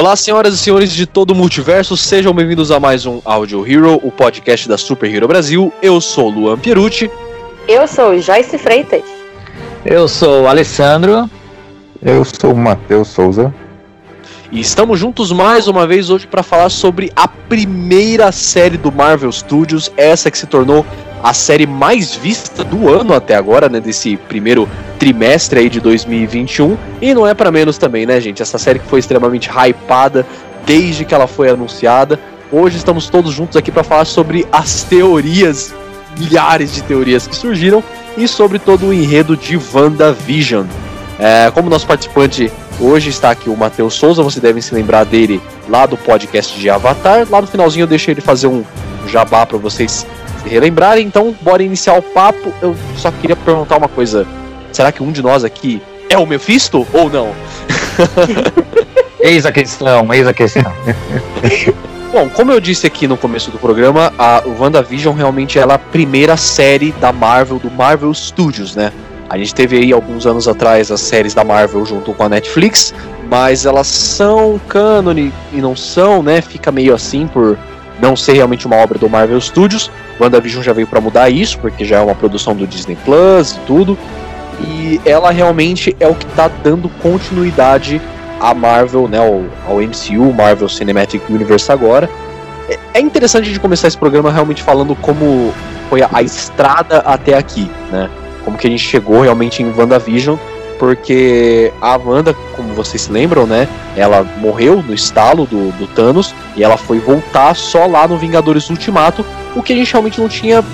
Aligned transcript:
Olá, 0.00 0.16
senhoras 0.16 0.54
e 0.54 0.56
senhores 0.56 0.90
de 0.92 1.04
todo 1.04 1.32
o 1.32 1.34
multiverso, 1.34 1.94
sejam 1.94 2.32
bem-vindos 2.32 2.70
a 2.70 2.80
mais 2.80 3.04
um 3.04 3.20
Audio 3.22 3.70
Hero, 3.70 4.00
o 4.02 4.10
podcast 4.10 4.66
da 4.66 4.78
Super 4.78 5.14
Hero 5.14 5.28
Brasil. 5.28 5.70
Eu 5.82 6.00
sou 6.00 6.30
Luan 6.30 6.56
Pierucci. 6.56 7.10
Eu 7.68 7.86
sou 7.86 8.18
Joyce 8.18 8.56
Freitas. 8.56 9.02
Eu 9.84 10.08
sou 10.08 10.44
o 10.44 10.48
Alessandro. 10.48 11.28
Eu 12.00 12.24
sou 12.24 12.54
o 12.54 12.56
Matheus 12.56 13.08
Souza. 13.08 13.54
E 14.50 14.58
estamos 14.58 14.98
juntos 14.98 15.32
mais 15.32 15.68
uma 15.68 15.86
vez 15.86 16.08
hoje 16.08 16.26
para 16.26 16.42
falar 16.42 16.70
sobre 16.70 17.12
a 17.14 17.28
primeira 17.28 18.32
série 18.32 18.78
do 18.78 18.90
Marvel 18.90 19.30
Studios, 19.30 19.92
essa 19.98 20.30
que 20.30 20.38
se 20.38 20.46
tornou 20.46 20.86
a 21.22 21.34
série 21.34 21.66
mais 21.66 22.14
vista 22.14 22.64
do 22.64 22.88
ano 22.88 23.12
até 23.12 23.34
agora, 23.34 23.68
né, 23.68 23.78
desse 23.78 24.16
primeiro 24.16 24.66
trimestre 25.00 25.60
aí 25.60 25.70
de 25.70 25.80
2021. 25.80 26.76
E 27.00 27.14
não 27.14 27.26
é 27.26 27.32
para 27.32 27.50
menos 27.50 27.78
também, 27.78 28.04
né, 28.04 28.20
gente? 28.20 28.42
Essa 28.42 28.58
série 28.58 28.78
que 28.78 28.86
foi 28.86 29.00
extremamente 29.00 29.48
hypada 29.50 30.24
desde 30.66 31.04
que 31.06 31.14
ela 31.14 31.26
foi 31.26 31.48
anunciada. 31.48 32.20
Hoje 32.52 32.76
estamos 32.76 33.08
todos 33.08 33.32
juntos 33.32 33.56
aqui 33.56 33.72
para 33.72 33.82
falar 33.82 34.04
sobre 34.04 34.46
as 34.52 34.84
teorias, 34.84 35.74
milhares 36.18 36.74
de 36.74 36.82
teorias 36.82 37.26
que 37.26 37.34
surgiram 37.34 37.82
e 38.16 38.28
sobre 38.28 38.58
todo 38.58 38.88
o 38.88 38.92
enredo 38.92 39.36
de 39.36 39.58
WandaVision. 39.72 40.66
É, 41.18 41.50
como 41.50 41.70
nosso 41.70 41.86
participante 41.86 42.52
hoje 42.78 43.10
está 43.10 43.30
aqui 43.30 43.48
o 43.48 43.56
Matheus 43.56 43.94
Souza, 43.94 44.22
você 44.22 44.40
deve 44.40 44.60
se 44.60 44.74
lembrar 44.74 45.04
dele 45.04 45.40
lá 45.68 45.86
do 45.86 45.96
podcast 45.96 46.58
de 46.58 46.68
Avatar. 46.68 47.26
Lá 47.30 47.40
no 47.40 47.46
finalzinho 47.46 47.84
eu 47.84 47.88
deixei 47.88 48.12
ele 48.12 48.20
fazer 48.20 48.48
um 48.48 48.64
jabá 49.06 49.46
para 49.46 49.56
vocês 49.56 50.06
se 50.42 50.48
relembrarem. 50.48 51.06
Então, 51.06 51.34
bora 51.40 51.62
iniciar 51.62 51.94
o 51.94 52.02
papo. 52.02 52.52
Eu 52.60 52.74
só 52.96 53.10
queria 53.10 53.36
perguntar 53.36 53.76
uma 53.76 53.88
coisa: 53.88 54.26
será 54.80 54.90
que 54.90 55.02
um 55.02 55.12
de 55.12 55.20
nós 55.20 55.44
aqui 55.44 55.82
é 56.08 56.16
o 56.16 56.24
Mephisto 56.24 56.86
ou 56.94 57.10
não? 57.10 57.34
eis 59.20 59.44
a 59.44 59.52
questão, 59.52 60.10
eis 60.14 60.26
a 60.26 60.32
questão. 60.32 60.72
Bom, 62.10 62.30
como 62.30 62.50
eu 62.50 62.58
disse 62.58 62.86
aqui 62.86 63.06
no 63.06 63.14
começo 63.14 63.50
do 63.50 63.58
programa, 63.58 64.10
a 64.18 64.42
WandaVision 64.58 65.14
realmente 65.14 65.58
é 65.58 65.62
a 65.62 65.78
primeira 65.78 66.34
série 66.34 66.92
da 66.92 67.12
Marvel, 67.12 67.58
do 67.58 67.70
Marvel 67.70 68.14
Studios, 68.14 68.74
né? 68.74 68.90
A 69.28 69.36
gente 69.36 69.54
teve 69.54 69.76
aí 69.76 69.92
alguns 69.92 70.26
anos 70.26 70.48
atrás 70.48 70.90
as 70.90 71.02
séries 71.02 71.34
da 71.34 71.44
Marvel 71.44 71.84
junto 71.84 72.14
com 72.14 72.22
a 72.22 72.28
Netflix, 72.30 72.94
mas 73.28 73.66
elas 73.66 73.86
são 73.86 74.58
cânone 74.66 75.30
e 75.52 75.60
não 75.60 75.76
são, 75.76 76.22
né? 76.22 76.40
Fica 76.40 76.72
meio 76.72 76.94
assim 76.94 77.26
por 77.26 77.58
não 78.00 78.16
ser 78.16 78.32
realmente 78.32 78.66
uma 78.66 78.76
obra 78.76 78.98
do 78.98 79.10
Marvel 79.10 79.40
Studios. 79.42 79.90
WandaVision 80.18 80.62
já 80.62 80.72
veio 80.72 80.86
para 80.86 81.02
mudar 81.02 81.28
isso, 81.28 81.58
porque 81.58 81.84
já 81.84 81.98
é 81.98 82.00
uma 82.00 82.14
produção 82.14 82.56
do 82.56 82.66
Disney 82.66 82.96
Plus 83.04 83.52
e 83.56 83.58
tudo. 83.66 83.98
E 84.60 85.00
ela 85.04 85.30
realmente 85.30 85.96
é 85.98 86.06
o 86.06 86.14
que 86.14 86.26
tá 86.26 86.48
dando 86.48 86.88
continuidade 87.02 88.00
à 88.38 88.54
Marvel, 88.54 89.08
né, 89.08 89.18
ao, 89.18 89.44
ao 89.66 89.80
MCU, 89.80 90.32
Marvel 90.32 90.68
Cinematic 90.68 91.22
Universe 91.28 91.70
agora. 91.70 92.08
É, 92.68 92.78
é 92.94 93.00
interessante 93.00 93.44
a 93.44 93.48
gente 93.48 93.60
começar 93.60 93.88
esse 93.88 93.98
programa 93.98 94.30
realmente 94.30 94.62
falando 94.62 94.94
como 94.96 95.52
foi 95.88 96.02
a, 96.02 96.10
a 96.12 96.22
estrada 96.22 96.98
até 96.98 97.36
aqui, 97.36 97.70
né? 97.90 98.08
como 98.44 98.56
que 98.56 98.66
a 98.66 98.70
gente 98.70 98.82
chegou 98.82 99.22
realmente 99.22 99.62
em 99.62 99.72
WandaVision, 99.72 100.36
porque 100.78 101.72
a 101.80 101.96
Wanda, 101.96 102.34
como 102.56 102.72
vocês 102.74 103.02
se 103.02 103.12
lembram, 103.12 103.46
né? 103.46 103.68
Ela 103.94 104.26
morreu 104.38 104.82
no 104.82 104.94
estalo 104.94 105.44
do, 105.44 105.70
do 105.72 105.86
Thanos 105.86 106.34
e 106.56 106.64
ela 106.64 106.76
foi 106.76 106.98
voltar 106.98 107.54
só 107.54 107.86
lá 107.86 108.08
no 108.08 108.16
Vingadores 108.16 108.70
Ultimato, 108.70 109.24
o 109.54 109.62
que 109.62 109.72
a 109.72 109.76
gente 109.76 109.92
realmente 109.92 110.20
não 110.20 110.28
tinha 110.28 110.64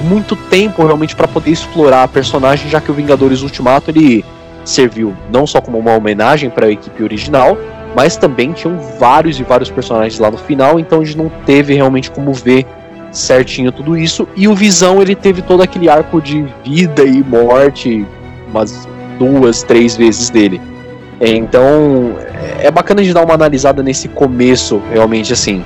muito 0.00 0.34
tempo 0.34 0.84
realmente 0.84 1.14
para 1.14 1.28
poder 1.28 1.50
explorar 1.50 2.04
a 2.04 2.08
personagem, 2.08 2.70
já 2.70 2.80
que 2.80 2.90
o 2.90 2.94
Vingadores 2.94 3.42
Ultimato 3.42 3.90
ele 3.90 4.24
serviu 4.64 5.14
não 5.32 5.46
só 5.46 5.60
como 5.60 5.78
uma 5.78 5.94
homenagem 5.94 6.50
para 6.50 6.66
a 6.66 6.70
equipe 6.70 7.02
original, 7.02 7.56
mas 7.94 8.16
também 8.16 8.52
tinham 8.52 8.78
vários 8.98 9.40
e 9.40 9.42
vários 9.42 9.70
personagens 9.70 10.18
lá 10.18 10.30
no 10.30 10.38
final, 10.38 10.78
então 10.78 11.00
a 11.00 11.04
gente 11.04 11.18
não 11.18 11.30
teve 11.44 11.74
realmente 11.74 12.10
como 12.10 12.32
ver 12.32 12.66
certinho 13.10 13.72
tudo 13.72 13.96
isso. 13.96 14.28
E 14.36 14.46
o 14.46 14.54
Visão 14.54 15.02
ele 15.02 15.14
teve 15.14 15.42
todo 15.42 15.62
aquele 15.62 15.88
arco 15.88 16.20
de 16.20 16.46
vida 16.64 17.02
e 17.04 17.22
morte, 17.22 18.06
umas 18.48 18.88
duas, 19.18 19.62
três 19.62 19.96
vezes 19.96 20.30
dele. 20.30 20.60
Então 21.20 22.14
é 22.60 22.70
bacana 22.70 23.02
de 23.02 23.12
dar 23.12 23.24
uma 23.24 23.34
analisada 23.34 23.82
nesse 23.82 24.08
começo, 24.08 24.80
realmente 24.90 25.32
assim. 25.32 25.64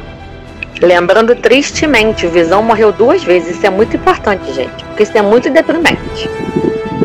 Lembrando 0.81 1.35
tristemente, 1.37 2.27
o 2.27 2.31
Visão 2.31 2.62
morreu 2.62 2.93
duas 2.93 3.23
vezes. 3.23 3.57
Isso 3.57 3.67
é 3.67 3.71
muito 3.71 3.97
importante, 3.97 4.53
gente. 4.53 4.85
Porque 4.85 5.03
isso 5.05 5.17
é 5.17 5.23
muito 5.23 5.51
deprimente. 5.51 6.29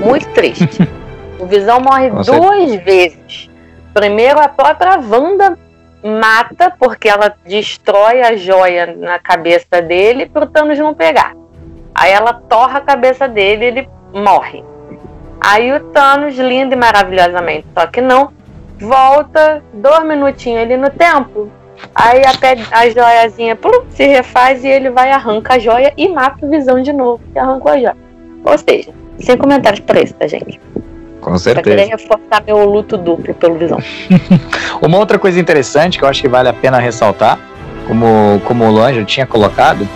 Muito 0.01 0.27
triste. 0.29 0.67
o 1.39 1.45
Visão 1.45 1.79
morre 1.79 2.09
Nossa. 2.09 2.31
duas 2.31 2.75
vezes. 2.83 3.49
Primeiro, 3.93 4.39
a 4.39 4.47
própria 4.47 4.99
Wanda 4.99 5.57
mata 6.03 6.73
porque 6.79 7.09
ela 7.09 7.33
destrói 7.45 8.21
a 8.21 8.35
joia 8.35 8.95
na 8.97 9.19
cabeça 9.19 9.81
dele 9.81 10.25
para 10.25 10.45
o 10.45 10.47
Thanos 10.47 10.79
não 10.79 10.93
pegar. 10.93 11.35
Aí 11.93 12.11
ela 12.11 12.33
torra 12.33 12.79
a 12.79 12.81
cabeça 12.81 13.27
dele 13.27 13.65
e 13.65 13.67
ele 13.67 13.89
morre. 14.13 14.63
Aí 15.41 15.73
o 15.73 15.79
Thanos, 15.91 16.37
lindo 16.37 16.73
e 16.73 16.77
maravilhosamente, 16.77 17.65
só 17.77 17.87
que 17.87 18.01
não, 18.01 18.31
volta 18.79 19.63
dois 19.73 20.05
minutinhos 20.05 20.61
ali 20.61 20.77
no 20.77 20.89
tempo. 20.89 21.49
Aí 21.95 22.21
a, 22.23 22.79
a 22.79 22.89
joiazinha 22.89 23.55
plum, 23.55 23.83
se 23.89 24.05
refaz 24.05 24.63
e 24.63 24.67
ele 24.67 24.89
vai, 24.89 25.11
arranca 25.11 25.55
a 25.55 25.59
joia 25.59 25.93
e 25.97 26.07
mata 26.09 26.45
o 26.45 26.49
Visão 26.49 26.81
de 26.81 26.93
novo, 26.93 27.21
que 27.31 27.39
arrancou 27.39 27.71
a 27.71 27.75
joia. 27.75 27.97
Ou 28.43 28.57
seja, 28.57 28.91
sem 29.19 29.37
comentários 29.37 29.79
para 29.81 30.01
isso, 30.01 30.13
tá, 30.13 30.27
gente? 30.27 30.59
Com 31.21 31.37
certeza. 31.37 31.63
Pra 31.63 31.75
querer 31.75 31.89
reforçar 31.89 32.43
meu 32.45 32.63
luto 32.65 32.97
duplo 32.97 33.33
pelo 33.33 33.55
Visão. 33.55 33.77
Uma 34.81 34.97
outra 34.97 35.19
coisa 35.19 35.39
interessante 35.39 35.97
que 35.97 36.03
eu 36.03 36.09
acho 36.09 36.21
que 36.21 36.29
vale 36.29 36.47
a 36.47 36.53
pena 36.53 36.79
ressaltar, 36.79 37.37
como, 37.87 38.41
como 38.45 38.65
o 38.65 38.71
Luan 38.71 38.93
já 38.93 39.03
tinha 39.03 39.25
colocado, 39.25 39.87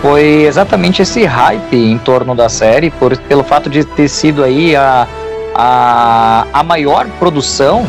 foi 0.00 0.42
exatamente 0.42 1.02
esse 1.02 1.24
hype 1.24 1.76
em 1.76 1.98
torno 1.98 2.34
da 2.34 2.48
série, 2.48 2.90
por, 2.90 3.16
pelo 3.16 3.44
fato 3.44 3.70
de 3.70 3.84
ter 3.84 4.08
sido 4.08 4.42
aí 4.42 4.74
a, 4.74 5.06
a, 5.54 6.46
a 6.52 6.62
maior 6.62 7.06
produção 7.18 7.86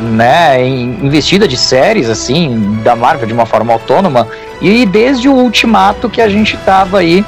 né, 0.00 0.66
investida 0.66 1.46
de 1.46 1.56
séries 1.56 2.08
assim 2.08 2.80
da 2.82 2.96
Marvel 2.96 3.26
de 3.26 3.32
uma 3.32 3.46
forma 3.46 3.72
autônoma 3.72 4.28
e 4.60 4.84
desde 4.84 5.28
o 5.28 5.34
Ultimato 5.34 6.10
que 6.10 6.20
a 6.20 6.28
gente 6.28 6.56
tava 6.58 6.98
aí 6.98 7.24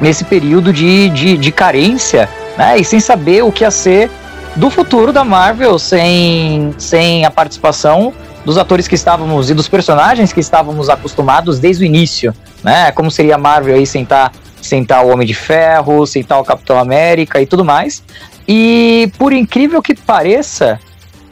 nesse 0.00 0.24
período 0.24 0.72
de, 0.72 1.08
de, 1.10 1.36
de 1.36 1.52
carência 1.52 2.28
né? 2.56 2.78
E 2.78 2.84
sem 2.84 3.00
saber 3.00 3.42
o 3.42 3.52
que 3.52 3.64
ia 3.64 3.70
ser 3.70 4.10
do 4.56 4.68
futuro 4.68 5.12
da 5.12 5.24
Marvel 5.24 5.78
sem, 5.78 6.74
sem 6.78 7.24
a 7.24 7.30
participação 7.30 8.12
dos 8.44 8.58
atores 8.58 8.88
que 8.88 8.94
estávamos 8.94 9.50
e 9.50 9.54
dos 9.54 9.68
personagens 9.68 10.32
que 10.32 10.40
estávamos 10.40 10.88
acostumados 10.90 11.58
desde 11.58 11.84
o 11.84 11.86
início, 11.86 12.34
né? 12.62 12.90
Como 12.92 13.10
seria 13.10 13.36
a 13.36 13.38
Marvel 13.38 13.74
aí 13.74 13.86
sentar 13.86 14.32
sentar 14.60 15.04
o 15.04 15.08
Homem 15.08 15.26
de 15.26 15.34
Ferro, 15.34 16.06
sentar 16.06 16.40
o 16.40 16.44
Capitão 16.44 16.78
América 16.78 17.40
e 17.40 17.46
tudo 17.46 17.64
mais. 17.64 18.02
E 18.46 19.10
por 19.18 19.32
incrível 19.32 19.82
que 19.82 19.94
pareça, 19.94 20.78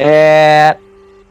é, 0.01 0.77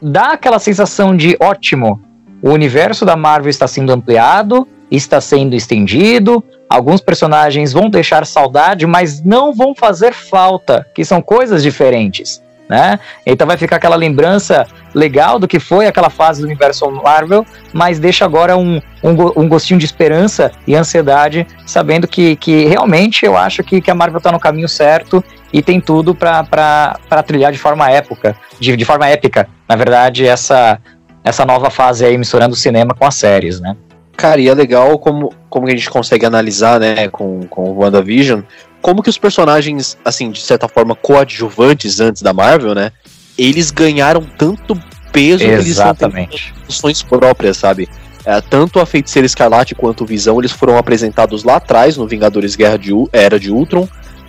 dá 0.00 0.32
aquela 0.32 0.58
sensação 0.58 1.16
de 1.16 1.36
ótimo, 1.40 2.00
o 2.42 2.50
universo 2.50 3.04
da 3.04 3.16
Marvel 3.16 3.50
está 3.50 3.66
sendo 3.66 3.92
ampliado, 3.92 4.66
está 4.90 5.20
sendo 5.20 5.54
estendido, 5.54 6.42
Alguns 6.70 7.00
personagens 7.00 7.72
vão 7.72 7.90
deixar 7.90 8.24
saudade, 8.24 8.86
mas 8.86 9.20
não 9.24 9.52
vão 9.52 9.74
fazer 9.74 10.12
falta, 10.12 10.86
que 10.94 11.04
são 11.04 11.20
coisas 11.20 11.64
diferentes. 11.64 12.40
Né? 12.70 13.00
Então 13.26 13.48
vai 13.48 13.56
ficar 13.56 13.76
aquela 13.76 13.96
lembrança 13.96 14.64
legal 14.94 15.40
do 15.40 15.48
que 15.48 15.58
foi 15.58 15.88
aquela 15.88 16.08
fase 16.08 16.40
do 16.40 16.46
universo 16.46 16.88
Marvel, 16.88 17.44
mas 17.72 17.98
deixa 17.98 18.24
agora 18.24 18.56
um, 18.56 18.80
um, 19.02 19.10
um 19.42 19.48
gostinho 19.48 19.80
de 19.80 19.84
esperança 19.84 20.52
e 20.68 20.76
ansiedade, 20.76 21.44
sabendo 21.66 22.06
que, 22.06 22.36
que 22.36 22.66
realmente 22.66 23.26
eu 23.26 23.36
acho 23.36 23.64
que, 23.64 23.80
que 23.80 23.90
a 23.90 23.94
Marvel 23.94 24.18
está 24.18 24.30
no 24.30 24.38
caminho 24.38 24.68
certo 24.68 25.22
e 25.52 25.60
tem 25.60 25.80
tudo 25.80 26.14
para 26.14 26.96
trilhar 27.26 27.50
de 27.50 27.58
forma 27.58 27.90
época, 27.90 28.36
de, 28.60 28.76
de 28.76 28.84
forma 28.84 29.08
épica, 29.08 29.48
na 29.68 29.74
verdade, 29.74 30.24
essa, 30.24 30.78
essa 31.24 31.44
nova 31.44 31.70
fase 31.70 32.04
aí 32.04 32.16
misturando 32.16 32.54
o 32.54 32.56
cinema 32.56 32.94
com 32.94 33.04
as 33.04 33.16
séries, 33.16 33.58
né? 33.58 33.76
Cara, 34.16 34.40
e 34.40 34.48
é 34.48 34.54
legal 34.54 34.96
como, 34.96 35.32
como 35.48 35.66
a 35.66 35.70
gente 35.70 35.90
consegue 35.90 36.24
analisar, 36.24 36.78
né, 36.78 37.08
com, 37.08 37.40
com 37.48 37.70
o 37.70 37.78
WandaVision, 37.80 38.42
como 38.80 39.02
que 39.02 39.10
os 39.10 39.18
personagens, 39.18 39.96
assim, 40.04 40.30
de 40.30 40.40
certa 40.40 40.68
forma, 40.68 40.94
coadjuvantes 40.94 42.00
antes 42.00 42.22
da 42.22 42.32
Marvel, 42.32 42.74
né, 42.74 42.92
eles 43.36 43.70
ganharam 43.70 44.22
tanto 44.38 44.80
peso 45.12 45.44
Exatamente. 45.44 46.28
que 46.28 46.50
eles 46.50 46.66
funções 46.66 47.02
próprias, 47.02 47.56
sabe? 47.56 47.88
É, 48.24 48.40
tanto 48.40 48.80
a 48.80 48.86
Feiticeira 48.86 49.26
Escarlate 49.26 49.74
quanto 49.74 50.04
o 50.04 50.06
Visão, 50.06 50.38
eles 50.38 50.52
foram 50.52 50.76
apresentados 50.76 51.42
lá 51.42 51.56
atrás, 51.56 51.96
no 51.96 52.06
Vingadores 52.06 52.54
Guerra 52.54 52.76
de 52.76 52.92
U 52.92 53.08
Era 53.12 53.40
de 53.40 53.50
Ultron, 53.50 53.88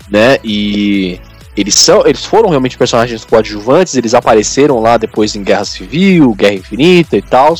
né? 0.09 0.37
E 0.43 1.19
eles, 1.55 1.75
são, 1.75 2.05
eles 2.07 2.25
foram 2.25 2.49
realmente 2.49 2.77
personagens 2.77 3.25
coadjuvantes, 3.25 3.95
eles 3.95 4.13
apareceram 4.13 4.79
lá 4.79 4.97
depois 4.97 5.35
em 5.35 5.43
Guerra 5.43 5.65
Civil, 5.65 6.33
Guerra 6.33 6.53
Infinita 6.53 7.17
e 7.17 7.21
tal, 7.21 7.55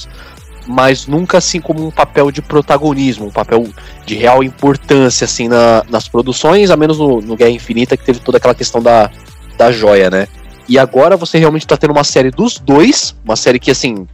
mas 0.68 1.08
nunca 1.08 1.38
assim 1.38 1.60
como 1.60 1.86
um 1.86 1.92
papel 1.92 2.32
de 2.32 2.42
protagonismo, 2.42 3.28
um 3.28 3.32
papel 3.32 3.68
de 4.06 4.16
real 4.16 4.44
importância 4.44 5.26
assim 5.26 5.48
na, 5.48 5.84
nas 5.90 6.08
produções, 6.08 6.70
a 6.70 6.78
menos 6.78 6.98
no, 7.00 7.22
no, 7.22 7.36
Guerra 7.36 7.52
Infinita 7.52 7.98
que 7.98 8.06
teve 8.06 8.20
toda 8.20 8.38
aquela 8.38 8.56
questão 8.56 8.82
da, 8.82 9.10
da 9.58 9.72
joia, 9.72 10.10
né? 10.10 10.28
E 10.68 10.78
agora 10.78 11.18
você 11.18 11.38
realmente 11.38 11.68
tá 11.68 11.76
tendo 11.76 11.92
uma 11.92 12.04
série 12.04 12.32
dos 12.32 12.58
dois, 12.60 13.16
uma 13.26 13.36
série 13.36 13.60
que 13.60 13.72
assim, 13.72 14.08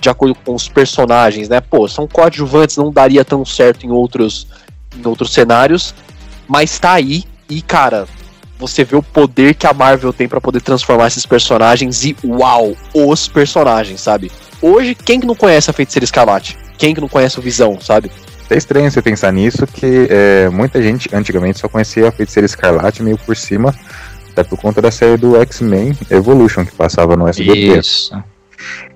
de 0.00 0.08
acordo 0.08 0.34
com 0.34 0.54
os 0.54 0.68
personagens, 0.68 1.48
né? 1.48 1.60
Pô, 1.60 1.88
são 1.88 2.06
coadjuvantes, 2.06 2.76
não 2.76 2.90
daria 2.90 3.24
tão 3.24 3.44
certo 3.44 3.86
em 3.86 3.90
outros, 3.90 4.46
em 4.96 5.06
outros 5.06 5.32
cenários, 5.32 5.94
mas 6.48 6.78
tá 6.78 6.92
aí 6.92 7.24
e 7.48 7.62
cara, 7.62 8.06
você 8.60 8.84
vê 8.84 8.94
o 8.94 9.02
poder 9.02 9.54
que 9.54 9.66
a 9.66 9.72
Marvel 9.72 10.12
tem 10.12 10.28
para 10.28 10.40
poder 10.40 10.60
transformar 10.60 11.06
esses 11.06 11.24
personagens 11.24 12.04
e 12.04 12.14
uau, 12.22 12.76
os 12.94 13.26
personagens, 13.26 14.00
sabe? 14.02 14.30
Hoje, 14.60 14.94
quem 14.94 15.18
que 15.18 15.26
não 15.26 15.34
conhece 15.34 15.70
a 15.70 15.72
Feiticeira 15.72 16.04
Escarlate? 16.04 16.58
Quem 16.76 16.94
que 16.94 17.00
não 17.00 17.08
conhece 17.08 17.38
o 17.38 17.42
Visão, 17.42 17.80
sabe? 17.80 18.10
É 18.50 18.56
estranho 18.56 18.90
você 18.90 19.00
pensar 19.00 19.32
nisso, 19.32 19.66
que 19.66 20.08
é, 20.10 20.50
muita 20.50 20.82
gente 20.82 21.08
antigamente 21.14 21.58
só 21.58 21.68
conhecia 21.68 22.08
a 22.08 22.12
Feiticeira 22.12 22.46
Escarlate 22.46 23.02
meio 23.02 23.16
por 23.16 23.36
cima, 23.36 23.74
até 24.30 24.44
por 24.44 24.58
conta 24.58 24.82
da 24.82 24.90
série 24.90 25.16
do 25.16 25.40
X-Men 25.40 25.96
Evolution 26.10 26.64
que 26.66 26.72
passava 26.72 27.16
no 27.16 27.26
SBT. 27.26 27.78
Isso. 27.78 28.12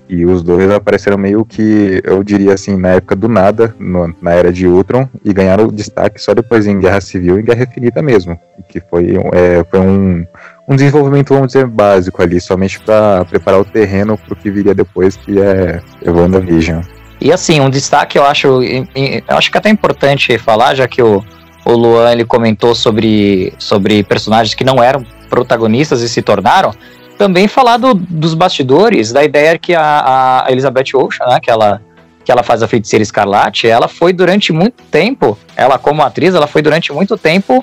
E 0.09 0.27
os 0.27 0.43
dois 0.43 0.71
apareceram 0.71 1.17
meio 1.17 1.45
que, 1.45 2.03
eu 2.05 2.23
diria 2.23 2.53
assim, 2.53 2.77
na 2.77 2.91
época 2.91 3.17
do 3.17 3.27
nada, 3.27 3.75
no, 3.79 4.15
na 4.21 4.33
era 4.33 4.53
de 4.53 4.67
Ultron, 4.67 5.09
e 5.25 5.33
ganharam 5.33 5.69
destaque 5.69 6.21
só 6.21 6.35
depois 6.35 6.67
em 6.67 6.79
Guerra 6.79 7.01
Civil 7.01 7.39
e 7.39 7.43
Guerra 7.43 7.62
Infinita 7.65 8.03
mesmo. 8.03 8.39
Que 8.69 8.81
foi, 8.81 9.17
é, 9.33 9.65
foi 9.71 9.81
um, 9.81 10.27
um 10.69 10.77
desenvolvimento, 10.77 11.33
vamos 11.33 11.49
dizer, 11.49 11.67
básico 11.67 12.23
ali, 12.23 12.39
somente 12.39 12.79
para 12.81 13.25
preparar 13.25 13.61
o 13.61 13.65
terreno 13.65 14.19
para 14.19 14.35
o 14.35 14.37
que 14.37 14.51
viria 14.51 14.75
depois, 14.75 15.17
que 15.17 15.41
é 15.41 15.81
WandaVision. 16.07 16.83
E 17.21 17.33
assim, 17.33 17.61
um 17.61 17.71
destaque 17.71 18.19
eu 18.19 18.25
acho, 18.25 18.62
eu 18.62 19.37
acho 19.37 19.50
que 19.50 19.57
é 19.57 19.61
até 19.61 19.71
importante 19.71 20.37
falar, 20.37 20.75
já 20.75 20.87
que 20.87 21.03
o, 21.03 21.25
o 21.65 21.73
Luan 21.73 22.12
ele 22.12 22.27
comentou 22.27 22.75
sobre, 22.75 23.55
sobre 23.59 24.03
personagens 24.03 24.55
que 24.55 24.65
não 24.65 24.83
eram 24.83 25.03
protagonistas 25.31 26.03
e 26.03 26.09
se 26.09 26.21
tornaram 26.21 26.73
também 27.19 27.49
falar 27.49 27.76
do, 27.76 27.94
dos 27.94 28.34
bastidores, 28.34 29.12
da 29.12 29.25
ideia 29.25 29.58
que 29.58 29.75
a, 29.75 30.44
a 30.46 30.50
Elizabeth 30.50 30.94
Olsen, 30.94 31.26
né, 31.26 31.38
que 31.40 31.50
ela 31.50 31.81
que 32.25 32.32
ela 32.32 32.43
faz 32.43 32.62
a 32.62 32.66
feiticeira 32.66 33.02
escarlate, 33.02 33.69
ela 33.69 33.87
foi 33.87 34.11
durante 34.11 34.50
muito 34.50 34.82
tempo, 34.90 35.38
ela 35.55 35.78
como 35.78 36.02
atriz, 36.02 36.34
ela 36.34 36.46
foi 36.46 36.62
durante 36.62 36.90
muito 36.90 37.19
tempo 37.19 37.62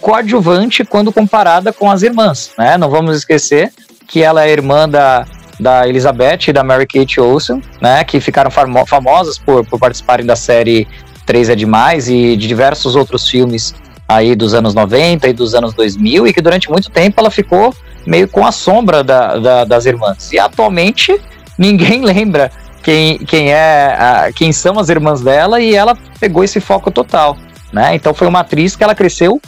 coadjuvante 0.00 0.82
quando 0.82 1.12
comparada 1.12 1.72
com 1.74 1.90
as 1.90 2.02
irmãs, 2.02 2.52
né? 2.56 2.78
Não 2.78 2.88
vamos 2.88 3.18
esquecer 3.18 3.70
que 4.06 4.22
ela 4.22 4.46
é 4.46 4.50
irmã 4.50 4.88
da, 4.88 5.26
da 5.60 5.86
Elizabeth 5.86 6.48
e 6.48 6.52
da 6.52 6.64
Mary 6.64 6.86
Kate 6.86 7.20
Olsen, 7.20 7.62
né? 7.82 8.02
Que 8.04 8.18
ficaram 8.18 8.50
famo 8.50 8.86
famosas 8.86 9.38
por, 9.38 9.66
por 9.66 9.78
participarem 9.78 10.24
da 10.24 10.36
série 10.36 10.88
3 11.26 11.50
é 11.50 11.54
Demais 11.54 12.08
e 12.08 12.36
de 12.36 12.48
diversos 12.48 12.96
outros 12.96 13.28
filmes 13.28 13.74
aí 14.08 14.34
dos 14.34 14.54
anos 14.54 14.72
90 14.72 15.28
e 15.28 15.32
dos 15.34 15.54
anos 15.54 15.74
2000 15.74 16.26
e 16.26 16.32
que 16.32 16.40
durante 16.40 16.70
muito 16.70 16.90
tempo 16.90 17.20
ela 17.20 17.30
ficou 17.30 17.74
meio 18.08 18.26
com 18.26 18.46
a 18.46 18.50
sombra 18.50 19.04
da, 19.04 19.36
da, 19.36 19.64
das 19.64 19.84
irmãs. 19.84 20.32
E 20.32 20.38
atualmente 20.38 21.20
ninguém 21.58 22.00
lembra 22.04 22.50
quem, 22.82 23.18
quem 23.18 23.52
é 23.52 23.96
a, 23.98 24.32
quem 24.34 24.50
são 24.50 24.78
as 24.78 24.88
irmãs 24.88 25.20
dela 25.20 25.60
e 25.60 25.74
ela 25.74 25.96
pegou 26.18 26.42
esse 26.42 26.58
foco 26.58 26.90
total, 26.90 27.36
né? 27.70 27.94
Então 27.94 28.14
foi 28.14 28.26
uma 28.26 28.40
atriz 28.40 28.74
que 28.74 28.82
ela 28.82 28.94
cresceu 28.94 29.40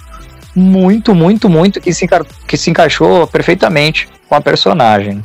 muito, 0.55 1.15
muito, 1.15 1.49
muito 1.49 1.81
que 1.81 1.95
se, 1.95 2.07
que 2.47 2.57
se 2.57 2.71
encaixou 2.71 3.27
perfeitamente 3.27 4.09
com 4.29 4.35
a 4.35 4.41
personagem. 4.41 5.25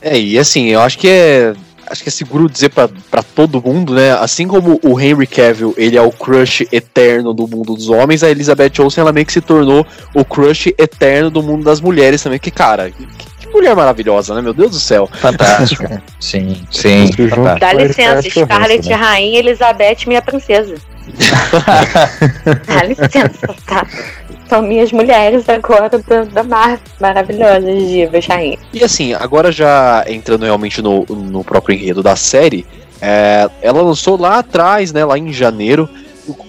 É, 0.00 0.18
e 0.18 0.38
assim, 0.38 0.68
eu 0.68 0.80
acho 0.80 0.98
que 0.98 1.08
é 1.08 1.54
acho 1.88 2.02
que 2.02 2.08
é 2.08 2.12
seguro 2.12 2.48
dizer 2.48 2.70
para 2.70 3.22
todo 3.34 3.62
mundo, 3.62 3.94
né? 3.94 4.12
Assim 4.12 4.46
como 4.46 4.80
o 4.82 5.00
Henry 5.00 5.26
Cavill, 5.26 5.74
ele 5.76 5.96
é 5.96 6.02
o 6.02 6.10
crush 6.10 6.66
eterno 6.72 7.32
do 7.32 7.46
mundo 7.46 7.74
dos 7.74 7.88
homens, 7.88 8.22
a 8.22 8.30
Elizabeth 8.30 8.72
Olsen, 8.80 9.02
ela 9.02 9.12
meio 9.12 9.26
que 9.26 9.32
se 9.32 9.40
tornou 9.40 9.86
o 10.14 10.24
crush 10.24 10.74
eterno 10.78 11.30
do 11.30 11.42
mundo 11.42 11.64
das 11.64 11.80
mulheres 11.80 12.22
também. 12.22 12.38
Que, 12.38 12.50
cara, 12.50 12.90
que, 12.90 13.06
que 13.38 13.48
mulher 13.48 13.74
maravilhosa, 13.74 14.34
né? 14.34 14.42
Meu 14.42 14.52
Deus 14.52 14.72
do 14.72 14.80
céu. 14.80 15.08
Fantástica. 15.20 16.02
sim, 16.18 16.62
sim. 16.70 17.10
Dá 17.58 17.72
licença, 17.72 18.28
Scarlett 18.28 18.88
né? 18.88 18.94
Rainha, 18.94 19.38
Elizabeth, 19.38 20.06
minha 20.06 20.22
princesa. 20.22 20.74
Dá 22.66 22.84
licença, 22.84 23.54
tá? 23.66 23.86
são 24.48 24.62
minhas 24.62 24.92
mulheres 24.92 25.48
agora 25.48 25.88
da, 25.88 26.24
da 26.24 26.42
Marvel, 26.42 26.78
maravilhosas, 27.00 27.88
divas, 27.88 28.26
rainha. 28.26 28.58
E 28.72 28.84
assim, 28.84 29.14
agora 29.14 29.50
já 29.50 30.04
entrando 30.08 30.44
realmente 30.44 30.80
no, 30.82 31.04
no 31.06 31.42
próprio 31.42 31.74
enredo 31.74 32.02
da 32.02 32.14
série, 32.14 32.66
é, 33.00 33.48
ela 33.62 33.82
lançou 33.82 34.20
lá 34.20 34.38
atrás, 34.38 34.92
né, 34.92 35.04
lá 35.04 35.18
em 35.18 35.32
janeiro, 35.32 35.88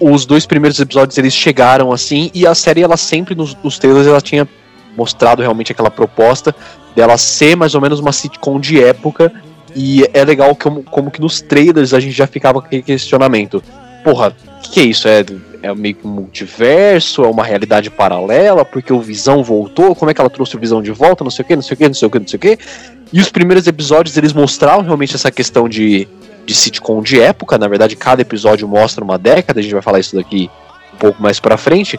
os 0.00 0.24
dois 0.24 0.46
primeiros 0.46 0.78
episódios 0.78 1.18
eles 1.18 1.34
chegaram 1.34 1.92
assim, 1.92 2.30
e 2.32 2.46
a 2.46 2.54
série 2.54 2.82
ela 2.82 2.96
sempre 2.96 3.34
nos, 3.34 3.56
nos 3.62 3.78
trailers 3.78 4.06
ela 4.06 4.20
tinha 4.20 4.48
mostrado 4.96 5.42
realmente 5.42 5.72
aquela 5.72 5.90
proposta 5.90 6.54
dela 6.94 7.18
ser 7.18 7.56
mais 7.56 7.74
ou 7.74 7.80
menos 7.80 8.00
uma 8.00 8.12
sitcom 8.12 8.58
de 8.58 8.82
época, 8.82 9.32
e 9.74 10.08
é 10.14 10.24
legal 10.24 10.54
como, 10.56 10.82
como 10.82 11.10
que 11.10 11.20
nos 11.20 11.42
trailers 11.42 11.92
a 11.92 12.00
gente 12.00 12.14
já 12.14 12.26
ficava 12.26 12.60
com 12.60 12.66
aquele 12.66 12.82
questionamento. 12.82 13.62
Porra, 14.06 14.28
o 14.28 14.60
que, 14.62 14.70
que 14.70 14.80
é 14.80 14.84
isso? 14.84 15.08
É 15.08 15.24
é 15.60 15.74
meio 15.74 15.96
que 15.96 16.06
um 16.06 16.10
multiverso, 16.10 17.24
é 17.24 17.28
uma 17.28 17.42
realidade 17.42 17.90
paralela, 17.90 18.64
porque 18.64 18.92
o 18.92 19.00
Visão 19.00 19.42
voltou, 19.42 19.96
como 19.96 20.08
é 20.08 20.14
que 20.14 20.20
ela 20.20 20.30
trouxe 20.30 20.54
o 20.54 20.60
Visão 20.60 20.80
de 20.80 20.92
volta, 20.92 21.24
não 21.24 21.30
sei 21.30 21.44
o 21.44 21.48
que, 21.48 21.56
não 21.56 21.62
sei 21.62 21.74
o 21.74 21.76
que, 21.76 21.88
não 21.88 21.94
sei 21.94 22.06
o 22.06 22.10
que, 22.12 22.18
não 22.20 22.28
sei 22.28 22.36
o 22.36 22.40
que. 22.40 22.58
E 23.12 23.20
os 23.20 23.30
primeiros 23.30 23.66
episódios 23.66 24.16
eles 24.16 24.32
mostraram 24.32 24.82
realmente 24.82 25.16
essa 25.16 25.28
questão 25.28 25.68
de, 25.68 26.06
de 26.44 26.54
sitcom 26.54 27.02
de 27.02 27.20
época, 27.20 27.58
na 27.58 27.66
verdade 27.66 27.96
cada 27.96 28.22
episódio 28.22 28.68
mostra 28.68 29.02
uma 29.02 29.18
década, 29.18 29.58
a 29.58 29.62
gente 29.64 29.72
vai 29.72 29.82
falar 29.82 29.98
isso 29.98 30.14
daqui 30.14 30.48
um 30.94 30.98
pouco 30.98 31.20
mais 31.20 31.40
pra 31.40 31.56
frente. 31.56 31.98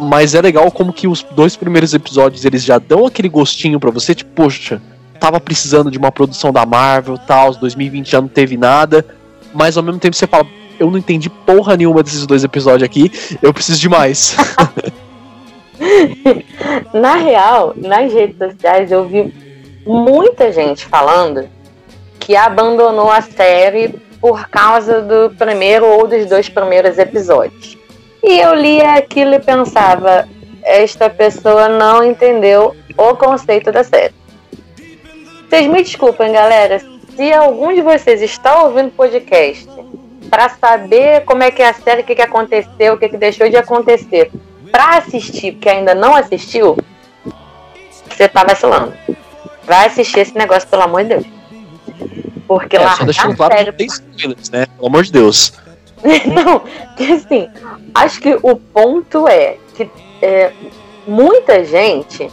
Mas 0.00 0.34
é 0.34 0.40
legal 0.40 0.70
como 0.70 0.90
que 0.90 1.06
os 1.06 1.22
dois 1.22 1.54
primeiros 1.54 1.92
episódios 1.92 2.46
eles 2.46 2.64
já 2.64 2.78
dão 2.78 3.04
aquele 3.04 3.28
gostinho 3.28 3.78
para 3.78 3.90
você, 3.90 4.14
tipo, 4.14 4.30
poxa, 4.30 4.80
tava 5.20 5.38
precisando 5.38 5.90
de 5.90 5.98
uma 5.98 6.10
produção 6.10 6.50
da 6.50 6.64
Marvel, 6.64 7.18
tal, 7.18 7.54
2020 7.54 8.10
já 8.10 8.22
não 8.22 8.28
teve 8.28 8.56
nada, 8.56 9.04
mas 9.52 9.76
ao 9.76 9.82
mesmo 9.82 10.00
tempo 10.00 10.16
você 10.16 10.26
fala, 10.26 10.46
eu 10.78 10.90
não 10.90 10.98
entendi 10.98 11.28
porra 11.28 11.76
nenhuma 11.76 12.02
desses 12.02 12.26
dois 12.26 12.44
episódios 12.44 12.82
aqui, 12.82 13.10
eu 13.42 13.52
preciso 13.52 13.78
de 13.78 13.88
mais. 13.88 14.36
Na 16.92 17.16
real, 17.16 17.74
nas 17.76 18.12
redes 18.12 18.36
sociais 18.38 18.90
eu 18.90 19.06
vi 19.06 19.32
muita 19.86 20.50
gente 20.52 20.86
falando 20.86 21.48
que 22.18 22.34
abandonou 22.34 23.10
a 23.10 23.20
série 23.20 23.88
por 24.20 24.48
causa 24.48 25.02
do 25.02 25.30
primeiro 25.36 25.86
ou 25.86 26.08
dos 26.08 26.26
dois 26.26 26.48
primeiros 26.48 26.98
episódios. 26.98 27.76
E 28.22 28.40
eu 28.40 28.54
lia 28.54 28.94
aquilo 28.94 29.34
e 29.34 29.40
pensava, 29.40 30.26
esta 30.62 31.08
pessoa 31.08 31.68
não 31.68 32.02
entendeu 32.02 32.74
o 32.96 33.14
conceito 33.14 33.70
da 33.70 33.84
série. 33.84 34.14
Vocês 35.48 35.66
me 35.68 35.82
desculpem, 35.82 36.32
galera, 36.32 36.80
se 37.14 37.32
algum 37.32 37.72
de 37.72 37.82
vocês 37.82 38.20
está 38.20 38.62
ouvindo 38.64 38.90
podcast 38.90 39.68
para 40.26 40.48
saber 40.48 41.24
como 41.24 41.42
é 41.42 41.50
que 41.50 41.62
é 41.62 41.68
a 41.68 41.74
série, 41.74 42.02
o 42.02 42.04
que, 42.04 42.14
que 42.14 42.22
aconteceu, 42.22 42.94
o 42.94 42.98
que, 42.98 43.08
que 43.08 43.16
deixou 43.16 43.48
de 43.48 43.56
acontecer, 43.56 44.30
para 44.70 44.98
assistir, 44.98 45.52
porque 45.52 45.68
ainda 45.68 45.94
não 45.94 46.14
assistiu, 46.14 46.76
você 48.08 48.28
tá 48.28 48.44
vacilando. 48.44 48.92
Vai 49.64 49.86
assistir 49.86 50.20
esse 50.20 50.36
negócio, 50.36 50.68
pelo 50.68 50.82
amor 50.82 51.02
de 51.02 51.10
Deus. 51.10 51.26
Porque 52.46 52.76
é, 52.76 52.80
lá 52.80 52.96
só 52.96 53.34
claro 53.34 53.54
sério... 53.54 53.72
tem 53.72 53.86
spoilers, 53.86 54.50
né? 54.50 54.66
Pelo 54.66 54.86
amor 54.86 55.04
de 55.04 55.12
Deus. 55.12 55.52
não, 56.26 56.60
que 56.96 57.12
assim, 57.12 57.48
acho 57.94 58.20
que 58.20 58.38
o 58.42 58.56
ponto 58.56 59.26
é 59.26 59.56
que 59.74 59.90
é, 60.22 60.52
muita 61.06 61.64
gente 61.64 62.30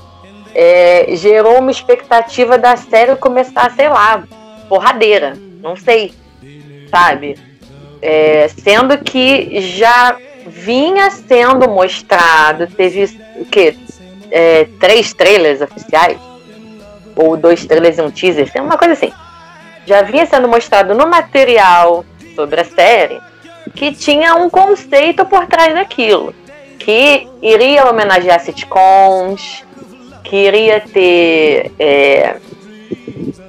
é, 0.54 1.08
gerou 1.16 1.60
uma 1.60 1.72
expectativa 1.72 2.58
da 2.58 2.76
série 2.76 3.16
começar, 3.16 3.72
sei 3.72 3.90
lá, 3.90 4.24
porradeira. 4.70 5.38
Não 5.62 5.76
sei, 5.76 6.14
sabe? 6.90 7.38
É, 8.06 8.50
sendo 8.50 8.98
que 8.98 9.62
já 9.62 10.18
vinha 10.46 11.10
sendo 11.10 11.70
mostrado, 11.70 12.68
teve 12.68 13.06
o 13.38 13.46
quê? 13.46 13.76
É, 14.30 14.68
três 14.78 15.14
trailers 15.14 15.62
oficiais? 15.62 16.18
Ou 17.16 17.38
dois 17.38 17.66
trailers 17.66 17.98
e 17.98 18.02
um 18.02 18.12
teaser, 18.12 18.52
uma 18.58 18.78
coisa 18.78 18.94
assim. 18.94 19.14
Já 19.86 20.02
vinha 20.02 20.26
sendo 20.26 20.50
mostrado 20.50 20.94
no 20.94 21.08
material 21.08 22.04
sobre 22.36 22.60
a 22.60 22.66
série 22.66 23.22
que 23.76 23.94
tinha 23.94 24.36
um 24.36 24.50
conceito 24.50 25.26
por 25.26 25.46
trás 25.48 25.74
daquilo. 25.74 26.34
Que 26.78 27.28
iria 27.42 27.90
homenagear 27.90 28.40
sitcoms, 28.42 29.64
que 30.24 30.36
iria 30.36 30.82
ter 30.82 31.72
é, 31.80 32.36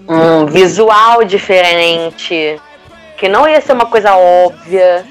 um 0.09 0.47
visual 0.47 1.25
diferente, 1.25 2.61
que 3.17 3.29
não 3.29 3.49
ia 3.49 3.61
ser 3.61 3.73
uma 3.73 3.87
coisa 3.87 4.17
óbvia. 4.17 5.05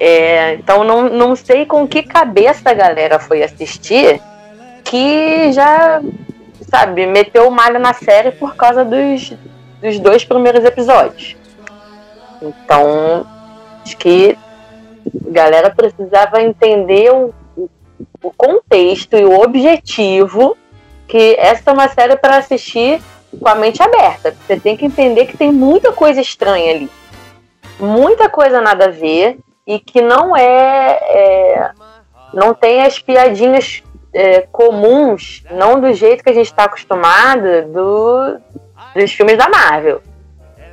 É, 0.00 0.54
então 0.54 0.84
não, 0.84 1.08
não 1.08 1.34
sei 1.34 1.66
com 1.66 1.86
que 1.86 2.02
cabeça 2.02 2.70
a 2.70 2.74
galera 2.74 3.18
foi 3.18 3.42
assistir 3.42 4.20
que 4.84 5.52
já, 5.52 6.00
sabe, 6.68 7.06
meteu 7.06 7.48
o 7.48 7.50
malho 7.50 7.78
na 7.78 7.92
série 7.92 8.30
por 8.30 8.54
causa 8.54 8.84
dos, 8.84 9.34
dos 9.82 9.98
dois 9.98 10.24
primeiros 10.24 10.64
episódios. 10.64 11.36
Então, 12.40 13.26
acho 13.84 13.96
que 13.96 14.38
a 15.28 15.32
galera 15.32 15.70
precisava 15.70 16.40
entender 16.40 17.10
o, 17.12 17.34
o 18.22 18.30
contexto 18.30 19.16
e 19.16 19.24
o 19.24 19.40
objetivo 19.40 20.56
que 21.06 21.34
essa 21.38 21.70
é 21.70 21.72
uma 21.72 21.88
série 21.88 22.16
para 22.16 22.36
assistir 22.36 23.00
com 23.40 23.48
a 23.48 23.54
mente 23.54 23.82
aberta. 23.82 24.34
Você 24.46 24.58
tem 24.58 24.76
que 24.76 24.84
entender 24.84 25.26
que 25.26 25.36
tem 25.36 25.50
muita 25.50 25.92
coisa 25.92 26.20
estranha 26.20 26.74
ali. 26.74 26.90
Muita 27.78 28.28
coisa 28.28 28.60
nada 28.60 28.86
a 28.86 28.90
ver 28.90 29.38
e 29.66 29.78
que 29.78 30.00
não 30.00 30.36
é, 30.36 30.98
é 31.00 31.70
não 32.32 32.54
tem 32.54 32.82
as 32.82 32.98
piadinhas 32.98 33.82
é, 34.12 34.42
comuns, 34.52 35.44
não 35.50 35.80
do 35.80 35.92
jeito 35.92 36.22
que 36.22 36.30
a 36.30 36.34
gente 36.34 36.46
está 36.46 36.64
acostumado 36.64 37.66
do, 37.72 38.38
dos 38.94 39.12
filmes 39.12 39.36
da 39.36 39.48
Marvel. 39.48 40.00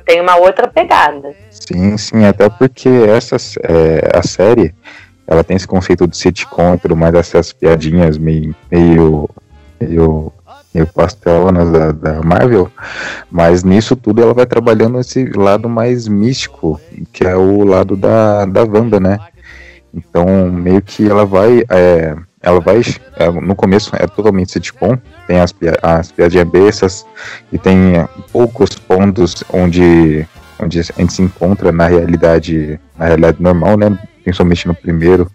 Tem 0.04 0.20
uma 0.20 0.36
outra 0.36 0.68
pegada. 0.68 1.34
Sim, 1.50 1.96
sim, 1.96 2.24
até 2.24 2.48
porque 2.48 2.88
essa 2.88 3.36
é, 3.62 4.16
a 4.16 4.22
série 4.22 4.74
ela 5.26 5.42
tem 5.42 5.56
esse 5.56 5.66
conceito 5.66 6.06
de 6.06 6.16
sitcom 6.16 6.78
e 6.82 6.94
mais, 6.94 7.14
essas 7.14 7.52
piadinhas 7.52 8.16
meio, 8.16 8.54
meio, 8.70 9.28
meio 9.80 10.32
meio 10.74 10.86
pastelonas 10.86 11.70
da, 11.70 11.92
da 11.92 12.22
Marvel, 12.22 12.70
mas 13.30 13.64
nisso 13.64 13.96
tudo 13.96 14.22
ela 14.22 14.34
vai 14.34 14.46
trabalhando 14.46 15.00
esse 15.00 15.24
lado 15.24 15.68
mais 15.68 16.06
místico, 16.06 16.80
que 17.12 17.24
é 17.24 17.34
o 17.34 17.64
lado 17.64 17.96
da, 17.96 18.44
da 18.44 18.62
Wanda, 18.62 19.00
né? 19.00 19.18
Então, 19.96 20.50
meio 20.50 20.82
que 20.82 21.08
ela 21.08 21.24
vai. 21.24 21.64
É, 21.70 22.14
ela 22.42 22.60
vai. 22.60 22.82
É, 23.16 23.30
no 23.30 23.54
começo 23.54 23.90
é 23.96 24.06
totalmente 24.06 24.52
sitcom, 24.52 24.98
tem 25.26 25.40
as, 25.40 25.54
as 25.82 26.12
piadinhas 26.12 26.48
bestas 26.48 27.06
e 27.50 27.58
tem 27.58 28.06
poucos 28.30 28.70
pontos 28.70 29.42
onde, 29.50 30.28
onde 30.60 30.80
a 30.80 30.82
gente 30.82 31.12
se 31.14 31.22
encontra 31.22 31.72
na 31.72 31.86
realidade, 31.86 32.78
na 32.98 33.06
realidade 33.06 33.42
normal, 33.42 33.78
né? 33.78 33.98
Principalmente 34.22 34.68
no 34.68 34.74
primeiro. 34.74 35.30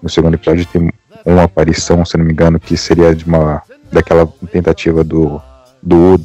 No 0.00 0.08
segundo 0.08 0.34
episódio 0.34 0.64
tem 0.66 0.90
uma 1.26 1.44
aparição, 1.44 2.04
se 2.04 2.16
não 2.16 2.24
me 2.24 2.32
engano, 2.32 2.60
que 2.60 2.76
seria 2.76 3.14
de 3.14 3.24
uma 3.24 3.62
daquela 3.94 4.26
tentativa 4.50 5.02
do 5.02 5.40
do, 5.84 6.18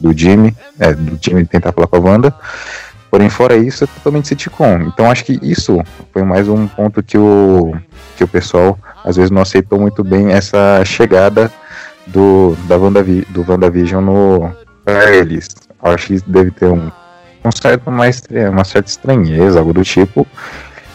do 0.00 0.18
Jimmy, 0.18 0.56
é, 0.80 0.94
do 0.94 1.18
Jimmy 1.20 1.44
tentar 1.44 1.72
falar 1.72 1.86
com 1.86 1.96
a 1.96 2.00
Wanda. 2.00 2.34
Porém, 3.10 3.28
fora 3.28 3.54
isso, 3.56 3.84
é 3.84 3.86
totalmente 3.86 4.28
sitcom. 4.28 4.80
Então, 4.80 5.10
acho 5.10 5.24
que 5.24 5.38
isso 5.42 5.78
foi 6.12 6.22
mais 6.22 6.48
um 6.48 6.66
ponto 6.66 7.02
que 7.02 7.18
o, 7.18 7.74
que 8.16 8.24
o 8.24 8.28
pessoal 8.28 8.78
às 9.04 9.16
vezes 9.16 9.30
não 9.30 9.42
aceitou 9.42 9.78
muito 9.78 10.02
bem 10.02 10.32
essa 10.32 10.82
chegada 10.84 11.52
do, 12.06 12.56
da 12.66 12.78
Wanda, 12.78 13.04
do 13.28 13.44
WandaVision 13.46 14.02
no, 14.02 14.50
eles. 14.86 15.48
Acho 15.82 16.06
que 16.06 16.20
deve 16.26 16.50
ter 16.52 16.66
um, 16.66 16.90
um 17.44 17.52
certo 17.52 17.90
mais, 17.90 18.22
uma 18.50 18.64
certa 18.64 18.88
estranheza, 18.88 19.58
algo 19.58 19.74
do 19.74 19.84
tipo. 19.84 20.26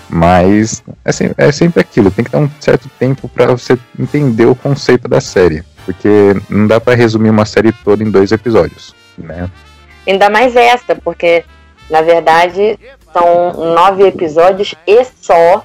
Mas 0.09 0.81
é, 1.05 1.47
é 1.47 1.51
sempre 1.51 1.81
aquilo, 1.81 2.09
tem 2.09 2.25
que 2.25 2.31
dar 2.31 2.39
um 2.39 2.49
certo 2.59 2.89
tempo 2.97 3.29
para 3.29 3.47
você 3.47 3.77
entender 3.99 4.45
o 4.45 4.55
conceito 4.55 5.07
da 5.07 5.21
série 5.21 5.63
porque 5.87 6.35
não 6.49 6.67
dá 6.67 6.81
para 6.81 6.97
resumir 6.97 7.29
uma 7.29 7.45
série 7.45 7.71
toda 7.71 8.03
em 8.03 8.11
dois 8.11 8.33
episódios, 8.33 8.93
né? 9.17 9.49
Ainda 10.05 10.29
mais 10.29 10.53
essa, 10.53 10.93
porque 10.95 11.45
na 11.89 12.01
verdade 12.01 12.77
são 13.13 13.53
nove 13.73 14.05
episódios 14.05 14.75
e 14.85 15.05
só. 15.05 15.63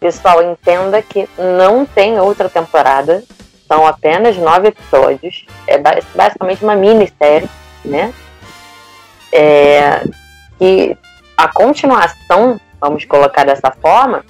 Pessoal, 0.00 0.42
entenda 0.42 1.00
que 1.00 1.28
não 1.38 1.86
tem 1.86 2.18
outra 2.18 2.48
temporada, 2.48 3.22
são 3.68 3.86
apenas 3.86 4.36
nove 4.36 4.68
episódios. 4.68 5.46
É 5.68 5.78
basicamente 5.78 6.64
uma 6.64 6.74
minissérie, 6.74 7.48
né? 7.84 8.12
É, 9.32 10.02
e 10.60 10.96
a 11.36 11.46
continuação, 11.46 12.60
vamos 12.80 13.04
colocar 13.04 13.46
dessa 13.46 13.70
forma, 13.70 14.24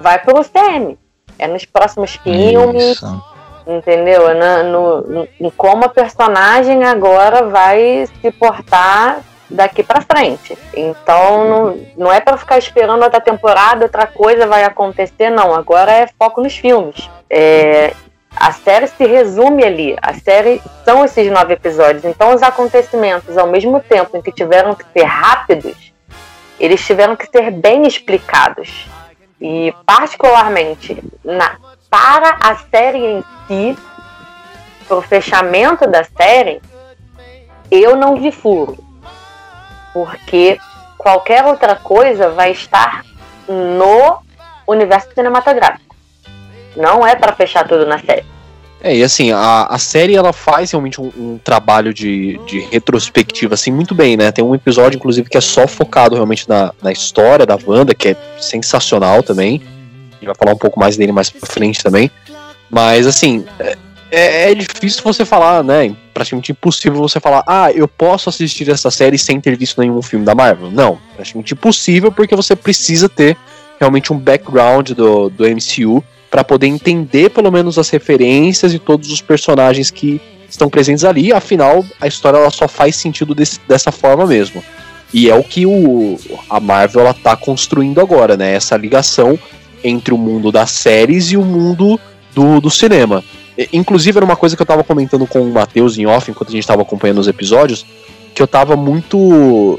vai 0.00 0.18
para 0.18 0.40
o 0.40 0.42
CM. 0.42 0.98
É 1.38 1.46
nos 1.46 1.66
próximos 1.66 2.14
filmes. 2.16 2.96
Isso 2.96 3.33
entendeu? 3.66 4.34
Na, 4.34 4.62
no, 4.62 5.28
em 5.40 5.50
como 5.50 5.84
a 5.84 5.88
personagem 5.88 6.84
agora 6.84 7.44
vai 7.46 8.06
se 8.20 8.30
portar 8.32 9.20
daqui 9.48 9.82
para 9.82 10.00
frente. 10.00 10.56
Então 10.74 11.48
não, 11.48 11.86
não 11.96 12.12
é 12.12 12.20
para 12.20 12.36
ficar 12.36 12.58
esperando 12.58 13.02
outra 13.02 13.20
temporada, 13.20 13.84
outra 13.84 14.06
coisa 14.06 14.46
vai 14.46 14.64
acontecer, 14.64 15.30
não. 15.30 15.54
Agora 15.54 15.92
é 15.92 16.08
foco 16.18 16.40
nos 16.40 16.56
filmes. 16.56 17.08
É, 17.30 17.94
a 18.36 18.52
série 18.52 18.88
se 18.88 19.06
resume 19.06 19.64
ali. 19.64 19.96
A 20.02 20.14
série 20.14 20.60
são 20.84 21.04
esses 21.04 21.30
nove 21.30 21.54
episódios. 21.54 22.04
Então 22.04 22.34
os 22.34 22.42
acontecimentos, 22.42 23.38
ao 23.38 23.46
mesmo 23.46 23.80
tempo 23.80 24.16
em 24.16 24.22
que 24.22 24.32
tiveram 24.32 24.74
que 24.74 24.84
ser 24.92 25.04
rápidos, 25.04 25.92
eles 26.58 26.84
tiveram 26.84 27.16
que 27.16 27.26
ser 27.26 27.50
bem 27.50 27.86
explicados. 27.86 28.88
E 29.40 29.74
particularmente 29.84 31.02
na, 31.24 31.56
para 31.94 32.38
a 32.40 32.56
série 32.56 32.98
em 32.98 33.24
si, 33.46 33.78
para 34.88 34.96
o 34.96 35.02
fechamento 35.02 35.86
da 35.86 36.02
série, 36.02 36.60
eu 37.70 37.94
não 37.94 38.20
vi 38.20 38.32
furo. 38.32 38.76
Porque 39.92 40.58
qualquer 40.98 41.44
outra 41.44 41.76
coisa 41.76 42.30
vai 42.30 42.50
estar 42.50 43.04
no 43.46 44.18
universo 44.66 45.10
cinematográfico. 45.14 45.94
Não 46.76 47.06
é 47.06 47.14
para 47.14 47.32
fechar 47.32 47.68
tudo 47.68 47.86
na 47.86 48.00
série. 48.00 48.24
É, 48.82 48.96
e 48.96 49.04
assim, 49.04 49.30
a, 49.30 49.66
a 49.66 49.78
série 49.78 50.16
ela 50.16 50.32
faz 50.32 50.72
realmente 50.72 51.00
um, 51.00 51.12
um, 51.16 51.38
trabalho 51.38 51.94
de, 51.94 52.38
de 52.44 52.58
retrospectiva, 52.72 53.54
assim, 53.54 53.70
muito 53.70 53.94
bem, 53.94 54.16
né? 54.16 54.32
Tem 54.32 54.44
um 54.44 54.52
episódio, 54.52 54.96
inclusive, 54.96 55.30
que 55.30 55.38
é 55.38 55.40
só 55.40 55.68
focado 55.68 56.16
realmente 56.16 56.48
na, 56.48 56.72
na 56.82 56.90
história 56.90 57.46
da 57.46 57.56
Wanda, 57.64 57.94
que 57.94 58.08
é 58.08 58.16
sensacional 58.40 59.22
também. 59.22 59.62
A 60.24 60.26
gente 60.26 60.26
vai 60.26 60.34
falar 60.34 60.52
um 60.52 60.58
pouco 60.58 60.78
mais 60.80 60.96
dele 60.96 61.12
mais 61.12 61.30
pra 61.30 61.48
frente 61.48 61.82
também. 61.82 62.10
Mas, 62.70 63.06
assim, 63.06 63.44
é, 63.58 63.76
é, 64.10 64.52
é 64.52 64.54
difícil 64.54 65.02
você 65.02 65.24
falar, 65.24 65.62
né? 65.62 65.94
Praticamente 66.12 66.52
impossível 66.52 67.00
você 67.00 67.20
falar, 67.20 67.42
ah, 67.46 67.70
eu 67.72 67.88
posso 67.88 68.28
assistir 68.28 68.70
essa 68.70 68.90
série 68.90 69.18
sem 69.18 69.40
ter 69.40 69.56
visto 69.56 69.80
nenhum 69.80 70.00
filme 70.00 70.24
da 70.24 70.34
Marvel. 70.34 70.70
Não, 70.70 70.98
praticamente 71.14 71.54
impossível 71.54 72.12
porque 72.12 72.36
você 72.36 72.54
precisa 72.54 73.08
ter 73.08 73.36
realmente 73.78 74.12
um 74.12 74.18
background 74.18 74.90
do, 74.90 75.28
do 75.28 75.44
MCU 75.44 76.02
para 76.30 76.44
poder 76.44 76.66
entender 76.66 77.30
pelo 77.30 77.50
menos 77.50 77.78
as 77.78 77.90
referências 77.90 78.72
e 78.72 78.78
todos 78.78 79.10
os 79.10 79.20
personagens 79.20 79.90
que 79.90 80.20
estão 80.48 80.70
presentes 80.70 81.04
ali. 81.04 81.32
Afinal, 81.32 81.84
a 82.00 82.06
história 82.06 82.38
ela 82.38 82.50
só 82.50 82.68
faz 82.68 82.96
sentido 82.96 83.34
desse, 83.34 83.60
dessa 83.68 83.90
forma 83.90 84.26
mesmo. 84.26 84.62
E 85.12 85.30
é 85.30 85.34
o 85.34 85.44
que 85.44 85.64
o, 85.66 86.18
a 86.50 86.58
Marvel 86.58 87.02
ela 87.02 87.14
tá 87.14 87.36
construindo 87.36 88.00
agora, 88.00 88.36
né? 88.36 88.54
Essa 88.54 88.76
ligação 88.76 89.38
entre 89.84 90.14
o 90.14 90.18
mundo 90.18 90.50
das 90.50 90.70
séries 90.70 91.30
e 91.30 91.36
o 91.36 91.44
mundo 91.44 92.00
do, 92.34 92.60
do 92.60 92.70
cinema. 92.70 93.22
Inclusive, 93.72 94.18
era 94.18 94.24
uma 94.24 94.34
coisa 94.34 94.56
que 94.56 94.62
eu 94.62 94.66
tava 94.66 94.82
comentando 94.82 95.26
com 95.26 95.40
o 95.40 95.52
Matheus 95.52 95.96
em 95.96 96.06
off, 96.06 96.28
enquanto 96.28 96.48
a 96.48 96.52
gente 96.52 96.66
tava 96.66 96.82
acompanhando 96.82 97.18
os 97.18 97.28
episódios, 97.28 97.86
que 98.34 98.42
eu 98.42 98.48
tava 98.48 98.74
muito 98.74 99.78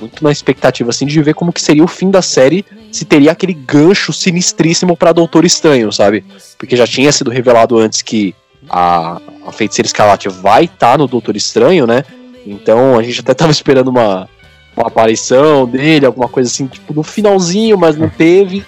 muito 0.00 0.22
na 0.24 0.32
expectativa 0.32 0.90
assim 0.90 1.06
de 1.06 1.22
ver 1.22 1.34
como 1.34 1.52
que 1.52 1.62
seria 1.62 1.82
o 1.82 1.88
fim 1.88 2.10
da 2.10 2.20
série, 2.20 2.64
se 2.92 3.04
teria 3.04 3.32
aquele 3.32 3.54
gancho 3.54 4.12
sinistríssimo 4.12 4.96
para 4.96 5.12
Doutor 5.12 5.46
Estranho, 5.46 5.90
sabe? 5.92 6.24
Porque 6.58 6.76
já 6.76 6.86
tinha 6.86 7.10
sido 7.10 7.30
revelado 7.30 7.78
antes 7.78 8.02
que 8.02 8.34
a, 8.68 9.20
a 9.46 9.52
Feiticeira 9.52 9.86
Escarlate 9.86 10.28
vai 10.28 10.64
estar 10.64 10.92
tá 10.92 10.98
no 10.98 11.06
Doutor 11.06 11.36
Estranho, 11.36 11.86
né? 11.86 12.04
Então 12.46 12.98
a 12.98 13.02
gente 13.02 13.20
até 13.20 13.32
tava 13.32 13.52
esperando 13.52 13.88
uma, 13.88 14.28
uma 14.76 14.88
aparição 14.88 15.66
dele, 15.66 16.04
alguma 16.04 16.28
coisa 16.28 16.50
assim, 16.50 16.66
tipo, 16.66 16.92
no 16.92 17.02
finalzinho, 17.02 17.78
mas 17.78 17.96
não 17.96 18.08
teve. 18.10 18.64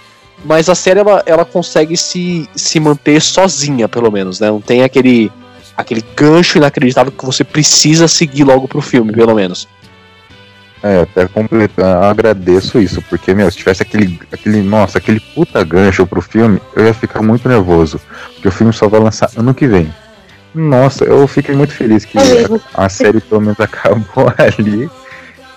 Mas 0.47 0.69
a 0.69 0.75
série 0.75 1.01
ela, 1.01 1.23
ela 1.27 1.45
consegue 1.45 1.97
se, 1.97 2.49
se 2.55 2.79
manter 2.79 3.21
sozinha, 3.21 3.89
pelo 3.89 4.11
menos, 4.13 4.39
né? 4.39 4.49
Não 4.49 4.61
tem 4.61 4.83
aquele 4.85 5.31
aquele 5.77 6.03
gancho 6.17 6.57
inacreditável 6.57 7.13
que 7.13 7.27
você 7.27 7.45
precisa 7.45 8.09
seguir 8.09 8.45
logo 8.45 8.67
pro 8.67 8.81
filme, 8.81 9.13
pelo 9.13 9.35
menos. 9.35 9.69
É, 10.83 11.01
até 11.01 11.27
completando, 11.27 11.89
eu 11.89 12.05
agradeço 12.05 12.79
isso, 12.79 13.03
porque, 13.11 13.35
meu, 13.35 13.51
se 13.51 13.59
tivesse 13.59 13.83
aquele, 13.83 14.19
aquele, 14.33 14.63
nossa, 14.63 14.99
aquele 14.99 15.21
puta 15.21 15.63
gancho 15.65 16.07
pro 16.07 16.23
filme, 16.23 16.61
eu 16.75 16.85
ia 16.87 16.95
ficar 16.95 17.23
muito 17.23 17.47
nervoso, 17.49 18.01
porque 18.35 18.49
o 18.49 18.53
filme 18.53 18.73
só 18.73 18.89
vai 18.89 19.01
lançar 19.01 19.29
ano 19.37 19.53
que 19.53 19.67
vem. 19.67 19.93
Nossa, 20.55 21.05
eu 21.05 21.27
fiquei 21.27 21.55
muito 21.55 21.75
feliz 21.75 22.05
que 22.05 22.17
a, 22.17 22.85
a 22.85 22.89
série 22.89 23.21
pelo 23.21 23.41
menos 23.41 23.61
acabou 23.61 24.33
ali 24.39 24.89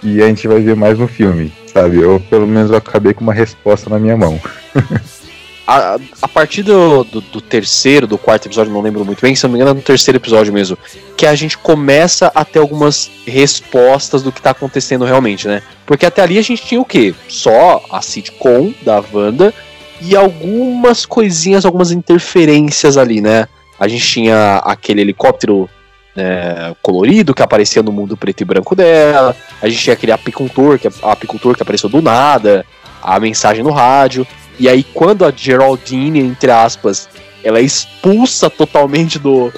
e 0.03 0.22
a 0.22 0.27
gente 0.27 0.48
vai 0.48 0.60
ver 0.60 0.75
mais 0.75 0.98
no 0.98 1.08
filme, 1.08 1.51
sabe? 1.65 1.98
Eu 1.98 2.22
pelo 2.29 2.48
menos 2.48 2.72
acabei 2.72 3.13
com 3.13 3.22
uma 3.22 3.34
resposta 3.34 3.89
na 3.89 4.00
minha 4.00 4.18
mão. 4.18 4.39
a, 5.68 6.00
a 6.22 6.27
partir 6.27 6.63
do, 6.63 7.03
do, 7.03 7.22
do, 7.22 7.41
terceiro, 7.41 8.08
do 8.08 8.18
quarto 8.18 8.48
episódio, 8.48 8.74
não 8.74 8.82
lembro 8.82 9.06
muito 9.06 9.22
bem, 9.22 9.36
se 9.36 9.44
não 9.44 9.51
me 9.51 9.58
engano, 9.58 9.72
é 9.72 9.74
no 9.75 9.82
terceiro 9.82 10.18
episódio 10.18 10.51
mesmo, 10.51 10.77
que 11.15 11.25
a 11.25 11.36
gente 11.36 11.58
começa 11.58 12.32
a 12.34 12.44
ter 12.44 12.60
algumas 12.60 13.12
respostas 13.25 14.24
do 14.24 14.32
que 14.32 14.41
tá 14.41 14.50
acontecendo 14.50 15.06
realmente, 15.06 15.48
né? 15.48 15.62
Porque 15.86 16.06
até 16.06 16.24
ali 16.24 16.39
a 16.39 16.41
gente 16.41 16.65
tinha 16.65 16.82
o 16.82 16.86
quê? 16.86 17.13
Só 17.27 17.84
a 17.91 18.01
sitcom 18.01 18.74
da 18.82 19.03
Wanda 19.13 19.53
e 20.01 20.15
algumas 20.15 21.06
coisinhas, 21.06 21.65
algumas 21.65 21.91
interferências 21.91 22.98
ali, 22.98 23.22
né? 23.22 23.48
A 23.79 23.88
gente 23.88 24.06
tinha 24.06 24.58
aquele 24.65 25.01
helicóptero 25.01 25.70
é, 26.19 26.75
colorido 26.81 27.33
que 27.33 27.41
aparecia 27.41 27.81
no 27.81 27.91
mundo 27.91 28.17
preto 28.17 28.41
e 28.41 28.45
branco 28.45 28.75
dela. 28.75 29.35
A 29.61 29.67
gente 29.67 29.81
tinha 29.81 29.93
aquele 29.93 30.11
apicultor 30.11 30.77
que, 30.77 30.89
apicultor 31.01 31.55
que 31.55 31.63
apareceu 31.63 31.89
do 31.89 32.01
nada, 32.01 32.65
a 33.01 33.19
mensagem 33.19 33.63
no 33.63 33.71
rádio. 33.71 34.25
E 34.59 34.67
aí, 34.67 34.83
quando 34.83 35.25
a 35.25 35.31
Geraldine, 35.35 36.19
entre 36.19 36.51
aspas, 36.51 37.07
ela 37.43 37.61
expulsa 37.61 38.49
totalmente 38.49 39.17
do, 39.17 39.51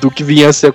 do 0.00 0.10
que 0.10 0.22
vinha 0.22 0.48
a 0.48 0.52
ser, 0.52 0.72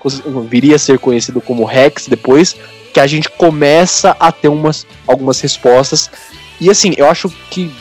viria 0.49 0.75
a 0.75 0.79
ser 0.79 0.99
conhecido 0.99 1.39
como 1.39 1.63
Rex 1.63 2.07
depois, 2.07 2.55
que 2.93 2.99
a 2.99 3.07
gente 3.07 3.29
começa 3.29 4.15
a 4.19 4.31
ter 4.31 4.49
umas, 4.49 4.85
algumas 5.07 5.39
respostas. 5.39 6.09
E 6.59 6.69
assim, 6.69 6.93
eu 6.97 7.07
acho 7.07 7.29
que 7.49 7.71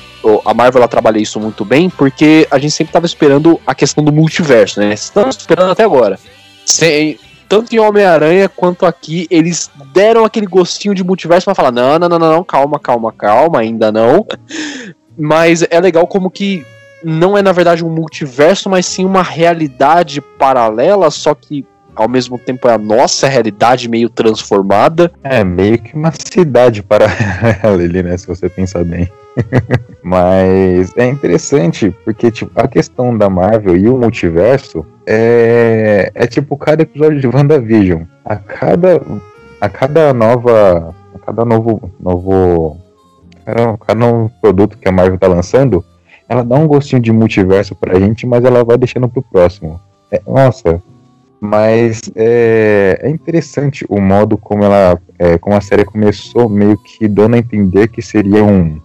a 0.45 0.55
Marvel 0.55 0.81
ela 0.81 0.89
trabalha 0.89 1.19
isso 1.19 1.41
muito 1.41 1.65
bem, 1.65 1.89
porque 1.89 2.47
a 2.51 2.59
gente 2.59 2.73
sempre 2.73 2.91
estava 2.91 3.07
esperando 3.07 3.61
a 3.67 3.75
questão 3.75 4.05
do 4.05 4.13
multiverso, 4.13 4.81
né? 4.81 4.93
Estamos 4.93 5.37
esperando 5.37 5.73
até 5.73 5.83
agora. 5.83 6.19
Sem, 6.65 7.19
tanto 7.51 7.75
em 7.75 7.81
Homem-Aranha 7.81 8.49
quanto 8.49 8.87
aqui, 8.87 9.27
eles 9.29 9.69
deram 9.93 10.25
aquele 10.25 10.47
gostinho 10.47 10.95
de 10.95 11.03
multiverso 11.03 11.47
pra 11.47 11.55
falar: 11.55 11.73
não, 11.73 11.99
não, 11.99 12.09
não, 12.09 12.19
não, 12.19 12.45
calma, 12.45 12.79
calma, 12.79 13.13
calma, 13.13 13.59
ainda 13.59 13.91
não. 13.91 14.25
Mas 15.19 15.67
é 15.69 15.81
legal 15.81 16.07
como 16.07 16.31
que 16.31 16.65
não 17.05 17.37
é 17.37 17.43
na 17.43 17.51
verdade 17.51 17.85
um 17.85 17.91
multiverso, 17.91 18.71
mas 18.71 18.87
sim 18.87 19.05
uma 19.05 19.23
realidade 19.23 20.21
paralela, 20.21 21.11
só 21.11 21.35
que 21.35 21.67
ao 21.95 22.09
mesmo 22.09 22.39
tempo 22.39 22.69
é 22.69 22.75
a 22.75 22.79
nossa 22.79 23.27
realidade 23.29 23.89
meio 23.89 24.09
transformada. 24.09 25.11
É, 25.23 25.43
meio 25.43 25.79
que 25.79 25.95
uma 25.95 26.13
cidade 26.13 26.83
paralela 26.83 27.83
ali, 27.83 28.03
né? 28.03 28.17
Se 28.17 28.27
você 28.27 28.49
pensar 28.49 28.85
bem. 28.85 29.11
Mas 30.03 30.97
é 30.97 31.07
interessante, 31.07 31.95
porque 32.05 32.31
tipo, 32.31 32.51
a 32.55 32.67
questão 32.67 33.17
da 33.17 33.29
Marvel 33.29 33.77
e 33.77 33.89
o 33.89 33.99
multiverso 33.99 34.87
é, 35.13 36.13
é 36.15 36.27
tipo 36.29 36.57
cada 36.57 36.83
episódio 36.83 37.21
de 37.21 37.27
WandaVision. 37.27 38.03
A 38.25 38.37
cada, 38.37 39.03
a 39.61 39.69
cada 39.69 40.15
nova. 40.15 40.95
A 41.13 41.19
cada 41.19 41.45
novo. 41.45 41.91
novo 41.99 42.77
cada, 43.45 43.77
cada 43.79 43.99
novo 43.99 44.31
produto 44.41 44.79
que 44.79 44.89
a 44.89 44.93
Marvel 44.93 45.19
tá 45.19 45.27
lançando, 45.27 45.85
ela 46.29 46.45
dá 46.45 46.55
um 46.55 46.69
gostinho 46.69 47.03
de 47.03 47.11
multiverso 47.11 47.75
pra 47.75 47.99
gente, 47.99 48.25
mas 48.25 48.45
ela 48.45 48.63
vai 48.63 48.79
deixando 48.79 49.09
pro 49.09 49.21
próximo. 49.21 49.81
É, 50.13 50.23
nossa, 50.25 50.81
mas 51.41 52.03
é, 52.15 53.01
é, 53.03 53.11
interessante 53.11 53.85
o 53.89 54.01
modo 54.01 54.39
como 54.39 54.63
ela, 54.63 54.97
é, 55.19 55.39
como 55.39 55.57
a 55.57 55.61
série 55.61 55.85
começou, 55.85 56.49
meio 56.49 56.77
que 56.77 57.09
dando 57.09 57.35
a 57.35 57.39
entender 57.39 57.89
que 57.89 58.01
seria 58.01 58.45
um, 58.45 58.81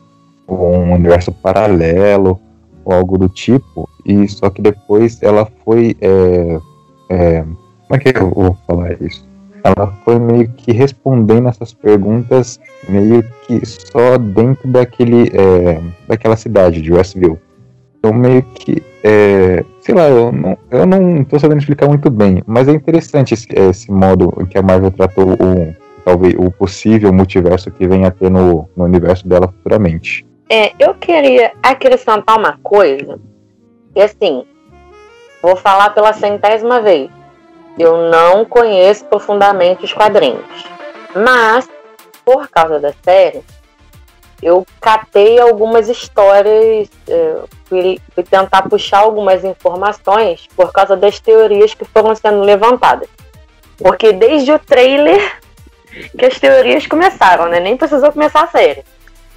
um 0.47 0.93
universo 0.93 1.31
paralelo 1.31 2.39
ou 2.85 2.93
algo 2.93 3.17
do 3.17 3.27
tipo, 3.27 3.89
e 4.05 4.27
só 4.29 4.49
que 4.49 4.61
depois 4.61 5.21
ela 5.21 5.47
foi. 5.65 5.97
É, 5.99 6.59
é, 7.09 7.41
como 7.41 7.91
é 7.91 7.99
que 7.99 8.17
eu 8.17 8.29
vou 8.29 8.57
falar 8.67 9.01
isso? 9.01 9.27
Ela 9.63 9.87
foi 10.05 10.19
meio 10.19 10.47
que 10.49 10.71
respondendo 10.71 11.47
essas 11.47 11.73
perguntas 11.73 12.59
meio 12.87 13.23
que 13.47 13.65
só 13.65 14.17
dentro 14.17 14.67
daquele, 14.67 15.31
é, 15.33 15.81
daquela 16.07 16.37
cidade 16.37 16.81
de 16.81 16.93
Westview. 16.93 17.39
Então 17.97 18.13
meio 18.13 18.43
que, 18.43 18.83
é, 19.03 19.65
sei 19.81 19.95
lá, 19.95 20.07
eu 20.07 20.31
não, 20.31 20.57
eu 20.69 20.85
não 20.85 21.23
tô 21.23 21.39
sabendo 21.39 21.59
explicar 21.59 21.87
muito 21.87 22.11
bem, 22.11 22.43
mas 22.45 22.67
é 22.67 22.71
interessante 22.71 23.33
esse, 23.33 23.47
esse 23.51 23.91
modo 23.91 24.29
que 24.47 24.57
a 24.57 24.61
Marvel 24.61 24.91
tratou 24.91 25.33
o, 25.33 25.75
talvez 26.05 26.35
o 26.37 26.51
possível 26.51 27.11
multiverso 27.11 27.71
que 27.71 27.87
venha 27.87 28.09
a 28.09 28.11
ter 28.11 28.29
no, 28.29 28.69
no 28.77 28.83
universo 28.83 29.27
dela 29.27 29.47
futuramente. 29.47 30.23
É, 30.49 30.73
eu 30.77 30.93
queria 30.93 31.53
acrescentar 31.61 32.37
uma 32.37 32.59
coisa. 32.61 33.19
E 33.95 34.01
assim, 34.01 34.45
vou 35.41 35.55
falar 35.55 35.89
pela 35.91 36.13
centésima 36.13 36.81
vez. 36.81 37.09
Eu 37.77 38.09
não 38.09 38.45
conheço 38.45 39.05
profundamente 39.05 39.83
os 39.83 39.93
quadrinhos. 39.93 40.65
Mas, 41.15 41.67
por 42.23 42.47
causa 42.47 42.79
da 42.79 42.93
série, 43.03 43.43
eu 44.41 44.65
catei 44.79 45.39
algumas 45.39 45.89
histórias, 45.89 46.89
é, 47.07 47.41
fui, 47.65 47.99
fui, 48.13 48.23
tentar 48.23 48.69
puxar 48.69 48.99
algumas 48.99 49.43
informações 49.43 50.47
por 50.55 50.71
causa 50.71 50.95
das 50.95 51.19
teorias 51.19 51.73
que 51.73 51.85
foram 51.85 52.13
sendo 52.15 52.41
levantadas. 52.41 53.09
Porque 53.77 54.13
desde 54.13 54.51
o 54.51 54.59
trailer 54.59 55.39
que 56.17 56.25
as 56.25 56.39
teorias 56.39 56.85
começaram, 56.85 57.47
né? 57.47 57.59
Nem 57.59 57.75
precisou 57.75 58.11
começar 58.11 58.43
a 58.43 58.47
série 58.47 58.83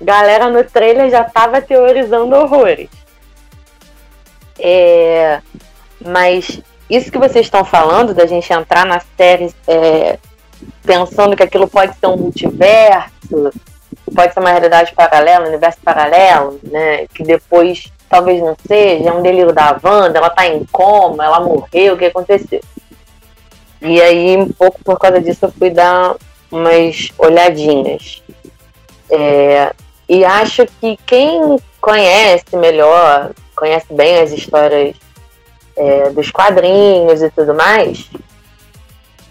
galera 0.00 0.48
no 0.48 0.64
trailer 0.64 1.10
já 1.10 1.24
tava 1.24 1.60
teorizando 1.60 2.34
horrores. 2.36 2.88
É, 4.58 5.40
mas 6.04 6.60
isso 6.90 7.12
que 7.12 7.18
vocês 7.18 7.46
estão 7.46 7.64
falando, 7.64 8.14
da 8.14 8.26
gente 8.26 8.52
entrar 8.52 8.84
na 8.84 9.00
série 9.16 9.54
é, 9.66 10.18
pensando 10.82 11.36
que 11.36 11.42
aquilo 11.42 11.68
pode 11.68 11.96
ser 11.96 12.06
um 12.06 12.16
multiverso, 12.16 13.52
pode 14.14 14.32
ser 14.32 14.40
uma 14.40 14.50
realidade 14.50 14.94
paralela, 14.94 15.44
um 15.44 15.48
universo 15.48 15.78
paralelo, 15.84 16.58
né? 16.62 17.06
Que 17.08 17.22
depois 17.22 17.92
talvez 18.08 18.40
não 18.40 18.56
seja, 18.66 19.10
é 19.10 19.12
um 19.12 19.22
delírio 19.22 19.52
da 19.52 19.78
Wanda, 19.82 20.18
ela 20.18 20.30
tá 20.30 20.46
em 20.46 20.64
coma, 20.72 21.24
ela 21.24 21.40
morreu, 21.40 21.94
o 21.94 21.98
que 21.98 22.06
aconteceu? 22.06 22.60
E 23.82 24.00
aí, 24.00 24.36
um 24.36 24.48
pouco 24.48 24.82
por 24.82 24.98
causa 24.98 25.20
disso, 25.20 25.44
eu 25.44 25.52
fui 25.52 25.70
dar 25.70 26.16
umas 26.50 27.12
olhadinhas. 27.18 28.22
É, 29.10 29.72
e 30.08 30.24
acho 30.24 30.66
que 30.80 30.98
quem 31.04 31.58
conhece 31.80 32.56
melhor, 32.56 33.30
conhece 33.54 33.92
bem 33.92 34.20
as 34.20 34.32
histórias 34.32 34.96
é, 35.76 36.10
dos 36.10 36.30
quadrinhos 36.30 37.22
e 37.22 37.30
tudo 37.30 37.54
mais, 37.54 38.10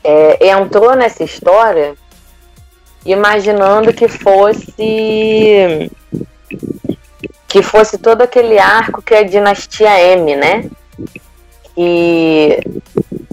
é, 0.03 0.47
entrou 0.49 0.95
nessa 0.95 1.23
história 1.23 1.95
imaginando 3.05 3.93
que 3.93 4.07
fosse 4.07 5.89
que 7.47 7.63
fosse 7.63 7.97
todo 7.97 8.21
aquele 8.21 8.59
arco 8.59 9.01
que 9.01 9.13
é 9.13 9.19
a 9.19 9.23
dinastia 9.23 9.99
M, 9.99 10.35
né? 10.35 10.69
E 11.75 12.59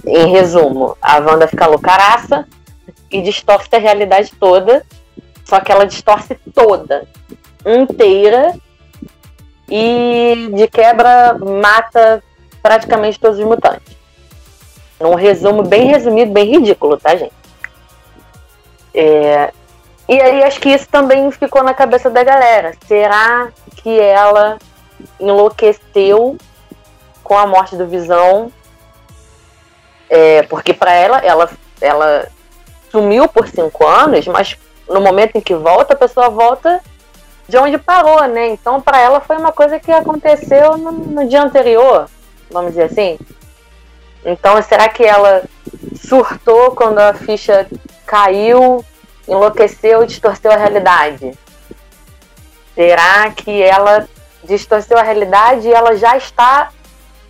em 0.06 0.30
resumo, 0.30 0.96
a 1.02 1.18
Wanda 1.18 1.48
fica 1.48 1.66
loucaraça 1.66 2.46
e 3.10 3.20
distorce 3.22 3.68
a 3.72 3.78
realidade 3.78 4.32
toda, 4.38 4.84
só 5.44 5.60
que 5.60 5.70
ela 5.70 5.86
distorce 5.86 6.34
toda 6.54 7.06
inteira 7.66 8.54
e 9.68 10.50
de 10.54 10.68
quebra 10.68 11.38
mata 11.38 12.22
praticamente 12.62 13.20
todos 13.20 13.38
os 13.38 13.44
mutantes. 13.44 13.94
Um 15.00 15.14
resumo 15.14 15.62
bem 15.62 15.86
resumido, 15.86 16.32
bem 16.32 16.50
ridículo, 16.50 16.96
tá, 16.96 17.14
gente? 17.16 17.32
É... 18.94 19.52
E 20.08 20.20
aí 20.20 20.44
acho 20.44 20.60
que 20.60 20.68
isso 20.68 20.88
também 20.88 21.30
ficou 21.30 21.62
na 21.62 21.74
cabeça 21.74 22.10
da 22.10 22.22
galera. 22.22 22.74
Será 22.86 23.48
que 23.76 23.98
ela 23.98 24.58
enlouqueceu 25.18 26.36
com 27.22 27.36
a 27.36 27.46
morte 27.46 27.76
do 27.76 27.86
Visão? 27.86 28.52
É, 30.08 30.42
porque 30.42 30.74
para 30.74 30.92
ela, 30.92 31.18
ela, 31.18 31.50
ela 31.80 32.28
sumiu 32.90 33.26
por 33.26 33.48
cinco 33.48 33.86
anos, 33.86 34.26
mas 34.26 34.56
no 34.88 35.00
momento 35.00 35.36
em 35.36 35.40
que 35.40 35.54
volta, 35.54 35.94
a 35.94 35.96
pessoa 35.96 36.28
volta 36.28 36.80
de 37.48 37.56
onde 37.58 37.78
parou, 37.78 38.26
né? 38.26 38.48
Então, 38.48 38.80
para 38.80 39.00
ela 39.00 39.20
foi 39.20 39.36
uma 39.36 39.52
coisa 39.52 39.78
que 39.78 39.92
aconteceu 39.92 40.76
no, 40.76 40.92
no, 40.92 41.28
dia 41.28 41.42
anterior, 41.42 42.08
vamos 42.50 42.70
dizer 42.70 42.84
assim. 42.84 43.18
Então, 44.24 44.60
será 44.62 44.88
que 44.88 45.04
ela 45.04 45.42
surtou 45.94 46.72
quando 46.72 46.98
a 46.98 47.12
ficha 47.12 47.66
caiu, 48.06 48.84
enlouqueceu 49.28 50.02
e 50.02 50.06
distorceu 50.06 50.50
a 50.50 50.56
realidade? 50.56 51.36
Será 52.74 53.30
que 53.30 53.62
ela 53.62 54.08
distorceu 54.42 54.98
a 54.98 55.02
realidade 55.02 55.68
e 55.68 55.72
ela 55.72 55.96
já 55.96 56.16
está 56.16 56.70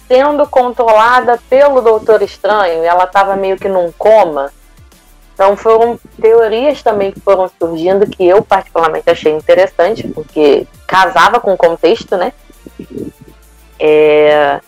sendo 0.06 0.46
controlada 0.46 1.40
pelo 1.50 1.80
Doutor 1.80 2.22
Estranho? 2.22 2.84
Ela 2.84 3.04
estava 3.04 3.34
meio 3.34 3.56
que 3.56 3.68
num 3.68 3.90
coma? 3.92 4.52
Então 5.34 5.56
foram 5.56 5.98
teorias 6.20 6.80
também 6.82 7.10
que 7.10 7.20
foram 7.20 7.50
surgindo 7.58 8.06
que 8.06 8.24
eu 8.26 8.42
particularmente 8.42 9.10
achei 9.10 9.32
interessante, 9.32 10.06
porque 10.08 10.66
casava 10.86 11.40
com 11.40 11.52
o 11.52 11.56
contexto, 11.56 12.16
né? 12.16 12.32
É, 13.78 14.60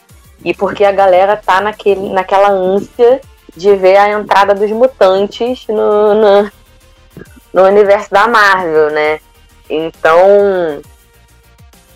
e 0.45 0.53
porque 0.53 0.85
a 0.85 0.91
galera 0.91 1.37
tá 1.37 1.61
naquele, 1.61 2.13
naquela 2.13 2.51
ânsia 2.51 3.21
de 3.57 3.75
ver 3.77 3.97
a 3.97 4.11
entrada 4.11 4.55
dos 4.55 4.71
mutantes 4.73 5.67
no, 5.69 6.15
no, 6.15 6.51
no 7.55 7.63
universo 7.63 8.11
da 8.11 8.27
Marvel, 8.27 8.91
né? 8.91 9.21
Então 9.71 10.83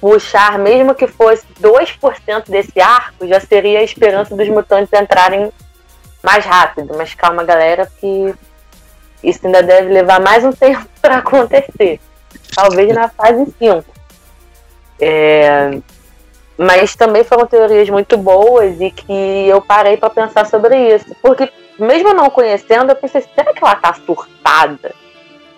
puxar, 0.01 0.59
mesmo 0.59 0.95
que 0.95 1.07
fosse 1.07 1.45
2% 1.61 2.49
desse 2.49 2.81
arco, 2.81 3.27
já 3.27 3.39
seria 3.39 3.81
a 3.81 3.83
esperança 3.83 4.35
dos 4.35 4.49
mutantes 4.49 4.93
entrarem 4.93 5.53
mais 6.23 6.45
rápido. 6.45 6.95
Mas 6.97 7.15
calma, 7.15 7.45
galera, 7.45 7.91
que 8.01 8.35
isso 9.23 9.47
ainda 9.47 9.63
deve 9.63 9.93
levar 9.93 10.21
mais 10.21 10.45
um 10.45 10.53
tempo 10.53 10.87
para 11.01 11.19
acontecer. 11.19 12.01
Talvez 12.55 12.95
na 12.95 13.09
fase 13.09 13.47
5. 13.59 13.85
É... 15.01 15.79
Mas 16.57 16.95
também 16.95 17.25
foram 17.25 17.47
teorias 17.47 17.89
muito 17.89 18.19
boas 18.19 18.81
e 18.81 18.91
que 18.91 19.49
eu 19.49 19.63
parei 19.63 19.97
para 19.97 20.11
pensar 20.11 20.47
sobre 20.47 20.95
isso. 20.95 21.17
Porque, 21.23 21.51
mesmo 21.79 22.13
não 22.13 22.29
conhecendo, 22.29 22.91
eu 22.91 22.97
pensei: 22.97 23.23
será 23.35 23.55
que 23.55 23.65
ela 23.65 23.77
tá 23.77 23.95
surtada? 23.95 24.93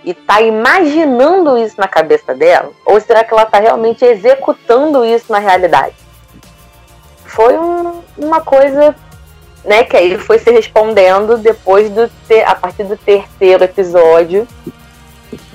e 0.05 0.13
tá 0.13 0.41
imaginando 0.41 1.57
isso 1.59 1.77
na 1.79 1.89
cabeça 1.89 2.35
dela? 2.35 2.73
Ou 2.85 3.01
será 3.01 3.25
que 3.25 3.33
ela 3.33 3.47
tá 3.47 3.59
realmente 3.59 4.05
executando 4.05 5.05
isso 5.05 5.31
na 5.31 5.39
realidade? 5.39 5.95
Foi 7.25 7.57
um, 7.57 8.03
uma 8.19 8.41
coisa, 8.41 8.95
né, 9.65 9.85
que 9.85 9.97
aí 9.97 10.19
foi 10.19 10.39
se 10.39 10.51
respondendo 10.51 11.39
depois 11.39 11.91
do 11.91 12.09
ter, 12.27 12.43
a 12.43 12.55
partir 12.55 12.85
do 12.85 12.97
terceiro 12.97 13.65
episódio, 13.65 14.47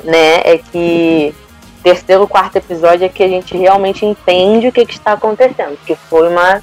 né, 0.04 0.42
é 0.44 0.58
que 0.58 1.36
terceiro, 1.84 2.28
quarto 2.28 2.58
episódio 2.58 3.06
é 3.06 3.10
que 3.10 3.24
a 3.24 3.28
gente 3.28 3.56
realmente 3.56 4.06
entende 4.06 4.68
o 4.68 4.72
que, 4.72 4.86
que 4.86 4.94
está 4.94 5.14
acontecendo, 5.14 5.78
que 5.86 5.96
foi 5.96 6.28
uma 6.30 6.62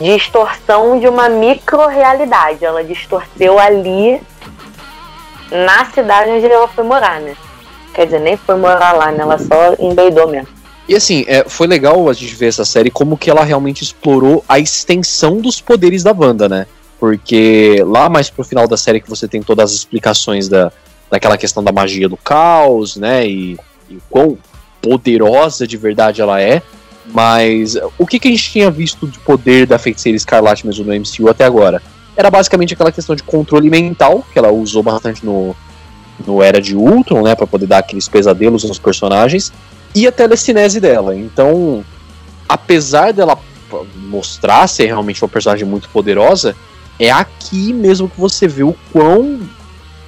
distorção 0.00 0.98
de 0.98 1.06
uma 1.06 1.28
micro-realidade. 1.28 2.64
Ela 2.64 2.82
distorceu 2.82 3.58
ali 3.58 4.20
na 5.50 5.84
cidade 5.86 6.30
onde 6.30 6.46
ela 6.46 6.68
foi 6.68 6.84
morar, 6.84 7.20
né? 7.20 7.36
Quer 7.94 8.06
dizer, 8.06 8.20
nem 8.20 8.36
foi 8.36 8.56
morar 8.56 8.92
lá, 8.92 9.12
né? 9.12 9.22
Ela 9.22 9.38
só 9.38 9.74
embeidou 9.78 10.26
mesmo. 10.26 10.48
E 10.88 10.94
assim, 10.94 11.24
é, 11.26 11.44
foi 11.48 11.66
legal 11.66 12.08
a 12.08 12.12
gente 12.12 12.34
ver 12.34 12.48
essa 12.48 12.64
série 12.64 12.90
como 12.90 13.16
que 13.16 13.30
ela 13.30 13.44
realmente 13.44 13.82
explorou 13.82 14.44
a 14.48 14.58
extensão 14.58 15.40
dos 15.40 15.60
poderes 15.60 16.02
da 16.02 16.12
banda, 16.12 16.48
né? 16.48 16.66
Porque 16.98 17.82
lá 17.86 18.08
mais 18.08 18.30
pro 18.30 18.44
final 18.44 18.68
da 18.68 18.76
série 18.76 19.00
que 19.00 19.08
você 19.08 19.26
tem 19.26 19.42
todas 19.42 19.70
as 19.70 19.76
explicações 19.76 20.48
da, 20.48 20.70
daquela 21.10 21.38
questão 21.38 21.62
da 21.64 21.72
magia 21.72 22.08
do 22.08 22.16
caos, 22.16 22.96
né? 22.96 23.26
E, 23.26 23.58
e 23.88 23.98
quão 24.10 24.38
poderosa 24.82 25.66
de 25.66 25.76
verdade 25.76 26.20
ela 26.20 26.40
é. 26.40 26.62
Mas 27.06 27.76
o 27.98 28.06
que, 28.06 28.18
que 28.18 28.28
a 28.28 28.30
gente 28.30 28.50
tinha 28.50 28.70
visto 28.70 29.06
de 29.06 29.18
poder 29.18 29.66
da 29.66 29.78
feiticeira 29.78 30.16
Escarlate 30.16 30.66
mesmo 30.66 30.84
no 30.84 30.94
MCU 30.94 31.28
até 31.28 31.44
agora? 31.44 31.82
era 32.16 32.30
basicamente 32.30 32.74
aquela 32.74 32.92
questão 32.92 33.14
de 33.14 33.22
controle 33.22 33.68
mental, 33.68 34.24
que 34.32 34.38
ela 34.38 34.50
usou 34.50 34.82
bastante 34.82 35.24
no, 35.24 35.54
no 36.26 36.42
Era 36.42 36.60
de 36.60 36.76
Ultron, 36.76 37.22
né, 37.22 37.34
para 37.34 37.46
poder 37.46 37.66
dar 37.66 37.78
aqueles 37.78 38.08
pesadelos 38.08 38.64
nos 38.64 38.78
personagens, 38.78 39.52
e 39.94 40.06
a 40.06 40.12
telecinese 40.12 40.80
dela. 40.80 41.16
Então, 41.16 41.84
apesar 42.48 43.12
dela 43.12 43.38
mostrar 43.96 44.66
ser 44.66 44.86
realmente 44.86 45.22
uma 45.22 45.28
personagem 45.28 45.66
muito 45.66 45.88
poderosa, 45.88 46.54
é 46.98 47.10
aqui 47.10 47.72
mesmo 47.72 48.08
que 48.08 48.20
você 48.20 48.46
vê 48.46 48.62
o 48.62 48.74
quão 48.92 49.40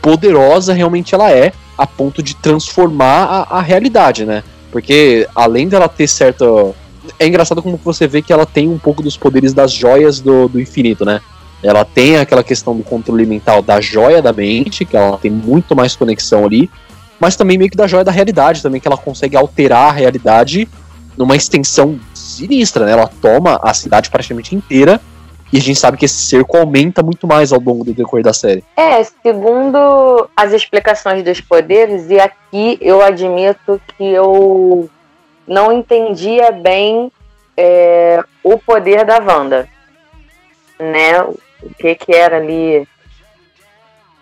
poderosa 0.00 0.72
realmente 0.72 1.14
ela 1.14 1.30
é, 1.32 1.52
a 1.76 1.86
ponto 1.86 2.22
de 2.22 2.34
transformar 2.36 3.24
a, 3.24 3.58
a 3.58 3.62
realidade, 3.62 4.24
né? 4.24 4.42
Porque 4.70 5.28
além 5.34 5.68
dela 5.68 5.88
ter 5.88 6.06
certa. 6.06 6.44
É 7.18 7.26
engraçado 7.26 7.62
como 7.62 7.78
você 7.82 8.06
vê 8.06 8.20
que 8.20 8.32
ela 8.32 8.44
tem 8.44 8.68
um 8.68 8.78
pouco 8.78 9.02
dos 9.02 9.16
poderes 9.16 9.52
das 9.52 9.72
joias 9.72 10.20
do, 10.20 10.48
do 10.48 10.60
infinito, 10.60 11.04
né? 11.04 11.20
Ela 11.62 11.84
tem 11.84 12.16
aquela 12.16 12.44
questão 12.44 12.76
do 12.76 12.82
controle 12.82 13.24
mental 13.24 13.62
da 13.62 13.80
joia 13.80 14.20
da 14.20 14.32
mente, 14.32 14.84
que 14.84 14.96
ela 14.96 15.16
tem 15.16 15.30
muito 15.30 15.74
mais 15.74 15.96
conexão 15.96 16.44
ali, 16.44 16.70
mas 17.20 17.36
também 17.36 17.58
meio 17.58 17.70
que 17.70 17.76
da 17.76 17.86
joia 17.86 18.04
da 18.04 18.12
realidade 18.12 18.62
também, 18.62 18.80
que 18.80 18.88
ela 18.88 18.96
consegue 18.96 19.36
alterar 19.36 19.88
a 19.88 19.92
realidade 19.92 20.68
numa 21.16 21.36
extensão 21.36 21.98
sinistra, 22.14 22.84
né? 22.84 22.92
Ela 22.92 23.10
toma 23.20 23.58
a 23.62 23.72
cidade 23.72 24.10
praticamente 24.10 24.54
inteira 24.54 25.00
e 25.52 25.58
a 25.58 25.60
gente 25.60 25.78
sabe 25.78 25.96
que 25.96 26.04
esse 26.04 26.26
cerco 26.26 26.56
aumenta 26.56 27.02
muito 27.02 27.26
mais 27.26 27.52
ao 27.52 27.60
longo 27.60 27.84
do 27.84 27.94
decorrer 27.94 28.24
da 28.24 28.32
série. 28.32 28.62
É, 28.76 29.02
segundo 29.22 30.28
as 30.36 30.52
explicações 30.52 31.22
dos 31.24 31.40
poderes, 31.40 32.10
e 32.10 32.18
aqui 32.18 32.78
eu 32.80 33.00
admito 33.00 33.80
que 33.96 34.04
eu 34.04 34.90
não 35.46 35.72
entendia 35.72 36.50
bem 36.50 37.10
é, 37.56 38.22
o 38.42 38.58
poder 38.58 39.04
da 39.04 39.18
Wanda. 39.18 39.68
Né? 40.78 41.24
o 41.62 41.74
que 41.74 41.94
que 41.94 42.12
era 42.12 42.36
ali, 42.36 42.86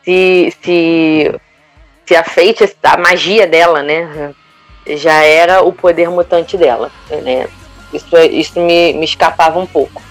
se, 0.05 0.55
se, 0.63 1.41
se 2.07 2.15
a 2.17 2.25
a 2.83 2.97
magia 2.99 3.47
dela, 3.47 3.83
né, 3.83 4.35
já 4.87 5.23
era 5.23 5.63
o 5.63 5.73
poder 5.73 6.11
mutante 6.11 6.57
dela, 6.57 6.91
né, 7.11 7.49
isso, 7.93 8.17
isso 8.17 8.61
me, 8.61 8.93
me 8.95 9.05
escapava 9.05 9.59
um 9.59 9.67
pouco. 9.67 10.03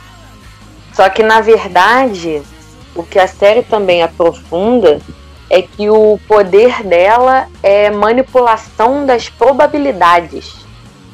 Só 0.93 1.09
que, 1.09 1.23
na 1.23 1.41
verdade, 1.41 2.41
o 2.95 3.03
que 3.03 3.19
a 3.19 3.27
série 3.27 3.63
também 3.63 4.03
aprofunda 4.03 4.99
é 5.49 5.61
que 5.61 5.89
o 5.89 6.19
poder 6.27 6.83
dela 6.83 7.47
é 7.61 7.89
manipulação 7.89 9.05
das 9.05 9.29
probabilidades. 9.29 10.55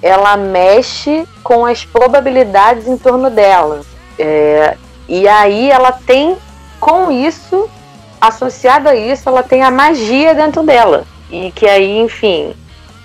Ela 0.01 0.37
mexe 0.37 1.27
com 1.43 1.65
as 1.65 1.83
probabilidades 1.83 2.87
em 2.87 2.97
torno 2.97 3.29
dela. 3.29 3.81
É, 4.17 4.77
e 5.07 5.27
aí 5.27 5.71
ela 5.71 5.91
tem, 5.91 6.37
com 6.79 7.11
isso, 7.11 7.69
associado 8.19 8.89
a 8.89 8.95
isso, 8.95 9.27
ela 9.27 9.43
tem 9.43 9.63
a 9.63 9.71
magia 9.71 10.33
dentro 10.33 10.63
dela. 10.63 11.05
E 11.31 11.51
que 11.51 11.67
aí, 11.67 11.99
enfim, 11.99 12.53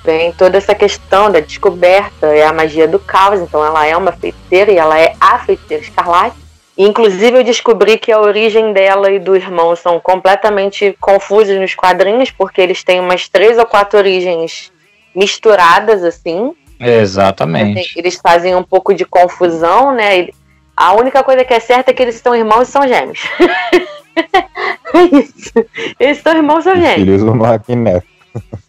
vem 0.04 0.32
toda 0.32 0.58
essa 0.58 0.74
questão 0.74 1.30
da 1.30 1.40
descoberta, 1.40 2.26
é 2.26 2.46
a 2.46 2.52
magia 2.52 2.86
do 2.86 2.98
caos, 2.98 3.40
então 3.40 3.64
ela 3.64 3.86
é 3.86 3.96
uma 3.96 4.12
feiticeira 4.12 4.70
e 4.70 4.76
ela 4.76 4.98
é 4.98 5.14
a 5.20 5.38
feiticeira 5.38 5.82
escarlate. 5.82 6.36
Inclusive, 6.76 7.38
eu 7.38 7.44
descobri 7.44 7.96
que 7.96 8.10
a 8.10 8.20
origem 8.20 8.72
dela 8.72 9.10
e 9.10 9.20
do 9.20 9.36
irmão 9.36 9.76
são 9.76 10.00
completamente 10.00 10.96
confusas 11.00 11.58
nos 11.58 11.74
quadrinhos, 11.74 12.30
porque 12.32 12.60
eles 12.60 12.82
têm 12.82 12.98
umas 12.98 13.28
três 13.28 13.56
ou 13.58 13.64
quatro 13.64 13.98
origens 13.98 14.72
misturadas, 15.14 16.02
assim. 16.02 16.52
Exatamente. 16.80 17.96
Eles 17.96 18.16
fazem 18.16 18.56
um 18.56 18.62
pouco 18.62 18.92
de 18.92 19.04
confusão, 19.04 19.94
né? 19.94 20.28
A 20.76 20.92
única 20.94 21.22
coisa 21.22 21.44
que 21.44 21.54
é 21.54 21.60
certa 21.60 21.92
é 21.92 21.94
que 21.94 22.02
eles 22.02 22.16
são 22.16 22.34
irmãos 22.34 22.68
e 22.68 22.72
são 22.72 22.86
gêmeos. 22.88 23.20
é 24.94 25.18
isso. 25.18 25.52
Eles 25.98 26.18
são 26.18 26.34
irmãos 26.34 26.66
e 26.66 26.74
gêmeos. 26.74 26.94
Filhos 26.94 27.22
do 27.22 27.34
Magneto. 27.34 28.06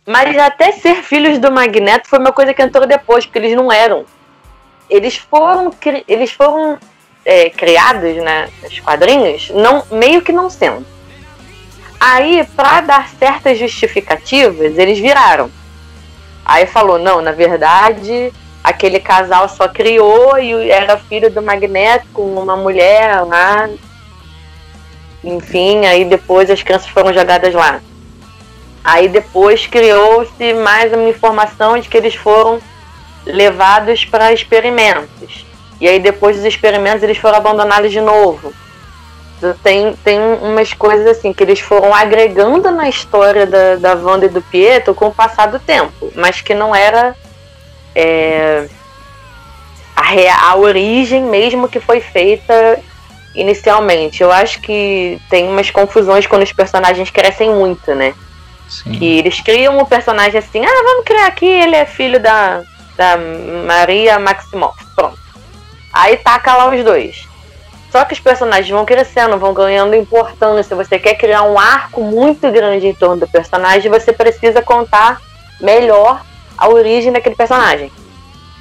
Mas 0.05 0.37
até 0.37 0.71
ser 0.71 1.01
filhos 1.01 1.39
do 1.39 1.51
Magneto 1.51 2.07
foi 2.07 2.19
uma 2.19 2.31
coisa 2.31 2.53
que 2.53 2.61
entrou 2.61 2.85
depois, 2.85 3.25
porque 3.25 3.39
eles 3.39 3.55
não 3.55 3.71
eram. 3.71 4.05
Eles 4.89 5.17
foram, 5.17 5.71
eles 6.07 6.31
foram 6.31 6.77
é, 7.25 7.49
criados 7.49 8.15
né, 8.17 8.47
nos 8.61 8.79
quadrinhos, 8.79 9.49
não, 9.49 9.83
meio 9.91 10.21
que 10.21 10.31
não 10.31 10.49
sendo. 10.49 10.85
Aí, 11.99 12.45
para 12.55 12.81
dar 12.81 13.09
certas 13.09 13.57
justificativas, 13.57 14.77
eles 14.77 14.99
viraram. 14.99 15.49
Aí 16.45 16.67
falou: 16.67 16.99
não, 16.99 17.21
na 17.21 17.31
verdade, 17.31 18.31
aquele 18.63 18.99
casal 18.99 19.49
só 19.49 19.67
criou 19.67 20.37
e 20.37 20.69
era 20.69 20.97
filho 20.97 21.31
do 21.31 21.41
Magneto 21.41 22.05
com 22.13 22.35
uma 22.35 22.55
mulher 22.55 23.21
lá. 23.25 23.67
Enfim, 25.25 25.87
aí 25.87 26.05
depois 26.05 26.51
as 26.51 26.61
crianças 26.61 26.87
foram 26.87 27.11
jogadas 27.11 27.51
lá. 27.53 27.81
Aí 28.83 29.09
depois 29.09 29.65
criou-se 29.65 30.53
mais 30.53 30.93
uma 30.93 31.09
informação 31.09 31.79
de 31.79 31.89
que 31.89 31.97
eles 31.97 32.13
foram 32.13 32.61
levados 33.25 34.05
para 34.05 34.31
experimentos. 34.31 35.43
E 35.81 35.87
aí 35.87 35.99
depois 35.99 36.35
dos 36.35 36.45
experimentos 36.45 37.01
eles 37.01 37.17
foram 37.17 37.37
abandonados 37.37 37.91
de 37.91 37.99
novo. 37.99 38.53
Então, 39.37 39.55
tem, 39.63 39.93
tem 40.03 40.19
umas 40.19 40.73
coisas 40.73 41.07
assim 41.07 41.33
que 41.33 41.43
eles 41.43 41.59
foram 41.59 41.93
agregando 41.93 42.69
na 42.69 42.87
história 42.87 43.47
da, 43.47 43.75
da 43.77 43.95
Wanda 43.95 44.27
e 44.27 44.29
do 44.29 44.43
Pietro 44.43 44.93
com 44.93 45.07
o 45.07 45.13
passar 45.13 45.47
do 45.47 45.59
tempo, 45.59 46.11
mas 46.15 46.39
que 46.39 46.53
não 46.53 46.73
era 46.73 47.15
é, 47.95 48.67
a, 49.95 50.51
a 50.51 50.55
origem 50.55 51.23
mesmo 51.23 51.67
que 51.67 51.79
foi 51.79 51.99
feita 51.99 52.79
inicialmente. 53.35 54.23
Eu 54.23 54.31
acho 54.31 54.61
que 54.61 55.19
tem 55.29 55.47
umas 55.47 55.69
confusões 55.69 56.25
quando 56.25 56.43
os 56.43 56.53
personagens 56.53 57.09
crescem 57.09 57.49
muito, 57.49 57.93
né? 57.93 58.13
Sim. 58.67 58.91
Que 58.93 59.19
eles 59.19 59.39
criam 59.41 59.77
um 59.77 59.85
personagem 59.85 60.39
assim, 60.39 60.63
ah, 60.65 60.83
vamos 60.83 61.05
criar 61.05 61.27
aqui, 61.27 61.45
ele 61.45 61.75
é 61.75 61.85
filho 61.85 62.19
da, 62.19 62.63
da 62.97 63.17
Maria 63.65 64.17
Maximoff. 64.19 64.83
Pronto. 64.95 65.19
Aí 65.93 66.17
taca 66.17 66.55
lá 66.55 66.73
os 66.73 66.83
dois. 66.83 67.27
Só 67.91 68.03
que 68.03 68.13
os 68.13 68.19
personagens 68.19 68.69
vão 68.69 68.83
crescendo, 68.83 69.37
vão 69.37 69.53
ganhando 69.53 69.95
importância. 69.95 70.75
Você 70.75 70.99
quer 70.99 71.15
criar 71.15 71.43
um 71.43 71.57
arco 71.57 72.03
muito 72.03 72.51
grande 72.51 72.87
em 72.87 72.93
torno 72.93 73.21
do 73.21 73.27
personagem, 73.27 73.89
você 73.89 74.11
precisa 74.11 74.61
contar 74.61 75.21
melhor 75.61 76.21
a 76.57 76.67
origem 76.67 77.11
daquele 77.13 77.35
personagem. 77.35 77.91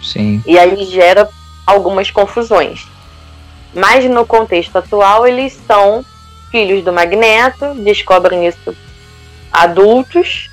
Sim. 0.01 0.43
E 0.47 0.59
aí 0.59 0.85
gera 0.85 1.29
algumas 1.67 2.11
confusões. 2.11 2.87
Mas 3.75 4.05
no 4.09 4.25
contexto 4.25 4.77
atual, 4.77 5.27
eles 5.27 5.59
são 5.67 6.05
filhos 6.51 6.85
do 6.85 6.93
Magneto, 6.93 7.75
descobrem 7.75 8.47
isso 8.47 8.77
adultos, 9.53 10.49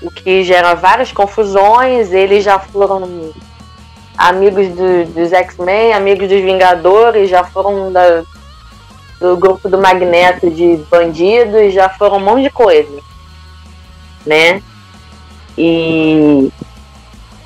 o 0.00 0.10
que 0.10 0.42
gera 0.42 0.74
várias 0.74 1.12
confusões. 1.12 2.12
Eles 2.12 2.42
já 2.42 2.58
foram 2.58 3.32
amigos 4.16 4.68
do, 4.68 5.04
dos 5.12 5.32
X-Men, 5.32 5.92
amigos 5.92 6.28
dos 6.28 6.40
Vingadores, 6.40 7.28
já 7.28 7.44
foram 7.44 7.92
da, 7.92 8.22
do 9.20 9.36
grupo 9.36 9.68
do 9.68 9.78
Magneto 9.78 10.50
de 10.50 10.78
bandidos, 10.90 11.72
já 11.72 11.88
foram 11.88 12.16
um 12.16 12.20
monte 12.20 12.44
de 12.44 12.50
coisa, 12.50 12.98
né? 14.24 14.62
E, 15.56 16.50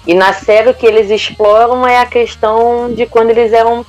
e 0.07 0.15
na 0.15 0.33
série 0.33 0.71
o 0.71 0.75
que 0.75 0.87
eles 0.87 1.11
exploram 1.11 1.87
é 1.87 1.99
a 1.99 2.07
questão 2.07 2.93
de 2.93 3.07
quando 3.07 3.31
eles 3.31 3.53
eram 3.53 3.85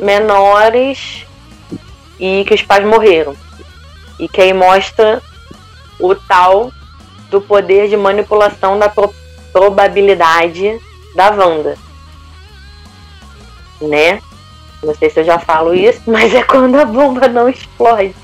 menores 0.00 1.26
e 2.18 2.44
que 2.44 2.54
os 2.54 2.62
pais 2.62 2.84
morreram. 2.84 3.34
E 4.18 4.28
que 4.28 4.40
aí 4.40 4.52
mostra 4.52 5.22
o 5.98 6.14
tal 6.14 6.72
do 7.30 7.40
poder 7.40 7.88
de 7.88 7.96
manipulação 7.96 8.78
da 8.78 8.88
pro 8.88 9.14
probabilidade 9.52 10.78
da 11.14 11.30
Wanda. 11.30 11.76
Né? 13.80 14.20
Não 14.82 14.94
sei 14.94 15.10
se 15.10 15.20
eu 15.20 15.24
já 15.24 15.38
falo 15.38 15.74
isso, 15.74 16.02
mas 16.06 16.34
é 16.34 16.42
quando 16.42 16.76
a 16.76 16.84
bomba 16.84 17.26
não 17.26 17.48
explode. 17.48 18.14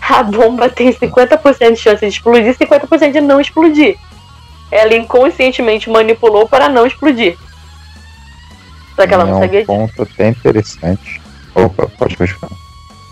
A 0.00 0.22
bomba 0.22 0.68
tem 0.68 0.92
50% 0.92 1.72
de 1.72 1.76
chance 1.76 2.00
de 2.00 2.12
explodir 2.12 2.48
e 2.48 2.54
50% 2.54 3.12
de 3.12 3.20
não 3.20 3.40
explodir. 3.40 3.96
Ela 4.70 4.94
inconscientemente 4.94 5.88
manipulou 5.88 6.46
para 6.46 6.68
não 6.68 6.86
explodir. 6.86 7.38
Só 8.96 9.06
que 9.06 9.14
ela 9.14 9.24
não 9.24 9.32
é 9.34 9.36
um 9.36 9.40
sabia 9.40 9.60
disso. 9.60 9.66
ponto 9.66 10.02
até 10.02 10.28
interessante. 10.28 11.22
Opa, 11.54 11.86
pode 11.98 12.16
continuar. 12.16 12.52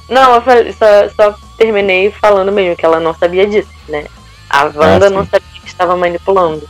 Não, 0.09 0.35
eu 0.35 0.43
falei- 0.43 0.73
só, 0.73 1.09
só 1.11 1.35
terminei 1.57 2.11
falando 2.11 2.51
mesmo 2.51 2.77
que 2.77 2.85
ela 2.85 2.99
não 3.01 3.15
sabia 3.15 3.47
disso, 3.47 3.69
né? 3.89 4.05
A 4.49 4.65
Wanda 4.65 5.09
sim. 5.09 5.15
não 5.15 5.25
sabia 5.25 5.41
que 5.63 5.69
estava 5.69 5.97
manipulando. 5.97 6.69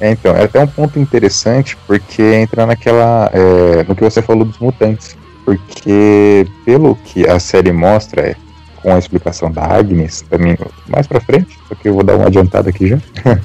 É, 0.00 0.10
então, 0.10 0.34
é 0.36 0.44
até 0.44 0.60
um 0.60 0.66
ponto 0.66 0.98
interessante 0.98 1.76
porque 1.86 2.22
entra 2.22 2.66
naquela. 2.66 3.30
é, 3.32 3.84
no 3.84 3.94
que 3.94 4.02
você 4.02 4.20
falou 4.20 4.44
dos 4.44 4.58
mutantes. 4.58 5.16
Porque, 5.44 6.46
pelo 6.64 6.96
que 6.96 7.28
a 7.28 7.38
série 7.38 7.70
mostra, 7.70 8.22
é, 8.30 8.36
com 8.82 8.94
a 8.94 8.98
explicação 8.98 9.50
da 9.50 9.62
Agnes, 9.64 10.22
também 10.22 10.56
mais 10.88 11.06
pra 11.06 11.20
frente, 11.20 11.58
só 11.68 11.74
que 11.74 11.88
eu 11.88 11.94
vou 11.94 12.02
dar 12.02 12.16
uma 12.16 12.26
adiantada 12.26 12.70
aqui 12.70 12.88
já. 12.88 12.98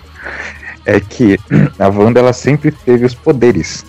é 0.90 1.00
que 1.00 1.40
a 1.78 1.88
Wanda 1.88 2.20
ela 2.20 2.34
sempre 2.34 2.72
teve 2.72 3.06
os 3.06 3.14
poderes. 3.14 3.86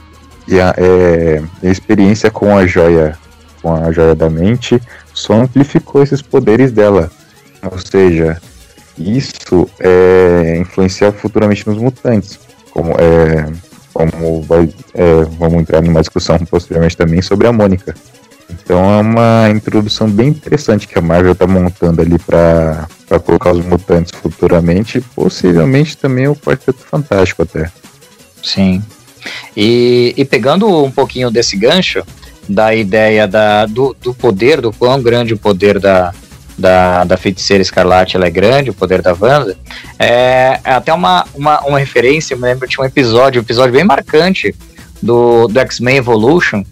E 0.46 0.60
a, 0.60 0.74
é, 0.76 1.42
a 1.62 1.70
experiência 1.70 2.30
com 2.30 2.56
a 2.56 2.66
joia, 2.66 3.16
com 3.62 3.74
a 3.74 3.92
joia 3.92 4.14
da 4.14 4.28
mente, 4.28 4.80
só 5.12 5.34
amplificou 5.34 6.02
esses 6.02 6.22
poderes 6.22 6.72
dela. 6.72 7.10
Ou 7.70 7.78
seja, 7.78 8.40
isso 8.98 9.68
é, 9.78 10.58
influencia 10.58 11.12
futuramente 11.12 11.66
nos 11.66 11.78
mutantes. 11.78 12.38
Como, 12.70 12.92
é, 12.98 13.46
como 13.92 14.42
vai, 14.42 14.72
é, 14.94 15.24
vamos 15.38 15.60
entrar 15.60 15.82
numa 15.82 16.00
discussão 16.00 16.38
posteriormente 16.38 16.96
também 16.96 17.22
sobre 17.22 17.46
a 17.46 17.52
Mônica. 17.52 17.94
Então 18.48 18.78
é 18.92 19.00
uma 19.00 19.48
introdução 19.50 20.10
bem 20.10 20.28
interessante 20.28 20.88
que 20.88 20.98
a 20.98 21.02
Marvel 21.02 21.32
está 21.32 21.46
montando 21.46 22.02
ali 22.02 22.18
para 22.18 22.88
colocar 23.18 23.52
os 23.52 23.64
mutantes 23.64 24.12
futuramente, 24.12 25.00
possivelmente 25.14 25.96
também 25.96 26.28
o 26.28 26.36
Quarteto 26.36 26.78
Fantástico 26.78 27.42
até. 27.42 27.70
Sim. 28.42 28.82
E, 29.56 30.14
e 30.16 30.24
pegando 30.24 30.84
um 30.84 30.90
pouquinho 30.90 31.30
desse 31.30 31.56
gancho, 31.56 32.04
da 32.48 32.74
ideia 32.74 33.26
da, 33.26 33.66
do, 33.66 33.96
do 34.00 34.14
poder, 34.14 34.60
do 34.60 34.72
quão 34.72 35.02
grande 35.02 35.34
o 35.34 35.38
poder 35.38 35.78
da, 35.78 36.12
da, 36.58 37.04
da 37.04 37.16
feiticeira 37.16 37.62
escarlate 37.62 38.16
ela 38.16 38.26
é 38.26 38.30
grande, 38.30 38.70
o 38.70 38.74
poder 38.74 39.02
da 39.02 39.16
Wanda, 39.18 39.56
é, 39.98 40.60
é 40.64 40.72
até 40.72 40.92
uma, 40.92 41.26
uma, 41.34 41.60
uma 41.60 41.78
referência, 41.78 42.34
eu 42.34 42.38
me 42.38 42.44
lembro, 42.44 42.68
tinha 42.68 42.82
um 42.84 42.86
episódio, 42.86 43.40
um 43.40 43.44
episódio 43.44 43.72
bem 43.72 43.84
marcante 43.84 44.54
do, 45.02 45.48
do 45.48 45.60
X-Men 45.60 45.96
Evolution, 45.96 46.64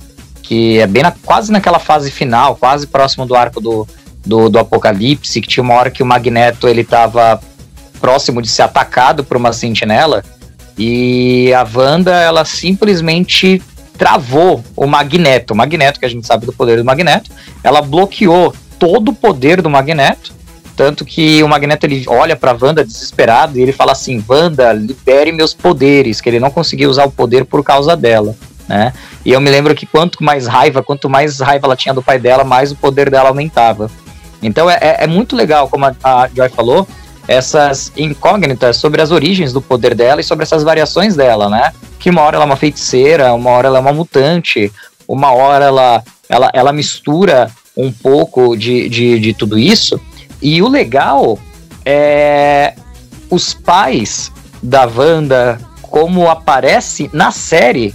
que 0.43 0.79
é 0.79 0.87
bem 0.87 1.03
na, 1.03 1.11
quase 1.11 1.51
naquela 1.53 1.79
fase 1.79 2.11
final, 2.11 2.57
quase 2.57 2.87
próximo 2.87 3.27
do 3.27 3.35
arco 3.35 3.61
do, 3.61 3.87
do, 4.25 4.49
do 4.49 4.59
Apocalipse, 4.59 5.41
que 5.41 5.49
tinha 5.49 5.63
uma 5.63 5.75
hora 5.75 5.91
que 5.91 6.03
o 6.03 6.07
Magneto 6.07 6.69
ele 6.69 6.85
tava 6.85 7.41
próximo 8.01 8.41
de 8.41 8.49
ser 8.49 8.63
atacado 8.63 9.25
por 9.25 9.37
uma 9.37 9.53
sentinela, 9.53 10.23
e 10.79 11.53
a 11.53 11.67
Wanda, 11.75 12.13
ela 12.13 12.45
simplesmente 12.45 13.61
travou 13.99 14.63
o 14.77 14.87
Magneto. 14.87 15.53
O 15.53 15.57
Magneto, 15.57 15.99
que 15.99 16.07
a 16.07 16.09
gente 16.09 16.27
sabe 16.27 16.47
do 16.47 16.53
poder 16.53 16.77
do 16.77 16.85
Magneto, 16.85 17.31
ela 17.65 17.83
bloqueou 17.83 18.55
todo 18.79 19.09
o 19.09 19.15
poder 19.15 19.61
do 19.61 19.69
Magneto. 19.69 20.33
Tanto 20.77 21.05
que 21.05 21.43
o 21.43 21.49
Magneto 21.49 21.85
ele 21.85 22.05
olha 22.07 22.37
pra 22.37 22.57
Wanda 22.59 22.85
desesperado 22.85 23.59
e 23.59 23.63
ele 23.63 23.73
fala 23.73 23.91
assim: 23.91 24.25
Wanda, 24.29 24.73
libere 24.73 25.33
meus 25.33 25.53
poderes, 25.53 26.21
que 26.21 26.29
ele 26.29 26.39
não 26.39 26.53
conseguia 26.53 26.89
usar 26.89 27.05
o 27.05 27.11
poder 27.11 27.45
por 27.45 27.65
causa 27.65 27.97
dela. 27.97 28.37
Né? 28.69 28.93
E 29.25 29.33
eu 29.33 29.41
me 29.41 29.51
lembro 29.51 29.75
que 29.75 29.87
quanto 29.87 30.23
mais 30.23 30.47
raiva, 30.47 30.81
quanto 30.81 31.11
mais 31.11 31.41
raiva 31.41 31.67
ela 31.67 31.75
tinha 31.75 31.93
do 31.93 32.03
pai 32.03 32.21
dela, 32.21 32.45
mais 32.45 32.71
o 32.71 32.77
poder 32.77 33.11
dela 33.11 33.29
aumentava. 33.29 33.91
Então 34.43 34.69
é, 34.71 34.79
é- 34.81 34.97
é 35.05 35.07
muito 35.07 35.35
legal, 35.35 35.69
como 35.69 35.87
a, 35.87 35.95
a 36.03 36.29
Joy 36.35 36.49
falou, 36.49 36.87
essas 37.27 37.93
incógnitas 37.97 38.77
sobre 38.79 39.03
as 39.03 39.11
origens 39.11 39.53
do 39.53 39.61
poder 39.61 39.95
dela 39.95 40.21
e 40.21 40.25
sobre 40.25 40.45
essas 40.45 40.63
variações 40.63 41.15
dela, 41.15 41.49
né? 41.51 41.73
Que 41.99 42.09
uma 42.11 42.23
hora 42.23 42.37
ela 42.37 42.45
é 42.45 42.47
uma 42.47 42.57
feiticeira, 42.57 43.35
uma 43.35 43.51
hora 43.51 43.69
ela 43.69 43.79
é 43.79 43.81
uma 43.81 43.93
mutante, 43.93 44.73
uma 45.07 45.33
hora 45.33 45.67
ela, 45.67 46.03
ela, 46.29 46.51
ela 46.55 46.73
mistura 46.73 47.51
um 47.77 47.93
pouco 47.93 48.57
de, 48.57 48.89
de, 48.89 49.21
de 49.21 49.35
tudo 49.35 49.59
isso. 49.59 50.01
E 50.41 50.63
o 50.63 50.69
legal 50.69 51.39
é 51.85 52.75
os 53.31 53.53
pais 53.53 54.33
da 54.63 54.87
Wanda, 54.87 55.61
como 55.83 56.31
aparece 56.31 57.11
na 57.13 57.31
série, 57.31 57.95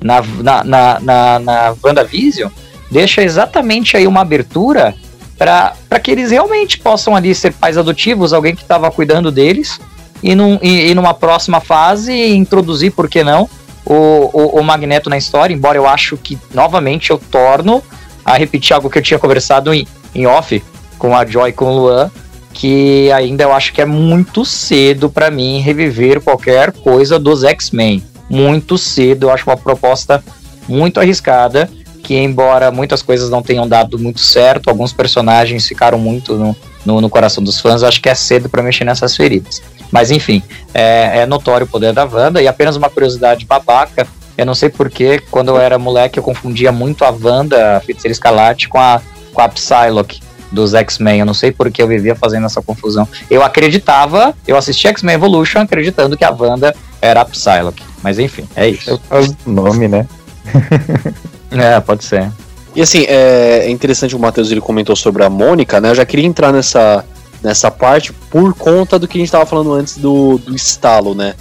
na, 0.00 0.22
na, 0.22 0.64
na, 0.64 1.00
na, 1.00 1.38
na 1.40 1.76
WandaVision, 1.82 2.50
deixa 2.90 3.22
exatamente 3.22 3.96
aí 3.96 4.06
uma 4.06 4.20
abertura 4.20 4.94
para 5.38 6.00
que 6.02 6.10
eles 6.10 6.32
realmente 6.32 6.78
possam 6.78 7.14
ali 7.14 7.32
ser 7.34 7.52
pais 7.52 7.78
adotivos, 7.78 8.32
alguém 8.32 8.56
que 8.56 8.62
estava 8.62 8.90
cuidando 8.90 9.30
deles, 9.30 9.80
e, 10.20 10.34
num, 10.34 10.58
e, 10.60 10.90
e 10.90 10.94
numa 10.94 11.14
próxima 11.14 11.60
fase 11.60 12.12
introduzir, 12.34 12.90
por 12.90 13.08
que 13.08 13.22
não, 13.22 13.48
o, 13.86 13.94
o, 14.32 14.60
o 14.60 14.64
Magneto 14.64 15.08
na 15.08 15.16
história, 15.16 15.54
embora 15.54 15.78
eu 15.78 15.86
acho 15.86 16.16
que, 16.16 16.36
novamente, 16.52 17.10
eu 17.10 17.18
torno 17.18 17.82
a 18.24 18.36
repetir 18.36 18.74
algo 18.74 18.90
que 18.90 18.98
eu 18.98 19.02
tinha 19.02 19.18
conversado 19.18 19.72
em, 19.72 19.86
em 20.14 20.26
off 20.26 20.62
com 20.98 21.16
a 21.16 21.24
Joy 21.24 21.52
com 21.52 21.66
o 21.66 21.78
Luan, 21.78 22.10
que 22.52 23.10
ainda 23.12 23.44
eu 23.44 23.52
acho 23.52 23.72
que 23.72 23.80
é 23.80 23.86
muito 23.86 24.44
cedo 24.44 25.08
para 25.08 25.30
mim 25.30 25.60
reviver 25.60 26.20
qualquer 26.20 26.72
coisa 26.72 27.18
dos 27.18 27.44
X-Men. 27.44 28.02
Muito 28.28 28.76
cedo, 28.76 29.26
eu 29.26 29.30
acho 29.30 29.48
uma 29.48 29.56
proposta 29.56 30.22
muito 30.66 30.98
arriscada, 30.98 31.70
que 32.08 32.16
embora 32.16 32.70
muitas 32.70 33.02
coisas 33.02 33.28
não 33.28 33.42
tenham 33.42 33.68
dado 33.68 33.98
muito 33.98 34.18
certo, 34.20 34.70
alguns 34.70 34.94
personagens 34.94 35.68
ficaram 35.68 35.98
muito 35.98 36.36
no, 36.36 36.56
no, 36.86 37.02
no 37.02 37.10
coração 37.10 37.44
dos 37.44 37.60
fãs, 37.60 37.82
acho 37.82 38.00
que 38.00 38.08
é 38.08 38.14
cedo 38.14 38.48
para 38.48 38.62
mexer 38.62 38.82
nessas 38.82 39.14
feridas. 39.14 39.60
Mas 39.92 40.10
enfim, 40.10 40.42
é, 40.72 41.18
é 41.18 41.26
notório 41.26 41.66
o 41.66 41.68
poder 41.68 41.92
da 41.92 42.06
Wanda, 42.06 42.40
e 42.40 42.48
apenas 42.48 42.76
uma 42.76 42.88
curiosidade 42.88 43.44
babaca, 43.44 44.08
eu 44.38 44.46
não 44.46 44.54
sei 44.54 44.70
porquê, 44.70 45.20
quando 45.30 45.48
eu 45.48 45.60
era 45.60 45.78
moleque 45.78 46.18
eu 46.18 46.22
confundia 46.22 46.72
muito 46.72 47.04
a 47.04 47.10
Wanda, 47.10 47.76
a 47.76 47.80
Feiticeira 47.80 48.12
Escarlate, 48.12 48.70
com 48.70 48.80
a, 48.80 49.02
com 49.34 49.42
a 49.42 49.48
Psylocke 49.50 50.22
dos 50.50 50.72
X-Men. 50.72 51.20
Eu 51.20 51.26
não 51.26 51.34
sei 51.34 51.52
por 51.52 51.70
que 51.70 51.82
eu 51.82 51.86
vivia 51.86 52.16
fazendo 52.16 52.46
essa 52.46 52.62
confusão. 52.62 53.06
Eu 53.30 53.42
acreditava, 53.42 54.34
eu 54.46 54.56
assisti 54.56 54.88
X-Men 54.88 55.16
Evolution 55.16 55.60
acreditando 55.60 56.16
que 56.16 56.24
a 56.24 56.30
Wanda 56.30 56.74
era 57.02 57.20
a 57.20 57.24
Psylocke. 57.26 57.84
Mas 58.02 58.18
enfim, 58.18 58.48
é 58.56 58.66
isso. 58.66 58.98
É 59.10 59.18
o 59.18 59.50
nome, 59.50 59.88
né? 59.88 60.06
É, 61.50 61.80
pode 61.80 62.04
ser. 62.04 62.30
E 62.74 62.82
assim, 62.82 63.04
é 63.08 63.64
é 63.66 63.70
interessante 63.70 64.14
o 64.14 64.18
Matheus 64.18 64.50
ele 64.50 64.60
comentou 64.60 64.94
sobre 64.94 65.24
a 65.24 65.30
Mônica, 65.30 65.80
né? 65.80 65.90
Eu 65.90 65.94
já 65.94 66.04
queria 66.06 66.26
entrar 66.26 66.52
nessa, 66.52 67.04
nessa 67.42 67.70
parte 67.70 68.12
por 68.12 68.54
conta 68.54 68.98
do 68.98 69.08
que 69.08 69.18
a 69.18 69.20
gente 69.20 69.32
tava 69.32 69.46
falando 69.46 69.72
antes 69.72 69.96
do, 69.96 70.38
do 70.38 70.54
estalo, 70.54 71.14
né? 71.14 71.34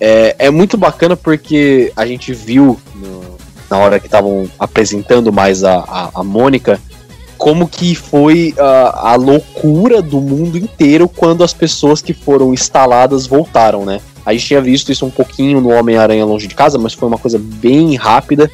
É, 0.00 0.34
é 0.38 0.50
muito 0.50 0.76
bacana 0.78 1.14
porque 1.16 1.92
a 1.94 2.06
gente 2.06 2.32
viu 2.32 2.78
no- 2.94 3.36
na 3.70 3.76
hora 3.78 4.00
que 4.00 4.06
estavam 4.06 4.48
apresentando 4.58 5.32
mais 5.32 5.62
a, 5.62 5.76
a, 5.86 6.10
a 6.14 6.24
Mônica 6.24 6.80
como 7.38 7.68
que 7.68 7.94
foi 7.94 8.54
a, 8.58 9.12
a 9.12 9.14
loucura 9.14 10.02
do 10.02 10.20
mundo 10.20 10.58
inteiro 10.58 11.08
quando 11.08 11.44
as 11.44 11.52
pessoas 11.54 12.02
que 12.02 12.12
foram 12.12 12.52
instaladas 12.52 13.26
voltaram, 13.26 13.84
né? 13.84 14.00
A 14.26 14.32
gente 14.32 14.46
tinha 14.46 14.60
visto 14.60 14.90
isso 14.92 15.06
um 15.06 15.10
pouquinho 15.10 15.60
no 15.60 15.70
Homem-Aranha 15.70 16.24
Longe 16.24 16.46
de 16.46 16.54
Casa, 16.54 16.78
mas 16.78 16.92
foi 16.92 17.08
uma 17.08 17.16
coisa 17.18 17.38
bem 17.40 17.94
rápida. 17.96 18.50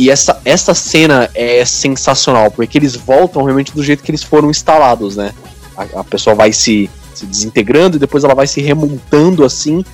E 0.00 0.08
essa, 0.08 0.40
essa 0.46 0.72
cena 0.72 1.28
é 1.34 1.62
sensacional, 1.62 2.50
porque 2.50 2.78
eles 2.78 2.96
voltam 2.96 3.42
realmente 3.42 3.74
do 3.74 3.84
jeito 3.84 4.02
que 4.02 4.10
eles 4.10 4.22
foram 4.22 4.48
instalados, 4.48 5.14
né? 5.14 5.34
A, 5.76 6.00
a 6.00 6.04
pessoa 6.04 6.34
vai 6.34 6.54
se, 6.54 6.88
se 7.14 7.26
desintegrando 7.26 7.98
e 7.98 8.00
depois 8.00 8.24
ela 8.24 8.34
vai 8.34 8.46
se 8.46 8.62
remontando 8.62 9.44
assim. 9.44 9.84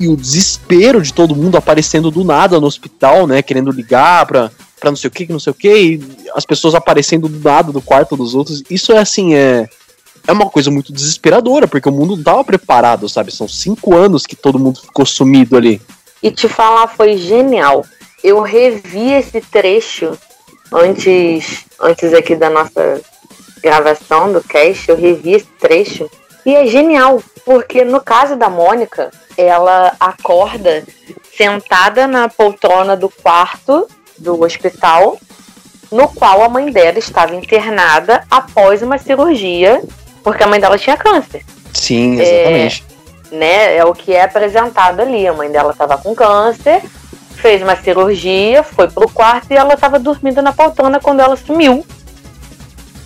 E 0.00 0.08
o 0.08 0.16
desespero 0.16 1.00
de 1.00 1.12
todo 1.12 1.36
mundo 1.36 1.56
aparecendo 1.56 2.10
do 2.10 2.24
nada 2.24 2.58
no 2.58 2.66
hospital, 2.66 3.24
né? 3.24 3.40
Querendo 3.40 3.70
ligar 3.70 4.26
pra, 4.26 4.50
pra 4.80 4.90
não 4.90 4.96
sei 4.96 5.06
o 5.06 5.12
que, 5.12 5.26
que 5.26 5.32
não 5.32 5.38
sei 5.38 5.52
o 5.52 5.54
que, 5.54 5.72
e 5.72 6.28
as 6.34 6.44
pessoas 6.44 6.74
aparecendo 6.74 7.28
do 7.28 7.38
nada 7.38 7.70
do 7.70 7.80
quarto 7.80 8.16
dos 8.16 8.34
outros. 8.34 8.64
Isso 8.68 8.92
é 8.92 8.98
assim, 8.98 9.34
é. 9.34 9.68
É 10.26 10.32
uma 10.32 10.50
coisa 10.50 10.72
muito 10.72 10.92
desesperadora, 10.92 11.68
porque 11.68 11.88
o 11.88 11.92
mundo 11.92 12.16
não 12.16 12.24
tava 12.24 12.42
preparado, 12.42 13.08
sabe? 13.08 13.32
São 13.32 13.46
cinco 13.46 13.94
anos 13.94 14.26
que 14.26 14.34
todo 14.34 14.58
mundo 14.58 14.80
ficou 14.80 15.06
sumido 15.06 15.56
ali. 15.56 15.80
e 16.20 16.32
te 16.32 16.48
falar, 16.48 16.88
foi 16.88 17.16
genial. 17.16 17.84
Eu 18.22 18.40
revi 18.40 19.12
esse 19.12 19.40
trecho 19.40 20.16
antes, 20.72 21.64
antes 21.80 22.14
aqui 22.14 22.34
da 22.36 22.48
nossa 22.48 23.00
gravação 23.62 24.32
do 24.32 24.42
cast, 24.42 24.88
eu 24.88 24.96
revi 24.96 25.34
esse 25.34 25.46
trecho 25.60 26.10
e 26.44 26.54
é 26.54 26.66
genial, 26.66 27.22
porque 27.44 27.84
no 27.84 28.00
caso 28.00 28.34
da 28.34 28.48
Mônica, 28.48 29.10
ela 29.36 29.94
acorda 29.98 30.84
sentada 31.36 32.06
na 32.06 32.28
poltrona 32.28 32.96
do 32.96 33.08
quarto 33.08 33.86
do 34.18 34.42
hospital, 34.42 35.18
no 35.90 36.08
qual 36.08 36.42
a 36.42 36.48
mãe 36.48 36.70
dela 36.70 36.98
estava 36.98 37.34
internada 37.34 38.24
após 38.30 38.82
uma 38.82 38.98
cirurgia, 38.98 39.82
porque 40.22 40.42
a 40.42 40.46
mãe 40.46 40.60
dela 40.60 40.78
tinha 40.78 40.96
câncer. 40.96 41.44
Sim, 41.72 42.20
exatamente. 42.20 42.84
É, 43.30 43.36
né, 43.36 43.76
é 43.76 43.84
o 43.84 43.94
que 43.94 44.12
é 44.12 44.22
apresentado 44.22 45.00
ali. 45.00 45.26
A 45.26 45.32
mãe 45.32 45.50
dela 45.50 45.72
estava 45.72 45.96
com 45.96 46.14
câncer, 46.14 46.82
fez 47.32 47.62
uma 47.62 47.76
cirurgia, 47.76 48.62
foi 48.62 48.88
pro 48.88 49.10
quarto 49.10 49.50
e 49.50 49.56
ela 49.56 49.74
estava 49.74 49.98
dormindo 49.98 50.40
na 50.42 50.52
poltrona 50.52 51.00
quando 51.00 51.20
ela 51.20 51.36
sumiu. 51.36 51.84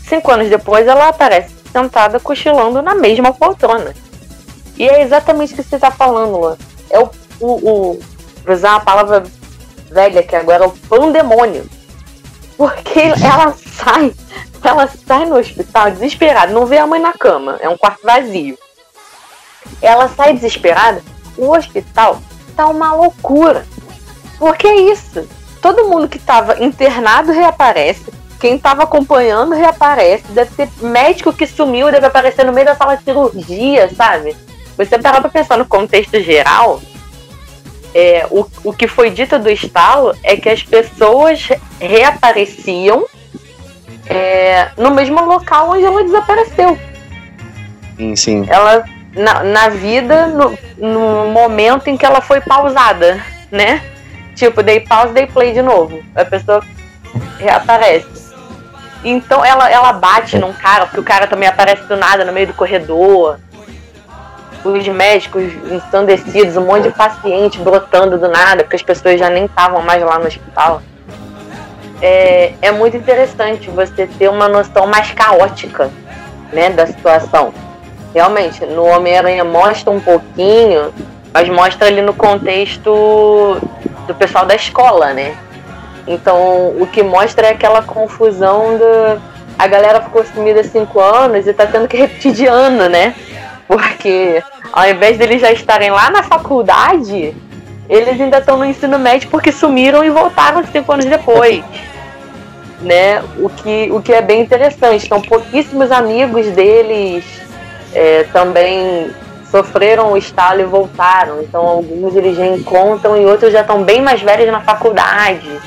Cinco 0.06 0.30
anos 0.30 0.48
depois, 0.48 0.86
ela 0.86 1.08
aparece 1.08 1.54
sentada 1.72 2.20
cochilando 2.20 2.80
na 2.80 2.94
mesma 2.94 3.32
poltrona. 3.32 3.94
E 4.76 4.88
é 4.88 5.02
exatamente 5.02 5.52
o 5.52 5.56
que 5.56 5.62
você 5.62 5.76
está 5.76 5.90
falando, 5.90 6.36
Luan. 6.36 6.56
É 6.90 6.98
o, 6.98 7.10
o, 7.40 7.46
o. 7.46 8.00
Vou 8.44 8.54
usar 8.54 8.70
uma 8.70 8.80
palavra 8.80 9.24
velha 9.90 10.22
que 10.22 10.36
agora 10.36 10.64
é 10.64 10.66
o 10.66 10.72
pandemônio. 10.72 11.68
Porque 12.56 13.00
ela 13.22 13.54
sai, 13.54 14.14
ela 14.62 14.88
sai 15.06 15.26
no 15.26 15.38
hospital 15.38 15.90
desesperada, 15.90 16.52
não 16.52 16.66
vê 16.66 16.78
a 16.78 16.86
mãe 16.86 17.00
na 17.00 17.12
cama, 17.12 17.58
é 17.60 17.68
um 17.68 17.76
quarto 17.76 18.02
vazio. 18.02 18.58
Ela 19.82 20.08
sai 20.08 20.34
desesperada, 20.34 21.02
o 21.36 21.50
hospital 21.50 22.20
tá 22.54 22.66
uma 22.66 22.94
loucura. 22.94 23.66
Porque 24.38 24.66
é 24.66 24.76
isso. 24.92 25.28
Todo 25.60 25.88
mundo 25.88 26.08
que 26.08 26.18
estava 26.18 26.62
internado 26.62 27.32
reaparece, 27.32 28.12
quem 28.38 28.56
estava 28.56 28.84
acompanhando 28.84 29.54
reaparece. 29.54 30.24
Deve 30.28 30.50
ter 30.54 30.68
médico 30.80 31.32
que 31.32 31.46
sumiu, 31.46 31.90
deve 31.90 32.06
aparecer 32.06 32.44
no 32.44 32.52
meio 32.52 32.66
da 32.66 32.76
sala 32.76 32.96
de 32.96 33.04
cirurgia, 33.04 33.90
sabe? 33.94 34.36
Você 34.76 34.98
parar 34.98 35.20
pra 35.20 35.30
pensar 35.30 35.56
no 35.56 35.64
contexto 35.64 36.20
geral, 36.20 36.80
é, 37.94 38.26
o, 38.30 38.46
o 38.62 38.72
que 38.72 38.86
foi 38.86 39.10
dito 39.10 39.38
do 39.38 39.50
estalo 39.50 40.14
é 40.22 40.36
que 40.36 40.50
as 40.50 40.62
pessoas 40.62 41.48
reapareciam 41.80 43.06
é, 44.06 44.68
no 44.76 44.90
mesmo 44.90 45.24
local 45.24 45.70
onde 45.70 45.84
ela 45.84 46.04
desapareceu. 46.04 46.78
Sim, 47.96 48.14
sim. 48.14 48.46
Ela, 48.48 48.84
na, 49.14 49.42
na 49.42 49.68
vida, 49.70 50.26
no, 50.26 50.58
no 50.76 51.32
momento 51.32 51.88
em 51.88 51.96
que 51.96 52.04
ela 52.04 52.20
foi 52.20 52.40
pausada, 52.40 53.24
né? 53.50 53.82
Tipo, 54.36 54.62
dei 54.62 54.80
pause, 54.80 55.14
dei 55.14 55.26
play 55.26 55.52
de 55.54 55.62
novo. 55.62 56.00
A 56.14 56.24
pessoa 56.24 56.62
reaparece. 57.38 58.34
Então 59.02 59.44
ela, 59.44 59.70
ela 59.70 59.92
bate 59.94 60.38
num 60.38 60.52
cara, 60.52 60.84
porque 60.84 61.00
o 61.00 61.04
cara 61.04 61.26
também 61.26 61.48
aparece 61.48 61.82
do 61.84 61.96
nada 61.96 62.24
no 62.24 62.32
meio 62.32 62.48
do 62.48 62.54
corredor. 62.54 63.38
Os 64.62 64.86
médicos 64.88 65.44
ensandecidos, 65.70 66.56
um 66.56 66.66
monte 66.66 66.84
de 66.84 66.90
paciente 66.90 67.58
brotando 67.58 68.18
do 68.18 68.28
nada, 68.28 68.62
porque 68.62 68.76
as 68.76 68.82
pessoas 68.82 69.18
já 69.18 69.30
nem 69.30 69.46
estavam 69.46 69.80
mais 69.80 70.02
lá 70.02 70.18
no 70.18 70.26
hospital. 70.26 70.82
É, 72.02 72.52
é 72.60 72.70
muito 72.72 72.96
interessante 72.96 73.70
você 73.70 74.06
ter 74.06 74.28
uma 74.28 74.48
noção 74.48 74.86
mais 74.86 75.12
caótica 75.12 75.90
né, 76.52 76.68
da 76.68 76.86
situação. 76.86 77.54
Realmente, 78.12 78.64
no 78.66 78.84
Homem-Aranha 78.84 79.44
mostra 79.44 79.90
um 79.90 80.00
pouquinho, 80.00 80.92
mas 81.32 81.48
mostra 81.48 81.86
ali 81.86 82.02
no 82.02 82.12
contexto 82.12 83.60
do 84.06 84.14
pessoal 84.14 84.46
da 84.46 84.54
escola, 84.54 85.12
né? 85.12 85.36
Então, 86.06 86.74
o 86.80 86.86
que 86.86 87.02
mostra 87.02 87.48
é 87.48 87.50
aquela 87.50 87.82
confusão 87.82 88.78
do. 88.78 89.20
A 89.58 89.66
galera 89.66 90.02
ficou 90.02 90.24
sumida 90.24 90.62
cinco 90.62 91.00
anos 91.00 91.46
e 91.46 91.52
tá 91.52 91.66
tendo 91.66 91.88
que 91.88 91.96
repetir 91.96 92.32
de 92.32 92.46
ano, 92.46 92.88
né? 92.88 93.14
Porque 93.66 94.42
ao 94.72 94.88
invés 94.88 95.18
deles 95.18 95.40
já 95.40 95.50
estarem 95.50 95.90
lá 95.90 96.10
na 96.10 96.22
faculdade, 96.22 97.34
eles 97.88 98.20
ainda 98.20 98.38
estão 98.38 98.56
no 98.56 98.64
ensino 98.64 98.98
médio 98.98 99.28
porque 99.30 99.50
sumiram 99.50 100.04
e 100.04 100.10
voltaram 100.10 100.62
cinco 100.64 100.92
anos 100.92 101.06
depois. 101.06 101.64
Né? 102.80 103.22
O, 103.38 103.48
que, 103.48 103.88
o 103.90 104.02
que 104.02 104.12
é 104.12 104.20
bem 104.20 104.42
interessante. 104.42 105.06
Então, 105.06 105.20
pouquíssimos 105.20 105.90
amigos 105.90 106.46
deles 106.48 107.24
é, 107.94 108.24
também 108.32 109.10
sofreram 109.50 110.12
o 110.12 110.16
estalo 110.16 110.60
e 110.60 110.64
voltaram. 110.64 111.42
Então, 111.42 111.66
alguns 111.66 112.14
eles 112.14 112.36
reencontram 112.36 113.16
e 113.16 113.24
outros 113.24 113.52
já 113.52 113.60
estão 113.60 113.82
bem 113.82 114.00
mais 114.02 114.22
velhos 114.22 114.50
na 114.50 114.60
faculdade 114.60 115.60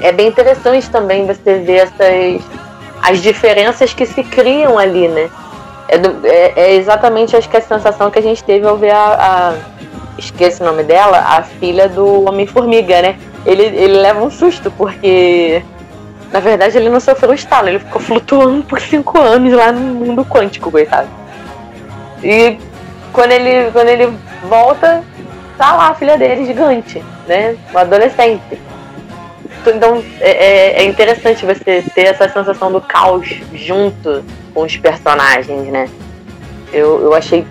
é 0.00 0.12
bem 0.12 0.28
interessante 0.28 0.88
também 0.90 1.26
você 1.26 1.58
ver 1.58 1.76
essas 1.76 2.42
as 3.02 3.22
diferenças 3.22 3.94
que 3.94 4.04
se 4.04 4.22
criam 4.22 4.78
ali, 4.78 5.08
né? 5.08 5.30
É, 5.88 5.98
do, 5.98 6.26
é, 6.26 6.52
é, 6.54 6.74
exatamente 6.74 7.34
acho 7.34 7.48
que 7.48 7.56
a 7.56 7.60
sensação 7.60 8.10
que 8.10 8.18
a 8.18 8.22
gente 8.22 8.44
teve 8.44 8.66
ao 8.66 8.76
ver 8.76 8.90
a, 8.90 9.54
a 9.54 9.54
esqueci 10.18 10.60
o 10.60 10.66
nome 10.66 10.82
dela, 10.82 11.18
a 11.18 11.42
filha 11.42 11.88
do 11.88 12.28
Homem-Formiga, 12.28 13.00
né? 13.00 13.18
Ele, 13.46 13.62
ele 13.62 13.98
leva 14.00 14.22
um 14.22 14.30
susto, 14.30 14.70
porque 14.70 15.62
na 16.30 16.40
verdade 16.40 16.76
ele 16.76 16.90
não 16.90 17.00
sofreu 17.00 17.32
estalo, 17.32 17.68
ele 17.68 17.78
ficou 17.78 18.00
flutuando 18.02 18.62
por 18.64 18.80
cinco 18.80 19.18
anos 19.18 19.50
lá 19.52 19.72
no 19.72 19.80
mundo 19.80 20.24
quântico, 20.24 20.70
coitado. 20.70 21.08
E 22.22 22.58
quando 23.12 23.32
ele, 23.32 23.70
quando 23.72 23.88
ele 23.88 24.12
volta, 24.48 25.02
tá 25.56 25.72
lá 25.74 25.88
a 25.88 25.94
filha 25.94 26.16
dele 26.16 26.46
gigante, 26.46 27.02
né? 27.26 27.56
Um 27.72 27.78
adolescente. 27.78 28.58
Então 29.66 30.02
é, 30.20 30.30
é, 30.30 30.82
é 30.82 30.84
interessante 30.84 31.44
você 31.44 31.82
ter 31.94 32.06
essa 32.06 32.28
sensação 32.28 32.72
do 32.72 32.80
caos 32.80 33.28
junto 33.52 34.24
com 34.54 34.62
os 34.62 34.76
personagens, 34.76 35.66
né? 35.68 35.88
Eu, 36.72 37.02
eu 37.02 37.14
achei 37.14 37.46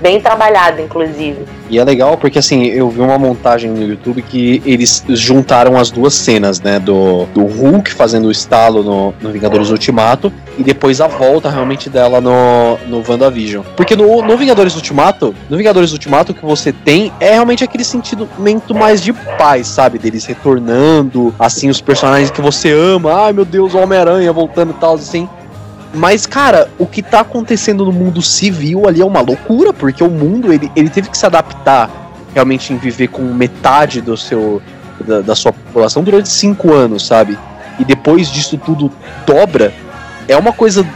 bem 0.00 0.20
trabalhado, 0.20 0.80
inclusive. 0.80 1.44
E 1.68 1.78
é 1.78 1.84
legal 1.84 2.16
porque, 2.16 2.38
assim, 2.38 2.64
eu 2.66 2.88
vi 2.88 3.00
uma 3.00 3.18
montagem 3.18 3.70
no 3.70 3.82
YouTube 3.82 4.22
que 4.22 4.62
eles 4.64 5.04
juntaram 5.08 5.76
as 5.76 5.90
duas 5.90 6.14
cenas, 6.14 6.60
né? 6.60 6.78
Do, 6.78 7.24
do 7.34 7.44
Hulk 7.44 7.92
fazendo 7.92 8.28
o 8.28 8.30
estalo 8.30 8.82
no, 8.82 9.14
no 9.20 9.32
Vingadores 9.32 9.70
Ultimato 9.70 10.32
e 10.58 10.62
depois 10.62 11.00
a 11.00 11.08
volta 11.08 11.50
realmente 11.50 11.90
dela 11.90 12.20
no, 12.20 12.78
no 12.86 13.02
WandaVision. 13.06 13.64
Porque 13.76 13.96
no, 13.96 14.22
no 14.22 14.36
Vingadores 14.36 14.74
Ultimato, 14.74 15.34
no 15.50 15.56
Vingadores 15.56 15.92
Ultimato, 15.92 16.32
o 16.32 16.34
que 16.34 16.44
você 16.44 16.72
tem 16.72 17.12
é 17.18 17.32
realmente 17.32 17.64
aquele 17.64 17.84
sentimento 17.84 18.74
mais 18.74 19.02
de 19.02 19.12
paz, 19.12 19.66
sabe? 19.66 19.98
Deles 19.98 20.24
retornando, 20.24 21.34
assim, 21.38 21.68
os 21.68 21.80
personagens 21.80 22.30
que 22.30 22.40
você 22.40 22.70
ama. 22.72 23.26
Ai, 23.26 23.32
meu 23.32 23.44
Deus, 23.44 23.74
o 23.74 23.78
Homem-Aranha 23.78 24.32
voltando 24.32 24.70
e 24.70 24.74
tal, 24.74 24.94
assim. 24.94 25.28
Mas, 25.96 26.26
cara, 26.26 26.68
o 26.78 26.86
que 26.86 27.02
tá 27.02 27.20
acontecendo 27.20 27.84
no 27.84 27.92
mundo 27.92 28.20
civil 28.20 28.86
ali 28.86 29.00
é 29.00 29.04
uma 29.04 29.22
loucura, 29.22 29.72
porque 29.72 30.04
o 30.04 30.10
mundo 30.10 30.52
ele, 30.52 30.70
ele 30.76 30.90
teve 30.90 31.08
que 31.08 31.16
se 31.16 31.24
adaptar 31.24 31.90
realmente 32.34 32.70
em 32.70 32.76
viver 32.76 33.08
com 33.08 33.22
metade 33.22 34.02
do 34.02 34.14
seu 34.14 34.60
da, 35.00 35.22
da 35.22 35.34
sua 35.34 35.52
população 35.52 36.04
durante 36.04 36.28
cinco 36.28 36.72
anos, 36.72 37.06
sabe? 37.06 37.38
E 37.78 37.84
depois 37.84 38.30
disso 38.30 38.58
tudo 38.58 38.92
dobra. 39.26 39.72
É 40.28 40.36
uma 40.36 40.52
coisa 40.52 40.86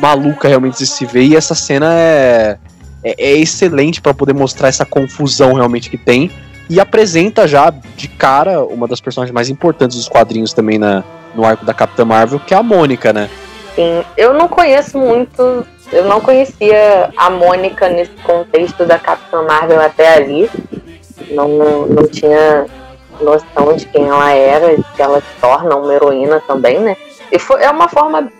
maluca 0.00 0.48
realmente 0.48 0.78
de 0.78 0.86
se 0.86 1.06
ver, 1.06 1.22
e 1.22 1.34
essa 1.34 1.54
cena 1.54 1.86
é, 1.94 2.58
é, 3.02 3.14
é 3.18 3.38
excelente 3.38 4.02
para 4.02 4.12
poder 4.12 4.34
mostrar 4.34 4.68
essa 4.68 4.84
confusão 4.84 5.54
realmente 5.54 5.88
que 5.88 5.96
tem. 5.96 6.30
E 6.68 6.78
apresenta 6.78 7.48
já 7.48 7.72
de 7.96 8.06
cara 8.06 8.62
uma 8.62 8.86
das 8.86 9.00
personagens 9.00 9.32
mais 9.32 9.48
importantes 9.48 9.96
dos 9.96 10.08
quadrinhos 10.08 10.52
também 10.52 10.78
na, 10.78 11.02
no 11.34 11.42
arco 11.42 11.64
da 11.64 11.72
Capitã 11.72 12.04
Marvel, 12.04 12.38
que 12.38 12.52
é 12.52 12.56
a 12.56 12.62
Mônica, 12.62 13.14
né? 13.14 13.30
Sim, 13.74 14.04
eu 14.16 14.34
não 14.34 14.48
conheço 14.48 14.98
muito, 14.98 15.66
eu 15.90 16.04
não 16.04 16.20
conhecia 16.20 17.10
a 17.16 17.30
Mônica 17.30 17.88
nesse 17.88 18.12
contexto 18.22 18.84
da 18.84 18.98
Capitã 18.98 19.42
Marvel 19.42 19.80
até 19.80 20.14
ali. 20.14 20.50
Não, 21.30 21.86
não 21.86 22.06
tinha 22.06 22.66
noção 23.20 23.74
de 23.74 23.86
quem 23.86 24.08
ela 24.08 24.30
era, 24.32 24.76
de 24.76 24.82
que 24.94 25.02
ela 25.02 25.20
se 25.20 25.40
torna 25.40 25.76
uma 25.76 25.94
heroína 25.94 26.40
também, 26.46 26.78
né? 26.80 26.96
E 27.30 27.38
foi, 27.38 27.62
é 27.62 27.70
uma 27.70 27.88
forma 27.88 28.30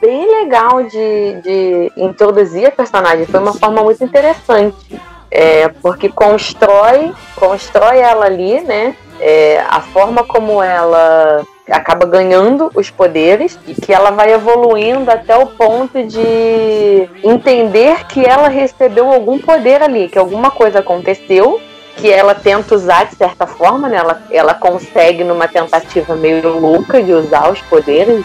bem 0.00 0.26
legal 0.40 0.82
de, 0.84 1.40
de 1.42 1.92
introduzir 1.96 2.66
a 2.66 2.70
personagem, 2.70 3.26
foi 3.26 3.40
uma 3.40 3.52
forma 3.54 3.82
muito 3.82 4.02
interessante. 4.02 5.00
É, 5.30 5.68
porque 5.80 6.08
constrói, 6.08 7.12
constrói 7.36 7.98
ela 7.98 8.26
ali, 8.26 8.60
né? 8.62 8.96
É, 9.20 9.60
a 9.68 9.80
forma 9.80 10.24
como 10.24 10.62
ela 10.62 11.44
acaba 11.70 12.06
ganhando 12.06 12.70
os 12.74 12.90
poderes 12.90 13.58
e 13.66 13.74
que 13.74 13.92
ela 13.92 14.10
vai 14.10 14.32
evoluindo 14.32 15.10
até 15.10 15.36
o 15.36 15.46
ponto 15.46 16.02
de 16.02 17.08
entender 17.22 18.06
que 18.06 18.24
ela 18.24 18.48
recebeu 18.48 19.10
algum 19.10 19.38
poder 19.38 19.82
ali, 19.82 20.08
que 20.08 20.18
alguma 20.18 20.50
coisa 20.50 20.80
aconteceu, 20.80 21.60
que 21.96 22.10
ela 22.10 22.34
tenta 22.34 22.74
usar 22.74 23.04
de 23.04 23.14
certa 23.14 23.46
forma, 23.46 23.88
né? 23.88 23.98
Ela, 23.98 24.22
ela 24.30 24.54
consegue 24.54 25.22
numa 25.22 25.46
tentativa 25.46 26.16
meio 26.16 26.58
louca 26.58 27.02
de 27.02 27.12
usar 27.12 27.50
os 27.50 27.60
poderes. 27.62 28.24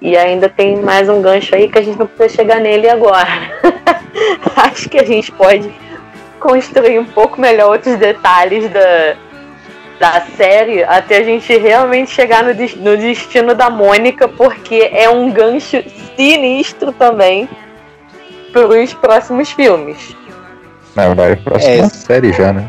E 0.00 0.16
ainda 0.16 0.48
tem 0.48 0.76
mais 0.76 1.08
um 1.08 1.22
gancho 1.22 1.54
aí 1.54 1.68
que 1.68 1.78
a 1.78 1.82
gente 1.82 1.98
não 1.98 2.06
precisa 2.06 2.42
chegar 2.42 2.60
nele 2.60 2.88
agora. 2.88 3.26
Acho 4.56 4.88
que 4.88 4.98
a 4.98 5.04
gente 5.04 5.32
pode 5.32 5.72
construir 6.38 6.98
um 6.98 7.04
pouco 7.04 7.40
melhor 7.40 7.70
outros 7.70 7.96
detalhes 7.96 8.70
da, 8.70 9.16
da 9.98 10.20
série 10.36 10.84
até 10.84 11.18
a 11.18 11.22
gente 11.22 11.56
realmente 11.56 12.10
chegar 12.10 12.44
no, 12.44 12.50
no 12.50 12.96
destino 12.96 13.54
da 13.54 13.70
Mônica, 13.70 14.28
porque 14.28 14.90
é 14.92 15.08
um 15.08 15.30
gancho 15.30 15.82
sinistro 16.16 16.92
também 16.92 17.48
para 18.52 18.66
os 18.66 18.94
próximos 18.94 19.50
filmes. 19.50 20.16
Na 20.94 21.08
verdade, 21.08 21.40
próxima 21.42 21.72
é. 21.72 21.88
série 21.88 22.32
já, 22.32 22.52
né? 22.52 22.68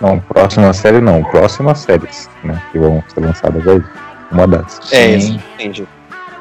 Não, 0.00 0.18
próxima 0.18 0.72
série 0.72 1.00
não, 1.00 1.22
próximas 1.22 1.80
séries, 1.80 2.30
né? 2.42 2.60
Que 2.72 2.78
vão 2.78 3.02
ser 3.12 3.20
lançadas 3.20 3.66
aí. 3.68 3.82
Uma 4.30 4.46
das. 4.46 4.92
É, 4.92 5.16
entendi. 5.16 5.86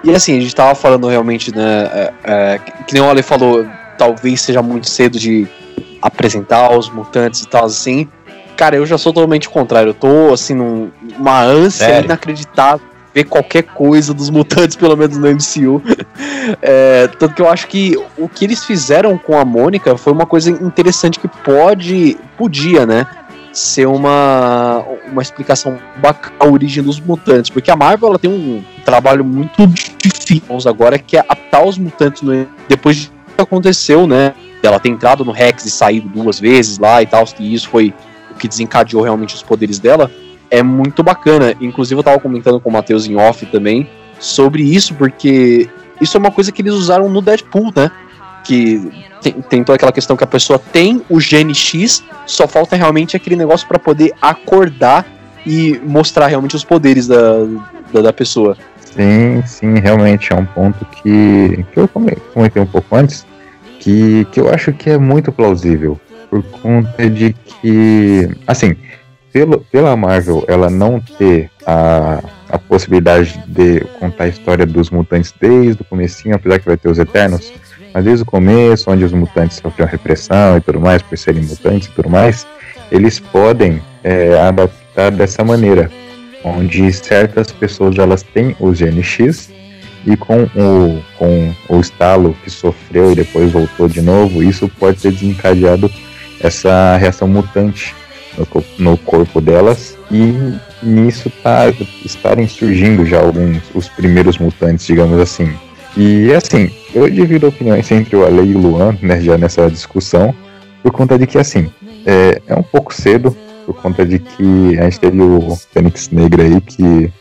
E 0.04 0.12
assim, 0.12 0.38
a 0.38 0.42
gente 0.42 0.56
tava 0.56 0.76
falando 0.76 1.08
realmente, 1.08 1.54
né? 1.54 1.90
É, 1.94 2.14
é, 2.24 2.60
que 2.88 2.94
nem 2.94 3.04
o 3.04 3.10
Ale 3.10 3.22
falou, 3.22 3.66
talvez 3.98 4.42
seja 4.42 4.62
muito 4.62 4.88
cedo 4.88 5.20
de 5.20 5.48
apresentar 6.02 6.72
os 6.72 6.90
mutantes 6.90 7.42
e 7.42 7.48
tal, 7.50 7.66
assim. 7.66 8.08
Cara, 8.60 8.76
eu 8.76 8.86
já 8.86 8.98
sou 8.98 9.14
totalmente 9.14 9.48
contrário. 9.48 9.92
Eu 9.92 9.94
tô, 9.94 10.34
assim, 10.34 10.54
numa 10.54 11.42
ânsia 11.42 11.88
Sério? 11.88 12.08
inacreditável 12.08 12.86
ver 13.16 13.24
qualquer 13.24 13.64
coisa 13.64 14.14
dos 14.14 14.30
mutantes, 14.30 14.76
pelo 14.78 14.98
menos 14.98 15.18
no 15.18 15.30
MCU. 15.30 15.82
é, 16.62 17.08
tanto 17.08 17.36
que 17.36 17.42
eu 17.42 17.48
acho 17.48 17.68
que 17.68 17.98
o 18.18 18.28
que 18.28 18.44
eles 18.44 18.66
fizeram 18.66 19.18
com 19.18 19.40
a 19.40 19.46
Mônica 19.46 19.96
foi 19.96 20.12
uma 20.12 20.26
coisa 20.26 20.52
interessante 20.52 21.18
que 21.22 21.30
pode, 21.30 22.18
podia, 22.38 22.86
né? 22.86 23.08
Ser 23.54 23.88
uma, 23.88 24.84
uma 25.10 25.22
explicação 25.22 25.80
bacana 25.96 26.36
a 26.38 26.46
origem 26.46 26.84
dos 26.84 27.00
mutantes, 27.00 27.50
porque 27.50 27.72
a 27.72 27.78
Marvel 27.78 28.10
ela 28.10 28.20
tem 28.20 28.30
um 28.30 28.62
trabalho 28.84 29.24
muito 29.24 29.66
difícil 30.04 30.70
agora 30.70 31.00
que 31.00 31.16
é 31.16 31.24
atar 31.30 31.66
os 31.66 31.78
mutantes 31.78 32.24
no, 32.24 32.46
depois 32.68 32.98
de 32.98 33.08
que 33.08 33.42
aconteceu, 33.42 34.06
né? 34.06 34.34
Ela 34.62 34.82
ter 34.82 34.90
entrado 34.90 35.24
no 35.24 35.32
Rex 35.32 35.66
e 35.66 35.72
saído 35.72 36.10
duas 36.10 36.42
vezes 36.42 36.78
lá 36.78 37.02
e 37.02 37.06
tal, 37.06 37.24
e 37.40 37.54
isso 37.54 37.70
foi 37.70 37.94
que 38.40 38.48
desencadeou 38.48 39.04
realmente 39.04 39.36
os 39.36 39.44
poderes 39.44 39.78
dela 39.78 40.10
é 40.50 40.64
muito 40.64 41.04
bacana. 41.04 41.56
Inclusive, 41.62 42.00
eu 42.00 42.04
tava 42.04 42.20
comentando 42.20 42.60
com 42.60 42.70
o 42.70 42.74
Matheus 42.74 43.06
em 43.06 43.16
off 43.16 43.46
também 43.46 43.88
sobre 44.20 44.64
isso, 44.64 44.94
porque 44.96 45.70
isso 46.02 46.18
é 46.18 46.20
uma 46.20 46.32
coisa 46.32 46.52
que 46.52 46.62
eles 46.62 46.74
usaram 46.74 47.10
no 47.10 47.22
Deadpool, 47.22 47.72
né? 47.76 47.92
Que 48.44 48.92
tem, 49.22 49.34
tem 49.34 49.64
toda 49.64 49.76
aquela 49.76 49.92
questão 49.92 50.18
que 50.18 50.24
a 50.24 50.28
pessoa 50.28 50.58
tem 50.58 51.02
o 51.10 51.20
gene 51.20 51.54
X, 51.54 52.04
só 52.26 52.48
falta 52.48 52.76
realmente 52.76 53.16
aquele 53.16 53.36
negócio 53.36 53.68
para 53.68 53.78
poder 53.78 54.14
acordar 54.22 55.06
e 55.46 55.80
mostrar 55.84 56.28
realmente 56.28 56.56
os 56.56 56.64
poderes 56.64 57.08
da, 57.08 57.46
da, 57.94 58.02
da, 58.02 58.14
pessoa. 58.14 58.58
Sim, 58.80 59.44
sim, 59.46 59.80
realmente 59.80 60.34
é 60.34 60.36
um 60.36 60.46
ponto 60.46 60.86
que, 60.86 61.66
que 61.72 61.80
eu 61.80 61.88
comentei 61.88 62.62
um 62.62 62.66
pouco 62.66 62.96
antes, 62.96 63.26
que, 63.80 64.26
que 64.32 64.40
eu 64.40 64.54
acho 64.54 64.74
que 64.74 64.90
é 64.90 64.98
muito 64.98 65.32
plausível, 65.32 66.00
por 66.30 66.44
conta 66.44 67.10
de 67.10 67.34
que, 67.34 68.30
assim, 68.46 68.76
pelo, 69.32 69.60
pela 69.72 69.96
Marvel 69.96 70.44
ela 70.48 70.70
não 70.70 71.00
ter 71.00 71.50
a, 71.66 72.22
a 72.50 72.58
possibilidade 72.58 73.42
de 73.48 73.82
contar 74.00 74.26
a 74.26 74.28
história 74.28 74.66
dos 74.66 74.90
mutantes 74.90 75.34
desde 75.40 75.82
o 75.82 75.86
comecinho, 75.86 76.36
apesar 76.36 76.60
que 76.60 76.66
vai 76.66 76.78
ter 76.78 76.90
os 76.90 77.00
Eternos, 77.00 77.52
mas 77.94 78.04
desde 78.04 78.24
o 78.24 78.26
começo, 78.26 78.90
onde 78.90 79.04
os 79.04 79.12
mutantes 79.12 79.58
sofriam 79.58 79.88
repressão 79.88 80.58
e 80.58 80.62
tudo 80.62 80.80
mais, 80.80 81.02
por 81.02 81.18
serem 81.18 81.44
mutantes 81.44 81.88
e 81.88 81.92
tudo 81.92 82.10
mais, 82.10 82.46
eles 82.92 83.20
podem 83.20 83.82
é, 84.04 84.40
adaptar 84.40 85.12
dessa 85.12 85.44
maneira, 85.44 85.92
onde 86.44 86.92
certas 86.94 87.52
pessoas 87.52 87.98
elas 87.98 88.24
têm 88.24 88.56
o 88.60 88.72
GNX 88.72 89.52
e 90.06 90.16
com 90.16 90.44
o, 90.44 91.04
com 91.18 91.54
o 91.70 91.80
estalo 91.80 92.36
que 92.44 92.50
sofreu 92.50 93.12
e 93.12 93.16
depois 93.16 93.52
voltou 93.52 93.88
de 93.88 94.02
novo, 94.02 94.42
isso 94.42 94.70
pode 94.80 95.02
ter 95.02 95.12
desencadeado 95.12 95.92
essa 96.40 96.98
reação 96.98 97.28
mutante 97.28 97.96
no, 98.38 98.92
no 98.92 98.98
corpo 98.98 99.42
delas 99.42 99.98
e 100.12 100.34
nisso 100.82 101.32
tá, 101.44 101.66
estarem 102.06 102.48
surgindo 102.48 103.06
já 103.06 103.20
alguns 103.20 103.62
os 103.74 103.88
primeiros 103.90 104.38
mutantes, 104.38 104.86
digamos 104.86 105.20
assim. 105.20 105.52
E 105.98 106.34
assim, 106.34 106.72
eu 106.94 107.10
divido 107.10 107.48
opiniões 107.48 107.92
entre 107.92 108.16
o 108.16 108.26
Ale 108.26 108.52
e 108.52 108.56
o 108.56 108.60
Luan, 108.60 108.98
né, 109.02 109.20
já 109.20 109.38
nessa 109.38 109.70
discussão, 109.70 110.34
por 110.82 110.92
conta 110.92 111.18
de 111.18 111.28
que 111.28 111.38
assim, 111.38 111.70
é, 112.06 112.42
é 112.48 112.56
um 112.56 112.64
pouco 112.64 112.94
cedo, 112.94 113.36
por 113.66 113.76
conta 113.82 114.06
de 114.06 114.20
que 114.20 114.80
a 114.80 114.84
gente 114.84 115.00
teve 115.00 115.22
o 115.22 115.56
Fênix 115.72 116.10
Negra 116.10 116.44
aí, 116.44 116.62
que 116.62 117.12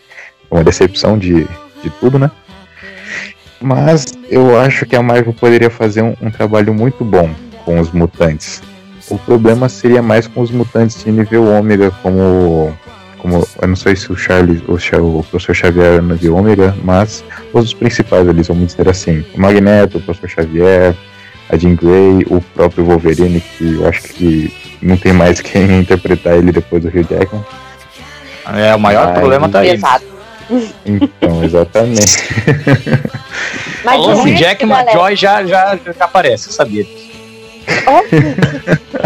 é 0.51 0.55
uma 0.55 0.65
decepção 0.65 1.19
de, 1.19 1.45
de 1.83 1.91
tudo, 2.01 2.19
né? 2.19 2.31
Mas 3.61 4.07
eu 4.31 4.59
acho 4.59 4.87
que 4.87 4.95
a 4.95 5.03
Marvel 5.03 5.33
poderia 5.33 5.69
fazer 5.69 6.03
um, 6.03 6.15
um 6.23 6.31
trabalho 6.31 6.73
muito 6.73 7.05
bom 7.05 7.29
com 7.65 7.81
os 7.81 7.91
mutantes. 7.91 8.63
O 9.11 9.19
problema 9.19 9.69
seria 9.69 10.03
mais 10.03 10.27
com 10.27 10.41
os 10.41 10.51
mutantes 10.51 11.03
de 11.03 11.11
nível 11.11 11.47
ômega, 11.47 11.91
como. 12.03 12.77
como 13.19 13.47
eu 13.61 13.69
não 13.69 13.77
sei 13.77 13.97
se 13.97 14.13
o 14.13 14.17
Charles, 14.17 14.61
o, 14.69 14.75
o 14.75 15.25
professor 15.25 15.55
Xavier 15.55 15.95
era 15.95 16.03
nível 16.03 16.37
ômega, 16.37 16.77
mas 16.85 17.25
os 17.53 17.73
principais 17.73 18.29
ali, 18.29 18.43
vamos 18.43 18.67
dizer 18.67 18.89
assim. 18.89 19.25
O 19.35 19.41
Magneto, 19.41 19.99
o 19.99 20.01
professor 20.01 20.29
Xavier, 20.29 20.95
a 21.49 21.57
Jean 21.57 21.75
Grey, 21.75 22.27
o 22.29 22.41
próprio 22.55 22.85
Wolverine, 22.85 23.41
que 23.41 23.75
eu 23.75 23.89
acho 23.89 24.03
que 24.03 24.53
não 24.83 24.97
tem 24.97 25.13
mais 25.13 25.41
quem 25.43 25.81
interpretar 25.81 26.37
ele 26.37 26.53
depois 26.53 26.83
do 26.83 26.89
Rio 26.89 27.07
Jackman. 27.09 27.45
É, 28.55 28.75
o 28.75 28.81
maior 28.81 29.09
mas... 29.09 29.19
problema 29.19 29.49
tá 29.49 29.61
aí. 29.61 29.71
Exato. 29.71 30.05
Então, 30.85 31.45
exatamente. 31.45 32.17
Mas 33.85 33.97
Falando 33.97 34.29
em 34.29 34.37
Jackman, 34.37 34.93
Joy 34.93 35.17
já, 35.17 35.45
já, 35.45 35.77
já 35.77 36.05
aparece, 36.05 36.49
eu 36.49 36.53
sabia 36.53 36.85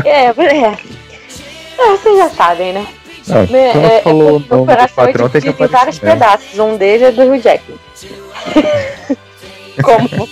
é, 0.05 0.09
é. 0.09 0.27
é, 0.27 1.91
vocês 1.91 2.19
já 2.19 2.29
sabem, 2.31 2.73
né? 2.73 2.87
Não, 3.27 3.57
é, 3.57 3.97
é, 3.97 4.01
falou 4.03 4.43
é, 4.51 4.55
o 4.55 4.67
coração 4.67 5.05
é 5.05 5.13
dividido 5.13 5.65
em 5.65 5.69
vários 5.69 5.99
pedaços. 5.99 6.59
Um 6.59 6.77
deles 6.77 7.03
é 7.03 7.13
do 7.13 7.23
Hugh 7.23 7.41
Jackman. 7.41 7.79
como, 9.83 10.29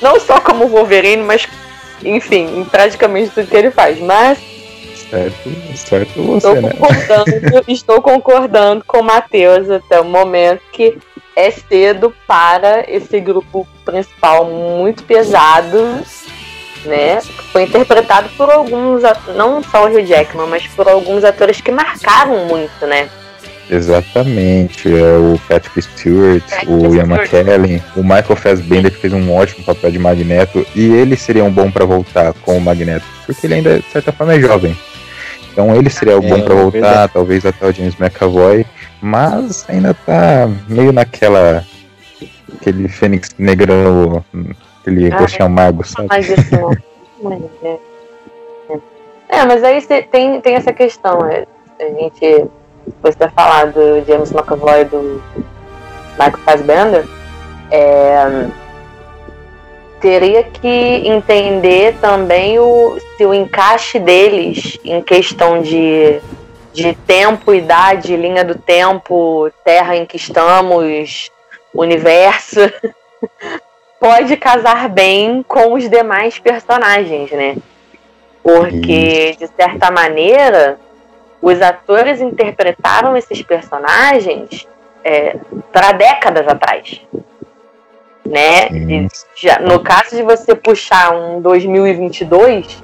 não 0.00 0.20
só 0.20 0.40
como 0.40 0.68
Wolverine, 0.68 1.22
mas 1.22 1.48
enfim, 2.04 2.60
em 2.60 2.64
praticamente 2.64 3.30
tudo 3.30 3.46
que 3.46 3.56
ele 3.56 3.70
faz. 3.70 3.98
Mas 4.00 4.38
certo, 5.08 5.50
certo 5.76 6.22
você, 6.22 6.48
estou 6.48 6.62
né? 6.62 6.70
Concordando, 6.70 7.64
estou 7.68 8.02
concordando 8.02 8.84
com 8.84 9.00
o 9.00 9.04
Matheus 9.04 9.70
até 9.70 10.00
o 10.00 10.04
momento 10.04 10.62
que 10.72 10.98
é 11.36 11.50
cedo 11.50 12.14
para 12.26 12.84
esse 12.90 13.18
grupo 13.20 13.66
principal 13.84 14.44
muito 14.44 15.02
pesado 15.04 16.02
né? 16.84 17.20
Foi 17.52 17.62
interpretado 17.64 18.28
por 18.36 18.50
alguns, 18.50 19.02
não 19.34 19.62
só 19.62 19.86
o 19.86 19.88
Hugh 19.88 20.06
Jackman, 20.06 20.46
mas 20.46 20.66
por 20.68 20.88
alguns 20.88 21.24
atores 21.24 21.60
que 21.60 21.70
marcaram 21.70 22.46
muito, 22.46 22.86
né? 22.86 23.08
Exatamente, 23.70 24.88
é 24.88 25.16
o 25.16 25.40
Patrick 25.48 25.80
Stewart, 25.80 26.42
Patrick 26.42 26.70
o 26.70 26.94
Ian 26.94 27.04
McKellen, 27.04 27.82
o 27.96 28.02
Michael 28.02 28.36
Fassbender 28.36 28.90
que 28.90 28.98
fez 28.98 29.12
um 29.12 29.32
ótimo 29.32 29.64
papel 29.64 29.90
de 29.90 29.98
Magneto 29.98 30.66
e 30.74 30.92
ele 30.92 31.16
seria 31.16 31.44
um 31.44 31.50
bom 31.50 31.70
para 31.70 31.86
voltar 31.86 32.34
com 32.34 32.58
o 32.58 32.60
Magneto, 32.60 33.06
porque 33.24 33.46
ele 33.46 33.54
ainda 33.54 33.78
de 33.78 33.90
certa 33.90 34.12
forma 34.12 34.34
é 34.34 34.40
jovem. 34.40 34.76
Então 35.50 35.74
ele 35.74 35.88
seria 35.88 36.18
o 36.18 36.24
é, 36.24 36.28
bom 36.28 36.42
para 36.42 36.54
voltar, 36.54 36.80
verdade. 36.80 37.12
talvez 37.14 37.46
até 37.46 37.66
o 37.66 37.72
James 37.72 37.94
McAvoy, 37.98 38.66
mas 39.00 39.64
ainda 39.68 39.94
tá 39.94 40.50
meio 40.68 40.92
naquela 40.92 41.64
aquele 42.54 42.88
Fênix 42.88 43.30
Negrão 43.38 44.24
Aquele 44.82 45.12
ah, 45.12 45.18
gostinho 45.18 45.46
amargo, 45.46 45.86
sabe? 45.86 46.08
Mas 46.10 46.28
isso 46.28 46.54
não. 46.60 46.72
é. 47.62 47.78
é, 49.28 49.44
mas 49.46 49.64
aí 49.64 49.80
tem, 50.10 50.40
tem 50.40 50.54
essa 50.56 50.72
questão. 50.72 51.24
É, 51.26 51.46
a 51.80 51.84
gente. 51.84 52.46
Você 53.00 53.16
ter 53.16 53.30
falado 53.30 53.74
do 53.74 54.04
James 54.04 54.32
McAvoy 54.32 54.80
e 54.80 54.84
do 54.84 55.22
Michael 56.18 56.38
Fassbender. 56.44 57.06
É, 57.70 58.48
teria 60.00 60.42
que 60.42 60.68
entender 60.68 61.94
também 62.00 62.58
o, 62.58 62.98
se 63.16 63.24
o 63.24 63.32
encaixe 63.32 64.00
deles 64.00 64.76
em 64.84 65.00
questão 65.00 65.62
de, 65.62 66.20
de 66.72 66.92
tempo, 67.06 67.54
idade, 67.54 68.16
linha 68.16 68.44
do 68.44 68.56
tempo, 68.56 69.48
terra 69.64 69.96
em 69.96 70.04
que 70.04 70.16
estamos, 70.16 71.30
universo, 71.72 72.60
pode 74.02 74.36
casar 74.36 74.88
bem 74.88 75.44
com 75.46 75.74
os 75.74 75.88
demais 75.88 76.36
personagens, 76.36 77.30
né? 77.30 77.56
Porque, 78.42 79.36
de 79.38 79.46
certa 79.46 79.92
maneira, 79.92 80.76
os 81.40 81.62
atores 81.62 82.20
interpretaram 82.20 83.16
esses 83.16 83.40
personagens 83.42 84.66
é, 85.04 85.36
para 85.70 85.92
décadas 85.92 86.48
atrás. 86.48 87.00
Né? 88.26 88.66
E 88.72 89.06
já, 89.36 89.60
no 89.60 89.78
caso 89.78 90.16
de 90.16 90.22
você 90.22 90.52
puxar 90.52 91.14
um 91.14 91.40
2022, 91.40 92.82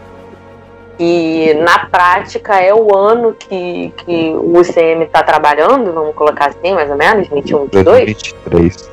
e 1.00 1.52
na 1.54 1.86
prática 1.86 2.60
é 2.60 2.72
o 2.72 2.96
ano 2.96 3.34
que, 3.34 3.92
que 4.04 4.30
o 4.36 4.56
UCM 4.56 5.02
está 5.04 5.24
trabalhando, 5.24 5.92
vamos 5.92 6.14
colocar 6.14 6.50
assim, 6.50 6.74
mais 6.74 6.88
ou 6.88 6.96
menos, 6.96 7.26
21, 7.26 7.62
22? 7.62 7.84
2023. 7.84 8.90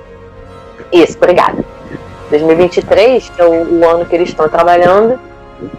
Isso, 0.92 1.18
obrigada. 1.18 1.64
2023, 2.30 3.30
que 3.30 3.42
é 3.42 3.46
o, 3.46 3.80
o 3.80 3.90
ano 3.90 4.06
que 4.06 4.16
eles 4.16 4.30
estão 4.30 4.48
trabalhando, 4.50 5.20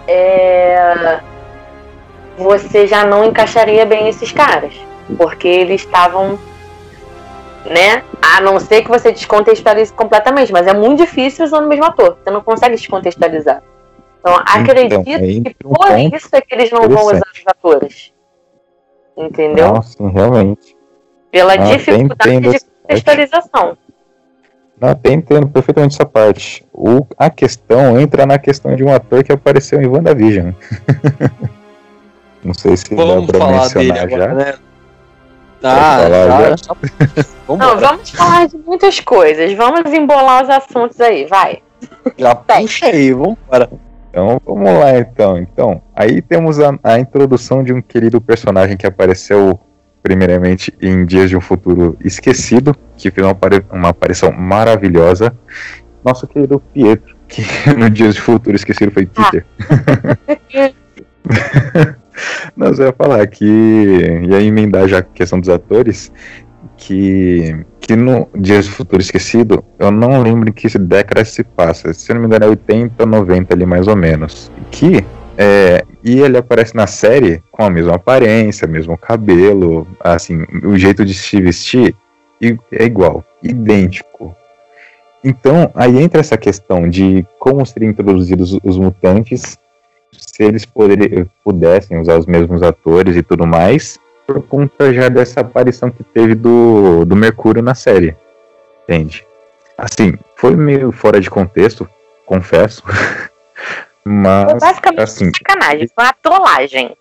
é, 0.06 1.20
você 2.36 2.86
já 2.86 3.04
não 3.04 3.24
encaixaria 3.24 3.84
bem 3.84 4.08
esses 4.08 4.32
caras. 4.32 4.74
Porque 5.16 5.46
eles 5.46 5.82
estavam. 5.82 6.38
Né? 7.64 8.02
A 8.22 8.40
não 8.40 8.60
ser 8.60 8.82
que 8.82 8.88
você 8.88 9.10
descontextualize 9.10 9.92
completamente, 9.92 10.52
mas 10.52 10.66
é 10.66 10.74
muito 10.74 10.98
difícil 10.98 11.44
usando 11.44 11.64
o 11.64 11.68
mesmo 11.68 11.84
ator. 11.84 12.16
Você 12.22 12.30
não 12.30 12.40
consegue 12.40 12.76
descontextualizar. 12.76 13.62
Então, 14.20 14.36
acredito 14.36 15.08
aí 15.08 15.40
que 15.40 15.54
por 15.54 15.98
isso 15.98 16.28
é 16.32 16.40
que 16.40 16.54
eles 16.54 16.70
não 16.70 16.88
vão 16.88 17.06
usar 17.06 17.26
os 17.32 17.42
atores. 17.46 18.12
Entendeu? 19.16 19.74
Nossa, 19.74 20.08
realmente. 20.08 20.76
Pela 21.30 21.54
Ah, 21.54 21.56
dificuldade 21.56 22.40
de 22.40 22.60
contextualização. 22.60 23.78
Não, 24.80 24.90
até 24.90 25.12
entendo 25.12 25.48
perfeitamente 25.48 25.94
essa 25.94 26.04
parte. 26.04 26.64
O, 26.72 27.06
a 27.16 27.30
questão 27.30 27.98
entra 27.98 28.26
na 28.26 28.38
questão 28.38 28.76
de 28.76 28.84
um 28.84 28.92
ator 28.92 29.24
que 29.24 29.32
apareceu 29.32 29.80
em 29.80 29.86
WandaVision. 29.86 30.52
Não 32.44 32.54
sei 32.54 32.76
se 32.76 32.94
Vamos 32.94 33.26
dá 33.26 33.32
pra 33.32 33.40
falar 33.40 33.68
dele 33.68 33.92
mencionar 33.92 34.02
agora, 34.04 34.28
já. 34.28 34.34
né? 34.34 34.54
Ah, 35.62 35.98
falar 36.02 36.08
já, 36.08 36.28
já? 36.28 36.56
já. 36.56 37.24
Vamos 37.48 37.66
Não, 37.66 37.78
vamos 37.78 38.10
falar 38.10 38.46
de 38.48 38.58
muitas 38.58 39.00
coisas. 39.00 39.52
Vamos 39.54 39.92
embolar 39.92 40.42
os 40.44 40.50
assuntos 40.50 41.00
aí, 41.00 41.26
vai. 41.26 41.58
já 42.18 42.34
puxa 42.34 42.86
aí, 42.86 43.12
vamos 43.12 43.36
embora. 43.46 43.70
Então 44.10 44.40
vamos 44.44 44.64
lá 44.78 44.98
então. 44.98 45.38
Então, 45.38 45.82
aí 45.94 46.20
temos 46.22 46.60
a, 46.60 46.78
a 46.82 46.98
introdução 46.98 47.62
de 47.64 47.72
um 47.72 47.80
querido 47.80 48.20
personagem 48.20 48.76
que 48.76 48.86
apareceu 48.86 49.58
primeiramente 50.02 50.72
em 50.80 51.04
Dias 51.04 51.30
de 51.30 51.36
um 51.36 51.40
Futuro 51.40 51.96
Esquecido, 52.04 52.74
que 52.96 53.10
fez 53.10 53.26
uma, 53.26 53.36
uma 53.72 53.88
aparição 53.88 54.32
maravilhosa. 54.32 55.36
Nosso 56.04 56.26
querido 56.26 56.60
Pietro, 56.72 57.16
que 57.28 57.42
no 57.76 57.90
Dias 57.90 58.14
de 58.14 58.20
Futuro 58.20 58.56
Esquecido 58.56 58.92
foi 58.92 59.06
Peter. 59.06 59.44
Não, 62.56 62.68
você 62.68 62.84
ia 62.84 62.92
falar 62.92 63.26
que 63.26 63.44
ia 63.44 64.40
emendar 64.40 64.88
já 64.88 64.98
a 64.98 65.02
questão 65.02 65.38
dos 65.38 65.50
atores, 65.50 66.10
que, 66.76 67.64
que 67.80 67.94
no 67.94 68.28
Dias 68.34 68.64
de 68.64 68.70
Futuro 68.70 69.02
Esquecido, 69.02 69.64
eu 69.78 69.90
não 69.90 70.22
lembro 70.22 70.48
em 70.48 70.52
que 70.52 70.66
década 70.78 71.24
se 71.24 71.44
passa, 71.44 71.92
se 71.92 72.12
não 72.12 72.20
me 72.20 72.26
engano 72.26 72.46
é 72.46 72.48
80, 72.48 73.04
90 73.04 73.54
ali 73.54 73.66
mais 73.66 73.86
ou 73.86 73.96
menos, 73.96 74.50
que 74.70 75.04
é, 75.36 75.84
e 76.06 76.20
ele 76.20 76.38
aparece 76.38 76.76
na 76.76 76.86
série 76.86 77.42
com 77.50 77.64
a 77.64 77.68
mesma 77.68 77.96
aparência, 77.96 78.68
mesmo 78.68 78.96
cabelo, 78.96 79.84
assim, 79.98 80.46
o 80.62 80.78
jeito 80.78 81.04
de 81.04 81.12
se 81.12 81.40
vestir 81.40 81.96
é 82.70 82.84
igual, 82.84 83.24
idêntico. 83.42 84.32
Então, 85.24 85.68
aí 85.74 86.00
entra 86.00 86.20
essa 86.20 86.36
questão 86.36 86.88
de 86.88 87.26
como 87.40 87.66
seriam 87.66 87.90
introduzidos 87.90 88.56
os 88.62 88.78
mutantes, 88.78 89.58
se 90.16 90.44
eles 90.44 90.64
pudessem 91.42 92.00
usar 92.00 92.16
os 92.16 92.26
mesmos 92.26 92.62
atores 92.62 93.16
e 93.16 93.22
tudo 93.24 93.44
mais, 93.44 93.98
por 94.28 94.40
conta 94.42 94.94
já 94.94 95.08
dessa 95.08 95.40
aparição 95.40 95.90
que 95.90 96.04
teve 96.04 96.36
do, 96.36 97.04
do 97.04 97.16
Mercúrio 97.16 97.64
na 97.64 97.74
série. 97.74 98.16
Entende? 98.84 99.26
Assim, 99.76 100.14
foi 100.36 100.54
meio 100.54 100.92
fora 100.92 101.20
de 101.20 101.28
contexto, 101.28 101.90
confesso. 102.24 102.84
Foi 104.06 104.12
Mas, 104.12 104.60
basicamente 104.60 105.02
assim, 105.02 105.32
sacanagem, 105.36 105.88
foi 105.92 106.04
uma 106.04 106.12
trollagem. 106.22 106.96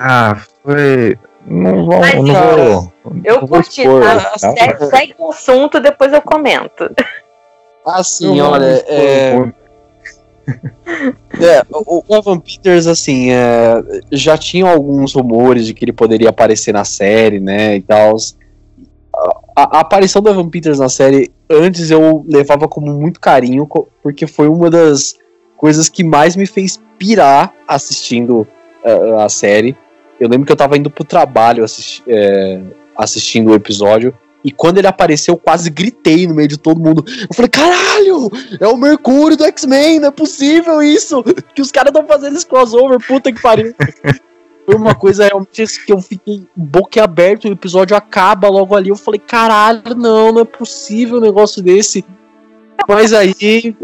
ah, 0.00 0.36
foi. 0.64 1.16
Não 1.46 1.86
vou. 1.86 2.00
Mas, 2.00 2.14
não 2.16 2.34
ó, 2.34 2.80
vou 2.80 2.92
Eu 3.22 3.34
não 3.40 3.46
vou 3.46 3.62
curti, 3.62 3.82
expor, 3.82 4.02
tá? 4.02 4.16
tá? 4.16 4.38
Segue, 4.38 4.86
segue 4.86 5.14
o 5.18 5.30
assunto, 5.30 5.78
depois 5.78 6.12
eu 6.12 6.20
comento. 6.20 6.90
Assim, 7.86 8.26
Não 8.26 8.46
vou 8.46 8.52
olha, 8.54 8.84
é. 8.88 9.52
É, 11.40 11.62
o 11.72 12.02
o 12.08 12.16
Evan 12.16 12.40
Peters, 12.40 12.88
assim, 12.88 13.30
é, 13.30 13.80
já 14.10 14.36
tinham 14.36 14.68
alguns 14.68 15.14
rumores 15.14 15.64
de 15.66 15.72
que 15.72 15.84
ele 15.84 15.92
poderia 15.92 16.30
aparecer 16.30 16.74
na 16.74 16.84
série, 16.84 17.38
né, 17.38 17.76
e 17.76 17.82
tal. 17.82 18.16
A, 19.56 19.78
a 19.78 19.80
aparição 19.80 20.20
do 20.20 20.28
Evan 20.28 20.48
Peters 20.48 20.80
na 20.80 20.88
série, 20.88 21.30
antes 21.48 21.92
eu 21.92 22.24
levava 22.28 22.66
como 22.66 22.92
muito 22.92 23.20
carinho, 23.20 23.68
porque 24.02 24.26
foi 24.26 24.48
uma 24.48 24.68
das 24.68 25.14
coisas 25.60 25.90
que 25.90 26.02
mais 26.02 26.36
me 26.36 26.46
fez 26.46 26.80
pirar 26.98 27.52
assistindo 27.68 28.48
eh, 28.82 29.16
a 29.18 29.28
série. 29.28 29.76
Eu 30.18 30.26
lembro 30.26 30.46
que 30.46 30.52
eu 30.52 30.56
tava 30.56 30.78
indo 30.78 30.88
pro 30.90 31.04
trabalho 31.04 31.62
assisti- 31.62 32.02
é, 32.06 32.62
assistindo 32.96 33.50
o 33.50 33.54
episódio, 33.54 34.16
e 34.42 34.50
quando 34.50 34.78
ele 34.78 34.86
apareceu, 34.86 35.34
eu 35.34 35.38
quase 35.38 35.68
gritei 35.68 36.26
no 36.26 36.34
meio 36.34 36.48
de 36.48 36.56
todo 36.56 36.80
mundo. 36.80 37.04
Eu 37.06 37.34
falei, 37.34 37.50
caralho! 37.50 38.30
É 38.58 38.66
o 38.66 38.76
Mercúrio 38.78 39.36
do 39.36 39.44
X-Men, 39.44 40.00
não 40.00 40.08
é 40.08 40.10
possível 40.10 40.82
isso! 40.82 41.22
Que 41.54 41.60
os 41.60 41.70
caras 41.70 41.90
estão 41.90 42.06
fazendo 42.06 42.38
esse 42.38 42.46
crossover, 42.46 42.98
puta 43.06 43.30
que 43.30 43.42
pariu. 43.42 43.74
Foi 44.64 44.74
uma 44.76 44.94
coisa 44.94 45.26
realmente 45.26 45.84
que 45.84 45.92
eu 45.92 46.00
fiquei 46.00 46.42
boquiaberto, 46.56 47.48
o 47.48 47.52
episódio 47.52 47.94
acaba 47.94 48.48
logo 48.48 48.74
ali. 48.74 48.88
Eu 48.88 48.96
falei, 48.96 49.20
caralho, 49.20 49.82
não, 49.94 50.32
não 50.32 50.40
é 50.40 50.44
possível 50.44 51.18
um 51.18 51.20
negócio 51.20 51.62
desse. 51.62 52.02
Mas 52.88 53.12
aí 53.12 53.74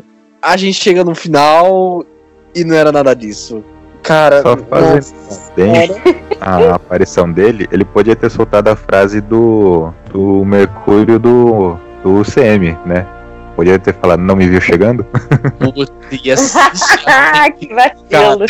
a 0.46 0.56
gente 0.56 0.80
chega 0.80 1.02
no 1.02 1.14
final 1.14 2.04
e 2.54 2.64
não 2.64 2.76
era 2.76 2.92
nada 2.92 3.14
disso. 3.14 3.64
Cara, 4.02 4.40
Só 4.42 4.56
fazendo 4.56 5.96
a 6.40 6.76
aparição 6.76 7.30
dele, 7.30 7.66
ele 7.72 7.84
podia 7.84 8.14
ter 8.14 8.30
soltado 8.30 8.70
a 8.70 8.76
frase 8.76 9.20
do, 9.20 9.92
do 10.12 10.44
Mercúrio 10.44 11.18
do, 11.18 11.76
do 12.04 12.20
UCM, 12.20 12.78
né? 12.86 13.04
Podia 13.56 13.78
ter 13.78 13.94
falado, 13.94 14.20
não 14.20 14.36
me 14.36 14.46
viu 14.46 14.60
chegando? 14.60 15.04
Ah, 17.06 17.50
que 17.50 17.74
vacilo. 17.74 18.46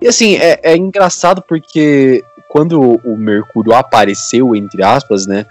E 0.00 0.08
assim, 0.08 0.36
é, 0.36 0.58
é 0.62 0.76
engraçado 0.76 1.44
porque 1.46 2.24
quando 2.48 2.98
o 3.04 3.16
Mercúrio 3.16 3.74
apareceu, 3.74 4.56
entre 4.56 4.82
aspas, 4.82 5.26
né? 5.26 5.44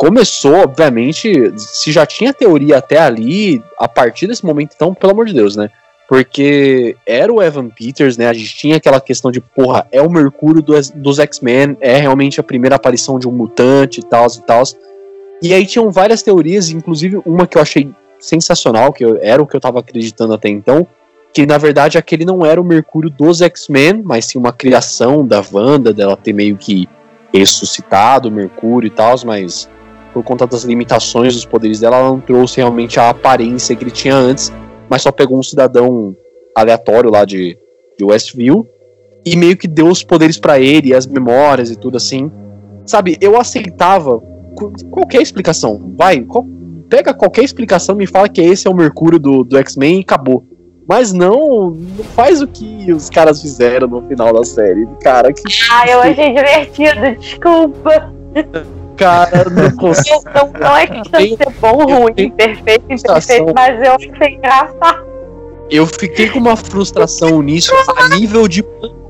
Começou, 0.00 0.54
obviamente, 0.54 1.52
se 1.58 1.92
já 1.92 2.06
tinha 2.06 2.32
teoria 2.32 2.78
até 2.78 2.96
ali, 2.98 3.62
a 3.78 3.86
partir 3.86 4.26
desse 4.26 4.46
momento, 4.46 4.72
então, 4.74 4.94
pelo 4.94 5.12
amor 5.12 5.26
de 5.26 5.34
Deus, 5.34 5.56
né? 5.56 5.68
Porque 6.08 6.96
era 7.06 7.30
o 7.30 7.42
Evan 7.42 7.68
Peters, 7.68 8.16
né? 8.16 8.26
A 8.26 8.32
gente 8.32 8.56
tinha 8.56 8.78
aquela 8.78 8.98
questão 8.98 9.30
de, 9.30 9.42
porra, 9.42 9.86
é 9.92 10.00
o 10.00 10.08
Mercúrio 10.08 10.62
do- 10.62 10.74
dos 10.94 11.18
X-Men, 11.18 11.76
é 11.82 11.98
realmente 11.98 12.40
a 12.40 12.42
primeira 12.42 12.76
aparição 12.76 13.18
de 13.18 13.28
um 13.28 13.30
mutante 13.30 14.00
e 14.00 14.02
tal 14.02 14.26
e 14.26 14.40
tal. 14.40 14.62
E 15.42 15.52
aí 15.52 15.66
tinham 15.66 15.90
várias 15.90 16.22
teorias, 16.22 16.70
inclusive 16.70 17.20
uma 17.26 17.46
que 17.46 17.58
eu 17.58 17.62
achei 17.62 17.90
sensacional, 18.18 18.94
que 18.94 19.04
eu- 19.04 19.18
era 19.20 19.42
o 19.42 19.46
que 19.46 19.54
eu 19.54 19.60
tava 19.60 19.80
acreditando 19.80 20.32
até 20.32 20.48
então, 20.48 20.86
que 21.30 21.44
na 21.44 21.58
verdade 21.58 21.98
aquele 21.98 22.24
não 22.24 22.42
era 22.46 22.58
o 22.58 22.64
Mercúrio 22.64 23.10
dos 23.10 23.42
X-Men, 23.42 24.00
mas 24.02 24.24
sim 24.24 24.38
uma 24.38 24.50
criação 24.50 25.26
da 25.26 25.44
Wanda, 25.52 25.92
dela 25.92 26.16
ter 26.16 26.32
meio 26.32 26.56
que 26.56 26.88
ressuscitado 27.34 28.30
o 28.30 28.32
Mercúrio 28.32 28.86
e 28.86 28.90
tal, 28.90 29.14
mas 29.26 29.68
por 30.12 30.22
conta 30.24 30.46
das 30.46 30.64
limitações 30.64 31.34
dos 31.34 31.44
poderes 31.44 31.80
dela, 31.80 31.96
ela 31.98 32.08
não 32.10 32.20
trouxe 32.20 32.56
realmente 32.58 32.98
a 32.98 33.10
aparência 33.10 33.74
que 33.76 33.84
ele 33.84 33.90
tinha 33.90 34.14
antes, 34.14 34.52
mas 34.88 35.02
só 35.02 35.12
pegou 35.12 35.38
um 35.38 35.42
cidadão 35.42 36.14
aleatório 36.54 37.10
lá 37.10 37.24
de, 37.24 37.56
de 37.98 38.04
Westview 38.04 38.66
e 39.24 39.36
meio 39.36 39.56
que 39.56 39.68
deu 39.68 39.86
os 39.86 40.02
poderes 40.02 40.38
pra 40.38 40.58
ele, 40.58 40.94
as 40.94 41.06
memórias 41.06 41.70
e 41.70 41.76
tudo 41.76 41.96
assim. 41.96 42.30
Sabe, 42.86 43.16
eu 43.20 43.38
aceitava 43.38 44.20
qu- 44.54 44.72
qualquer 44.90 45.22
explicação, 45.22 45.92
vai, 45.96 46.20
qual- 46.22 46.46
pega 46.88 47.14
qualquer 47.14 47.44
explicação 47.44 47.94
e 47.94 47.98
me 47.98 48.06
fala 48.06 48.28
que 48.28 48.40
esse 48.40 48.66
é 48.66 48.70
o 48.70 48.74
Mercúrio 48.74 49.18
do, 49.18 49.44
do 49.44 49.56
X-Men 49.58 49.98
e 49.98 50.00
acabou. 50.00 50.44
Mas 50.88 51.12
não, 51.12 51.70
não 51.70 52.04
faz 52.16 52.42
o 52.42 52.48
que 52.48 52.92
os 52.92 53.08
caras 53.08 53.40
fizeram 53.40 53.86
no 53.86 54.02
final 54.08 54.32
da 54.32 54.42
série. 54.42 54.88
Cara, 55.00 55.32
que 55.32 55.40
Ah, 55.70 55.86
eu 55.88 56.00
achei 56.00 56.34
divertido, 56.34 57.14
desculpa. 57.20 58.12
cara 59.00 59.48
não 59.50 59.70
consigo. 59.76 60.22
Não, 60.34 60.52
não 60.60 60.76
é 60.76 60.86
questão 60.86 61.20
de 61.20 61.36
ser 61.36 61.50
bom, 61.60 61.84
ruim, 61.84 62.12
tenho 62.14 62.32
perfeito, 62.32 62.84
frustração. 62.86 63.36
imperfeito, 63.36 63.54
mas 63.54 63.82
eu 63.86 63.94
achei 63.94 64.34
engraçado. 64.36 65.10
Eu 65.70 65.86
fiquei 65.86 66.28
com 66.28 66.38
uma 66.38 66.56
frustração 66.56 67.40
nisso 67.42 67.72
a 67.96 68.08
nível 68.16 68.46
de 68.46 68.64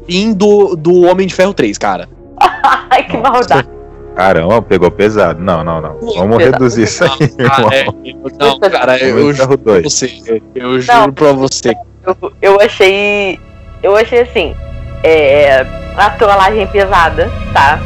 fim 0.06 0.32
do, 0.32 0.76
do 0.76 1.02
Homem 1.06 1.26
de 1.26 1.34
Ferro 1.34 1.52
3, 1.54 1.76
cara. 1.78 2.08
Ai, 2.90 3.04
que 3.06 3.16
maldade. 3.16 3.68
Caramba, 4.14 4.60
pegou 4.60 4.90
pesado. 4.90 5.40
Não, 5.40 5.64
não, 5.64 5.80
não. 5.80 5.98
Vamos 6.00 6.36
Pesado. 6.36 6.38
reduzir 6.38 6.82
isso 6.82 7.04
aí, 7.04 7.10
Ah, 7.48 7.74
é, 7.74 7.86
eu- 7.86 8.30
não, 8.38 8.58
cara, 8.58 8.98
eu, 8.98 9.18
eu 9.18 9.32
juro 9.32 9.56
pra 9.58 9.72
2. 9.80 9.82
você. 9.84 10.42
Eu 10.54 10.80
juro 10.80 11.12
pra 11.12 11.32
você. 11.32 11.72
Eu, 12.04 12.32
eu 12.42 12.60
achei. 12.60 13.38
Eu 13.82 13.96
achei 13.96 14.20
assim. 14.20 14.54
É, 15.02 15.64
uma 15.94 16.10
trollagem 16.10 16.66
pesada, 16.66 17.30
tá? 17.54 17.80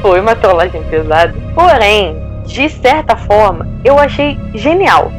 Foi 0.00 0.20
uma 0.20 0.34
trollagem 0.34 0.82
pesada. 0.84 1.34
Porém, 1.54 2.16
de 2.44 2.68
certa 2.68 3.16
forma, 3.16 3.68
eu 3.84 3.98
achei 3.98 4.38
genial. 4.54 5.12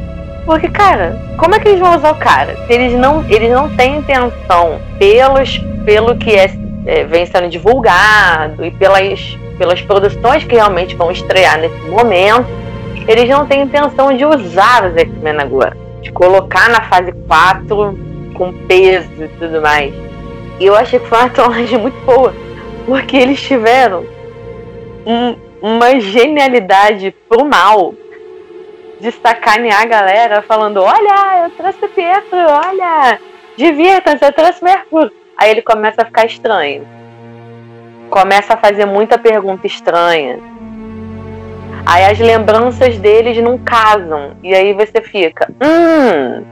Porque, 0.44 0.68
cara, 0.68 1.20
como 1.36 1.54
é 1.54 1.60
que 1.60 1.68
eles 1.68 1.80
vão 1.80 1.96
usar 1.96 2.10
o 2.10 2.16
cara? 2.16 2.56
Se 2.66 2.72
eles 2.72 2.92
não, 2.98 3.24
eles 3.28 3.50
não 3.50 3.68
têm 3.76 3.98
intenção, 3.98 4.80
pelos, 4.98 5.58
pelo 5.84 6.16
que 6.16 6.34
é, 6.34 6.50
é, 6.86 7.04
vem 7.04 7.24
sendo 7.26 7.48
divulgado 7.48 8.64
e 8.64 8.70
pelas, 8.72 9.38
pelas 9.58 9.80
produções 9.82 10.44
que 10.44 10.54
realmente 10.54 10.96
vão 10.96 11.10
estrear 11.10 11.58
nesse 11.58 11.80
momento, 11.88 12.48
eles 13.06 13.28
não 13.28 13.46
têm 13.46 13.62
intenção 13.62 14.16
de 14.16 14.24
usar 14.24 14.90
os 14.90 14.96
X-Men 14.96 15.38
agora. 15.38 15.76
De 16.02 16.10
colocar 16.10 16.68
na 16.68 16.82
fase 16.82 17.12
4 17.12 17.98
com 18.34 18.52
peso 18.66 19.08
e 19.22 19.28
tudo 19.38 19.60
mais. 19.60 19.92
E 20.58 20.66
eu 20.66 20.74
achei 20.74 20.98
que 20.98 21.06
foi 21.06 21.18
uma 21.18 21.28
trollagem 21.30 21.78
muito 21.78 21.98
boa, 22.04 22.34
porque 22.86 23.16
eles 23.16 23.40
tiveram 23.40 24.04
um, 25.06 25.36
uma 25.60 26.00
genialidade 26.00 27.14
pro 27.28 27.44
mal 27.44 27.94
de 29.00 29.10
sacanear 29.12 29.82
a 29.82 29.86
galera 29.86 30.42
falando: 30.42 30.82
Olha, 30.82 31.44
eu 31.44 31.50
trouxe 31.50 31.88
Pietro, 31.88 32.38
olha, 32.38 33.18
divirta-se, 33.56 34.24
eu 34.24 34.32
trouxe 34.32 34.62
Mercúrio. 34.62 35.12
Aí 35.36 35.50
ele 35.50 35.62
começa 35.62 36.02
a 36.02 36.04
ficar 36.04 36.26
estranho. 36.26 36.86
Começa 38.10 38.54
a 38.54 38.56
fazer 38.56 38.84
muita 38.84 39.16
pergunta 39.16 39.66
estranha. 39.66 40.38
Aí 41.86 42.04
as 42.04 42.18
lembranças 42.18 42.98
deles 42.98 43.42
não 43.42 43.56
casam. 43.56 44.36
E 44.42 44.54
aí 44.54 44.74
você 44.74 45.00
fica: 45.00 45.50
Hum, 45.62 46.44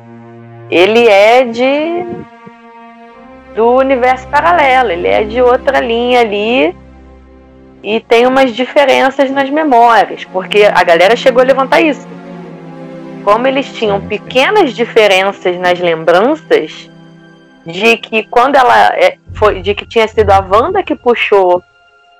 ele 0.70 1.06
é 1.06 1.44
de. 1.44 2.06
do 3.54 3.76
universo 3.76 4.26
paralelo, 4.28 4.90
ele 4.90 5.08
é 5.08 5.24
de 5.24 5.42
outra 5.42 5.80
linha 5.80 6.20
ali 6.20 6.74
e 7.82 8.00
tem 8.00 8.26
umas 8.26 8.54
diferenças 8.54 9.30
nas 9.30 9.48
memórias, 9.50 10.24
porque 10.24 10.64
a 10.64 10.82
galera 10.82 11.14
chegou 11.16 11.42
a 11.42 11.46
levantar 11.46 11.80
isso. 11.80 12.06
Como 13.24 13.46
eles 13.46 13.72
tinham 13.72 14.00
pequenas 14.00 14.72
diferenças 14.72 15.58
nas 15.58 15.78
lembranças 15.78 16.90
de 17.64 17.96
que 17.98 18.24
quando 18.24 18.56
ela 18.56 18.96
é, 18.96 19.16
foi, 19.34 19.60
de 19.60 19.74
que 19.74 19.86
tinha 19.86 20.08
sido 20.08 20.30
a 20.30 20.40
Wanda 20.40 20.82
que 20.82 20.94
puxou 20.94 21.62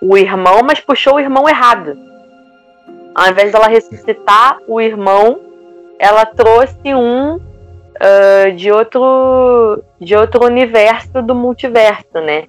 o 0.00 0.16
irmão, 0.16 0.61
mas 0.64 0.80
puxou 0.80 1.14
o 1.14 1.20
irmão 1.20 1.48
errado. 1.48 1.96
Ao 3.14 3.28
invés 3.28 3.50
dela 3.50 3.66
ressuscitar 3.66 4.59
o 4.68 4.80
irmão, 4.80 5.40
ela 5.98 6.24
trouxe 6.24 6.94
um 6.94 7.36
uh, 7.36 8.52
de 8.54 8.70
outro 8.70 9.82
de 10.00 10.14
outro 10.14 10.44
universo 10.44 11.20
do 11.22 11.34
multiverso, 11.34 12.14
né? 12.14 12.44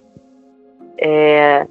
É, 0.97 1.65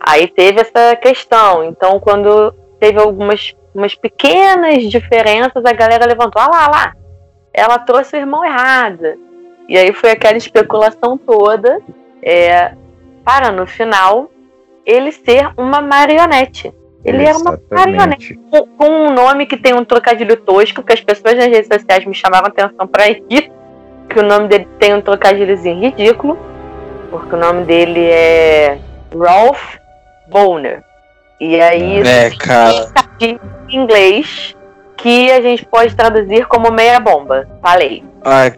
Aí 0.00 0.26
teve 0.28 0.60
essa 0.60 0.96
questão. 0.96 1.64
Então, 1.64 1.98
quando 2.00 2.52
teve 2.78 2.98
algumas 3.00 3.54
umas 3.74 3.94
pequenas 3.94 4.84
diferenças, 4.84 5.64
a 5.64 5.72
galera 5.72 6.06
levantou: 6.06 6.40
ah 6.42 6.48
lá, 6.48 6.68
lá, 6.68 6.92
ela 7.52 7.78
trouxe 7.78 8.16
o 8.16 8.18
irmão 8.18 8.44
errado. 8.44 9.14
E 9.68 9.76
aí 9.76 9.92
foi 9.92 10.10
aquela 10.10 10.36
especulação 10.36 11.18
toda, 11.18 11.80
é, 12.22 12.72
para 13.24 13.52
no 13.52 13.66
final 13.66 14.30
ele 14.84 15.12
ser 15.12 15.50
uma 15.56 15.80
marionete. 15.80 16.72
Ele 17.04 17.22
Exatamente. 17.22 17.62
era 17.70 17.80
uma 17.80 17.86
marionete 17.86 18.34
com, 18.50 18.66
com, 18.66 18.88
um 18.88 19.12
nome 19.12 19.46
que 19.46 19.56
tem 19.56 19.74
um 19.74 19.84
trocadilho 19.84 20.36
tosco, 20.36 20.82
que 20.82 20.92
as 20.92 21.00
pessoas 21.00 21.34
nas 21.34 21.46
redes 21.46 21.68
sociais 21.70 22.04
me 22.04 22.14
chamavam 22.14 22.48
atenção 22.48 22.86
para 22.86 23.08
isso, 23.10 23.50
que 24.08 24.18
o 24.18 24.22
nome 24.22 24.48
dele 24.48 24.66
tem 24.78 24.94
um 24.94 25.02
trocadilhozinho 25.02 25.78
ridículo, 25.78 26.38
porque 27.10 27.34
o 27.34 27.38
nome 27.38 27.64
dele 27.64 28.06
é 28.06 28.78
Ralph 29.14 29.76
Boner. 30.30 30.82
E 31.40 31.60
aí 31.60 32.00
é, 32.00 32.30
cara. 32.30 32.90
em 33.20 33.38
inglês 33.70 34.54
que 34.96 35.30
a 35.30 35.40
gente 35.40 35.64
pode 35.64 35.94
traduzir 35.94 36.46
como 36.46 36.70
meia 36.70 36.98
bomba. 36.98 37.46
Falei. 37.62 38.02
Ai, 38.24 38.52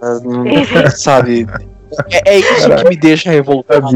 sabe? 0.96 1.46
É, 2.10 2.34
é 2.34 2.38
isso 2.38 2.62
Caraca. 2.62 2.82
que 2.82 2.88
me 2.88 2.96
deixa 2.96 3.30
revoltado. 3.30 3.86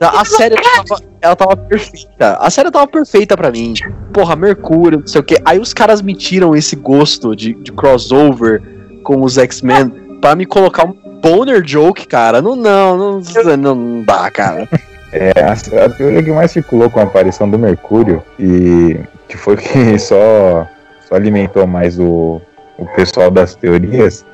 A 0.00 0.24
série 0.24 0.54
tava, 0.54 1.02
ela 1.20 1.36
tava 1.36 1.56
perfeita. 1.56 2.36
A 2.38 2.50
série 2.50 2.70
tava 2.70 2.86
perfeita 2.86 3.36
para 3.36 3.50
mim. 3.50 3.74
Porra, 4.12 4.36
Mercúrio, 4.36 5.00
não 5.00 5.06
sei 5.06 5.20
o 5.20 5.24
que. 5.24 5.36
Aí 5.44 5.58
os 5.58 5.74
caras 5.74 6.00
me 6.00 6.14
tiram 6.14 6.54
esse 6.54 6.76
gosto 6.76 7.34
de, 7.34 7.54
de 7.54 7.72
crossover 7.72 8.62
com 9.02 9.22
os 9.22 9.36
X-Men 9.36 9.90
pra 10.20 10.36
me 10.36 10.46
colocar 10.46 10.86
um 10.86 10.92
boner 11.20 11.62
joke, 11.66 12.06
cara. 12.06 12.40
Não, 12.40 12.54
não, 12.54 12.96
não, 12.96 13.20
não, 13.56 13.74
não 13.74 14.02
dá, 14.04 14.30
cara. 14.30 14.68
É, 15.12 15.32
a, 15.40 15.52
a, 15.84 15.88
teoria 15.88 16.22
que 16.22 16.30
mais 16.30 16.52
circulou 16.52 16.88
com 16.88 17.00
a 17.00 17.02
aparição 17.02 17.50
do 17.50 17.58
Mercúrio 17.58 18.22
e 18.38 18.98
que 19.28 19.36
foi 19.36 19.56
que 19.56 19.98
só, 19.98 20.66
só 21.08 21.14
alimentou 21.14 21.66
mais 21.66 21.98
o, 21.98 22.40
o 22.78 22.86
pessoal 22.94 23.30
das 23.30 23.54
teorias 23.54 24.24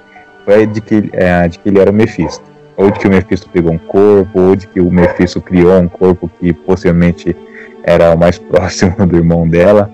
foi 0.45 0.66
de 0.66 0.81
que, 0.81 1.11
é, 1.12 1.49
de 1.49 1.59
que 1.59 1.68
ele 1.68 1.81
era 1.81 1.91
o 1.91 1.95
Mephisto. 1.95 2.45
Ou 2.77 2.91
de 2.91 3.01
que 3.01 3.09
o 3.09 3.11
Mephisto 3.11 3.49
pegou 3.49 3.72
um 3.72 3.79
corpo, 3.79 4.39
ou 4.39 4.55
de 4.55 4.66
que 4.66 4.81
o 4.81 4.91
Mephisto 4.91 5.41
criou 5.41 5.79
um 5.81 5.89
corpo 5.89 6.31
que 6.39 6.53
possivelmente 6.53 7.35
era 7.83 8.14
o 8.14 8.18
mais 8.18 8.39
próximo 8.39 8.95
do 9.07 9.16
irmão 9.16 9.49
dela. 9.49 9.91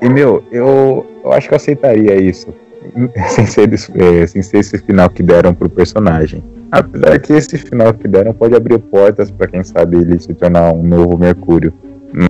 E, 0.00 0.08
meu, 0.08 0.44
eu, 0.52 1.06
eu 1.24 1.32
acho 1.32 1.48
que 1.48 1.54
eu 1.54 1.56
aceitaria 1.56 2.16
isso, 2.16 2.48
sem 3.30 3.46
ser, 3.46 3.70
é, 3.72 4.26
sem 4.26 4.42
ser 4.42 4.58
esse 4.58 4.78
final 4.78 5.08
que 5.08 5.22
deram 5.22 5.54
pro 5.54 5.70
personagem. 5.70 6.42
Apesar 6.72 7.18
que 7.18 7.34
esse 7.34 7.58
final 7.58 7.92
que 7.92 8.08
deram 8.08 8.32
pode 8.32 8.56
abrir 8.56 8.78
portas 8.78 9.30
para 9.30 9.46
quem 9.46 9.62
sabe 9.62 9.98
ele 9.98 10.18
se 10.18 10.32
tornar 10.32 10.72
um 10.72 10.82
novo 10.82 11.18
Mercúrio. 11.18 11.70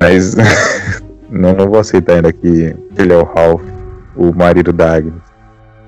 Mas 0.02 0.34
não, 1.30 1.52
não 1.52 1.68
vou 1.68 1.78
aceitar 1.78 2.14
ainda 2.14 2.32
que 2.32 2.74
ele 2.98 3.12
é 3.12 3.16
o 3.16 3.22
Ralph, 3.22 3.62
o 4.16 4.32
marido 4.34 4.72
da 4.72 4.96
Agnes. 4.96 5.22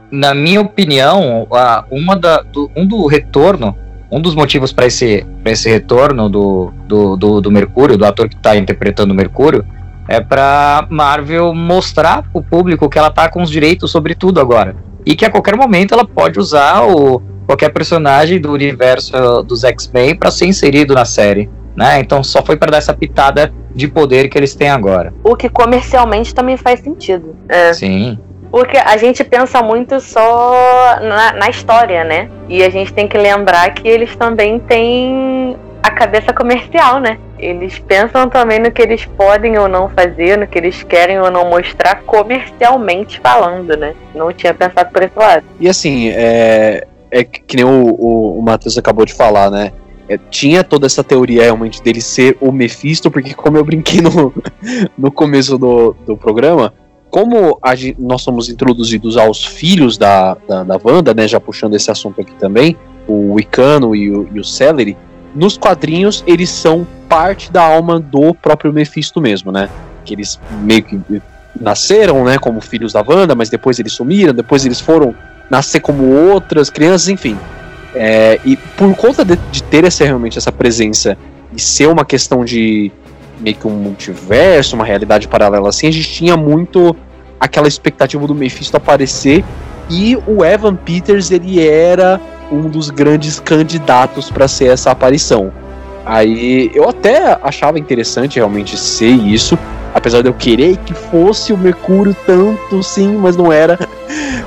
Na 0.09 0.33
minha 0.33 0.61
opinião, 0.61 1.49
uma 1.91 2.15
da, 2.17 2.43
do, 2.43 2.71
um 2.77 2.87
do 2.87 3.09
retorno, 3.09 3.77
um 4.09 4.21
dos 4.21 4.37
motivos 4.37 4.73
para 4.73 4.87
esse, 4.87 5.27
esse 5.45 5.69
retorno 5.69 6.29
do, 6.29 6.73
do, 6.87 7.17
do, 7.17 7.41
do 7.41 7.51
Mercúrio, 7.51 7.99
do 7.99 8.07
ator 8.07 8.29
que 8.29 8.37
está 8.37 8.57
interpretando 8.57 9.11
o 9.11 9.15
Mercúrio, 9.15 9.67
é 10.07 10.21
para 10.21 10.87
Marvel 10.89 11.53
mostrar 11.53 12.23
para 12.23 12.39
o 12.39 12.45
público 12.45 12.89
que 12.89 13.01
ela 13.01 13.11
tá 13.11 13.29
com 13.29 13.43
os 13.43 13.51
direitos 13.51 13.91
sobre 13.91 14.15
tudo 14.15 14.39
agora. 14.39 14.77
E 15.05 15.17
que 15.17 15.25
a 15.25 15.31
qualquer 15.31 15.57
momento 15.57 15.93
ela 15.93 16.07
pode 16.07 16.39
usar 16.39 16.85
o, 16.85 17.21
qualquer 17.47 17.71
personagem 17.71 18.41
do 18.41 18.53
universo 18.53 19.43
dos 19.43 19.65
X-Men 19.65 20.17
para 20.17 20.31
ser 20.31 20.47
inserido 20.47 20.95
na 20.95 21.05
série. 21.05 21.49
Né? 21.77 21.99
Então 21.99 22.23
só 22.23 22.43
foi 22.43 22.57
para 22.57 22.71
dar 22.71 22.79
essa 22.79 22.95
pitada 22.95 23.53
de 23.75 23.89
poder 23.89 24.29
que 24.29 24.39
eles 24.39 24.55
têm 24.55 24.71
agora. 24.71 25.13
O 25.25 25.35
que 25.35 25.49
comercialmente 25.49 26.35
também 26.35 26.57
faz 26.57 26.81
sentido. 26.81 27.37
É. 27.49 27.73
Sim. 27.73 28.19
Porque 28.51 28.77
a 28.79 28.97
gente 28.97 29.25
pensa 29.25 29.61
muito 29.61 29.99
só 29.99 31.01
na, 31.03 31.33
na, 31.33 31.51
história, 31.51 32.05
né? 32.05 32.31
E 32.49 32.63
a 32.63 32.71
gente 32.71 32.93
tem 32.93 33.09
que 33.09 33.19
lembrar 33.19 33.75
que 33.75 33.89
eles 33.89 34.15
também 34.15 34.61
têm 34.61 35.57
a 35.83 35.91
cabeça 35.91 36.33
comercial, 36.33 37.01
né? 37.01 37.19
Eles 37.37 37.81
pensam 37.81 38.29
também 38.29 38.61
no 38.61 38.71
que 38.71 38.81
eles 38.81 39.05
podem 39.05 39.59
ou 39.59 39.67
não 39.67 39.89
fazer, 39.89 40.39
no 40.39 40.47
que 40.47 40.57
eles 40.57 40.85
querem 40.85 41.19
ou 41.19 41.33
não 41.33 41.51
mostrar 41.51 42.03
comercialmente 42.03 43.21
falando, 43.21 43.77
né? 43.77 43.93
Não 44.15 44.33
tinha 44.33 44.55
pensado 44.55 44.89
por 44.93 45.03
esse 45.03 45.19
lado. 45.19 45.45
E 45.59 45.69
assim, 45.69 46.11
é, 46.11 46.87
é 47.15 47.23
que 47.23 47.55
nem 47.55 47.65
o, 47.65 47.95
o, 47.97 48.39
o 48.41 48.43
Matheus 48.43 48.77
acabou 48.77 49.07
de 49.07 49.15
falar, 49.15 49.49
né? 49.49 49.71
É, 50.09 50.19
tinha 50.19 50.65
toda 50.65 50.85
essa 50.85 51.05
teoria 51.05 51.45
realmente 51.45 51.81
dele 51.81 52.01
ser 52.01 52.37
o 52.41 52.51
Mephisto, 52.51 53.09
porque 53.09 53.33
como 53.33 53.57
eu 53.57 53.65
brinquei 53.65 54.01
no, 54.01 54.35
no 54.99 55.13
começo 55.13 55.57
do, 55.57 55.95
do 56.05 56.17
programa, 56.17 56.75
como 57.09 57.57
a, 57.63 57.71
nós 57.97 58.21
somos 58.21 58.51
introduzidos 58.51 59.17
aos 59.17 59.45
filhos 59.45 59.97
da, 59.97 60.37
da, 60.49 60.65
da 60.65 60.81
Wanda, 60.83 61.15
né, 61.15 61.29
já 61.29 61.39
puxando 61.39 61.75
esse 61.75 61.89
assunto 61.89 62.21
aqui 62.21 62.35
também, 62.35 62.77
o 63.07 63.35
Wicano 63.35 63.95
e 63.95 64.11
o, 64.11 64.29
e 64.35 64.41
o 64.41 64.45
Celery, 64.45 64.97
nos 65.37 65.57
quadrinhos 65.57 66.25
eles 66.27 66.51
são 66.51 66.85
parte 67.09 67.53
da 67.53 67.63
alma 67.63 68.01
do 68.01 68.35
próprio 68.35 68.73
Mephisto 68.73 69.21
mesmo, 69.21 69.53
né? 69.53 69.69
Que 70.05 70.15
eles 70.15 70.41
meio 70.63 70.83
que 70.83 71.01
nasceram, 71.59 72.25
né, 72.25 72.39
como 72.39 72.61
filhos 72.61 72.93
da 72.93 73.05
Wanda, 73.07 73.37
mas 73.37 73.49
depois 73.49 73.79
eles 73.79 73.93
sumiram, 73.93 74.35
depois 74.35 74.67
eles 74.67 74.81
foram 74.81 75.15
nascer 75.51 75.81
como 75.81 76.05
outras 76.05 76.71
crianças, 76.71 77.09
enfim. 77.09 77.39
É, 77.95 78.41
e 78.45 78.57
por 78.57 78.95
conta 78.97 79.25
de, 79.25 79.37
de, 79.53 79.63
ter 79.63 79.85
essa, 79.85 80.05
realmente 80.05 80.37
essa 80.37 80.51
presença 80.51 81.17
e 81.55 81.61
ser 81.61 81.87
uma 81.87 82.05
questão 82.05 82.45
de 82.45 82.91
meio 83.39 83.57
que 83.57 83.67
um 83.67 83.71
multiverso, 83.71 84.75
uma 84.75 84.85
realidade 84.85 85.29
paralela 85.29 85.69
assim, 85.69 85.87
a 85.87 85.93
gente 85.93 86.11
tinha 86.11 86.37
muito 86.37 86.97
aquela 87.39 87.69
expectativa 87.69 88.27
do 88.27 88.35
Mephisto 88.35 88.77
aparecer 88.77 89.45
e 89.89 90.17
o 90.27 90.45
Evan 90.45 90.75
Peters 90.75 91.31
ele 91.31 91.65
era 91.65 92.21
um 92.51 92.69
dos 92.69 92.91
grandes 92.91 93.39
candidatos 93.39 94.31
para 94.31 94.49
ser 94.49 94.67
essa 94.67 94.91
aparição. 94.91 95.53
Aí 96.05 96.71
eu 96.75 96.89
até 96.89 97.39
achava 97.43 97.79
interessante 97.79 98.37
realmente 98.37 98.77
ser 98.77 99.09
isso, 99.09 99.59
apesar 99.95 100.23
de 100.23 100.29
eu 100.29 100.35
querer 100.35 100.77
que 100.79 100.93
fosse 100.93 101.53
o 101.53 101.59
Mercúrio 101.59 102.15
tanto 102.27 102.83
sim, 102.83 103.17
mas 103.17 103.37
não 103.37 103.53
era. 103.53 103.79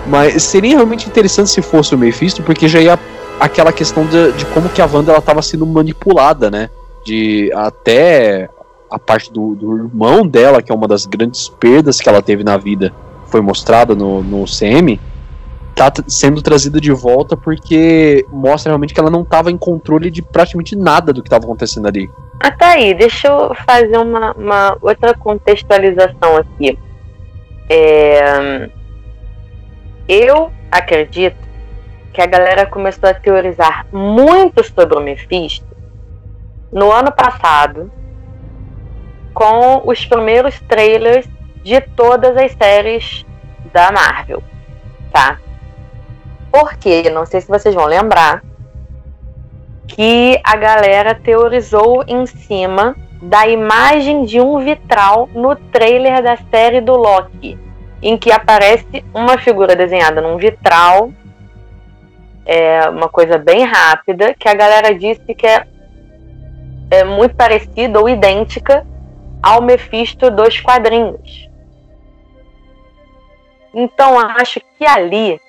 Mas 0.08 0.44
seria 0.44 0.76
realmente 0.76 1.10
interessante 1.10 1.50
se 1.50 1.62
fosse 1.62 1.94
o 1.94 1.98
Mephisto, 1.98 2.42
porque 2.42 2.70
já 2.70 2.80
ia 2.80 2.98
aquela 3.40 3.74
questão 3.74 4.06
de, 4.06 4.32
de 4.34 4.46
como 4.48 4.70
que 4.70 4.82
a 4.82 4.86
Wanda 4.86 5.12
ela 5.12 5.20
estava 5.20 5.42
sendo 5.42 5.66
manipulada, 5.66 6.50
né? 6.50 6.70
De 7.06 7.52
até 7.54 8.50
a 8.90 8.98
parte 8.98 9.32
do, 9.32 9.54
do, 9.56 9.78
irmão 9.78 10.26
dela, 10.26 10.62
que 10.62 10.72
é 10.72 10.76
uma 10.76 10.88
das 10.88 11.06
grandes 11.06 11.50
perdas 11.50 12.00
que 12.00 12.08
ela 12.08 12.22
teve 12.22 12.44
na 12.44 12.58
vida, 12.58 12.94
foi 13.26 13.42
mostrada 13.42 13.94
no, 13.94 14.24
no 14.24 14.46
CM, 14.46 15.00
tá 15.78 16.04
sendo 16.08 16.42
trazida 16.42 16.82
de 16.82 16.92
volta 16.92 17.38
porque 17.38 18.26
mostra 18.32 18.72
realmente 18.72 18.94
que 18.94 19.00
ela 19.00 19.12
não 19.12 19.22
estava 19.22 19.52
em 19.52 19.58
controle 19.58 20.10
de 20.10 20.24
praticamente 20.24 20.76
nada 20.76 21.14
do 21.14 21.22
que 21.22 21.28
estava 21.28 21.46
acontecendo 21.46 21.88
ali. 21.88 22.10
Ah, 22.40 22.52
tá 22.52 22.72
aí, 22.72 22.96
deixa 22.96 23.28
eu 23.28 23.54
fazer 23.66 23.98
uma, 23.98 24.32
uma 24.34 24.78
outra 24.82 25.14
contextualização 25.14 26.38
aqui. 26.38 26.78
É, 27.70 28.70
eu 30.08 30.52
acredito 30.72 31.38
que 32.12 32.22
a 32.22 32.26
galera 32.26 32.66
começou 32.66 33.10
a 33.10 33.14
teorizar 33.14 33.86
muito 33.92 34.64
sobre 34.64 34.98
o 34.98 35.02
Mephisto 35.02 35.68
no 36.72 36.92
ano 36.92 37.12
passado 37.12 37.92
com 39.34 39.84
os 39.86 40.04
primeiros 40.06 40.60
trailers 40.62 41.28
de 41.64 41.80
todas 41.82 42.36
as 42.36 42.52
séries 42.54 43.24
da 43.72 43.92
Marvel, 43.92 44.42
tá? 45.12 45.40
Porque, 46.52 47.10
não 47.10 47.26
sei 47.26 47.42
se 47.42 47.48
vocês 47.48 47.76
vão 47.76 47.86
lembrar, 47.86 48.44
que 49.88 50.40
a 50.44 50.56
galera 50.56 51.16
teorizou 51.16 52.04
em 52.08 52.26
cima 52.26 52.96
da 53.22 53.48
imagem 53.48 54.26
de 54.26 54.40
um 54.40 54.60
vitral 54.60 55.28
no 55.34 55.56
trailer 55.56 56.22
da 56.22 56.38
série 56.38 56.82
do 56.82 56.96
Loki, 56.96 57.58
em 58.02 58.18
que 58.18 58.32
aparece 58.32 59.04
uma 59.14 59.38
figura 59.38 59.76
desenhada 59.76 60.22
num 60.22 60.38
vitral, 60.38 61.12
é 62.46 62.88
uma 62.90 63.10
coisa 63.10 63.38
bem 63.38 63.66
rápida, 63.66 64.34
que 64.34 64.48
a 64.48 64.54
galera 64.54 64.94
disse 64.94 65.34
que 65.34 65.46
é, 65.46 65.68
é 66.92 67.04
muito 67.04 67.36
parecida 67.36 68.00
ou 68.00 68.08
idêntica 68.08 68.86
ao 69.42 69.62
Mephisto 69.62 70.32
dos 70.32 70.60
quadrinhos. 70.62 71.50
Então 73.74 74.18
acho 74.20 74.62
que 74.78 74.86
ali, 74.86 75.40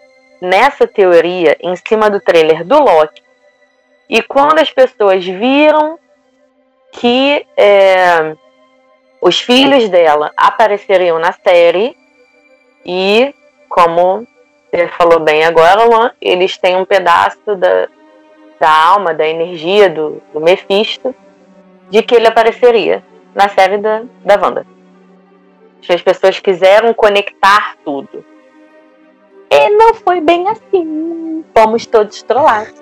nessa 0.40 0.86
teoria, 0.86 1.56
em 1.60 1.74
cima 1.76 2.08
do 2.08 2.20
trailer 2.20 2.64
do 2.64 2.78
Loki, 2.78 3.22
e 4.08 4.22
quando 4.22 4.58
as 4.58 4.70
pessoas 4.70 5.24
viram 5.24 5.98
que 6.92 7.46
é, 7.56 8.34
os 9.20 9.40
filhos 9.40 9.88
dela 9.88 10.32
apareceriam 10.36 11.18
na 11.18 11.32
série, 11.32 11.94
e 12.84 13.34
como 13.68 14.26
você 14.70 14.88
falou 14.88 15.20
bem 15.20 15.44
agora, 15.44 15.84
Luan, 15.84 16.12
eles 16.20 16.56
têm 16.56 16.76
um 16.76 16.84
pedaço 16.84 17.56
da, 17.56 17.88
da 18.58 18.70
alma, 18.70 19.14
da 19.14 19.26
energia 19.26 19.90
do, 19.90 20.22
do 20.32 20.40
Mephisto, 20.40 21.14
de 21.90 22.02
que 22.02 22.14
ele 22.14 22.26
apareceria 22.26 23.02
na 23.34 23.48
série 23.48 23.78
da, 23.78 24.02
da 24.24 24.34
Wanda. 24.40 24.66
As 25.88 26.02
pessoas 26.02 26.38
quiseram 26.38 26.92
conectar 26.92 27.76
tudo. 27.84 28.24
E 29.50 29.70
não 29.70 29.94
foi 29.94 30.20
bem 30.20 30.48
assim. 30.48 31.44
Fomos 31.54 31.86
todos 31.86 32.22
trollados. 32.22 32.74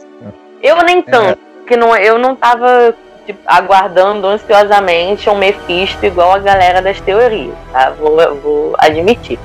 Eu 0.63 0.83
nem 0.83 0.99
é. 0.99 1.03
tanto, 1.03 1.39
é. 1.39 1.69
que 1.69 1.77
não, 1.77 1.97
eu 1.97 2.19
não 2.19 2.35
tava 2.35 2.95
tipo, 3.25 3.39
aguardando 3.47 4.27
ansiosamente 4.27 5.29
um 5.29 5.37
Mephisto 5.37 6.05
igual 6.05 6.33
a 6.33 6.39
galera 6.39 6.81
das 6.81 7.01
teorias, 7.01 7.55
tá? 7.73 7.91
Vou, 7.91 8.17
vou 8.37 8.75
admitir. 8.79 9.39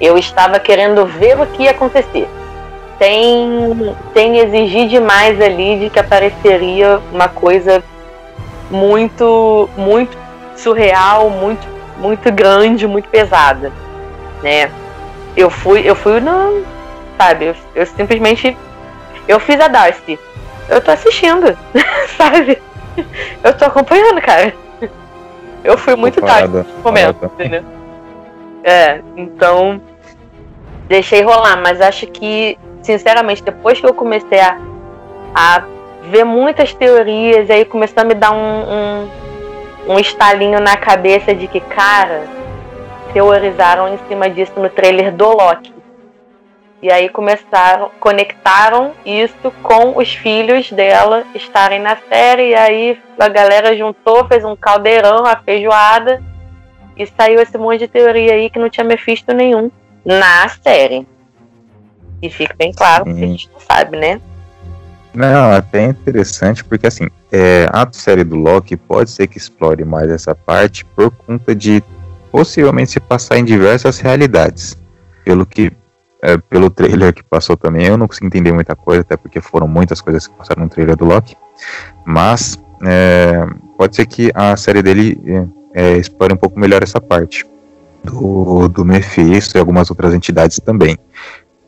Eu 0.00 0.18
estava 0.18 0.58
querendo 0.58 1.06
ver 1.06 1.40
o 1.40 1.46
que 1.46 1.64
ia 1.64 1.70
acontecer. 1.70 2.28
Sem, 2.98 3.94
sem 4.12 4.38
exigir 4.38 4.88
demais 4.88 5.40
ali 5.40 5.78
de 5.78 5.90
que 5.90 5.98
apareceria 5.98 7.00
uma 7.12 7.28
coisa 7.28 7.82
muito, 8.70 9.68
muito 9.76 10.16
surreal, 10.56 11.28
muito, 11.30 11.66
muito 11.98 12.30
grande, 12.32 12.86
muito 12.86 13.08
pesada, 13.08 13.72
né? 14.42 14.70
Eu 15.36 15.50
fui, 15.50 15.88
eu 15.88 15.94
fui 15.94 16.20
no, 16.20 16.64
sabe? 17.18 17.46
Eu, 17.46 17.56
eu 17.74 17.86
simplesmente, 17.86 18.56
eu 19.26 19.40
fiz 19.40 19.60
a 19.60 19.68
Darcy. 19.68 20.18
Eu 20.68 20.80
tô 20.80 20.90
assistindo, 20.90 21.56
sabe? 22.16 22.60
Eu 23.42 23.56
tô 23.56 23.64
acompanhando, 23.64 24.20
cara. 24.20 24.54
Eu 25.62 25.76
fui 25.78 25.96
muito 25.96 26.20
tarde 26.20 26.48
no 26.48 26.82
momento, 26.82 27.24
entendeu? 27.24 27.64
É, 28.62 29.00
então 29.16 29.80
deixei 30.86 31.22
rolar, 31.22 31.56
mas 31.56 31.80
acho 31.80 32.06
que, 32.06 32.58
sinceramente, 32.82 33.42
depois 33.42 33.80
que 33.80 33.86
eu 33.86 33.94
comecei 33.94 34.40
a, 34.40 34.58
a 35.34 35.64
ver 36.10 36.24
muitas 36.24 36.72
teorias, 36.74 37.50
aí 37.50 37.64
começou 37.64 38.02
a 38.02 38.04
me 38.04 38.14
dar 38.14 38.30
um, 38.32 38.36
um 38.36 39.08
um 39.86 39.98
estalinho 39.98 40.60
na 40.60 40.76
cabeça 40.76 41.34
de 41.34 41.46
que, 41.46 41.60
cara, 41.60 42.24
teorizaram 43.14 43.94
em 43.94 43.98
cima 44.08 44.28
disso 44.28 44.52
no 44.58 44.68
trailer 44.68 45.14
do 45.14 45.28
Loki. 45.30 45.72
E 46.82 46.92
aí 46.92 47.08
começaram, 47.08 47.90
conectaram 47.98 48.92
isso 49.06 49.50
com 49.62 49.96
os 49.96 50.12
filhos 50.12 50.70
dela 50.70 51.24
estarem 51.34 51.80
na 51.80 51.96
série. 51.96 52.50
E 52.50 52.54
aí 52.54 53.00
a 53.18 53.28
galera 53.28 53.74
juntou, 53.74 54.26
fez 54.26 54.44
um 54.44 54.54
caldeirão, 54.54 55.24
a 55.24 55.36
feijoada. 55.36 56.22
E 56.94 57.06
saiu 57.06 57.40
esse 57.40 57.56
monte 57.56 57.78
de 57.78 57.88
teoria 57.88 58.34
aí 58.34 58.50
que 58.50 58.58
não 58.58 58.68
tinha 58.68 58.84
Mephisto 58.84 59.32
nenhum 59.32 59.70
na 60.04 60.46
série. 60.48 61.06
E 62.20 62.28
fica 62.28 62.54
bem 62.54 62.72
claro, 62.72 63.04
porque 63.04 63.24
a 63.24 63.26
gente 63.26 63.50
não 63.50 63.60
sabe, 63.60 63.96
né? 63.96 64.20
Não, 65.14 65.52
até 65.52 65.84
interessante, 65.84 66.64
porque 66.64 66.86
assim, 66.86 67.08
é, 67.32 67.66
a 67.72 67.86
série 67.92 68.24
do 68.24 68.36
Loki 68.36 68.76
pode 68.76 69.10
ser 69.10 69.26
que 69.28 69.38
explore 69.38 69.84
mais 69.84 70.10
essa 70.10 70.34
parte 70.34 70.84
por 70.84 71.10
conta 71.10 71.54
de 71.54 71.82
possivelmente 72.34 72.90
se 72.90 72.98
passar 72.98 73.38
em 73.38 73.44
diversas 73.44 74.00
realidades. 74.00 74.76
Pelo 75.24 75.46
que, 75.46 75.70
é, 76.20 76.36
pelo 76.36 76.68
trailer 76.68 77.14
que 77.14 77.22
passou 77.22 77.56
também, 77.56 77.86
eu 77.86 77.96
não 77.96 78.08
consegui 78.08 78.26
entender 78.26 78.50
muita 78.50 78.74
coisa, 78.74 79.02
até 79.02 79.16
porque 79.16 79.40
foram 79.40 79.68
muitas 79.68 80.00
coisas 80.00 80.26
que 80.26 80.34
passaram 80.34 80.64
no 80.64 80.68
trailer 80.68 80.96
do 80.96 81.04
Loki. 81.04 81.36
Mas 82.04 82.60
é, 82.84 83.46
pode 83.78 83.94
ser 83.94 84.06
que 84.06 84.32
a 84.34 84.56
série 84.56 84.82
dele 84.82 85.20
é, 85.72 85.92
é 85.92 85.96
explore 85.96 86.34
um 86.34 86.36
pouco 86.36 86.58
melhor 86.58 86.82
essa 86.82 87.00
parte 87.00 87.46
do, 88.02 88.68
do 88.68 88.84
Mephisto 88.84 89.56
e 89.56 89.60
algumas 89.60 89.88
outras 89.88 90.12
entidades 90.12 90.58
também. 90.58 90.98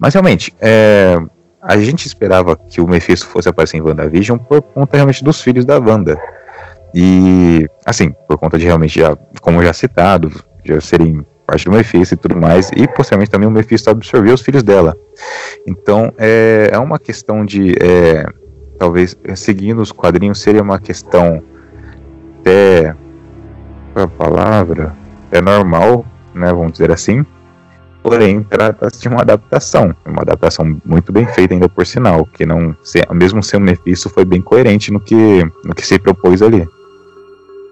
Mas 0.01 0.15
realmente, 0.15 0.53
é, 0.61 1.17
a 1.63 1.79
gente 1.79 2.09
esperava 2.09 2.57
que 2.57 2.81
o 2.81 2.89
Mephisto 2.89 3.29
fosse 3.29 3.49
aparecer 3.49 3.77
em 3.77 3.83
WandaVision 3.83 4.37
por 4.37 4.61
conta 4.63 4.97
realmente 4.97 5.23
dos 5.23 5.41
filhos 5.41 5.65
da 5.65 5.79
Wanda. 5.79 6.21
E, 6.93 7.69
assim, 7.85 8.13
por 8.27 8.37
conta 8.37 8.59
de 8.59 8.65
realmente, 8.65 8.99
já, 8.99 9.17
como 9.41 9.63
já 9.63 9.73
citado, 9.73 10.33
já 10.67 10.81
serem 10.81 11.25
parte 11.47 11.65
do 11.67 11.73
Mephisto 11.73 12.15
e 12.15 12.19
tudo 12.19 12.37
mais, 12.37 12.71
e 12.75 12.89
possivelmente 12.89 13.31
também 13.31 13.49
o 13.49 13.53
Mephisto 13.53 13.89
absorveu 13.89 14.35
os 14.35 14.41
filhos 14.41 14.63
dela. 14.63 14.97
Então, 15.67 16.13
é, 16.19 16.71
é 16.73 16.79
uma 16.79 16.99
questão 16.99 17.45
de, 17.45 17.75
é, 17.81 18.27
talvez, 18.79 19.17
seguindo 19.37 19.81
os 19.81 19.93
quadrinhos, 19.93 20.41
seria 20.41 20.63
uma 20.63 20.81
questão 20.81 21.43
até, 22.47 22.95
é 23.95 24.03
a 24.03 24.07
palavra, 24.07 24.95
é 25.33 25.41
normal, 25.41 26.07
né, 26.33 26.53
vamos 26.53 26.73
dizer 26.73 26.93
assim, 26.93 27.27
porém 28.03 28.43
trata-se 28.45 29.01
de 29.01 29.09
uma 29.09 29.23
adaptação, 29.23 29.95
uma 30.07 30.23
adaptação 30.23 30.81
muito 30.85 31.11
bem 31.11 31.27
feita 31.27 31.55
ainda 31.55 31.69
por 31.69 31.85
sinal, 31.85 32.25
que 32.25 32.47
não, 32.47 32.77
mesmo 33.13 33.43
sendo 33.43 33.65
Mephisto, 33.65 34.09
foi 34.09 34.25
bem 34.25 34.41
coerente 34.41 34.93
no 34.93 35.01
que, 35.01 35.45
no 35.65 35.75
que 35.75 35.85
se 35.85 35.99
propôs 35.99 36.41
ali. 36.41 36.69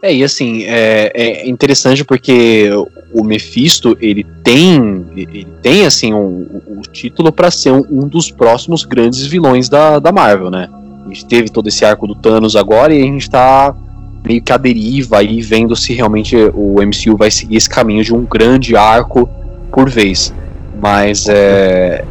É, 0.05 0.15
e 0.15 0.23
assim, 0.23 0.65
é, 0.65 1.11
é 1.15 1.49
interessante 1.49 2.05
porque 2.05 2.69
o 3.11 3.25
Mephisto, 3.25 3.97
ele 3.99 4.23
tem, 4.43 5.03
ele 5.17 5.47
tem 5.63 5.87
assim, 5.87 6.13
o 6.13 6.19
um, 6.19 6.61
um, 6.77 6.83
título 6.83 7.33
para 7.33 7.51
ser 7.51 7.73
um, 7.73 7.83
um, 7.91 8.07
dos 8.07 8.31
próximos 8.31 8.85
grandes 8.85 9.25
vilões 9.25 9.67
da, 9.67 9.99
da 9.99 10.13
Marvel, 10.13 10.51
né? 10.51 10.69
A 11.07 11.09
gente 11.09 11.25
teve 11.25 11.49
todo 11.49 11.69
esse 11.69 11.87
arco 11.87 12.07
do 12.07 12.15
Thanos 12.15 12.55
agora 12.55 12.93
e 12.93 13.01
a 13.01 13.07
gente 13.07 13.31
tá 13.31 13.75
meio 14.23 14.43
que 14.43 14.53
à 14.53 14.59
deriva 14.59 15.21
aí, 15.21 15.41
vendo 15.41 15.75
se 15.75 15.95
realmente 15.95 16.37
o 16.53 16.83
MCU 16.83 17.17
vai 17.17 17.31
seguir 17.31 17.57
esse 17.57 17.71
caminho 17.71 18.05
de 18.05 18.13
um 18.13 18.27
grande 18.27 18.77
arco 18.77 19.27
por 19.73 19.89
vez. 19.89 20.35
Mas 20.83 21.27
é. 21.31 22.05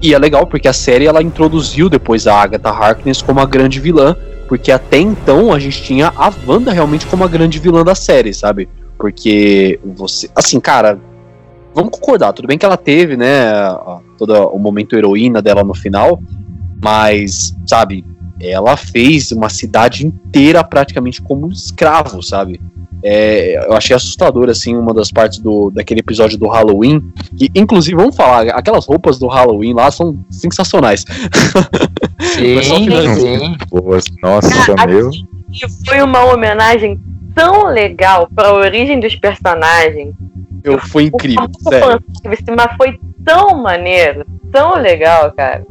E 0.00 0.14
é 0.14 0.18
legal 0.18 0.46
porque 0.46 0.66
a 0.66 0.72
série 0.72 1.04
ela 1.04 1.22
introduziu 1.22 1.90
depois 1.90 2.26
a 2.26 2.40
Agatha 2.40 2.70
Harkness 2.70 3.20
como 3.20 3.40
a 3.40 3.44
grande 3.44 3.78
vilã, 3.80 4.16
porque 4.48 4.70
até 4.70 4.98
então 4.98 5.52
a 5.52 5.58
gente 5.58 5.82
tinha 5.82 6.12
a 6.16 6.32
Wanda 6.46 6.72
realmente 6.72 7.06
como 7.06 7.24
a 7.24 7.28
grande 7.28 7.58
vilã 7.58 7.82
da 7.82 7.94
série, 7.94 8.32
sabe? 8.32 8.68
Porque 8.98 9.80
você. 9.84 10.30
Assim, 10.34 10.60
cara, 10.60 10.98
vamos 11.74 11.90
concordar, 11.90 12.32
tudo 12.32 12.46
bem 12.46 12.56
que 12.56 12.64
ela 12.64 12.76
teve, 12.76 13.16
né, 13.16 13.52
todo 14.16 14.32
o 14.48 14.58
momento 14.58 14.96
heroína 14.96 15.42
dela 15.42 15.64
no 15.64 15.74
final, 15.74 16.20
mas, 16.82 17.54
sabe, 17.66 18.04
ela 18.40 18.76
fez 18.76 19.32
uma 19.32 19.48
cidade 19.48 20.06
inteira 20.06 20.62
praticamente 20.62 21.20
como 21.20 21.50
escravo, 21.50 22.22
sabe? 22.22 22.60
É, 23.06 23.66
eu 23.66 23.74
achei 23.74 23.94
assustador, 23.94 24.48
assim, 24.48 24.74
uma 24.74 24.94
das 24.94 25.12
partes 25.12 25.38
do, 25.38 25.70
daquele 25.70 26.00
episódio 26.00 26.38
do 26.38 26.48
Halloween. 26.48 27.02
Que, 27.36 27.50
inclusive, 27.54 27.94
vamos 27.94 28.16
falar, 28.16 28.48
aquelas 28.48 28.86
roupas 28.86 29.18
do 29.18 29.26
Halloween 29.26 29.74
lá 29.74 29.90
são 29.90 30.18
sensacionais. 30.30 31.04
Sim, 32.20 32.62
sim. 32.62 33.56
Boas. 33.68 34.04
Nossa, 34.22 34.74
Cara, 34.74 34.90
meu. 34.90 35.10
E 35.10 35.86
foi 35.86 36.00
uma 36.00 36.24
homenagem 36.32 36.98
tão 37.34 37.66
legal 37.66 38.26
para 38.34 38.48
a 38.48 38.54
origem 38.54 38.98
dos 38.98 39.14
personagens. 39.16 40.14
Eu, 40.62 40.78
foi 40.78 41.04
incrível, 41.04 41.46
sério. 41.68 42.02
Mas 42.56 42.76
foi 42.78 42.98
tão 43.22 43.62
maneiro, 43.62 44.24
tão 44.50 44.80
legal, 44.80 45.30
cara. 45.32 45.62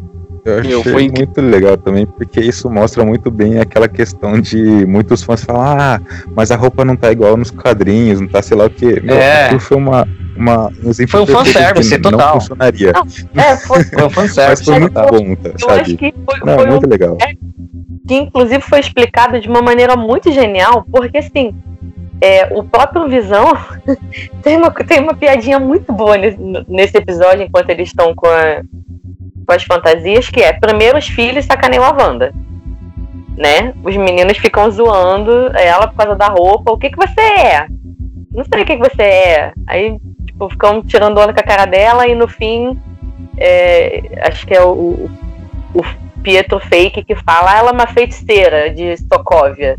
Eu 0.46 0.60
achei 0.60 0.72
Meu, 0.72 0.84
foi 0.84 1.10
muito 1.10 1.40
legal 1.40 1.78
também, 1.78 2.06
porque 2.06 2.42
isso 2.42 2.70
mostra 2.70 3.06
muito 3.06 3.32
bem 3.32 3.60
aquela 3.60 3.88
questão 3.88 4.40
de 4.42 4.86
muitos 4.86 5.24
fãs 5.24 5.44
falar, 5.44 6.02
ah, 6.02 6.24
mas 6.36 6.52
a 6.52 6.58
roupa 6.58 6.84
não 6.84 6.98
tá 6.98 7.12
igual 7.12 7.38
nos 7.38 7.50
quadrinhos, 7.50 8.20
não 8.20 8.28
tá 8.28 8.42
sei 8.42 8.58
lá 8.58 8.66
o 8.66 8.70
que. 8.70 9.00
Meu, 9.02 9.16
é. 9.16 9.58
foi 9.58 9.78
uma, 9.78 10.06
uma 10.36 10.68
um 10.84 10.90
exemplo 10.90 11.12
foi 11.12 11.22
um 11.22 11.28
fanservice 11.28 11.98
total. 12.00 12.20
Não 12.20 12.42
funcionaria. 12.42 12.92
Não, 13.34 13.44
é, 13.44 13.56
foi, 13.56 13.84
foi 13.86 14.04
um 14.04 14.10
fanservice. 14.10 14.64
Mas 14.64 14.66
foi 14.66 14.80
muito 14.80 14.94
bom, 14.94 15.36
tá, 15.36 15.52
sabe? 15.58 15.98
Foi, 15.98 16.40
não, 16.46 16.56
foi 16.56 16.68
muito 16.68 16.88
um, 16.88 16.90
legal. 16.90 17.18
É, 17.22 17.34
que 18.06 18.16
inclusive 18.16 18.62
foi 18.62 18.82
explicado 18.82 19.40
de 19.40 19.48
uma 19.48 19.62
maneira 19.62 19.96
muito 19.96 20.30
genial, 20.30 20.86
porque 20.92 21.20
assim, 21.20 21.56
é, 22.20 22.50
o 22.52 22.66
próprio 22.66 23.08
Visão 23.08 23.54
tem, 24.44 24.58
uma, 24.58 24.72
tem 24.72 25.00
uma 25.00 25.14
piadinha 25.14 25.58
muito 25.58 25.94
boa 25.94 26.18
nesse, 26.18 26.38
nesse 26.68 26.98
episódio, 26.98 27.44
enquanto 27.44 27.70
eles 27.70 27.88
estão 27.88 28.14
com, 28.14 28.28
com 29.46 29.54
as 29.54 29.64
fantasias, 29.64 30.30
que 30.30 30.42
é 30.42 30.54
primeiro 30.54 30.98
os 30.98 31.08
filhos 31.08 31.46
sacaneiam 31.46 31.84
a 31.84 31.92
Wanda. 31.92 32.34
Né? 33.38 33.74
Os 33.84 33.96
meninos 33.96 34.38
ficam 34.38 34.70
zoando 34.70 35.32
ela 35.58 35.88
por 35.88 35.98
causa 35.98 36.16
da 36.16 36.28
roupa. 36.28 36.72
O 36.72 36.78
que, 36.78 36.90
que 36.90 36.98
você 36.98 37.22
é? 37.22 37.68
Não 38.32 38.44
sei 38.44 38.64
o 38.64 38.66
que, 38.66 38.78
que 38.78 38.90
você 38.90 39.04
é. 39.04 39.54
Aí, 39.68 39.98
tipo, 40.26 40.50
ficam 40.50 40.82
tirando 40.84 41.18
onda 41.18 41.34
com 41.34 41.40
a 41.40 41.44
cara 41.44 41.66
dela 41.66 42.08
e 42.08 42.16
no 42.16 42.28
fim, 42.28 42.80
é, 43.38 44.02
acho 44.28 44.46
que 44.46 44.54
é 44.54 44.64
o, 44.64 45.10
o 45.74 45.84
Pietro 46.22 46.60
Fake 46.60 47.04
que 47.04 47.16
fala, 47.16 47.58
ela 47.58 47.70
é 47.70 47.74
uma 47.74 47.88
feiticeira 47.88 48.70
de 48.74 48.96
Sokovia. 48.98 49.78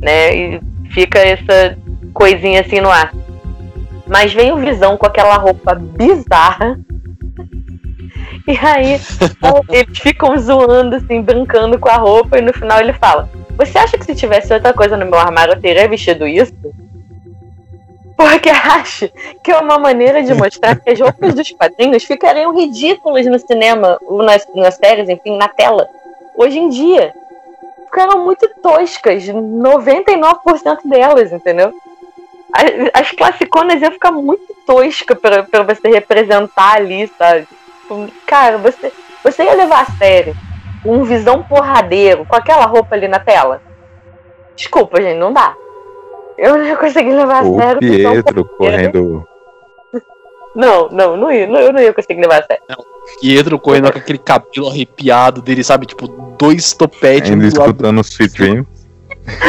Né? 0.00 0.36
E 0.36 0.60
fica 0.90 1.18
essa 1.18 1.76
coisinha 2.12 2.60
assim 2.60 2.80
no 2.80 2.90
ar. 2.90 3.12
Mas 4.06 4.32
vem 4.32 4.52
o 4.52 4.56
Visão 4.56 4.96
com 4.96 5.06
aquela 5.06 5.36
roupa 5.36 5.74
bizarra. 5.74 6.78
E 8.46 8.56
aí 8.56 9.00
eles 9.70 9.98
ficam 9.98 10.36
zoando, 10.38 10.96
assim, 10.96 11.20
brincando 11.20 11.78
com 11.78 11.88
a 11.88 11.96
roupa, 11.96 12.38
e 12.38 12.42
no 12.42 12.52
final 12.52 12.80
ele 12.80 12.92
fala: 12.92 13.28
Você 13.56 13.76
acha 13.76 13.98
que 13.98 14.04
se 14.04 14.14
tivesse 14.14 14.52
outra 14.54 14.72
coisa 14.72 14.96
no 14.96 15.04
meu 15.04 15.18
armário 15.18 15.54
eu 15.54 15.60
teria 15.60 15.88
vestido 15.88 16.26
isso? 16.26 16.54
Porque 18.16 18.48
acha 18.48 19.10
que 19.42 19.50
é 19.50 19.58
uma 19.58 19.78
maneira 19.78 20.22
de 20.22 20.32
mostrar 20.32 20.76
que 20.76 20.90
as 20.90 21.00
roupas 21.00 21.34
dos 21.34 21.50
quadrinhos 21.50 22.04
ficariam 22.04 22.56
ridículas 22.56 23.26
no 23.26 23.38
cinema, 23.38 23.98
nas, 24.08 24.46
nas 24.54 24.76
séries, 24.76 25.08
enfim, 25.08 25.36
na 25.36 25.48
tela, 25.48 25.88
hoje 26.36 26.58
em 26.58 26.68
dia 26.68 27.12
ficaram 27.84 28.24
muito 28.24 28.48
toscas, 28.62 29.24
99% 29.24 30.78
delas, 30.84 31.32
entendeu? 31.32 31.72
As, 32.52 32.64
as 32.92 33.10
classiconas 33.12 33.80
iam 33.80 33.90
ficar 33.92 34.12
muito 34.12 34.54
tosca 34.66 35.16
pra 35.16 35.62
você 35.62 35.88
representar 35.88 36.76
ali, 36.76 37.10
sabe? 37.18 37.48
Tipo, 37.86 38.08
cara, 38.26 38.58
você, 38.58 38.92
você 39.22 39.44
ia 39.44 39.54
levar 39.54 39.82
a 39.82 39.96
sério 39.96 40.36
um 40.84 41.04
visão 41.04 41.42
porradeiro 41.44 42.24
com 42.26 42.34
aquela 42.34 42.66
roupa 42.66 42.96
ali 42.96 43.06
na 43.06 43.20
tela? 43.20 43.62
Desculpa, 44.56 45.00
gente, 45.00 45.18
não 45.18 45.32
dá. 45.32 45.54
Eu 46.36 46.58
não 46.58 46.64
ia 46.64 46.76
conseguir 46.76 47.12
levar 47.12 47.42
a 47.42 47.44
sério. 47.44 47.76
O 47.76 47.80
Pietro 47.80 48.44
correndo. 48.44 49.28
Não, 50.54 50.88
não, 50.88 51.16
não 51.16 51.30
ia, 51.30 51.46
não, 51.46 51.60
eu 51.60 51.72
não 51.72 51.80
ia 51.80 51.92
conseguir 51.92 52.20
levar 52.20 52.40
a 52.40 52.46
sério. 52.46 52.62
Não. 52.68 52.84
Pietro 53.20 53.58
correndo 53.58 53.92
com 53.92 53.98
aquele 53.98 54.18
cabelo 54.18 54.68
arrepiado 54.68 55.40
dele, 55.40 55.62
sabe? 55.62 55.86
Tipo, 55.86 56.08
dois 56.36 56.72
topetes. 56.72 57.30
Ainda 57.30 57.46
escutando 57.46 58.00
os 58.00 58.08
Sweet 58.08 58.34
Dreams. 58.34 58.66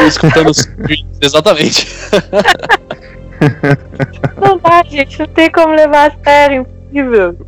escutando 0.06 0.50
os 0.50 0.64
Dreams, 0.64 1.18
exatamente. 1.20 1.88
não 4.40 4.58
dá, 4.58 4.82
gente, 4.84 5.18
não 5.18 5.26
tem 5.26 5.50
como 5.50 5.74
levar 5.74 6.12
a 6.12 6.24
sério, 6.24 6.66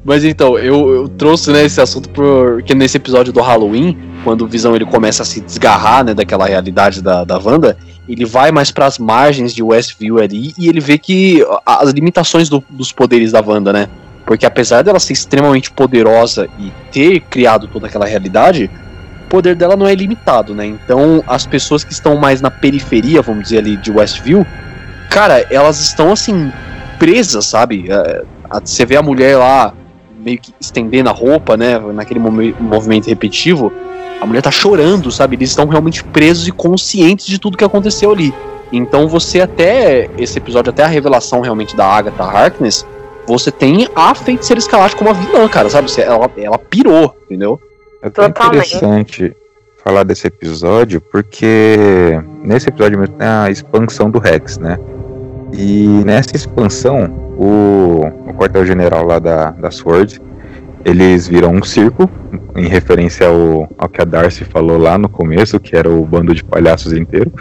Mas 0.04 0.24
então, 0.24 0.58
eu, 0.58 0.94
eu 0.94 1.08
trouxe 1.08 1.50
né, 1.50 1.64
esse 1.64 1.80
assunto 1.80 2.08
porque 2.10 2.74
nesse 2.74 2.96
episódio 2.96 3.32
do 3.32 3.40
Halloween, 3.40 3.96
quando 4.22 4.42
o 4.42 4.46
Visão 4.46 4.74
ele 4.76 4.84
começa 4.84 5.22
a 5.22 5.26
se 5.26 5.40
desgarrar 5.40 6.04
né, 6.04 6.14
daquela 6.14 6.46
realidade 6.46 7.02
da, 7.02 7.24
da 7.24 7.38
Wanda, 7.38 7.76
ele 8.08 8.24
vai 8.24 8.50
mais 8.50 8.70
para 8.70 8.86
as 8.86 8.98
margens 8.98 9.54
de 9.54 9.62
Westview 9.62 10.18
ali 10.18 10.52
e 10.58 10.68
ele 10.68 10.80
vê 10.80 10.98
que 10.98 11.44
as 11.64 11.90
limitações 11.90 12.48
do, 12.48 12.62
dos 12.68 12.92
poderes 12.92 13.32
da 13.32 13.40
Wanda, 13.40 13.72
né? 13.72 13.88
Porque 14.26 14.44
apesar 14.44 14.82
dela 14.82 15.00
ser 15.00 15.12
extremamente 15.12 15.70
poderosa 15.70 16.48
e 16.58 16.72
ter 16.92 17.20
criado 17.20 17.66
toda 17.68 17.86
aquela 17.86 18.06
realidade, 18.06 18.70
o 19.26 19.28
poder 19.28 19.54
dela 19.54 19.76
não 19.76 19.86
é 19.86 19.92
ilimitado, 19.92 20.54
né? 20.54 20.66
Então 20.66 21.22
as 21.26 21.46
pessoas 21.46 21.84
que 21.84 21.92
estão 21.92 22.16
mais 22.16 22.40
na 22.40 22.50
periferia, 22.50 23.22
vamos 23.22 23.44
dizer 23.44 23.58
ali, 23.58 23.76
de 23.76 23.90
Westview, 23.90 24.46
cara, 25.08 25.46
elas 25.50 25.80
estão 25.80 26.12
assim, 26.12 26.52
presas, 26.98 27.46
sabe? 27.46 27.86
É, 27.90 28.24
você 28.62 28.84
vê 28.84 28.96
a 28.96 29.02
mulher 29.02 29.36
lá 29.36 29.72
meio 30.18 30.38
que 30.38 30.52
estendendo 30.60 31.08
a 31.08 31.12
roupa, 31.12 31.56
né? 31.56 31.78
Naquele 31.78 32.20
movimento 32.20 33.08
repetitivo, 33.08 33.72
a 34.20 34.26
mulher 34.26 34.42
tá 34.42 34.50
chorando, 34.50 35.10
sabe? 35.10 35.36
Eles 35.36 35.50
estão 35.50 35.66
realmente 35.66 36.04
presos 36.04 36.46
e 36.46 36.52
conscientes 36.52 37.26
de 37.26 37.38
tudo 37.38 37.56
que 37.56 37.64
aconteceu 37.64 38.12
ali. 38.12 38.34
Então 38.72 39.08
você 39.08 39.40
até 39.40 40.08
esse 40.18 40.38
episódio, 40.38 40.70
até 40.70 40.84
a 40.84 40.86
revelação 40.86 41.40
realmente 41.40 41.74
da 41.74 41.86
Agatha 41.86 42.24
Harkness, 42.24 42.86
você 43.26 43.50
tem 43.50 43.88
a 43.94 44.14
feiticeira 44.14 44.58
escalate 44.58 44.94
como 44.96 45.10
a 45.10 45.12
vilã, 45.12 45.48
cara, 45.48 45.68
sabe? 45.70 45.90
Ela, 46.00 46.30
ela 46.36 46.58
pirou, 46.58 47.14
entendeu? 47.24 47.60
É 48.02 48.08
até 48.08 48.26
interessante 48.26 49.34
falar 49.82 50.04
desse 50.04 50.26
episódio, 50.26 51.00
porque 51.00 52.20
nesse 52.42 52.68
episódio 52.68 52.98
mesmo 52.98 53.14
tem 53.14 53.26
a 53.26 53.50
expansão 53.50 54.10
do 54.10 54.18
Rex, 54.18 54.58
né? 54.58 54.78
E 55.52 55.86
nessa 56.04 56.36
expansão, 56.36 57.06
o, 57.36 58.02
o 58.28 58.34
quartel-general 58.34 59.06
lá 59.06 59.18
da, 59.18 59.50
da 59.50 59.70
SWORD, 59.70 60.20
eles 60.84 61.28
viram 61.28 61.54
um 61.54 61.62
circo, 61.62 62.08
em 62.56 62.66
referência 62.66 63.28
ao, 63.28 63.68
ao 63.76 63.88
que 63.88 64.00
a 64.00 64.04
Darcy 64.04 64.44
falou 64.44 64.78
lá 64.78 64.96
no 64.96 65.08
começo, 65.08 65.60
que 65.60 65.76
era 65.76 65.90
o 65.90 66.04
bando 66.04 66.34
de 66.34 66.42
palhaços 66.42 66.92
inteiro. 66.92 67.32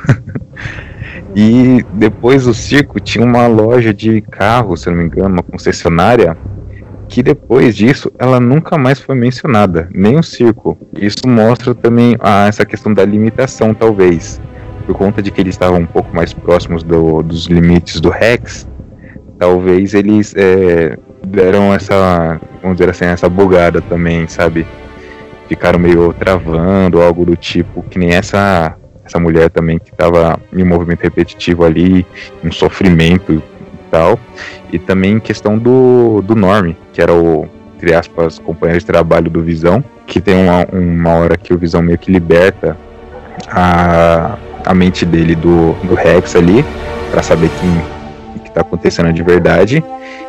e 1.36 1.86
depois 1.94 2.46
do 2.46 2.54
circo 2.54 3.00
tinha 3.00 3.26
uma 3.26 3.48
loja 3.48 3.94
de 3.94 4.22
carros, 4.22 4.82
se 4.82 4.90
não 4.90 4.98
me 4.98 5.06
engano, 5.06 5.36
uma 5.36 5.44
concessionária, 5.44 6.38
que 7.08 7.24
depois 7.24 7.76
disso 7.76 8.12
ela 8.20 8.40
nunca 8.40 8.78
mais 8.78 9.00
foi 9.00 9.16
mencionada, 9.16 9.90
nem 9.92 10.18
o 10.18 10.24
circo. 10.24 10.78
Isso 10.94 11.28
mostra 11.28 11.74
também 11.74 12.16
ah, 12.20 12.48
essa 12.48 12.66
questão 12.66 12.94
da 12.94 13.04
limitação, 13.04 13.74
talvez. 13.74 14.40
Por 14.90 14.98
conta 14.98 15.22
de 15.22 15.30
que 15.30 15.40
eles 15.40 15.54
estavam 15.54 15.82
um 15.82 15.86
pouco 15.86 16.16
mais 16.16 16.34
próximos 16.34 16.82
do, 16.82 17.22
dos 17.22 17.46
limites 17.46 18.02
do 18.02 18.10
Rex, 18.10 18.68
talvez 19.38 19.94
eles 19.94 20.34
é, 20.36 20.98
deram 21.28 21.72
essa, 21.72 22.42
vamos 22.60 22.80
dizer 22.80 22.90
assim, 22.90 23.06
essa 23.06 23.30
bugada 23.30 23.84
também, 23.84 24.28
sabe? 24.28 24.66
Ficaram 25.48 25.78
meio 25.78 26.12
travando, 26.14 27.04
algo 27.04 27.24
do 27.24 27.36
tipo, 27.36 27.84
que 27.84 28.00
nem 28.00 28.16
essa 28.16 28.76
essa 29.06 29.20
mulher 29.20 29.52
também 29.52 29.78
que 29.78 29.92
estava 29.92 30.40
em 30.52 30.64
movimento 30.64 31.02
repetitivo 31.02 31.66
ali, 31.66 32.04
um 32.44 32.52
sofrimento 32.52 33.34
e 33.34 33.42
tal. 33.92 34.20
E 34.74 34.80
também 34.80 35.20
questão 35.20 35.56
do, 35.56 36.24
do 36.24 36.36
Norm, 36.36 36.74
que 36.94 37.00
era 37.00 37.14
o, 37.14 37.48
entre 37.76 37.94
aspas, 37.94 38.40
companheiro 38.40 38.80
de 38.80 38.88
trabalho 38.88 39.30
do 39.30 39.44
Visão, 39.44 39.84
que 40.08 40.20
tem 40.20 40.34
uma, 40.36 40.66
uma 40.74 41.14
hora 41.14 41.38
que 41.38 41.54
o 41.54 41.60
Visão 41.60 41.84
meio 41.84 42.00
que 42.00 42.12
liberta 42.12 42.76
a, 43.48 44.38
a 44.66 44.74
mente 44.74 45.06
dele 45.06 45.36
do, 45.36 45.74
do 45.84 45.96
Rex 45.96 46.36
ali, 46.36 46.66
para 47.12 47.24
saber 47.24 47.48
o 47.48 48.40
que 48.40 48.48
está 48.48 48.62
acontecendo 48.62 49.12
de 49.14 49.24
verdade. 49.24 49.84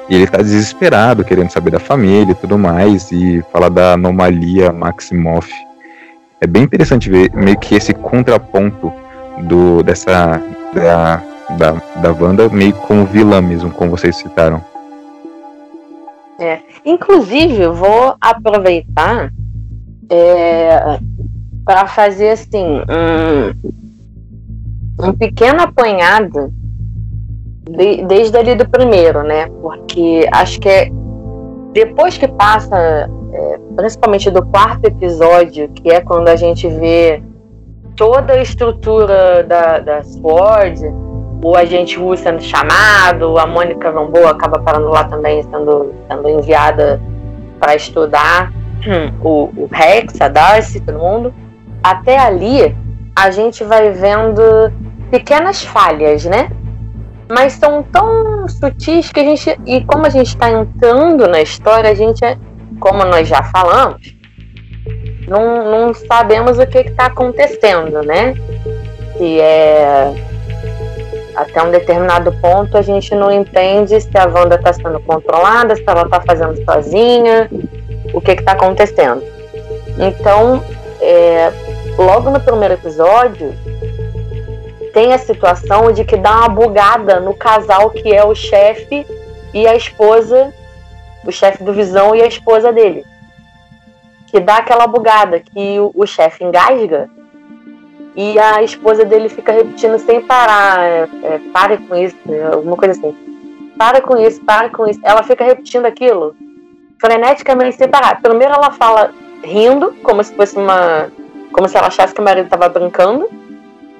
E 0.08 0.14
ele 0.14 0.26
tá 0.26 0.38
desesperado, 0.38 1.24
querendo 1.24 1.50
saber 1.50 1.70
da 1.70 1.78
família 1.78 2.32
e 2.32 2.34
tudo 2.34 2.58
mais, 2.58 3.12
e 3.12 3.44
fala 3.52 3.70
da 3.70 3.92
anomalia 3.92 4.72
Maximoff. 4.72 5.52
É 6.40 6.46
bem 6.46 6.64
interessante 6.64 7.08
ver 7.08 7.30
meio 7.34 7.58
que 7.58 7.74
esse 7.74 7.92
contraponto 7.92 8.92
do 9.42 9.82
dessa 9.82 10.42
da, 10.74 11.22
da, 11.56 11.72
da 11.96 12.12
Wanda 12.12 12.48
meio 12.48 12.72
como 12.72 13.04
vilã 13.04 13.40
mesmo, 13.40 13.70
como 13.70 13.90
vocês 13.90 14.16
citaram. 14.16 14.62
É. 16.40 16.60
Inclusive, 16.84 17.60
eu 17.60 17.74
vou 17.74 18.16
aproveitar 18.20 19.30
é, 20.08 20.98
para 21.64 21.86
fazer 21.86 22.30
assim 22.30 22.80
um, 22.88 23.52
um 25.08 25.12
pequeno 25.12 25.62
apanhado 25.62 26.52
de, 27.68 28.04
desde 28.04 28.36
ali 28.36 28.54
do 28.54 28.68
primeiro, 28.68 29.22
né? 29.22 29.46
Porque 29.62 30.28
acho 30.32 30.60
que 30.60 30.68
é 30.68 30.90
depois 31.72 32.18
que 32.18 32.26
passa, 32.26 33.08
é, 33.32 33.58
principalmente 33.76 34.30
do 34.30 34.44
quarto 34.46 34.86
episódio, 34.86 35.68
que 35.68 35.90
é 35.90 36.00
quando 36.00 36.28
a 36.28 36.36
gente 36.36 36.68
vê 36.68 37.22
toda 37.96 38.32
a 38.32 38.42
estrutura 38.42 39.44
da, 39.44 39.78
da 39.78 40.02
SWORD, 40.02 40.80
o 41.42 41.56
agente 41.56 41.98
Wu 41.98 42.16
sendo 42.16 42.42
chamado, 42.42 43.38
a 43.38 43.46
Mônica 43.46 43.90
Rambeau 43.90 44.26
acaba 44.26 44.58
parando 44.58 44.88
lá 44.88 45.04
também, 45.04 45.42
sendo, 45.44 45.94
sendo 46.08 46.28
enviada 46.28 47.00
para 47.58 47.74
estudar 47.76 48.52
hum, 48.86 49.12
o, 49.22 49.50
o 49.62 49.68
Rex, 49.70 50.20
a 50.20 50.28
Darcy, 50.28 50.80
todo 50.80 50.98
mundo. 50.98 51.32
Até 51.82 52.18
ali, 52.18 52.76
a 53.16 53.30
gente 53.30 53.64
vai 53.64 53.90
vendo 53.90 54.72
pequenas 55.10 55.62
falhas, 55.62 56.24
né? 56.24 56.50
mas 57.30 57.52
são 57.52 57.82
tão 57.82 58.48
sutis 58.48 59.10
que 59.10 59.20
a 59.20 59.24
gente. 59.24 59.56
E 59.64 59.84
como 59.84 60.04
a 60.04 60.10
gente 60.10 60.28
está 60.28 60.50
entrando 60.50 61.28
na 61.28 61.40
história, 61.40 61.90
a 61.90 61.94
gente, 61.94 62.20
como 62.80 63.04
nós 63.04 63.28
já 63.28 63.42
falamos, 63.44 64.14
não, 65.28 65.70
não 65.70 65.94
sabemos 65.94 66.58
o 66.58 66.66
que 66.66 66.78
está 66.78 67.06
acontecendo, 67.06 68.02
né? 68.02 68.34
E 69.20 69.40
é. 69.40 70.12
Até 71.36 71.62
um 71.62 71.70
determinado 71.70 72.32
ponto 72.40 72.76
a 72.76 72.82
gente 72.82 73.14
não 73.14 73.30
entende 73.30 73.98
se 74.00 74.18
a 74.18 74.26
Wanda 74.26 74.56
está 74.56 74.72
sendo 74.72 74.98
controlada, 75.00 75.76
se 75.76 75.84
ela 75.86 76.02
está 76.02 76.20
fazendo 76.20 76.62
sozinha, 76.64 77.48
o 78.12 78.20
que 78.20 78.32
está 78.32 78.52
acontecendo. 78.52 79.22
Então, 79.96 80.62
é, 81.00 81.52
logo 82.00 82.30
no 82.30 82.40
primeiro 82.40 82.74
episódio, 82.74 83.54
tem 84.92 85.12
a 85.12 85.18
situação 85.18 85.92
de 85.92 86.04
que 86.04 86.16
dá 86.16 86.38
uma 86.38 86.48
bugada 86.48 87.20
no 87.20 87.34
casal 87.34 87.90
que 87.90 88.12
é 88.12 88.24
o 88.24 88.34
chefe 88.34 89.06
e 89.52 89.66
a 89.66 89.76
esposa, 89.76 90.52
o 91.24 91.30
chefe 91.30 91.62
do 91.62 91.72
Visão 91.72 92.14
e 92.14 92.22
a 92.22 92.26
esposa 92.26 92.72
dele. 92.72 93.04
Que 94.26 94.40
dá 94.40 94.58
aquela 94.58 94.86
bugada 94.86 95.40
que 95.40 95.78
o, 95.78 95.92
o 95.94 96.06
chefe 96.06 96.44
engasga 96.44 97.08
e 98.16 98.38
a 98.38 98.62
esposa 98.62 99.04
dele 99.04 99.28
fica 99.28 99.52
repetindo 99.52 99.98
sem 99.98 100.20
parar: 100.20 100.80
é, 100.82 101.08
é, 101.22 101.40
pare 101.52 101.78
com 101.78 101.96
isso, 101.96 102.16
alguma 102.52 102.76
coisa 102.76 102.98
assim. 102.98 103.16
Para 103.78 104.00
com 104.00 104.16
isso, 104.16 104.40
para 104.44 104.68
com 104.70 104.86
isso. 104.86 105.00
Ela 105.02 105.22
fica 105.22 105.44
repetindo 105.44 105.86
aquilo 105.86 106.34
freneticamente 107.00 107.76
sem 107.76 107.88
parar. 107.88 108.20
Primeiro 108.20 108.52
ela 108.52 108.70
fala 108.72 109.10
rindo, 109.42 109.94
como 110.02 110.22
se 110.22 110.34
fosse 110.34 110.56
uma. 110.56 111.10
Como 111.52 111.68
se 111.68 111.76
ela 111.76 111.88
achasse 111.88 112.14
que 112.14 112.20
o 112.20 112.24
marido 112.24 112.46
estava 112.46 112.68
brincando. 112.68 113.28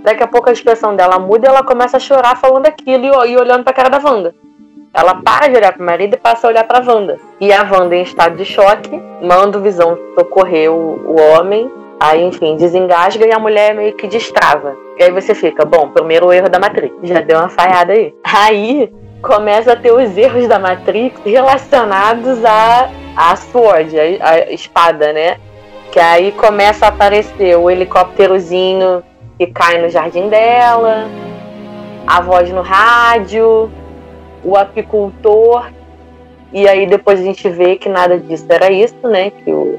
Daqui 0.03 0.23
a 0.23 0.27
pouco 0.27 0.49
a 0.49 0.53
expressão 0.53 0.97
dela 0.97 1.19
muda 1.19 1.47
e 1.47 1.51
ela 1.51 1.63
começa 1.63 1.99
a 1.99 2.01
chorar 2.01 2.37
falando 2.37 2.67
aquilo 2.67 3.05
e, 3.05 3.33
e 3.33 3.37
olhando 3.37 3.65
pra 3.65 3.73
cara 3.73 3.91
da 3.91 3.99
Wanda. 3.99 4.35
Ela 4.93 5.15
para 5.17 5.47
de 5.49 5.57
olhar 5.57 5.73
pro 5.73 5.85
marido 5.85 6.15
e 6.15 6.17
passa 6.17 6.47
a 6.47 6.51
olhar 6.51 6.65
pra 6.65 6.81
Wanda. 6.81 7.19
E 7.41 7.53
a 7.53 7.63
Wanda, 7.63 7.95
em 7.95 8.03
estado 8.03 8.37
de 8.37 8.45
choque, 8.45 9.01
manda 9.23 9.59
o 9.59 9.61
Visão 9.61 9.97
socorrer 10.19 10.73
o, 10.73 10.97
o 11.07 11.21
homem. 11.21 11.71
Aí, 12.01 12.23
enfim, 12.23 12.57
desengasga 12.57 13.27
e 13.27 13.33
a 13.33 13.39
mulher 13.39 13.75
meio 13.75 13.95
que 13.95 14.09
destrava. 14.09 14.75
E 14.99 15.03
aí 15.05 15.13
você 15.13 15.35
fica, 15.35 15.65
bom, 15.65 15.91
primeiro 15.91 16.33
erro 16.33 16.49
da 16.49 16.59
Matrix. 16.59 16.95
Já 17.03 17.21
deu 17.21 17.39
uma 17.39 17.49
falhada 17.49 17.93
aí. 17.93 18.15
Aí 18.25 18.91
começa 19.23 19.75
a 19.75 19.77
ter 19.77 19.93
os 19.93 20.17
erros 20.17 20.49
da 20.49 20.59
Matrix 20.59 21.21
relacionados 21.25 22.43
a, 22.45 22.91
a 23.17 23.37
Sword, 23.37 23.95
a, 23.99 24.31
a 24.31 24.53
espada, 24.53 25.13
né? 25.13 25.37
Que 25.91 25.99
aí 25.99 26.33
começa 26.33 26.87
a 26.87 26.89
aparecer 26.89 27.57
o 27.57 27.71
helicópterozinho 27.71 29.03
que 29.39 29.47
cai 29.47 29.81
no 29.81 29.89
jardim 29.89 30.29
dela, 30.29 31.09
a 32.07 32.21
voz 32.21 32.51
no 32.51 32.63
rádio, 32.63 33.71
o 34.45 34.57
apicultor. 34.57 35.71
E 36.53 36.69
aí 36.69 36.87
depois 36.87 37.21
a 37.21 37.23
gente 37.23 37.49
vê 37.49 37.77
que 37.77 37.89
nada 37.89 38.19
disso 38.19 38.47
era 38.49 38.71
isso, 38.71 38.97
né? 39.09 39.31
Que 39.31 39.51
o, 39.51 39.79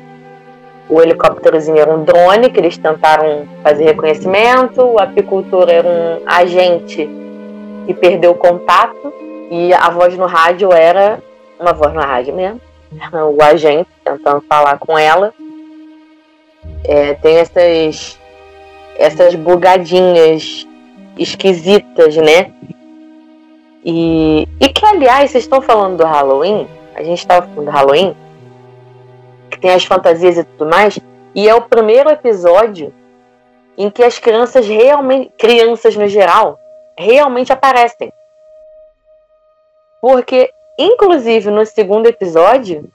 o 0.90 1.02
helicópterozinho 1.02 1.78
era 1.78 1.94
um 1.94 2.04
drone 2.04 2.50
que 2.50 2.60
eles 2.60 2.78
tentaram 2.78 3.48
fazer 3.64 3.86
reconhecimento, 3.86 4.82
o 4.82 5.00
apicultor 5.00 5.70
era 5.70 5.88
um 5.88 6.22
agente 6.26 7.10
que 7.86 7.94
perdeu 7.94 8.32
o 8.32 8.36
contato 8.36 9.14
e 9.50 9.74
a 9.74 9.90
voz 9.90 10.18
no 10.18 10.26
rádio 10.26 10.74
era 10.74 11.20
uma 11.60 11.74
voz 11.74 11.94
no 11.94 12.02
rádio 12.02 12.36
mesmo, 12.36 12.60
o 13.38 13.42
agente 13.42 13.90
tentando 14.04 14.42
falar 14.42 14.78
com 14.80 14.98
ela. 14.98 15.34
É, 16.84 17.14
tem 17.16 17.38
essas 17.38 18.20
essas 18.98 19.34
bugadinhas 19.36 20.68
esquisitas, 21.18 22.16
né? 22.18 22.52
E, 23.84 24.48
e 24.60 24.70
que, 24.70 24.86
aliás, 24.86 25.32
vocês 25.32 25.44
estão 25.44 25.62
falando 25.62 25.98
do 25.98 26.06
Halloween, 26.06 26.68
a 26.94 27.02
gente 27.02 27.20
estava 27.20 27.48
falando 27.48 27.66
do 27.66 27.72
Halloween, 27.72 28.16
que 29.50 29.60
tem 29.60 29.72
as 29.72 29.84
fantasias 29.84 30.38
e 30.38 30.44
tudo 30.44 30.70
mais, 30.70 31.00
e 31.34 31.50
é 31.50 31.56
o 31.56 31.64
primeiro 31.64 32.10
episódio 32.10 32.94
em 33.78 33.90
que 33.90 34.04
as 34.04 34.20
crianças 34.20 34.68
realmente, 34.68 35.32
crianças 35.38 35.96
no 35.96 36.08
geral, 36.08 36.60
realmente 36.98 37.52
aparecem. 37.52 38.14
Porque, 40.00 40.52
inclusive, 40.78 41.50
no 41.50 41.66
segundo 41.66 42.08
episódio, 42.08 42.92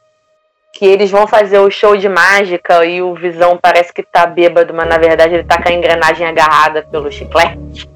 que 0.76 0.84
eles 0.84 1.10
vão 1.10 1.26
fazer 1.26 1.58
o 1.58 1.70
show 1.70 1.96
de 1.96 2.08
mágica 2.08 2.84
e 2.84 3.00
o 3.00 3.14
Visão 3.14 3.58
parece 3.60 3.92
que 3.92 4.02
tá 4.02 4.26
bêbado, 4.26 4.74
mas 4.74 4.88
na 4.88 4.98
verdade 4.98 5.34
ele 5.34 5.44
tá 5.44 5.60
com 5.60 5.68
a 5.68 5.72
engrenagem 5.72 6.26
agarrada 6.26 6.86
pelo 6.90 7.10
chiclete. 7.10 7.88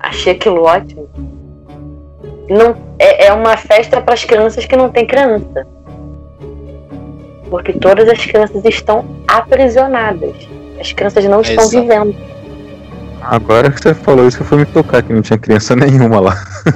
Achei 0.00 0.32
aquilo 0.32 0.62
ótimo. 0.62 1.08
Não, 2.48 2.76
é, 2.98 3.26
é 3.26 3.32
uma 3.32 3.56
festa 3.56 4.00
para 4.00 4.14
as 4.14 4.24
crianças 4.24 4.66
que 4.66 4.76
não 4.76 4.90
tem 4.90 5.06
criança. 5.06 5.66
Porque 7.50 7.72
todas 7.74 8.08
as 8.08 8.24
crianças 8.24 8.64
estão 8.64 9.04
aprisionadas. 9.28 10.34
As 10.80 10.92
crianças 10.92 11.24
não 11.26 11.38
é 11.38 11.42
estão 11.42 11.64
exato. 11.64 11.80
vivendo. 11.80 12.16
Agora 13.22 13.70
que 13.70 13.80
você 13.80 13.94
falou 13.94 14.26
isso, 14.26 14.42
eu 14.42 14.46
fui 14.46 14.58
me 14.58 14.66
tocar 14.66 15.02
que 15.02 15.12
não 15.12 15.22
tinha 15.22 15.38
criança 15.38 15.74
nenhuma 15.76 16.20
lá. 16.20 16.44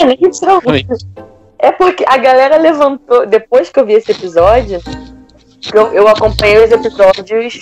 É, 0.00 0.04
nem 0.04 0.32
são. 0.32 0.60
É 1.58 1.72
porque 1.72 2.04
a 2.06 2.16
galera 2.16 2.56
levantou, 2.56 3.26
depois 3.26 3.70
que 3.70 3.78
eu 3.78 3.86
vi 3.86 3.94
esse 3.94 4.12
episódio, 4.12 4.80
eu, 5.72 5.92
eu 5.92 6.08
acompanhei 6.08 6.62
os 6.62 6.70
episódios 6.70 7.60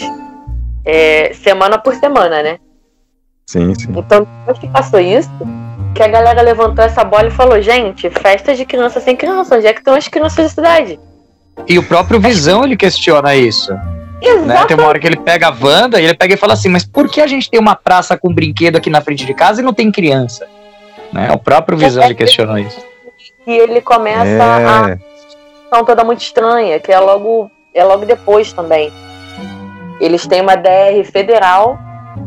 é, 0.84 1.32
semana 1.34 1.78
por 1.78 1.94
semana, 1.94 2.42
né? 2.42 2.58
Sim, 3.46 3.74
sim. 3.74 3.88
Então, 3.94 4.26
depois 4.40 4.58
que 4.58 4.68
passou 4.68 4.98
isso, 4.98 5.30
que 5.94 6.02
a 6.02 6.08
galera 6.08 6.42
levantou 6.42 6.84
essa 6.84 7.04
bola 7.04 7.28
e 7.28 7.30
falou: 7.30 7.60
gente, 7.60 8.08
festa 8.10 8.54
de 8.54 8.64
criança 8.64 9.00
sem 9.00 9.14
criança, 9.14 9.56
onde 9.56 9.66
é 9.66 9.72
que 9.72 9.80
estão 9.80 9.94
as 9.94 10.08
crianças 10.08 10.36
da 10.36 10.48
cidade? 10.48 10.98
E 11.68 11.78
o 11.78 11.82
próprio 11.82 12.18
Visão 12.18 12.64
ele 12.64 12.76
questiona 12.76 13.36
isso. 13.36 13.72
Né? 14.46 14.64
Tem 14.66 14.76
uma 14.76 14.86
hora 14.86 15.00
que 15.00 15.06
ele 15.06 15.16
pega 15.16 15.48
a 15.48 15.50
Wanda 15.50 16.00
e 16.00 16.04
ele 16.04 16.14
pega 16.14 16.34
e 16.34 16.36
fala 16.36 16.54
assim: 16.54 16.68
Mas 16.68 16.84
por 16.84 17.08
que 17.08 17.20
a 17.20 17.26
gente 17.26 17.50
tem 17.50 17.60
uma 17.60 17.74
praça 17.74 18.16
com 18.16 18.32
brinquedo 18.32 18.76
aqui 18.76 18.88
na 18.88 19.00
frente 19.00 19.26
de 19.26 19.34
casa 19.34 19.60
e 19.60 19.64
não 19.64 19.74
tem 19.74 19.90
criança? 19.90 20.46
Né? 21.12 21.30
O 21.32 21.38
próprio 21.38 21.76
Visão 21.76 22.04
ele 22.04 22.14
questionou 22.14 22.56
isso 22.56 22.91
que 23.44 23.50
ele 23.50 23.80
começa 23.80 24.28
é. 24.28 24.66
a 24.66 24.98
situação 25.28 25.84
toda 25.84 26.04
muito 26.04 26.22
estranha, 26.22 26.78
que 26.78 26.92
é 26.92 26.98
logo, 26.98 27.50
é 27.74 27.84
logo 27.84 28.04
depois 28.04 28.52
também. 28.52 28.92
Eles 30.00 30.26
têm 30.26 30.40
uma 30.40 30.56
DR 30.56 31.04
federal 31.04 31.78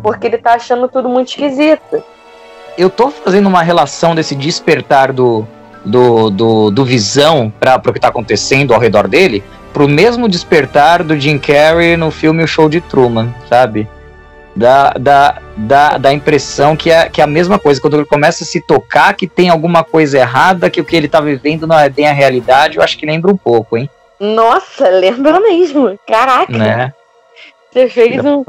porque 0.01 0.27
ele 0.27 0.37
tá 0.37 0.53
achando 0.53 0.87
tudo 0.87 1.09
muito 1.09 1.29
esquisito. 1.29 2.03
Eu 2.77 2.89
tô 2.89 3.09
fazendo 3.09 3.47
uma 3.47 3.61
relação 3.61 4.13
desse 4.13 4.35
despertar 4.35 5.13
do, 5.13 5.47
do, 5.83 6.29
do, 6.29 6.71
do 6.71 6.85
visão 6.85 7.51
para 7.59 7.77
o 7.77 7.93
que 7.93 7.99
tá 7.99 8.09
acontecendo 8.09 8.73
ao 8.73 8.79
redor 8.79 9.07
dele 9.07 9.43
pro 9.75 9.89
mesmo 9.89 10.29
despertar 10.29 11.03
do 11.03 11.19
Jim 11.19 11.37
Carrey 11.37 11.97
no 11.97 12.09
filme 12.09 12.41
O 12.41 12.47
Show 12.47 12.69
de 12.69 12.79
Truman, 12.79 13.35
sabe? 13.49 13.85
Dá, 14.55 14.93
dá, 14.97 15.41
dá, 15.57 15.97
dá 15.97 16.09
a 16.09 16.13
impressão 16.13 16.75
que 16.75 16.89
é, 16.89 17.09
que 17.09 17.19
é 17.19 17.23
a 17.23 17.27
mesma 17.27 17.59
coisa. 17.59 17.81
Quando 17.81 17.95
ele 17.95 18.05
começa 18.05 18.43
a 18.43 18.47
se 18.47 18.61
tocar 18.61 19.13
que 19.13 19.27
tem 19.27 19.49
alguma 19.49 19.83
coisa 19.83 20.17
errada, 20.17 20.69
que 20.69 20.79
o 20.79 20.85
que 20.85 20.95
ele 20.95 21.09
tá 21.09 21.19
vivendo 21.19 21.67
não 21.67 21.77
é 21.77 21.89
bem 21.89 22.07
a 22.07 22.13
realidade, 22.13 22.77
eu 22.77 22.83
acho 22.83 22.97
que 22.97 23.05
lembra 23.05 23.31
um 23.31 23.37
pouco, 23.37 23.77
hein? 23.77 23.89
Nossa, 24.19 24.87
lembra 24.87 25.39
mesmo. 25.41 25.99
Caraca. 26.07 26.53
Né? 26.53 26.93
Você 27.71 27.89
fez 27.89 28.23
um. 28.23 28.45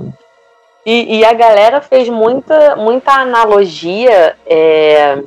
E, 0.84 1.18
e, 1.18 1.24
a 1.24 1.32
galera 1.32 1.80
fez 1.80 2.08
muita, 2.08 2.76
muita 2.76 3.10
analogia 3.10 4.36
é, 4.46 5.18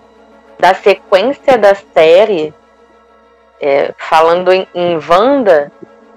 da 0.58 0.74
sequência 0.74 1.58
da 1.58 1.76
série, 1.76 2.54
é, 3.60 3.94
falando 3.98 4.54
em, 4.54 4.66
em 4.74 4.98
Wanda, 4.98 5.70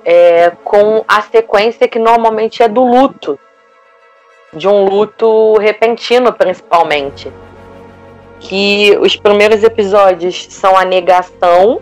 é, 0.05 0.53
com 0.63 1.05
a 1.09 1.23
sequência 1.23 1.89
que 1.89 1.99
normalmente 1.99 2.63
é 2.63 2.69
do 2.69 2.85
luto 2.85 3.37
de 4.53 4.69
um 4.69 4.85
luto 4.85 5.57
repentino, 5.59 6.33
principalmente. 6.33 7.33
Que 8.41 8.97
os 9.01 9.17
primeiros 9.17 9.63
episódios 9.63 10.47
são 10.51 10.77
a 10.77 10.85
negação, 10.85 11.81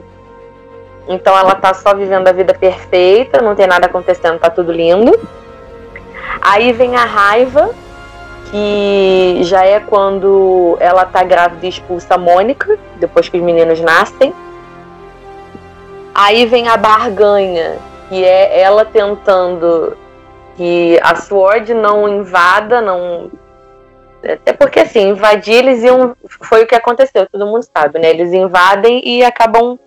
então 1.09 1.37
ela 1.37 1.55
tá 1.55 1.75
só 1.75 1.95
vivendo 1.95 2.29
a 2.29 2.33
vida 2.33 2.55
perfeita, 2.55 3.43
não 3.43 3.55
tem 3.55 3.67
nada 3.67 3.87
acontecendo, 3.87 4.39
tá 4.39 4.51
tudo 4.51 4.71
lindo. 4.71 5.19
Aí 6.41 6.73
vem 6.73 6.97
a 6.97 7.05
raiva, 7.05 7.71
que 8.51 9.41
já 9.43 9.65
é 9.65 9.81
quando 9.81 10.77
ela 10.81 11.05
tá 11.05 11.25
grávida 11.25 11.67
e 11.67 11.69
expulsa 11.69 12.15
a 12.15 12.19
Mônica, 12.19 12.79
depois 12.97 13.29
que 13.29 13.37
os 13.37 13.43
meninos 13.43 13.81
nascem. 13.81 14.33
Aí 16.15 16.47
vem 16.47 16.69
a 16.69 16.77
barganha, 16.77 17.79
que 18.09 18.25
é 18.25 18.61
ela 18.61 18.85
tentando 18.85 19.97
que 20.61 21.01
a 21.03 21.17
Sword 21.17 21.73
não 21.73 22.07
invada, 22.07 22.83
não. 22.83 23.31
Até 24.23 24.53
porque 24.53 24.81
assim, 24.81 25.09
invadir 25.09 25.55
eles 25.55 25.83
iam. 25.83 26.15
Foi 26.43 26.65
o 26.65 26.67
que 26.67 26.75
aconteceu, 26.75 27.27
todo 27.27 27.47
mundo 27.47 27.65
sabe, 27.75 27.99
né? 27.99 28.11
Eles 28.11 28.31
invadem 28.31 29.01
e 29.03 29.25
acabam 29.25 29.79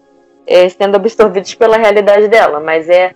é, 0.48 0.68
sendo 0.70 0.96
absorvidos 0.96 1.54
pela 1.54 1.78
realidade 1.78 2.28
dela, 2.28 2.60
mas 2.60 2.90
é 2.90 3.14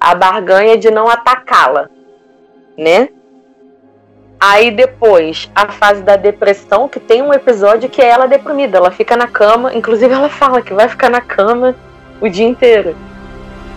a 0.00 0.12
barganha 0.12 0.76
de 0.76 0.90
não 0.90 1.08
atacá-la, 1.08 1.88
né? 2.76 3.10
Aí 4.40 4.72
depois, 4.72 5.48
a 5.54 5.68
fase 5.68 6.02
da 6.02 6.16
depressão, 6.16 6.88
que 6.88 6.98
tem 6.98 7.22
um 7.22 7.32
episódio 7.32 7.88
que 7.88 8.02
é 8.02 8.08
ela 8.08 8.26
deprimida, 8.26 8.76
ela 8.76 8.90
fica 8.90 9.16
na 9.16 9.28
cama, 9.28 9.72
inclusive 9.72 10.12
ela 10.12 10.28
fala 10.28 10.62
que 10.62 10.74
vai 10.74 10.88
ficar 10.88 11.08
na 11.08 11.20
cama 11.20 11.76
o 12.20 12.28
dia 12.28 12.46
inteiro. 12.46 12.96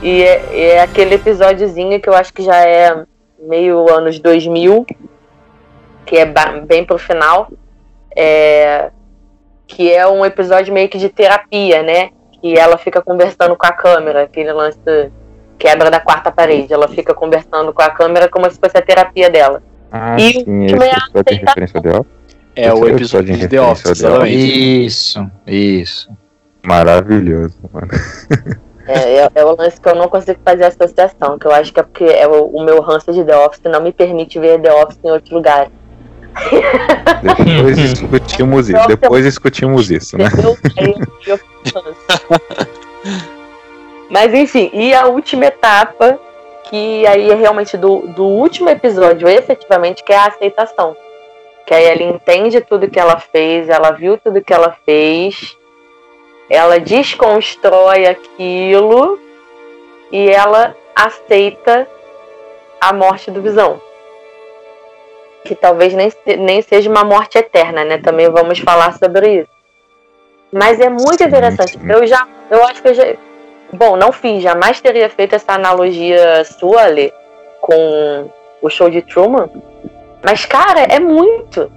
E 0.01 0.23
é, 0.23 0.71
é 0.71 0.81
aquele 0.81 1.13
episódiozinho 1.13 2.01
que 2.01 2.09
eu 2.09 2.15
acho 2.15 2.33
que 2.33 2.41
já 2.41 2.57
é 2.65 3.05
meio 3.41 3.91
anos 3.91 4.19
2000, 4.19 4.85
que 6.05 6.17
é 6.17 6.25
bem 6.65 6.85
pro 6.85 6.97
final, 6.97 7.49
é, 8.15 8.91
que 9.67 9.91
é 9.91 10.07
um 10.07 10.25
episódio 10.25 10.73
meio 10.73 10.89
que 10.89 10.97
de 10.97 11.09
terapia, 11.09 11.81
né? 11.83 12.09
Que 12.41 12.57
ela 12.57 12.77
fica 12.77 13.01
conversando 13.01 13.55
com 13.55 13.65
a 13.65 13.71
câmera, 13.71 14.23
aquele 14.23 14.51
lance 14.51 14.79
quebra 15.57 15.91
da 15.91 15.99
quarta 15.99 16.31
parede. 16.31 16.73
Ela 16.73 16.87
fica 16.87 17.13
conversando 17.13 17.71
com 17.71 17.81
a 17.81 17.89
câmera 17.89 18.27
como 18.27 18.49
se 18.49 18.59
fosse 18.59 18.77
a 18.77 18.81
terapia 18.81 19.29
dela. 19.29 19.61
Ah, 19.91 20.15
E 20.19 20.33
sim, 20.33 20.65
esse 20.65 20.75
é 20.75 20.87
episódio 20.87 21.23
tem 21.23 21.37
referência 21.39 21.79
Office. 21.79 22.05
É 22.55 22.67
Esse 22.67 22.81
o 22.81 22.87
é 22.87 22.91
episódio 22.91 23.37
de 23.37 23.47
The 23.47 23.61
Office. 23.61 23.85
exatamente. 23.91 24.85
Isso, 24.85 25.31
isso. 25.47 26.09
Maravilhoso, 26.65 27.57
mano. 27.71 27.87
É, 28.91 29.19
é, 29.19 29.31
é 29.35 29.45
o 29.45 29.55
lance 29.55 29.79
que 29.79 29.87
eu 29.87 29.95
não 29.95 30.09
consigo 30.09 30.39
fazer 30.43 30.65
associação, 30.65 31.39
que 31.39 31.47
eu 31.47 31.51
acho 31.51 31.71
que 31.71 31.79
é 31.79 31.83
porque 31.83 32.03
é 32.03 32.27
o, 32.27 32.45
o 32.47 32.63
meu 32.63 32.81
ranço 32.81 33.13
de 33.13 33.23
The 33.23 33.37
Office 33.37 33.61
não 33.63 33.81
me 33.81 33.93
permite 33.93 34.37
ver 34.37 34.59
The 34.59 34.73
Office 34.73 34.99
em 35.01 35.11
outro 35.11 35.35
lugar. 35.35 35.69
Depois 37.23 37.77
discutimos 37.77 38.69
isso. 38.69 38.87
Depois 38.87 39.23
discutimos 39.23 39.89
isso, 39.89 40.17
né? 40.17 40.25
Mas 44.09 44.33
enfim, 44.33 44.69
e 44.73 44.93
a 44.93 45.05
última 45.07 45.45
etapa, 45.45 46.19
que 46.65 47.07
aí 47.07 47.31
é 47.31 47.35
realmente 47.35 47.77
do, 47.77 48.07
do 48.07 48.25
último 48.25 48.69
episódio, 48.69 49.27
efetivamente, 49.27 50.03
que 50.03 50.11
é 50.11 50.17
a 50.17 50.25
aceitação. 50.25 50.97
Que 51.65 51.73
aí 51.73 51.85
ela 51.85 52.03
entende 52.03 52.59
tudo 52.59 52.89
que 52.89 52.99
ela 52.99 53.19
fez, 53.19 53.69
ela 53.69 53.91
viu 53.91 54.17
tudo 54.17 54.41
que 54.41 54.53
ela 54.53 54.75
fez, 54.85 55.57
ela 56.51 56.81
desconstrói 56.81 58.05
aquilo 58.05 59.17
e 60.11 60.29
ela 60.29 60.75
aceita 60.93 61.87
a 62.81 62.91
morte 62.91 63.31
do 63.31 63.41
Visão. 63.41 63.81
Que 65.45 65.55
talvez 65.55 65.93
nem, 65.93 66.11
nem 66.37 66.61
seja 66.61 66.89
uma 66.89 67.05
morte 67.05 67.37
eterna, 67.37 67.85
né? 67.85 67.99
Também 67.99 68.29
vamos 68.29 68.59
falar 68.59 68.97
sobre 68.97 69.41
isso. 69.41 69.49
Mas 70.51 70.77
é 70.81 70.89
muito 70.89 71.23
interessante. 71.23 71.79
Eu 71.87 72.05
já, 72.05 72.27
eu 72.49 72.61
acho 72.65 72.81
que 72.81 72.89
eu 72.89 72.93
já. 72.95 73.15
Bom, 73.71 73.95
não 73.95 74.11
fiz, 74.11 74.43
jamais 74.43 74.81
teria 74.81 75.09
feito 75.09 75.33
essa 75.33 75.53
analogia 75.53 76.43
sua, 76.43 76.81
Ale, 76.81 77.13
com 77.61 78.29
o 78.61 78.69
show 78.69 78.89
de 78.89 79.01
Truman. 79.01 79.49
Mas, 80.21 80.45
cara, 80.45 80.81
é 80.81 80.99
muito. 80.99 81.71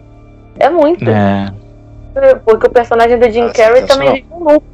É 0.58 0.68
muito. 0.68 1.08
É, 1.08 1.54
Porque 2.44 2.66
o 2.66 2.70
personagem 2.70 3.18
do 3.18 3.30
Jim 3.30 3.46
Ah, 3.46 3.52
Carrey 3.52 3.86
também 3.86 4.12
vive 4.14 4.26
um 4.30 4.44
loop. 4.44 4.64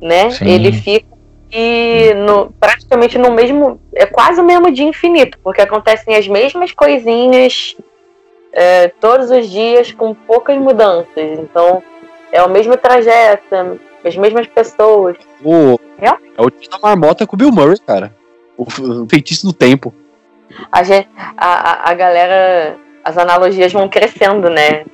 Né? 0.00 0.30
Sim. 0.30 0.48
Ele 0.48 0.72
fica 0.72 1.18
e 1.50 2.12
no, 2.14 2.52
praticamente 2.60 3.16
no 3.18 3.32
mesmo. 3.32 3.80
É 3.94 4.06
quase 4.06 4.40
o 4.40 4.44
mesmo 4.44 4.70
dia 4.70 4.86
infinito, 4.86 5.38
porque 5.42 5.62
acontecem 5.62 6.14
as 6.14 6.28
mesmas 6.28 6.72
coisinhas 6.72 7.76
é, 8.52 8.88
todos 9.00 9.30
os 9.30 9.48
dias 9.48 9.92
com 9.92 10.14
poucas 10.14 10.58
mudanças. 10.58 11.08
Então, 11.16 11.82
é 12.30 12.42
o 12.42 12.50
mesmo 12.50 12.76
trajeto, 12.76 13.80
as 14.04 14.16
mesmas 14.16 14.46
pessoas. 14.46 15.16
O, 15.42 15.78
É? 16.00 16.08
é 16.08 16.42
o 16.42 16.50
dia 16.50 16.68
da 16.70 16.78
marmota 16.80 17.26
com 17.26 17.34
o 17.34 17.38
Bill 17.38 17.50
Murray, 17.50 17.78
cara. 17.78 18.14
O 18.56 18.66
feitiço 19.08 19.46
do 19.46 19.52
tempo. 19.52 19.94
A, 20.70 20.82
gente, 20.82 21.08
a, 21.16 21.88
a, 21.88 21.90
a 21.90 21.94
galera. 21.94 22.76
As 23.04 23.16
analogias 23.16 23.72
vão 23.72 23.88
crescendo, 23.88 24.50
né? 24.50 24.84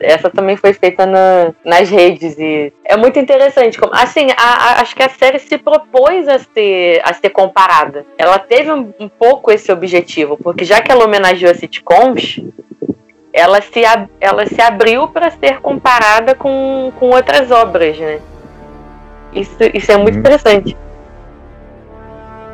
Essa, 0.00 0.28
também 0.30 0.56
foi 0.56 0.72
feita 0.72 1.06
na- 1.06 1.52
nas 1.64 1.88
redes 1.88 2.36
e 2.38 2.72
é 2.84 2.96
muito 2.96 3.18
interessante. 3.18 3.78
Como, 3.78 3.94
assim, 3.94 4.28
a- 4.36 4.36
a- 4.36 4.80
acho 4.80 4.96
que 4.96 5.02
a 5.02 5.08
série 5.08 5.38
se 5.38 5.56
propôs 5.58 6.26
a 6.26 6.38
ser, 6.38 7.00
a 7.04 7.12
ser 7.14 7.30
comparada. 7.30 8.04
Ela 8.18 8.38
teve 8.38 8.72
um, 8.72 8.92
um 8.98 9.08
pouco 9.08 9.52
esse 9.52 9.70
objetivo, 9.70 10.36
porque 10.36 10.64
já 10.64 10.80
que 10.80 10.90
ela 10.90 11.04
homenageou 11.04 11.54
sitcoms, 11.54 12.40
ela 13.32 13.60
se, 13.62 13.82
ela 14.20 14.46
se 14.46 14.60
abriu 14.60 15.06
para 15.08 15.30
ser 15.30 15.60
comparada 15.60 16.34
com, 16.34 16.92
com 16.98 17.10
outras 17.10 17.50
obras, 17.52 17.96
né? 17.98 18.18
Isso, 19.32 19.56
isso 19.72 19.92
é 19.92 19.96
muito 19.96 20.16
Hum. 20.16 20.20
interessante. 20.20 20.76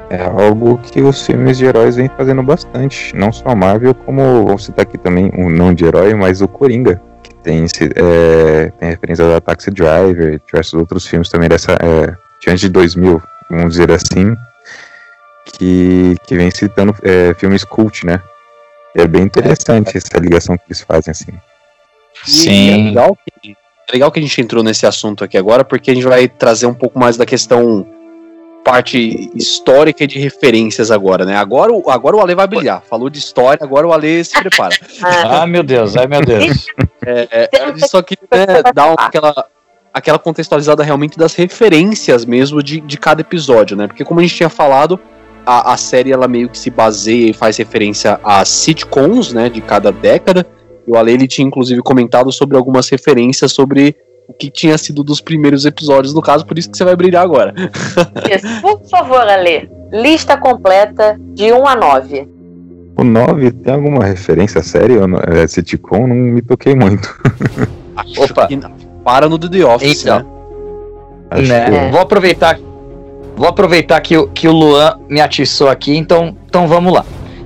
É 0.09 0.23
algo 0.23 0.79
que 0.79 1.01
os 1.01 1.27
filmes 1.27 1.59
de 1.59 1.65
heróis 1.65 1.97
vêm 1.97 2.09
fazendo 2.17 2.43
bastante. 2.43 3.15
Não 3.17 3.33
só 3.33 3.49
a 3.49 3.57
Marvel, 3.57 3.95
como 3.95 4.47
vou 4.47 4.59
citar 4.59 4.85
aqui 4.85 4.97
também 4.97 5.31
um 5.37 5.51
não 5.51 5.75
de 5.75 5.85
herói, 5.85 6.15
mas 6.15 6.41
o 6.41 6.49
Coringa. 6.49 7.01
Que 7.23 7.35
tem, 7.37 7.67
é, 7.97 8.71
tem 8.79 8.91
referência 8.91 9.37
a 9.37 9.41
Taxi 9.41 9.71
Driver, 9.71 10.41
diversos 10.47 10.75
outros 10.75 11.07
filmes 11.07 11.29
também 11.29 11.49
dessa. 11.49 11.73
É, 11.73 12.15
de 12.41 12.51
antes 12.51 12.61
de 12.61 12.69
2000, 12.69 13.21
vamos 13.51 13.73
dizer 13.73 13.91
assim. 13.91 14.37
Que, 15.45 16.17
que 16.27 16.37
vem 16.37 16.51
citando 16.51 16.95
é, 17.03 17.35
filmes 17.35 17.65
cult, 17.65 18.05
né? 18.05 18.21
É 18.95 19.07
bem 19.07 19.23
interessante 19.23 19.97
essa 19.97 20.19
ligação 20.19 20.57
que 20.57 20.65
eles 20.69 20.81
fazem, 20.81 21.11
assim. 21.11 21.33
Sim. 22.25 22.71
é 22.71 22.77
legal, 22.89 23.17
que, 23.43 23.51
é 23.53 23.93
legal 23.93 24.11
que 24.11 24.19
a 24.19 24.23
gente 24.23 24.41
entrou 24.41 24.63
nesse 24.63 24.87
assunto 24.87 25.23
aqui 25.23 25.37
agora, 25.37 25.65
porque 25.65 25.91
a 25.91 25.95
gente 25.95 26.07
vai 26.07 26.29
trazer 26.29 26.67
um 26.67 26.75
pouco 26.75 26.99
mais 26.99 27.17
da 27.17 27.27
questão 27.27 27.87
parte 28.67 29.31
histórica 29.33 30.03
e 30.03 30.07
de 30.09 30.19
referências 30.19 30.91
agora, 30.91 31.25
né? 31.25 31.37
Agora, 31.37 31.73
o- 31.73 31.89
agora 31.89 32.17
o 32.17 32.21
Ale 32.21 32.35
vai 32.35 32.49
brilhar. 32.49 32.83
Falou 32.83 33.09
de 33.09 33.17
história, 33.21 33.63
agora 33.63 33.87
o 33.87 33.93
Ale 33.93 34.25
se 34.25 34.37
prepara. 34.37 34.75
Ah, 35.05 35.47
meu 35.47 35.63
Deus, 35.63 35.97
ai 35.97 36.09
meu 36.09 36.21
Deus. 36.21 36.67
É, 37.05 37.49
é, 37.53 37.87
só 37.87 38.03
que 38.03 38.17
né, 38.33 38.47
dá 38.75 38.93
aquela, 38.95 39.47
aquela 39.95 40.19
contextualizada 40.19 40.83
realmente 40.83 41.17
das 41.17 41.35
referências 41.35 42.25
mesmo 42.25 42.61
de, 42.61 42.81
de 42.81 42.99
cada 42.99 43.21
episódio, 43.21 43.77
né? 43.77 43.87
Porque 43.87 44.05
como 44.05 44.19
a 44.19 44.23
gente 44.25 44.35
tinha 44.35 44.49
falado, 44.49 44.99
a, 45.45 45.73
a 45.73 45.77
série 45.77 46.11
ela 46.11 46.27
meio 46.27 46.49
que 46.49 46.59
se 46.59 46.69
baseia 46.69 47.31
e 47.31 47.33
faz 47.33 47.57
referência 47.59 48.19
às 48.25 48.49
sitcoms, 48.49 49.33
né? 49.33 49.49
De 49.49 49.61
cada 49.61 49.93
década. 49.93 50.45
E 50.85 50.91
o 50.91 50.97
Ale 50.97 51.13
ele 51.13 51.29
tinha 51.29 51.47
inclusive 51.47 51.81
comentado 51.83 52.33
sobre 52.33 52.57
algumas 52.57 52.89
referências 52.89 53.53
sobre 53.53 53.95
o 54.29 54.33
que 54.35 54.51
tinha 54.51 54.77
sido 54.77 55.05
dos 55.05 55.21
primeiros 55.21 55.65
episódios, 55.65 56.13
no 56.15 56.21
caso, 56.23 56.45
por 56.45 56.59
isso 56.59 56.71
que 56.71 56.77
você 56.77 56.85
vai 56.85 56.97
brilhar 56.97 57.23
agora. 57.23 57.55
Isso. 58.31 58.61
Por 58.61 58.81
favor, 58.89 59.21
Ale, 59.21 59.71
lista 59.93 60.37
completa 60.37 61.17
de 61.35 61.53
1 61.53 61.67
a 61.67 61.77
9. 61.77 62.29
O 62.99 63.05
9 63.05 63.51
tem 63.53 63.75
alguma 63.75 64.05
referência 64.05 64.63
séria? 64.63 65.07
não- 65.07 65.19
É, 65.21 65.47
sitcom, 65.47 66.07
não 66.07 66.15
me 66.17 66.43
toquei 66.43 66.75
muito. 66.75 67.15
Opa. 68.19 68.49
E 68.51 68.59
para 69.05 69.29
no 69.29 69.39
The 69.39 69.65
Office, 69.65 70.03
Então. 70.03 70.19
né? 70.19 70.27
Acho 71.31 71.43
Né? 71.53 71.65
que. 71.87 71.93
Vou 71.93 72.01
aproveitar, 72.01 72.59
vou 73.37 73.49
aproveitar 73.49 74.01
que, 74.01 74.17
o- 74.17 74.29
que 74.29 74.49
o 74.49 74.53
Luan 74.53 74.99
me 75.09 75.21
atiçou 75.21 75.69
aqui, 75.69 75.97
então, 75.97 76.37
então 76.49 76.67
vamos 76.67 76.93
lá. 76.93 77.05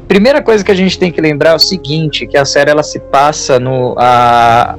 Primeira 0.09 0.43
coisa 0.43 0.65
que 0.65 0.71
a 0.73 0.75
gente 0.75 0.99
tem 0.99 1.13
que 1.13 1.21
lembrar 1.21 1.51
é 1.51 1.55
o 1.55 1.59
seguinte, 1.59 2.27
que 2.27 2.37
a 2.37 2.45
série 2.45 2.71
ela 2.71 2.83
se 2.83 2.99
passa 2.99 3.61
no 3.61 3.95
a, 3.99 4.77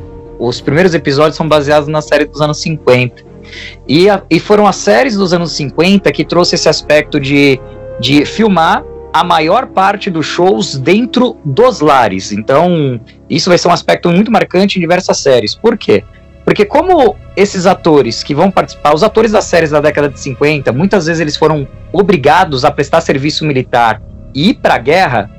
os 0.47 0.59
primeiros 0.61 0.93
episódios 0.93 1.35
são 1.35 1.47
baseados 1.47 1.87
na 1.87 2.01
série 2.01 2.25
dos 2.25 2.41
anos 2.41 2.59
50. 2.61 3.23
E, 3.87 4.09
a- 4.09 4.21
e 4.29 4.39
foram 4.39 4.65
as 4.67 4.75
séries 4.77 5.15
dos 5.15 5.33
anos 5.33 5.51
50 5.53 6.11
que 6.11 6.23
trouxe 6.25 6.55
esse 6.55 6.67
aspecto 6.69 7.19
de, 7.19 7.59
de 7.99 8.25
filmar 8.25 8.83
a 9.13 9.23
maior 9.23 9.67
parte 9.67 10.09
dos 10.09 10.25
shows 10.25 10.77
dentro 10.77 11.35
dos 11.43 11.81
lares. 11.81 12.31
Então, 12.31 12.99
isso 13.29 13.49
vai 13.49 13.57
ser 13.57 13.67
um 13.67 13.71
aspecto 13.71 14.09
muito 14.09 14.31
marcante 14.31 14.77
em 14.77 14.81
diversas 14.81 15.17
séries. 15.17 15.53
Por 15.53 15.77
quê? 15.77 16.03
Porque 16.45 16.65
como 16.65 17.15
esses 17.35 17.65
atores 17.65 18.23
que 18.23 18.33
vão 18.33 18.49
participar, 18.49 18.95
os 18.95 19.03
atores 19.03 19.31
das 19.33 19.43
séries 19.45 19.69
da 19.69 19.79
década 19.81 20.09
de 20.09 20.19
50, 20.19 20.71
muitas 20.71 21.05
vezes 21.05 21.19
eles 21.19 21.35
foram 21.37 21.67
obrigados 21.91 22.63
a 22.65 22.71
prestar 22.71 23.01
serviço 23.01 23.45
militar 23.45 24.01
e 24.33 24.49
ir 24.49 24.53
para 24.55 24.75
a 24.75 24.79
guerra, 24.79 25.29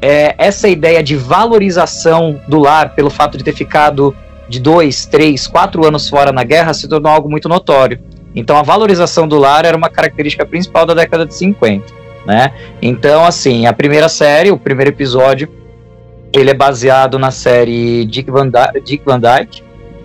é, 0.00 0.34
essa 0.38 0.68
ideia 0.68 1.02
de 1.02 1.14
valorização 1.16 2.40
do 2.48 2.58
lar 2.58 2.94
pelo 2.94 3.10
fato 3.10 3.36
de 3.36 3.44
ter 3.44 3.52
ficado 3.52 4.14
de 4.48 4.58
dois, 4.60 5.06
três, 5.06 5.46
quatro 5.46 5.86
anos 5.86 6.08
fora 6.08 6.32
na 6.32 6.44
guerra 6.44 6.72
se 6.72 6.88
tornou 6.88 7.12
algo 7.12 7.30
muito 7.30 7.48
notório. 7.48 8.00
Então 8.34 8.56
a 8.56 8.62
valorização 8.62 9.26
do 9.26 9.38
lar 9.38 9.64
era 9.64 9.76
uma 9.76 9.88
característica 9.88 10.46
principal 10.46 10.86
da 10.86 10.94
década 10.94 11.26
de 11.26 11.34
50, 11.34 11.92
né? 12.26 12.52
Então 12.80 13.24
assim, 13.24 13.66
a 13.66 13.72
primeira 13.72 14.08
série, 14.08 14.50
o 14.50 14.58
primeiro 14.58 14.90
episódio, 14.90 15.48
ele 16.32 16.50
é 16.50 16.54
baseado 16.54 17.18
na 17.18 17.30
série 17.30 18.04
Dick 18.04 18.30
Van, 18.30 18.50
Dick 18.84 19.02
Van 19.04 19.20
Dyke, 19.20 19.62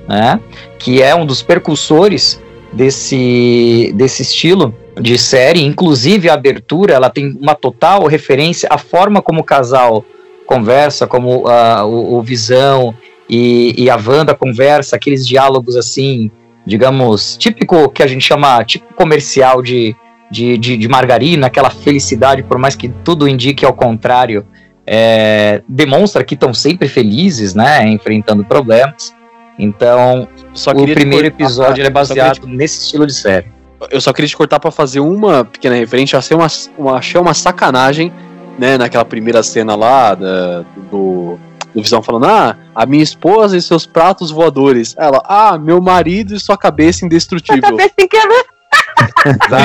né? 0.07 0.39
Que 0.79 1.01
é 1.01 1.13
um 1.15 1.25
dos 1.25 1.41
percussores 1.41 2.41
desse, 2.71 3.91
desse 3.95 4.23
estilo 4.23 4.73
de 4.99 5.17
série. 5.17 5.63
Inclusive 5.63 6.29
a 6.29 6.33
abertura, 6.33 6.93
ela 6.93 7.09
tem 7.09 7.37
uma 7.39 7.55
total 7.55 8.05
referência 8.07 8.67
à 8.71 8.77
forma 8.77 9.21
como 9.21 9.41
o 9.41 9.43
casal 9.43 10.03
conversa, 10.45 11.07
como 11.07 11.47
ah, 11.47 11.85
o, 11.85 12.15
o 12.15 12.21
Visão 12.21 12.93
e, 13.35 13.84
e 13.84 13.89
a 13.89 13.95
Wanda 13.97 14.34
conversa, 14.35 14.95
aqueles 14.95 15.27
diálogos 15.27 15.76
assim, 15.76 16.30
digamos, 16.65 17.35
típico 17.38 17.89
que 17.89 18.03
a 18.03 18.07
gente 18.07 18.22
chama 18.26 18.64
tipo 18.64 18.93
comercial 18.93 19.61
de, 19.61 19.95
de, 20.31 20.57
de, 20.57 20.77
de 20.77 20.88
margarina, 20.88 21.47
aquela 21.47 21.69
felicidade, 21.69 22.43
por 22.43 22.57
mais 22.57 22.76
que 22.76 22.88
tudo 23.03 23.27
indique 23.27 23.65
ao 23.65 23.73
contrário, 23.73 24.45
é, 24.85 25.61
demonstra 25.68 26.23
que 26.23 26.34
estão 26.35 26.53
sempre 26.53 26.88
felizes, 26.88 27.53
né, 27.55 27.88
enfrentando 27.88 28.43
problemas. 28.45 29.14
Então, 29.57 30.27
Só 30.53 30.72
o 30.72 30.84
primeiro 30.85 31.30
cortar- 31.30 31.43
episódio 31.43 31.72
é 31.73 31.76
queria 31.76 31.89
baseado 31.91 32.47
nesse 32.47 32.84
estilo 32.84 33.05
de 33.05 33.14
série. 33.14 33.47
eu 33.91 34.01
só 34.01 34.11
queria 34.11 34.27
te 34.27 34.35
cortar 34.38 34.60
pra 34.60 34.72
fazer 34.72 34.99
uma 34.99 35.45
pequena 35.45 35.76
referência. 35.76 36.18
Achei 36.18 36.35
uma, 36.35 36.47
uma, 36.77 36.97
achei 36.97 37.19
uma 37.22 37.34
sacanagem, 37.34 38.11
né, 38.57 38.77
naquela 38.77 39.05
primeira 39.05 39.43
cena 39.43 39.76
lá 39.76 40.15
da- 40.15 40.64
do, 40.89 41.38
do 41.73 41.81
Visão 41.81 42.01
falando: 42.01 42.25
Ah, 42.25 42.57
a 42.75 42.85
minha 42.85 43.03
esposa 43.03 43.57
e 43.57 43.61
seus 43.61 43.85
pratos 43.85 44.31
voadores. 44.31 44.95
Ela, 44.97 45.21
ah, 45.25 45.57
meu 45.57 45.81
marido 45.81 46.35
e 46.35 46.39
sua 46.39 46.57
cabeça 46.57 47.05
indestrutível. 47.05 47.61
Cabeça. 47.61 47.89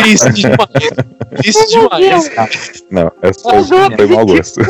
Triste 0.03 0.33
demais. 0.33 0.69
Triste 1.37 1.69
demais. 1.69 2.85
Não, 2.91 3.13
é 3.23 3.29
o 3.29 3.95
foi 3.97 4.07
mau 4.07 4.27
gosto. 4.27 4.61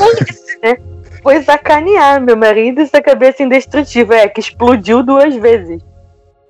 né? 0.62 0.77
foi 1.23 1.43
sacanear 1.43 2.20
meu 2.20 2.36
marido 2.36 2.81
essa 2.81 3.01
cabeça 3.02 3.43
indestrutível. 3.43 4.16
É, 4.16 4.28
que 4.28 4.40
explodiu 4.40 5.02
duas 5.02 5.35
vezes. 5.36 5.81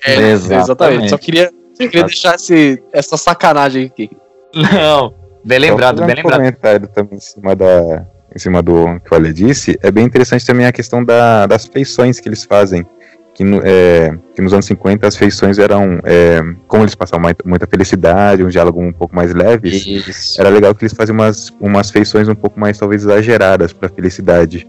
É, 0.05 0.31
Exatamente. 0.31 0.62
exatamente. 0.62 1.10
Só 1.10 1.19
queria, 1.19 1.51
só 1.74 1.85
queria 1.85 2.05
deixar 2.05 2.35
esse, 2.36 2.82
essa 2.93 3.16
sacanagem 3.16 3.86
aqui. 3.86 4.10
Não. 4.55 5.15
Bem 5.44 5.59
lembrado, 5.59 6.05
bem 6.05 6.15
um 6.15 6.16
lembrado. 6.16 6.39
comentário 6.39 6.89
também 6.89 7.16
em 7.16 7.20
cima 7.20 7.55
da 7.55 8.06
em 8.39 8.43
cima 8.43 8.62
do 8.62 9.01
que 9.01 9.12
o 9.12 9.15
Ale 9.15 9.32
disse, 9.32 9.77
é 9.82 9.90
bem 9.90 10.05
interessante 10.05 10.47
também 10.47 10.65
a 10.66 10.73
questão 10.73 11.05
da- 11.05 11.47
das 11.47 11.66
feições 11.66 12.20
que 12.20 12.28
eles 12.28 12.44
fazem. 12.44 12.86
Que, 13.35 13.44
no- 13.44 13.60
é, 13.62 14.16
que 14.35 14.43
nos 14.43 14.52
anos 14.52 14.66
50 14.66 15.06
as 15.06 15.15
feições 15.16 15.59
eram, 15.60 16.01
é, 16.05 16.40
como 16.66 16.82
eles 16.82 16.97
passavam 16.97 17.31
muita 17.44 17.66
felicidade, 17.69 18.43
um 18.43 18.48
diálogo 18.48 18.81
um 18.82 18.93
pouco 18.93 19.15
mais 19.15 19.32
leve, 19.32 19.69
Isso. 19.69 20.40
era 20.40 20.48
legal 20.48 20.74
que 20.74 20.85
eles 20.85 20.93
faziam 20.93 21.15
umas, 21.15 21.52
umas 21.60 21.89
feições 21.90 22.28
um 22.28 22.35
pouco 22.35 22.59
mais 22.59 22.77
talvez 22.78 23.02
exageradas 23.02 23.73
pra 23.73 23.89
felicidade. 23.89 24.66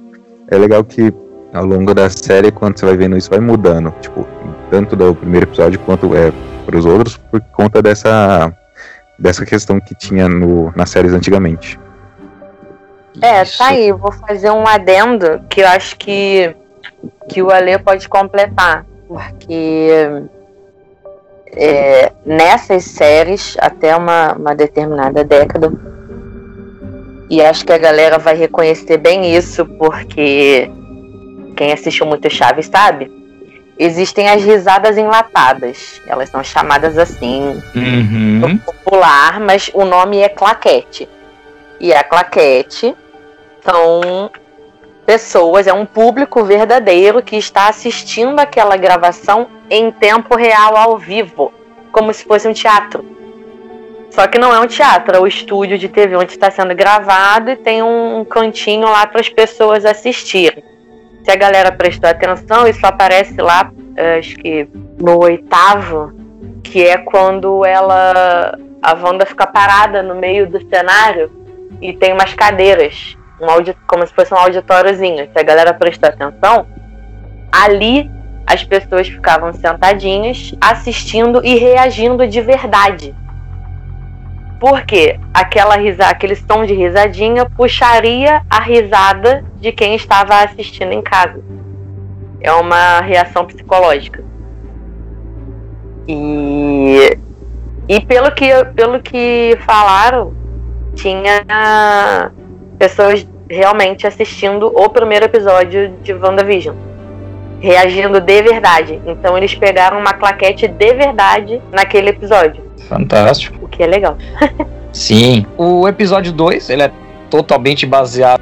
É 0.52 0.56
legal 0.58 0.84
que 0.84 1.12
ao 1.52 1.66
longo 1.66 1.96
da 1.96 2.12
série, 2.12 2.52
quando 2.52 2.78
você 2.78 2.86
vai 2.86 2.96
vendo 2.96 3.18
isso, 3.18 3.30
vai 3.32 3.40
mudando. 3.40 3.92
Tipo, 4.02 4.28
tanto 4.70 4.96
do 4.96 5.16
primeiro 5.16 5.48
episódio 5.48 5.80
quanto 5.80 6.16
é, 6.16 6.32
pros 6.68 6.86
outros, 6.86 7.18
por 7.18 7.42
conta 7.52 7.82
dessa, 7.82 8.54
dessa 9.18 9.44
questão 9.48 9.80
que 9.80 9.96
tinha 9.96 10.30
no, 10.30 10.72
nas 10.76 10.92
séries 10.92 11.14
antigamente. 11.14 11.80
É, 13.22 13.42
Isso. 13.44 13.58
tá 13.58 13.68
aí. 13.68 13.92
Vou 13.92 14.12
fazer 14.12 14.52
um 14.52 14.68
adendo 14.68 15.42
que 15.50 15.62
eu 15.62 15.68
acho 15.68 15.96
que, 15.98 16.56
que 17.28 17.42
o 17.42 17.50
Ale 17.50 17.78
pode 17.80 18.08
completar. 18.08 18.86
Porque 19.08 19.90
é, 21.56 22.12
nessas 22.26 22.84
séries, 22.86 23.58
até 23.60 23.96
uma, 23.96 24.34
uma 24.34 24.56
determinada 24.56 25.24
década, 25.24 25.72
e 27.30 27.42
acho 27.42 27.66
que 27.66 27.74
a 27.74 27.78
galera 27.78 28.18
vai 28.18 28.36
reconhecer 28.36 28.98
bem 28.98 29.36
isso, 29.36 29.66
porque 29.66 30.70
quem 31.56 31.72
assistiu 31.72 32.06
muito 32.06 32.30
Chaves 32.30 32.68
sabe. 32.68 33.12
Existem 33.78 34.30
as 34.30 34.44
risadas 34.44 34.98
enlatadas. 34.98 36.02
Elas 36.08 36.30
são 36.30 36.44
chamadas 36.44 36.98
assim 36.98 37.62
Uhum. 37.76 38.58
popular, 38.58 39.40
mas 39.40 39.72
o 39.74 39.86
nome 39.86 40.20
é 40.20 40.28
claquete. 40.30 41.08
E 41.80 41.94
a 41.94 42.04
claquete 42.04 42.96
são 43.62 44.30
pessoas, 45.06 45.66
é 45.66 45.74
um 45.74 45.86
público 45.86 46.44
verdadeiro 46.44 47.22
que 47.22 47.36
está 47.36 47.68
assistindo 47.68 48.40
aquela 48.40 48.78
gravação 48.78 49.48
em 49.70 49.92
tempo 49.92 50.36
real, 50.36 50.76
ao 50.76 50.98
vivo, 50.98 51.54
como 51.92 52.14
se 52.14 52.24
fosse 52.26 52.48
um 52.48 52.54
teatro. 52.54 53.04
Só 54.12 54.28
que 54.28 54.38
não 54.38 54.54
é 54.54 54.60
um 54.60 54.68
teatro, 54.68 55.16
é 55.16 55.20
o 55.20 55.28
estúdio 55.28 55.78
de 55.78 55.88
TV 55.88 56.16
onde 56.16 56.32
está 56.32 56.52
sendo 56.52 56.76
gravado 56.76 57.52
e 57.52 57.56
tem 57.56 57.82
um 57.82 58.26
cantinho 58.26 58.88
lá 58.88 59.08
para 59.08 59.22
as 59.22 59.30
pessoas 59.30 59.86
assistirem. 59.86 60.64
Se 61.24 61.32
a 61.32 61.36
galera 61.36 61.72
prestou 61.72 62.10
atenção, 62.10 62.68
isso 62.68 62.86
aparece 62.86 63.40
lá, 63.42 63.72
eh, 63.96 64.20
acho 64.20 64.36
que 64.36 64.68
no 65.00 65.24
oitavo, 65.24 66.12
que 66.64 66.86
é 66.86 66.98
quando 66.98 67.66
ela 67.66 68.58
a 68.82 68.94
Wanda 68.94 69.26
fica 69.26 69.46
parada 69.46 70.02
no 70.02 70.16
meio 70.16 70.48
do 70.48 70.60
cenário 70.70 71.30
e 71.82 71.94
tem 71.94 72.14
umas 72.14 72.34
cadeiras, 72.34 73.18
um 73.40 73.48
como 73.88 74.06
se 74.06 74.14
fosse 74.14 74.34
um 74.34 74.38
auditóriozinho. 74.38 75.30
Se 75.32 75.40
a 75.40 75.44
galera 75.44 75.74
prestou 75.74 76.10
atenção, 76.10 76.68
ali 77.52 78.10
as 78.46 78.64
pessoas 78.64 79.08
ficavam 79.08 79.54
sentadinhas, 79.54 80.56
assistindo 80.60 81.46
e 81.46 81.56
reagindo 81.56 82.28
de 82.28 82.42
verdade. 82.42 83.16
Porque 84.60 85.20
aquela 85.34 85.76
risa, 85.78 86.08
aquele 86.08 86.36
som 86.36 86.66
de 86.66 86.74
risadinha 86.74 87.46
puxaria 87.46 88.42
a 88.50 88.60
risada 88.60 89.46
de 89.58 89.72
quem 89.72 89.96
estava 89.96 90.44
assistindo 90.44 90.92
em 90.92 91.02
casa. 91.02 91.42
É 92.42 92.52
uma 92.52 93.00
reação 93.02 93.46
psicológica. 93.46 94.24
E, 96.08 97.18
e 97.88 98.02
pelo, 98.02 98.32
que, 98.32 98.50
pelo 98.76 99.00
que 99.00 99.58
falaram, 99.66 100.34
tinha 101.00 102.32
pessoas 102.78 103.28
realmente 103.50 104.06
assistindo 104.06 104.68
o 104.68 104.90
primeiro 104.90 105.26
episódio 105.26 105.94
de 106.04 106.14
WandaVision. 106.14 106.76
Reagindo 107.60 108.22
de 108.22 108.42
verdade. 108.42 109.02
Então 109.06 109.38
eles 109.38 109.54
pegaram 109.56 110.00
uma 110.00 110.14
claquete 110.14 110.68
de 110.68 110.94
verdade 110.94 111.62
naquele 111.72 112.10
episódio. 112.10 112.64
Fantástico. 112.88 113.66
O 113.66 113.68
que 113.68 113.84
é 113.84 113.88
legal. 113.88 114.18
Sim. 114.94 115.46
O 115.58 115.88
episódio 115.88 116.32
2, 116.32 116.70
ele 116.70 116.84
é 116.84 116.92
totalmente 117.30 117.86
baseado 117.86 118.42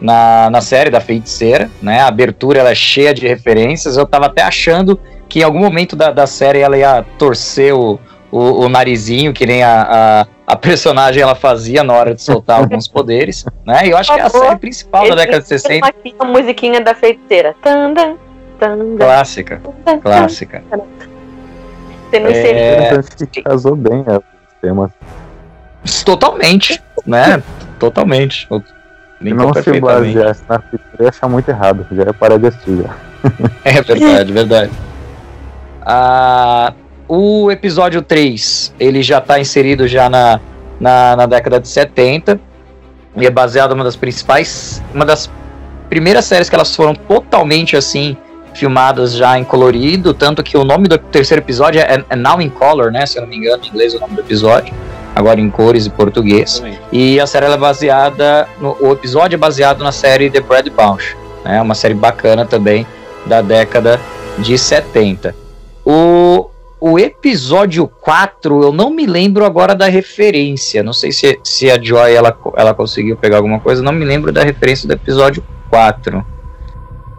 na, 0.00 0.50
na 0.50 0.60
série 0.60 0.90
da 0.90 1.00
Feiticeira, 1.00 1.70
né? 1.80 2.00
A 2.00 2.08
abertura 2.08 2.58
ela 2.60 2.70
é 2.70 2.74
cheia 2.74 3.12
de 3.12 3.26
referências. 3.26 3.96
Eu 3.96 4.06
tava 4.06 4.26
até 4.26 4.42
achando 4.42 4.98
que 5.28 5.40
em 5.40 5.42
algum 5.42 5.60
momento 5.60 5.94
da, 5.94 6.10
da 6.10 6.26
série 6.26 6.58
ela 6.60 6.76
ia 6.76 7.04
torcer 7.18 7.72
o, 7.74 7.98
o, 8.32 8.64
o 8.64 8.68
narizinho, 8.68 9.32
que 9.34 9.44
nem 9.44 9.62
a, 9.62 10.26
a, 10.46 10.54
a 10.54 10.56
personagem 10.56 11.22
ela 11.22 11.34
fazia 11.34 11.84
na 11.84 11.92
hora 11.92 12.14
de 12.14 12.22
soltar 12.22 12.60
alguns 12.60 12.88
poderes, 12.88 13.44
né? 13.66 13.86
E 13.86 13.90
eu 13.90 13.98
acho 13.98 14.12
que 14.12 14.18
é 14.18 14.22
a 14.22 14.30
série 14.30 14.56
principal 14.56 15.06
da 15.06 15.14
década 15.14 15.40
de 15.42 15.48
60. 15.48 15.86
Aqui 15.86 16.14
a 16.18 16.24
musiquinha 16.24 16.80
da 16.80 16.94
feiticeira. 16.94 17.54
Tandan, 17.62 18.14
tandan, 18.58 18.96
Clássica, 18.96 19.60
tandan. 19.84 20.00
clássica. 20.00 20.64
Você 22.10 22.18
não 22.18 22.30
É. 22.30 22.86
Interessante 22.86 23.26
que 23.26 23.42
casou 23.42 23.76
bem 23.76 24.02
né, 24.02 24.16
os 24.16 24.60
temas. 24.62 24.90
Totalmente, 26.04 26.82
né? 27.06 27.42
Totalmente. 27.78 28.48
Não 29.20 29.52
se 29.54 29.78
baseasse 29.80 30.42
na 30.48 30.58
fita, 30.58 30.84
eu 30.98 31.04
ia 31.04 31.10
achar 31.10 31.28
muito 31.28 31.48
errado. 31.48 31.86
Já 31.92 32.04
ia 32.04 32.14
parar 32.14 32.38
de 32.38 32.46
assistir. 32.46 32.82
já. 32.82 32.94
É 33.64 33.80
verdade, 33.82 34.32
verdade. 34.32 34.70
Ah, 35.84 36.72
o 37.14 37.50
episódio 37.50 38.00
3, 38.00 38.72
ele 38.80 39.02
já 39.02 39.18
está 39.18 39.38
inserido 39.38 39.86
já 39.86 40.08
na, 40.08 40.40
na, 40.80 41.14
na 41.14 41.26
década 41.26 41.60
de 41.60 41.68
70. 41.68 42.40
E 43.18 43.26
é 43.26 43.30
baseado 43.30 43.72
numa 43.72 43.84
das 43.84 43.96
principais. 43.96 44.82
Uma 44.94 45.04
das 45.04 45.30
primeiras 45.90 46.24
séries 46.24 46.48
que 46.48 46.54
elas 46.54 46.74
foram 46.74 46.94
totalmente 46.94 47.76
assim. 47.76 48.16
Filmadas 48.54 49.12
já 49.14 49.38
em 49.38 49.44
colorido, 49.44 50.14
tanto 50.14 50.42
que 50.42 50.56
o 50.56 50.64
nome 50.64 50.88
do 50.88 50.96
terceiro 50.96 51.42
episódio 51.42 51.82
é, 51.82 52.02
é 52.08 52.16
Now 52.16 52.40
in 52.40 52.48
Color, 52.48 52.90
né? 52.90 53.04
Se 53.04 53.18
eu 53.18 53.22
não 53.22 53.28
me 53.28 53.36
engano, 53.36 53.62
em 53.62 53.68
inglês 53.68 53.92
é 53.92 53.98
o 53.98 54.00
nome 54.00 54.14
do 54.14 54.20
episódio. 54.20 54.72
Agora 55.14 55.38
em 55.38 55.50
cores 55.50 55.84
e 55.84 55.90
português. 55.90 56.62
E 56.90 57.20
a 57.20 57.26
série 57.26 57.44
é 57.44 57.56
baseada. 57.58 58.48
No, 58.58 58.74
o 58.80 58.92
episódio 58.92 59.36
é 59.36 59.38
baseado 59.38 59.84
na 59.84 59.92
série 59.92 60.30
The 60.30 60.40
Brad 60.40 60.66
Bunch. 60.68 61.14
Né, 61.44 61.60
uma 61.60 61.74
série 61.74 61.94
bacana 61.94 62.46
também 62.46 62.86
da 63.26 63.42
década 63.42 64.00
de 64.38 64.56
70. 64.56 65.34
O, 65.84 66.48
o 66.84 66.98
episódio 66.98 67.86
4, 67.86 68.60
eu 68.60 68.72
não 68.72 68.90
me 68.90 69.06
lembro 69.06 69.44
agora 69.44 69.72
da 69.72 69.86
referência. 69.86 70.82
Não 70.82 70.92
sei 70.92 71.12
se, 71.12 71.38
se 71.44 71.70
a 71.70 71.80
Joy 71.80 72.12
ela, 72.12 72.36
ela 72.56 72.74
conseguiu 72.74 73.16
pegar 73.16 73.36
alguma 73.36 73.60
coisa. 73.60 73.80
Não 73.80 73.92
me 73.92 74.04
lembro 74.04 74.32
da 74.32 74.42
referência 74.42 74.88
do 74.88 74.92
episódio 74.92 75.44
4. 75.70 76.26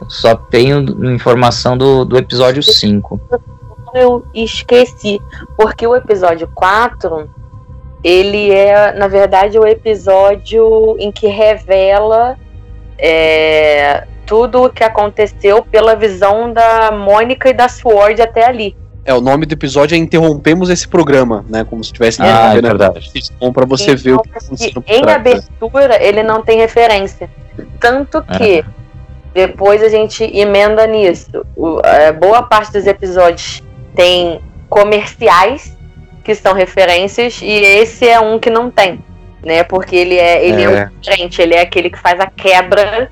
Só 0.10 0.35
tenho 0.35 0.81
informação 1.14 1.77
do, 1.77 2.03
do 2.03 2.18
episódio 2.18 2.61
5. 2.61 3.22
eu 3.95 4.26
esqueci. 4.34 5.22
Porque 5.56 5.88
o 5.88 5.95
episódio 5.95 6.49
4, 6.53 7.30
ele 8.03 8.52
é, 8.52 8.91
na 8.91 9.07
verdade, 9.07 9.57
o 9.57 9.65
episódio 9.65 10.98
em 10.99 11.10
que 11.10 11.27
revela 11.27 12.38
é, 12.98 14.06
tudo 14.26 14.65
o 14.65 14.69
que 14.69 14.84
aconteceu 14.84 15.64
pela 15.64 15.95
visão 15.95 16.52
da 16.52 16.91
Mônica 16.91 17.49
e 17.49 17.53
da 17.53 17.69
Sword 17.69 18.22
até 18.22 18.45
ali. 18.45 18.82
É, 19.05 19.13
o 19.13 19.19
nome 19.19 19.45
do 19.45 19.53
episódio 19.53 19.95
é 19.95 19.97
Interrompemos 19.97 20.69
esse 20.69 20.88
programa, 20.88 21.43
né? 21.49 21.65
Como 21.69 21.84
se 21.84 21.91
tivesse 21.91 22.21
Ah, 22.21 22.51
é 22.53 22.61
né? 22.61 22.69
verdade. 22.69 23.11
Bom 23.39 23.51
pra 23.51 23.65
você 23.65 23.95
ver 23.95 24.13
o 24.13 24.21
que 24.21 24.30
tá 24.30 24.39
por 24.39 24.53
em 24.88 25.01
trás, 25.01 25.05
né? 25.05 25.13
abertura, 25.13 26.01
ele 26.01 26.23
não 26.23 26.41
tem 26.41 26.59
referência. 26.59 27.30
Tanto 27.81 28.21
que 28.23 28.63
depois 29.34 29.84
a 29.84 29.89
gente 29.89 30.23
emenda 30.23 30.88
nisso. 30.88 31.45
O- 31.55 31.81
é, 31.84 32.11
boa 32.13 32.43
parte 32.43 32.71
dos 32.71 32.88
episódios 32.88 33.61
tem 33.93 34.39
comerciais 34.69 35.75
que 36.23 36.34
são 36.34 36.53
referências 36.53 37.41
e 37.41 37.49
esse 37.51 38.07
é 38.07 38.19
um 38.21 38.39
que 38.39 38.49
não 38.49 38.71
tem, 38.71 39.03
né? 39.43 39.63
Porque 39.63 39.95
ele 39.97 40.15
é 40.17 40.45
ele 40.45 40.61
é, 40.61 40.65
É. 40.65 40.85
o 40.85 40.89
diferente, 41.01 41.41
ele 41.41 41.53
é 41.55 41.61
aquele 41.61 41.89
que 41.89 41.99
faz 41.99 42.17
a 42.21 42.27
quebra 42.27 43.11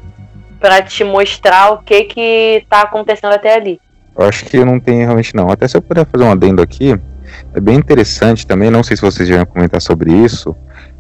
pra 0.60 0.82
te 0.82 1.04
mostrar 1.04 1.74
o 1.74 1.80
que 1.80 2.04
que 2.06 2.66
tá 2.70 2.82
acontecendo 2.84 3.34
até 3.34 3.54
ali. 3.56 3.82
Eu 4.18 4.26
acho 4.26 4.46
que 4.46 4.64
não 4.64 4.80
tem 4.80 5.00
realmente 5.00 5.36
não. 5.36 5.50
Até 5.50 5.68
se 5.68 5.78
eu 5.78 5.82
puder 5.82 6.06
fazer 6.06 6.24
um 6.24 6.32
adendo 6.32 6.62
aqui, 6.62 7.00
é 7.54 7.60
bem 7.60 7.76
interessante 7.76 8.46
também, 8.46 8.70
não 8.70 8.84
sei 8.84 8.96
se 8.96 9.02
vocês 9.02 9.28
já 9.28 9.36
iam 9.36 9.46
comentar 9.46 9.82
sobre 9.82 10.12
isso, 10.12 10.56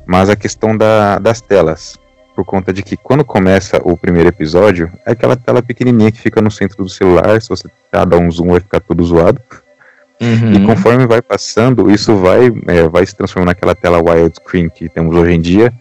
mas 0.06 0.30
a 0.30 0.36
questão 0.36 0.76
da, 0.76 1.20
das 1.20 1.42
telas. 1.42 2.00
Por 2.36 2.46
conta 2.46 2.72
de 2.72 2.82
que 2.82 2.96
quando 2.96 3.26
começa 3.26 3.82
o 3.84 3.98
primeiro 3.98 4.30
episódio, 4.30 4.90
é 5.06 5.12
aquela 5.12 5.36
tela 5.36 5.62
pequenininha 5.62 6.12
que 6.12 6.20
fica 6.20 6.42
no 6.42 6.50
centro 6.50 6.84
do 6.84 6.90
celular, 6.90 7.42
se 7.42 7.50
você 7.50 7.68
tentar 7.68 8.06
dar 8.06 8.18
um 8.18 8.32
zoom 8.32 8.52
vai 8.52 8.62
ficar 8.62 8.80
tudo 8.80 9.04
zoado. 9.04 9.42
Uhum. 10.22 10.54
E 10.54 10.66
conforme 10.66 11.06
vai 11.08 11.22
passando, 11.22 11.92
isso 11.92 12.16
vai, 12.16 12.46
é, 12.68 12.88
vai 12.88 13.06
se 13.06 13.16
transformando 13.16 13.48
naquela 13.48 13.76
tela 13.76 14.00
widescreen 14.00 14.70
que 14.70 14.88
temos 14.88 15.16
hoje 15.16 15.34
em 15.34 15.42
dia. 15.42 15.74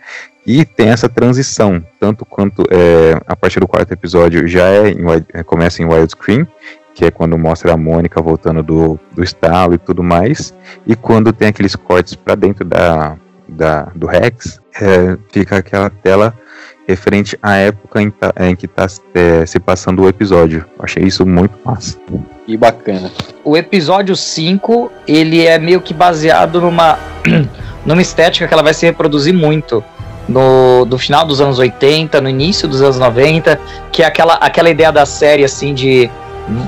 E 0.46 0.64
tem 0.64 0.88
essa 0.88 1.08
transição, 1.08 1.84
tanto 2.00 2.24
quanto 2.24 2.64
é, 2.70 3.20
a 3.26 3.36
partir 3.36 3.60
do 3.60 3.68
quarto 3.68 3.92
episódio 3.92 4.48
já 4.48 4.66
é, 4.66 4.90
em, 4.90 5.04
é, 5.34 5.42
começa 5.42 5.82
em 5.82 5.86
widescreen, 5.86 6.48
que 7.00 7.06
é 7.06 7.10
quando 7.10 7.38
mostra 7.38 7.72
a 7.72 7.78
Mônica 7.78 8.20
voltando 8.20 8.62
do, 8.62 9.00
do 9.14 9.24
estalo 9.24 9.72
e 9.72 9.78
tudo 9.78 10.02
mais, 10.02 10.52
e 10.86 10.94
quando 10.94 11.32
tem 11.32 11.48
aqueles 11.48 11.74
cortes 11.74 12.14
para 12.14 12.34
dentro 12.34 12.62
da, 12.62 13.16
da, 13.48 13.84
do 13.94 14.06
Rex, 14.06 14.60
é, 14.78 15.16
fica 15.32 15.56
aquela 15.56 15.88
tela 15.88 16.34
referente 16.86 17.38
à 17.42 17.56
época 17.56 18.02
em, 18.02 18.10
tá, 18.10 18.34
em 18.40 18.54
que 18.54 18.66
está 18.66 18.86
é, 19.14 19.46
se 19.46 19.58
passando 19.58 20.02
o 20.02 20.08
episódio. 20.10 20.66
Achei 20.78 21.02
isso 21.02 21.24
muito 21.24 21.58
massa. 21.64 21.96
E 22.46 22.54
bacana. 22.54 23.10
O 23.42 23.56
episódio 23.56 24.14
5, 24.14 24.92
ele 25.08 25.46
é 25.46 25.58
meio 25.58 25.80
que 25.80 25.94
baseado 25.94 26.60
numa, 26.60 26.98
numa 27.86 28.02
estética 28.02 28.46
que 28.46 28.52
ela 28.52 28.62
vai 28.62 28.74
se 28.74 28.84
reproduzir 28.84 29.32
muito. 29.32 29.82
No, 30.28 30.84
do 30.84 30.98
final 30.98 31.24
dos 31.24 31.40
anos 31.40 31.58
80, 31.58 32.20
no 32.20 32.28
início 32.28 32.68
dos 32.68 32.82
anos 32.82 32.98
90, 32.98 33.58
que 33.90 34.02
é 34.02 34.06
aquela, 34.06 34.34
aquela 34.34 34.68
ideia 34.68 34.92
da 34.92 35.06
série 35.06 35.44
assim 35.44 35.72
de 35.72 36.10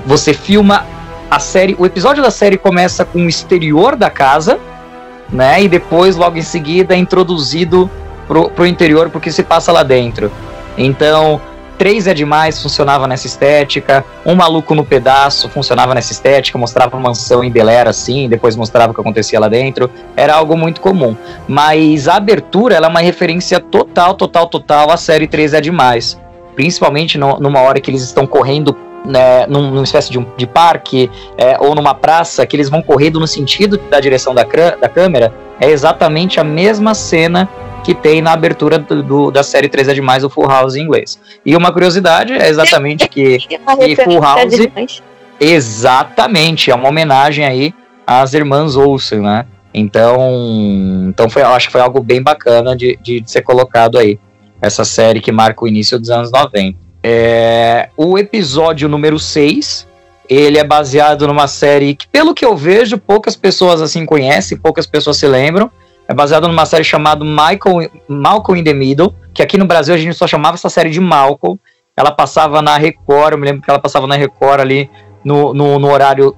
você 0.07 0.33
filma 0.33 0.85
a 1.31 1.39
série, 1.39 1.75
o 1.79 1.87
episódio 1.87 2.23
da 2.23 2.31
série 2.31 2.59
começa 2.59 3.05
com 3.05 3.25
o 3.25 3.29
exterior 3.29 3.97
da 3.97 4.11
casa, 4.11 4.59
né? 5.31 5.63
E 5.63 5.69
depois, 5.69 6.15
logo 6.15 6.37
em 6.37 6.43
seguida, 6.43 6.95
é 6.95 6.99
introduzido 6.99 7.91
pro, 8.27 8.51
pro 8.51 8.67
interior 8.67 9.09
porque 9.09 9.33
se 9.33 9.43
passa 9.43 9.73
lá 9.73 9.83
dentro. 9.83 10.31
Então, 10.77 11.41
três 11.79 12.07
é 12.07 12.15
demais 12.15 12.63
funcionava 12.63 13.07
nessa 13.07 13.27
estética, 13.27 14.05
um 14.25 14.35
maluco 14.35 14.75
no 14.75 14.85
pedaço 14.85 15.49
funcionava 15.49 15.95
nessa 15.95 16.13
estética, 16.13 16.59
mostrava 16.59 16.97
uma 16.97 17.09
mansão 17.09 17.43
em 17.43 17.51
Belera 17.51 17.91
assim, 17.91 18.29
depois 18.29 18.55
mostrava 18.55 18.93
o 18.93 18.95
que 18.95 19.01
acontecia 19.01 19.41
lá 19.41 19.49
dentro, 19.49 19.91
era 20.15 20.35
algo 20.35 20.55
muito 20.57 20.83
comum. 20.83 21.17
Mas 21.49 22.09
a 22.09 22.17
abertura 22.17 22.75
ela 22.75 22.89
é 22.89 22.91
uma 22.91 23.01
referência 23.01 23.59
total, 23.59 24.15
total, 24.15 24.47
total 24.47 24.91
à 24.91 24.97
série 24.97 25.27
3 25.27 25.55
é 25.55 25.61
demais. 25.61 26.21
Principalmente 26.55 27.17
no, 27.17 27.39
numa 27.39 27.61
hora 27.61 27.81
que 27.81 27.91
eles 27.91 28.03
estão 28.03 28.27
correndo 28.27 28.77
né, 29.05 29.47
num, 29.47 29.71
numa 29.71 29.85
espécie 29.85 30.11
de, 30.11 30.19
um, 30.19 30.27
de 30.37 30.47
parque 30.47 31.11
é, 31.37 31.57
ou 31.61 31.75
numa 31.75 31.95
praça, 31.95 32.47
que 32.47 32.57
eles 32.57 32.69
vão 32.69 32.83
correndo 32.83 33.19
no 33.19 33.27
sentido 33.27 33.79
da 33.91 34.01
direção 34.01 34.35
da, 34.35 34.45
da 34.45 34.89
câmera, 34.89 35.33
é 35.61 35.71
exatamente 35.71 36.41
a 36.41 36.45
mesma 36.45 36.95
cena 36.95 37.49
que 37.83 37.95
tem 37.95 38.23
na 38.23 38.33
abertura 38.33 38.79
do, 38.79 39.03
do, 39.03 39.31
da 39.31 39.43
série 39.43 39.69
3 39.69 39.89
é 39.89 39.95
demais, 39.95 40.23
o 40.25 40.31
Full 40.31 40.47
House 40.47 40.77
em 40.77 40.83
inglês. 40.83 41.21
E 41.45 41.57
uma 41.57 41.73
curiosidade 41.73 42.33
é 42.33 42.49
exatamente 42.49 43.09
que, 43.09 43.39
que 43.49 43.97
Full 43.97 44.21
House. 44.21 45.03
Exatamente, 45.41 46.71
é 46.71 46.75
uma 46.75 46.89
homenagem 46.89 47.45
aí 47.45 47.75
às 48.07 48.33
irmãs 48.35 48.77
Olsen, 48.77 49.21
né? 49.21 49.47
Então, 49.75 51.09
então 51.09 51.29
foi, 51.29 51.43
acho 51.43 51.67
que 51.67 51.73
foi 51.73 51.81
algo 51.81 52.01
bem 52.01 52.23
bacana 52.23 52.77
de, 52.77 52.99
de 53.03 53.23
ser 53.27 53.43
colocado 53.43 53.99
aí. 53.99 54.19
Essa 54.61 54.85
série 54.85 55.21
que 55.21 55.33
marca 55.33 55.65
o 55.65 55.69
início 55.69 55.99
dos 55.99 56.11
anos 56.11 56.31
90. 56.31 56.82
É, 57.03 57.89
o 57.97 58.17
episódio 58.17 58.89
número 58.89 59.19
6, 59.19 59.89
ele 60.29 60.59
é 60.59 60.65
baseado 60.65 61.27
numa 61.27 61.49
série 61.49 61.95
que, 61.95 62.07
pelo 62.07 62.35
que 62.35 62.45
eu 62.45 62.57
vejo, 62.57 62.97
poucas 62.97 63.35
pessoas 63.35 63.83
assim 63.83 64.07
conhecem, 64.07 64.57
poucas 64.57 64.87
pessoas 64.87 65.17
se 65.17 65.27
lembram, 65.27 65.71
é 66.09 66.15
baseado 66.15 66.47
numa 66.47 66.67
série 66.67 66.85
chamada 66.85 67.25
Michael, 67.25 67.91
Malcolm 68.09 68.61
in 68.61 68.65
the 68.65 68.73
Middle, 68.73 69.15
que 69.33 69.43
aqui 69.43 69.57
no 69.57 69.65
Brasil 69.65 69.95
a 69.95 69.99
gente 69.99 70.15
só 70.15 70.27
chamava 70.27 70.55
essa 70.55 70.69
série 70.69 70.91
de 70.91 71.01
Malcolm. 71.01 71.59
Ela 71.97 72.11
passava 72.11 72.63
na 72.63 72.77
Record, 72.77 73.33
eu 73.33 73.39
me 73.39 73.47
lembro 73.47 73.63
que 73.63 73.71
ela 73.71 73.79
passava 73.79 74.07
na 74.07 74.15
Record 74.15 74.61
ali 74.61 74.91
no, 75.25 75.55
no, 75.55 75.79
no 75.79 75.91
horário 75.91 76.37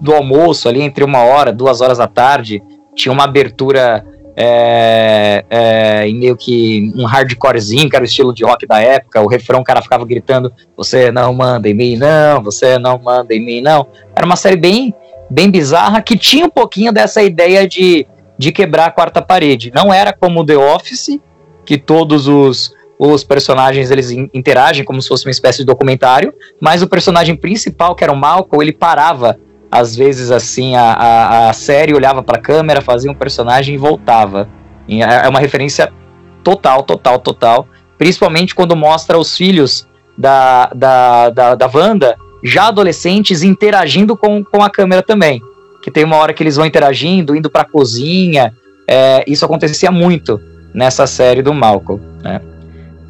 do 0.00 0.14
almoço, 0.14 0.68
ali 0.68 0.80
entre 0.80 1.04
uma 1.04 1.22
hora, 1.22 1.52
duas 1.52 1.80
horas 1.80 1.98
da 1.98 2.06
tarde. 2.06 2.62
Tinha 2.94 3.12
uma 3.12 3.24
abertura 3.24 4.04
é, 4.36 5.44
é, 5.48 6.08
em 6.08 6.14
meio 6.14 6.36
que 6.36 6.92
um 6.94 7.04
hardcorezinho, 7.04 7.88
que 7.88 7.96
era 7.96 8.04
o 8.04 8.06
estilo 8.06 8.34
de 8.34 8.44
rock 8.44 8.66
da 8.66 8.80
época. 8.80 9.20
O 9.22 9.26
refrão, 9.26 9.60
o 9.60 9.64
cara 9.64 9.80
ficava 9.80 10.04
gritando: 10.04 10.52
Você 10.76 11.10
não 11.10 11.32
manda 11.32 11.68
em 11.68 11.74
mim, 11.74 11.96
não, 11.96 12.42
você 12.42 12.78
não 12.78 12.98
manda 12.98 13.34
em 13.34 13.44
mim, 13.44 13.60
não. 13.60 13.86
Era 14.14 14.26
uma 14.26 14.36
série 14.36 14.56
bem, 14.56 14.94
bem 15.30 15.50
bizarra 15.50 16.02
que 16.02 16.16
tinha 16.16 16.44
um 16.46 16.50
pouquinho 16.50 16.92
dessa 16.92 17.22
ideia 17.22 17.66
de 17.66 18.06
de 18.38 18.52
quebrar 18.52 18.86
a 18.86 18.90
quarta 18.90 19.22
parede. 19.22 19.72
Não 19.74 19.92
era 19.92 20.12
como 20.12 20.44
The 20.44 20.56
Office, 20.56 21.18
que 21.64 21.78
todos 21.78 22.28
os, 22.28 22.72
os 22.98 23.24
personagens 23.24 23.90
eles 23.90 24.10
interagem 24.10 24.84
como 24.84 25.00
se 25.00 25.08
fosse 25.08 25.26
uma 25.26 25.30
espécie 25.30 25.58
de 25.58 25.64
documentário, 25.64 26.32
mas 26.60 26.82
o 26.82 26.88
personagem 26.88 27.34
principal, 27.34 27.94
que 27.94 28.04
era 28.04 28.12
o 28.12 28.16
Malcolm, 28.16 28.62
ele 28.62 28.72
parava 28.72 29.38
às 29.70 29.96
vezes 29.96 30.30
assim 30.30 30.76
a, 30.76 30.92
a, 30.92 31.50
a 31.50 31.52
série 31.52 31.94
olhava 31.94 32.22
para 32.22 32.38
a 32.38 32.40
câmera, 32.40 32.80
fazia 32.80 33.10
um 33.10 33.14
personagem 33.14 33.74
e 33.74 33.78
voltava. 33.78 34.48
E 34.88 35.02
é, 35.02 35.22
é 35.24 35.28
uma 35.28 35.40
referência 35.40 35.92
total, 36.42 36.82
total, 36.82 37.18
total. 37.18 37.68
Principalmente 37.98 38.54
quando 38.54 38.76
mostra 38.76 39.18
os 39.18 39.36
filhos 39.36 39.86
da, 40.16 40.66
da, 40.74 41.30
da, 41.30 41.54
da 41.54 41.70
Wanda, 41.72 42.16
já 42.44 42.68
adolescentes, 42.68 43.42
interagindo 43.42 44.16
com, 44.16 44.44
com 44.44 44.62
a 44.62 44.70
câmera 44.70 45.02
também 45.02 45.42
que 45.86 45.90
tem 45.92 46.02
uma 46.02 46.16
hora 46.16 46.34
que 46.34 46.42
eles 46.42 46.56
vão 46.56 46.66
interagindo, 46.66 47.36
indo 47.36 47.48
pra 47.48 47.64
cozinha. 47.64 48.52
É, 48.88 49.22
isso 49.24 49.44
acontecia 49.44 49.88
muito 49.88 50.40
nessa 50.74 51.06
série 51.06 51.42
do 51.42 51.54
Malcolm, 51.54 52.02
né? 52.24 52.40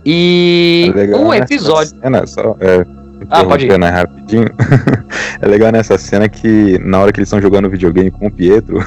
E 0.04 0.92
é 0.94 1.16
o 1.16 1.32
episódio. 1.32 1.98
Cena, 1.98 2.26
só, 2.26 2.54
é, 2.60 2.84
ah, 3.30 3.44
pode 3.44 3.66
ir. 3.66 3.72
Rapidinho. 3.78 4.48
é 5.40 5.46
legal 5.46 5.72
nessa 5.72 5.98
cena 5.98 6.28
que 6.28 6.78
na 6.78 7.00
hora 7.00 7.12
que 7.12 7.18
eles 7.18 7.28
estão 7.28 7.40
jogando 7.40 7.68
videogame 7.68 8.10
com 8.10 8.26
o 8.26 8.30
Pietro, 8.30 8.78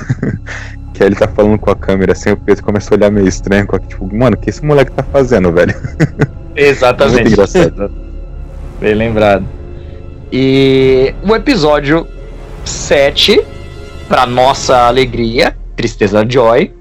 que 0.93 1.03
aí 1.03 1.09
ele 1.09 1.15
tá 1.15 1.27
falando 1.27 1.57
com 1.57 1.69
a 1.69 1.75
câmera 1.75 2.13
assim, 2.13 2.31
o 2.31 2.37
Pietro 2.37 2.63
começa 2.63 2.93
a 2.93 2.97
olhar 2.97 3.11
meio 3.11 3.27
estranho, 3.27 3.67
tipo, 3.87 4.15
mano, 4.15 4.35
o 4.35 4.39
que 4.39 4.49
esse 4.49 4.63
moleque 4.63 4.91
tá 4.91 5.03
fazendo, 5.03 5.51
velho? 5.51 5.73
Exatamente. 6.55 7.21
Muito 7.21 7.33
engraçado. 7.33 7.91
Bem 8.79 8.93
lembrado. 8.93 9.45
E 10.31 11.13
o 11.23 11.35
episódio 11.35 12.07
7 12.63 13.41
para 14.07 14.25
nossa 14.25 14.87
alegria, 14.87 15.55
tristeza 15.75 16.25
Joy, 16.27 16.73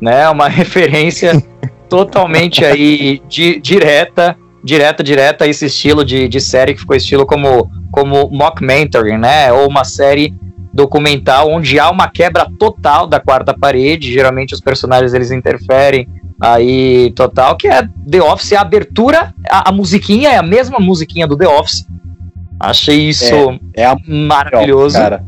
né? 0.00 0.28
Uma 0.28 0.48
referência 0.48 1.42
totalmente 1.88 2.64
aí 2.64 3.22
di, 3.28 3.60
direta, 3.60 4.36
direta, 4.64 5.02
direta 5.02 5.44
a 5.44 5.48
esse 5.48 5.66
estilo 5.66 6.04
de, 6.04 6.26
de 6.26 6.40
série 6.40 6.74
que 6.74 6.80
ficou 6.80 6.96
estilo 6.96 7.26
como 7.26 7.70
como 7.92 8.28
mockumentary, 8.30 9.16
né? 9.16 9.52
Ou 9.52 9.68
uma 9.68 9.84
série 9.84 10.34
documental 10.72 11.48
onde 11.50 11.78
há 11.78 11.88
uma 11.90 12.08
quebra 12.08 12.48
total 12.58 13.06
da 13.06 13.20
quarta 13.20 13.56
parede. 13.56 14.12
Geralmente 14.12 14.54
os 14.54 14.60
personagens 14.60 15.14
eles 15.14 15.30
interferem 15.30 16.08
aí 16.40 17.12
total, 17.14 17.56
que 17.56 17.68
é 17.68 17.86
The 18.10 18.20
Office, 18.20 18.52
a 18.54 18.62
abertura, 18.62 19.32
a, 19.48 19.68
a 19.68 19.72
musiquinha 19.72 20.30
é 20.30 20.36
a 20.36 20.42
mesma 20.42 20.80
musiquinha 20.80 21.26
do 21.26 21.36
The 21.36 21.46
Office. 21.46 21.86
Achei 22.58 23.08
isso 23.08 23.60
é, 23.76 23.84
é 23.84 23.96
maravilhoso. 24.08 24.96
Cara 24.96 25.22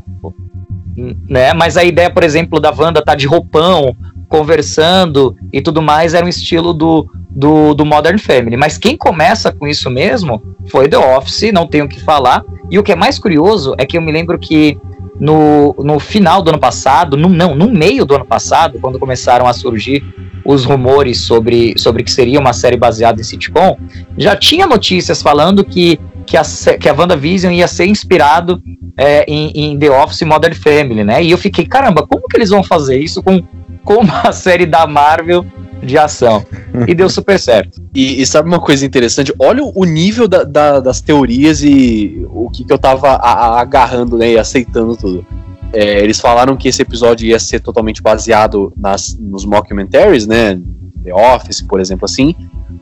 né? 1.29 1.53
Mas 1.53 1.77
a 1.77 1.83
ideia, 1.83 2.09
por 2.09 2.23
exemplo, 2.23 2.59
da 2.59 2.71
Wanda 2.71 3.03
tá 3.03 3.13
de 3.13 3.27
roupão, 3.27 3.95
conversando 4.27 5.35
e 5.51 5.61
tudo 5.61 5.81
mais, 5.81 6.13
era 6.13 6.25
um 6.25 6.29
estilo 6.29 6.73
do, 6.73 7.09
do, 7.29 7.73
do 7.73 7.85
Modern 7.85 8.17
Family. 8.17 8.57
Mas 8.57 8.77
quem 8.77 8.97
começa 8.97 9.51
com 9.51 9.67
isso 9.67 9.89
mesmo 9.89 10.41
foi 10.69 10.87
The 10.87 10.97
Office, 10.97 11.51
não 11.53 11.67
tenho 11.67 11.85
o 11.85 11.89
que 11.89 11.99
falar. 11.99 12.43
E 12.69 12.77
o 12.77 12.83
que 12.83 12.91
é 12.91 12.95
mais 12.95 13.17
curioso 13.17 13.73
é 13.77 13.85
que 13.85 13.97
eu 13.97 14.01
me 14.01 14.11
lembro 14.11 14.37
que 14.37 14.77
no, 15.19 15.75
no 15.79 15.99
final 15.99 16.41
do 16.41 16.49
ano 16.49 16.59
passado, 16.59 17.17
no, 17.17 17.29
não, 17.29 17.55
no 17.55 17.69
meio 17.69 18.05
do 18.05 18.15
ano 18.15 18.25
passado, 18.25 18.79
quando 18.79 18.99
começaram 18.99 19.47
a 19.47 19.53
surgir 19.53 20.03
os 20.45 20.63
rumores 20.63 21.21
sobre, 21.21 21.73
sobre 21.77 22.03
que 22.03 22.11
seria 22.11 22.39
uma 22.39 22.53
série 22.53 22.77
baseada 22.77 23.19
em 23.19 23.23
sitcom, 23.23 23.77
já 24.17 24.35
tinha 24.35 24.65
notícias 24.65 25.21
falando 25.21 25.63
que, 25.63 25.99
que, 26.25 26.37
a, 26.37 26.43
que 26.79 26.87
a 26.87 26.93
WandaVision 26.93 27.53
ia 27.53 27.67
ser 27.67 27.85
inspirado 27.85 28.61
é, 28.97 29.25
em, 29.27 29.51
em, 29.53 29.77
The 29.77 29.89
Office 29.91 30.21
Modern 30.21 30.55
Family, 30.55 31.03
né? 31.03 31.23
E 31.23 31.31
eu 31.31 31.37
fiquei, 31.37 31.65
caramba, 31.65 32.05
como 32.07 32.27
que 32.27 32.37
eles 32.37 32.49
vão 32.49 32.63
fazer 32.63 32.97
isso 32.97 33.21
com, 33.21 33.43
com 33.87 34.01
uma 34.03 34.33
série 34.33 34.65
da 34.65 34.85
Marvel 34.85 35.45
de 35.81 35.97
ação? 35.97 36.45
E 36.85 36.93
deu 36.93 37.09
super 37.09 37.39
certo. 37.39 37.81
E, 37.95 38.21
e 38.21 38.25
sabe 38.25 38.49
uma 38.49 38.59
coisa 38.59 38.85
interessante? 38.85 39.33
Olha 39.39 39.63
o 39.63 39.85
nível 39.85 40.27
da, 40.27 40.43
da, 40.43 40.79
das 40.81 40.99
teorias 40.99 41.63
e 41.63 42.27
o 42.29 42.49
que, 42.49 42.65
que 42.65 42.73
eu 42.73 42.77
tava 42.77 43.11
a, 43.13 43.31
a, 43.31 43.61
agarrando 43.61 44.17
né, 44.17 44.33
e 44.33 44.37
aceitando 44.37 44.97
tudo. 44.97 45.25
É, 45.71 46.03
eles 46.03 46.19
falaram 46.19 46.57
que 46.57 46.67
esse 46.67 46.81
episódio 46.81 47.27
ia 47.27 47.39
ser 47.39 47.61
totalmente 47.61 48.01
baseado 48.01 48.73
nas, 48.75 49.17
nos 49.19 49.45
mockumentaries, 49.45 50.27
né? 50.27 50.59
The 51.03 51.13
Office, 51.13 51.61
por 51.61 51.79
exemplo, 51.79 52.05
assim. 52.05 52.35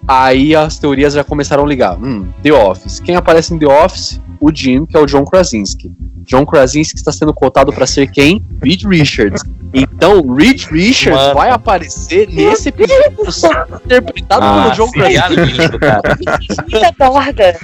Aí 0.08 0.56
as 0.56 0.78
teorias 0.80 1.14
já 1.14 1.24
começaram 1.24 1.64
a 1.64 1.68
ligar. 1.68 1.98
Hum, 2.02 2.28
The 2.42 2.54
Office. 2.54 3.00
Quem 3.00 3.16
aparece 3.16 3.54
em 3.54 3.60
The 3.60 3.68
Office? 3.68 4.22
O 4.40 4.52
Jim, 4.54 4.86
que 4.86 4.98
é 4.98 5.00
o 5.00 5.06
John 5.06 5.26
Krasinski. 5.26 5.92
John 6.26 6.46
Krasinski 6.46 6.98
está 6.98 7.12
sendo 7.12 7.34
cotado 7.34 7.72
para 7.72 7.86
ser 7.86 8.08
quem? 8.10 8.44
Reed 8.62 8.84
Richards. 8.84 9.44
Então, 9.74 10.22
Reed 10.34 10.64
Richards 10.72 11.22
Mano. 11.22 11.36
vai 11.36 11.50
aparecer 11.50 12.28
nesse 12.30 12.70
episódio 12.70 13.12
interpretado 13.86 14.44
ah, 14.44 14.64
pelo 14.64 14.76
John 14.76 14.92
Krasinski. 14.92 15.80
Cara. 15.80 16.18
borda. 16.98 17.60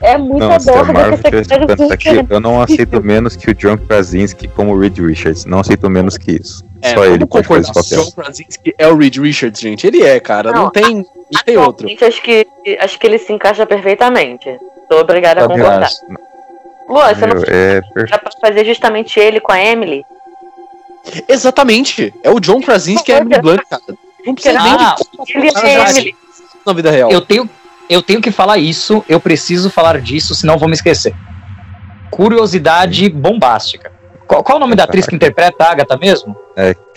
É 0.00 0.16
muita 0.16 0.58
Não, 0.58 0.58
borda 0.58 1.14
escutando 1.14 1.82
isso 1.82 1.92
aqui, 1.92 2.08
eu 2.28 2.40
não 2.40 2.60
aceito 2.60 3.02
menos 3.02 3.36
que 3.36 3.50
o 3.50 3.54
John 3.54 3.76
Krasinski 3.76 4.48
como 4.48 4.78
Reed 4.78 4.98
Richards. 4.98 5.44
Não 5.44 5.60
aceito 5.60 5.88
menos 5.90 6.16
que 6.16 6.32
isso. 6.32 6.64
É, 6.82 6.94
Só 6.94 7.04
ele 7.04 7.26
pode 7.26 7.46
fazer 7.46 7.60
esse 7.60 7.74
papel. 7.74 8.04
John 8.04 8.10
Krasinski 8.12 8.74
é 8.78 8.88
o 8.88 8.96
Reed 8.96 9.18
Richards, 9.18 9.60
gente. 9.60 9.86
Ele 9.86 10.02
é, 10.02 10.18
cara. 10.18 10.52
Não, 10.52 10.64
Não, 10.64 10.70
tem, 10.70 10.96
não 10.96 11.42
tem 11.44 11.56
outro. 11.58 11.86
Acho 11.86 12.22
que, 12.22 12.46
acho 12.80 12.98
que 12.98 13.06
ele 13.06 13.18
se 13.18 13.32
encaixa 13.32 13.66
perfeitamente. 13.66 14.58
Tô 14.88 15.00
obrigada 15.00 15.44
a 15.44 15.48
concordar. 15.48 15.82
acho. 15.82 16.29
Luan, 16.90 17.14
você 17.14 17.26
não 17.26 17.42
é 17.46 17.80
dá 18.10 18.18
pra 18.18 18.30
fazer 18.40 18.64
justamente 18.64 19.18
ele 19.20 19.40
com 19.40 19.52
a 19.52 19.60
Emily? 19.64 20.04
Exatamente. 21.28 22.12
É 22.22 22.30
o 22.30 22.40
John 22.40 22.60
Krasinski 22.60 23.10
e 23.10 23.14
a 23.14 23.18
Emily 23.18 23.40
Blunt, 23.40 23.60
cara. 23.68 23.82
Não 24.26 24.34
precisa 24.34 24.60
nem 24.62 24.72
Ah, 24.72 24.96
de 25.24 25.36
Ele 25.38 25.48
é 25.56 25.90
Emily. 25.90 26.16
na 26.66 26.72
vida 26.72 26.90
real. 26.90 27.10
Eu 27.10 27.20
tenho, 27.20 27.48
eu 27.88 28.02
tenho 28.02 28.20
que 28.20 28.30
falar 28.30 28.58
isso, 28.58 29.04
eu 29.08 29.18
preciso 29.20 29.70
falar 29.70 30.00
disso, 30.00 30.34
senão 30.34 30.58
vou 30.58 30.68
me 30.68 30.74
esquecer. 30.74 31.14
Curiosidade 32.10 33.08
bombástica. 33.08 33.92
Qual, 34.26 34.44
qual 34.44 34.58
o 34.58 34.60
nome 34.60 34.76
da 34.76 34.84
atriz 34.84 35.06
que 35.06 35.14
interpreta 35.14 35.64
a 35.64 35.70
Agatha 35.72 35.96
mesmo? 35.96 36.36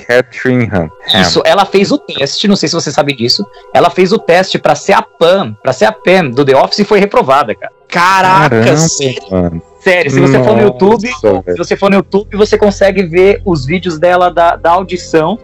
Catherine 0.06 0.70
Han. 0.72 0.90
Isso, 1.22 1.42
ela 1.46 1.66
fez 1.66 1.92
o 1.92 1.98
teste, 1.98 2.48
não 2.48 2.56
sei 2.56 2.68
se 2.70 2.76
você 2.76 2.92
sabe 2.92 3.14
disso. 3.16 3.46
Ela 3.74 3.90
fez 3.90 4.12
o 4.12 4.20
teste 4.20 4.60
pra 4.60 4.76
ser 4.76 4.94
a 4.94 5.02
Pam, 5.02 5.56
pra 5.64 5.72
ser 5.74 5.86
a 5.86 5.92
Pam 5.92 6.30
do 6.30 6.44
The 6.46 6.56
Office 6.56 6.80
e 6.80 6.84
foi 6.84 7.00
reprovada, 7.00 7.56
cara. 7.56 7.72
Caraca, 7.88 8.50
Caramba, 8.50 8.78
sério? 8.78 9.24
mano. 9.32 9.62
Sério, 9.84 10.10
se 10.12 10.20
você 10.20 10.42
for 10.44 10.56
no 10.56 10.62
YouTube, 10.62 11.10
Nossa, 11.10 11.44
se 11.52 11.58
você 11.58 11.76
for 11.76 11.90
no 11.90 11.98
YouTube, 11.98 12.38
você 12.38 12.58
consegue 12.58 13.04
ver 13.04 13.42
os 13.44 13.66
vídeos 13.66 14.00
dela 14.00 14.30
da, 14.32 14.56
da 14.56 14.72
audição, 14.72 15.38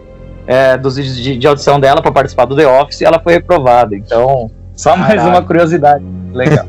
é, 0.46 0.78
dos 0.78 0.96
vídeos 0.96 1.16
de, 1.16 1.36
de 1.36 1.46
audição 1.46 1.78
dela 1.78 2.00
pra 2.00 2.10
participar 2.10 2.46
do 2.46 2.56
The 2.56 2.66
Office, 2.66 3.00
e 3.00 3.04
ela 3.04 3.20
foi 3.20 3.34
reprovada. 3.34 3.94
Então, 3.94 4.50
só 4.74 4.96
mais 4.96 5.14
Caralho. 5.16 5.30
uma 5.30 5.42
curiosidade. 5.42 6.04
Legal. 6.32 6.64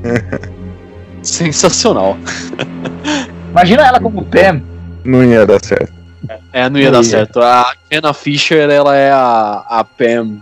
Sensacional. 1.23 2.17
Imagina 3.51 3.87
ela 3.87 3.99
como 3.99 4.25
Pam. 4.25 4.61
Não 5.05 5.23
ia 5.23 5.45
dar 5.45 5.63
certo. 5.63 5.93
É, 6.53 6.69
não 6.69 6.79
ia 6.79 6.85
Não 6.85 6.91
dar 6.93 6.97
ia. 6.99 7.03
certo. 7.09 7.41
A 7.41 7.73
Kenna 7.89 8.13
Fisher, 8.13 8.69
ela 8.69 8.95
é 8.95 9.11
a, 9.11 9.63
a 9.67 9.83
Pam 9.83 10.37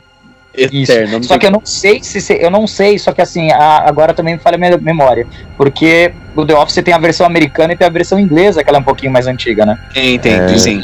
Isso. 0.72 0.91
eterna. 0.91 1.14
Não 1.14 1.23
Só 1.23 1.38
que 1.38 1.45
eu 1.45 1.52
não 1.52 1.61
sei 1.64 2.02
se, 2.03 2.19
se- 2.22 2.38
eu 2.41 2.49
não 2.52 2.65
sei, 2.68 2.98
só 2.99 3.11
que 3.11 3.22
assim, 3.22 3.52
a- 3.52 3.84
agora 3.88 4.14
também 4.14 4.34
me 4.36 4.40
falha 4.40 4.56
a 4.56 4.57
minha 4.57 4.77
memória, 4.77 5.26
porque 5.57 6.11
o 6.36 6.45
The 6.45 6.56
Office 6.56 6.84
tem 6.84 6.94
a 6.94 6.98
versão 6.98 7.26
americana 7.26 7.73
e 7.73 7.77
tem 7.77 7.86
a 7.88 7.90
versão 7.90 8.19
inglesa, 8.19 8.64
que 8.64 8.69
ela 8.69 8.77
é 8.77 8.81
um 8.81 8.84
pouquinho 8.84 9.11
mais 9.11 9.27
antiga, 9.27 9.65
né? 9.65 9.77
Tem, 9.94 10.18
tem, 10.19 10.34
É. 10.34 10.57
sim. 10.57 10.81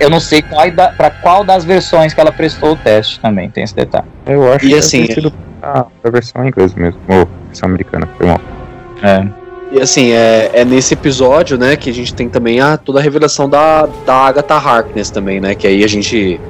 Eu 0.00 0.08
não 0.10 0.20
sei 0.20 0.42
qual 0.42 0.70
da, 0.70 0.88
pra 0.88 1.10
qual 1.10 1.44
das 1.44 1.64
versões 1.64 2.14
que 2.14 2.20
ela 2.20 2.32
prestou 2.32 2.72
o 2.72 2.76
teste 2.76 3.20
também, 3.20 3.50
tem 3.50 3.64
esse 3.64 3.74
detalhe. 3.74 4.06
Eu 4.26 4.52
acho 4.52 4.64
E 4.66 4.68
que 4.70 4.74
assim, 4.76 5.06
sido 5.06 5.32
a, 5.62 5.84
a 6.04 6.10
versão 6.10 6.44
em 6.44 6.48
inglês 6.48 6.74
mesmo. 6.74 6.98
Ou 7.08 7.28
versão 7.46 7.68
americana, 7.68 8.08
foi 8.16 8.26
mal. 8.26 8.40
É. 9.02 9.26
E 9.70 9.82
assim, 9.82 10.12
é, 10.12 10.50
é 10.54 10.64
nesse 10.64 10.94
episódio, 10.94 11.58
né, 11.58 11.76
que 11.76 11.90
a 11.90 11.92
gente 11.92 12.14
tem 12.14 12.26
também 12.26 12.58
a, 12.58 12.78
toda 12.78 13.00
a 13.00 13.02
revelação 13.02 13.46
da, 13.46 13.86
da 14.06 14.14
Agatha 14.14 14.54
Harkness 14.54 15.10
também, 15.10 15.40
né? 15.40 15.54
Que 15.54 15.66
aí 15.66 15.84
a 15.84 15.86
gente, 15.86 16.40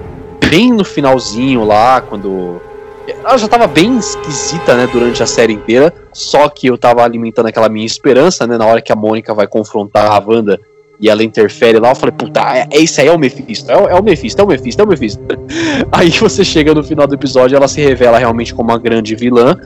bem 0.48 0.72
no 0.72 0.84
finalzinho 0.84 1.64
lá, 1.64 2.00
quando. 2.00 2.60
Ela 3.06 3.38
já 3.38 3.48
tava 3.48 3.66
bem 3.66 3.96
esquisita, 3.96 4.76
né, 4.76 4.86
durante 4.92 5.22
a 5.22 5.26
série 5.26 5.54
inteira. 5.54 5.92
Só 6.12 6.48
que 6.48 6.66
eu 6.66 6.76
tava 6.76 7.02
alimentando 7.02 7.46
aquela 7.46 7.68
minha 7.68 7.86
esperança, 7.86 8.46
né? 8.46 8.58
Na 8.58 8.66
hora 8.66 8.82
que 8.82 8.92
a 8.92 8.96
Mônica 8.96 9.32
vai 9.32 9.46
confrontar 9.46 10.10
a 10.10 10.18
Wanda 10.18 10.60
e 11.00 11.08
ela 11.08 11.22
interfere 11.22 11.78
lá, 11.78 11.90
eu 11.90 11.94
falei, 11.94 12.14
puta, 12.16 12.40
é, 12.56 12.66
é 12.72 12.80
isso 12.80 13.00
aí, 13.00 13.06
é 13.06 13.12
o 13.12 13.18
Mephisto, 13.18 13.70
é, 13.70 13.74
é 13.74 13.94
o 13.94 14.02
Mephisto, 14.02 14.40
é 14.40 14.44
o 14.44 14.48
Mephisto, 14.48 14.82
é 14.82 14.84
o 14.84 14.88
Mephisto. 14.88 15.22
Aí 15.92 16.10
você 16.10 16.44
chega 16.44 16.74
no 16.74 16.82
final 16.82 17.06
do 17.06 17.14
episódio, 17.14 17.56
ela 17.56 17.68
se 17.68 17.80
revela 17.80 18.18
realmente 18.18 18.52
como 18.52 18.70
uma 18.70 18.78
grande 18.78 19.14
vilã. 19.14 19.56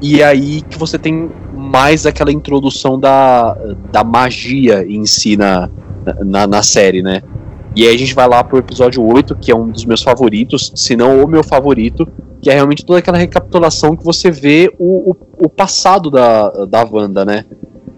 E 0.00 0.22
aí 0.22 0.60
que 0.60 0.78
você 0.78 0.98
tem 0.98 1.30
mais 1.54 2.04
aquela 2.04 2.30
introdução 2.30 3.00
da, 3.00 3.56
da 3.90 4.04
magia 4.04 4.84
em 4.86 5.06
si 5.06 5.38
na, 5.38 5.70
na, 6.22 6.46
na 6.46 6.62
série, 6.62 7.02
né? 7.02 7.22
E 7.76 7.86
aí 7.86 7.94
a 7.94 7.98
gente 7.98 8.14
vai 8.14 8.26
lá 8.26 8.42
pro 8.42 8.56
episódio 8.56 9.04
8, 9.04 9.36
que 9.36 9.52
é 9.52 9.54
um 9.54 9.70
dos 9.70 9.84
meus 9.84 10.02
favoritos, 10.02 10.72
se 10.74 10.96
não 10.96 11.22
o 11.22 11.28
meu 11.28 11.44
favorito, 11.44 12.08
que 12.40 12.48
é 12.48 12.54
realmente 12.54 12.82
toda 12.82 13.00
aquela 13.00 13.18
recapitulação 13.18 13.94
que 13.94 14.02
você 14.02 14.30
vê 14.30 14.72
o, 14.78 15.10
o, 15.10 15.16
o 15.44 15.48
passado 15.50 16.10
da, 16.10 16.48
da 16.64 16.82
Wanda, 16.84 17.22
né? 17.22 17.44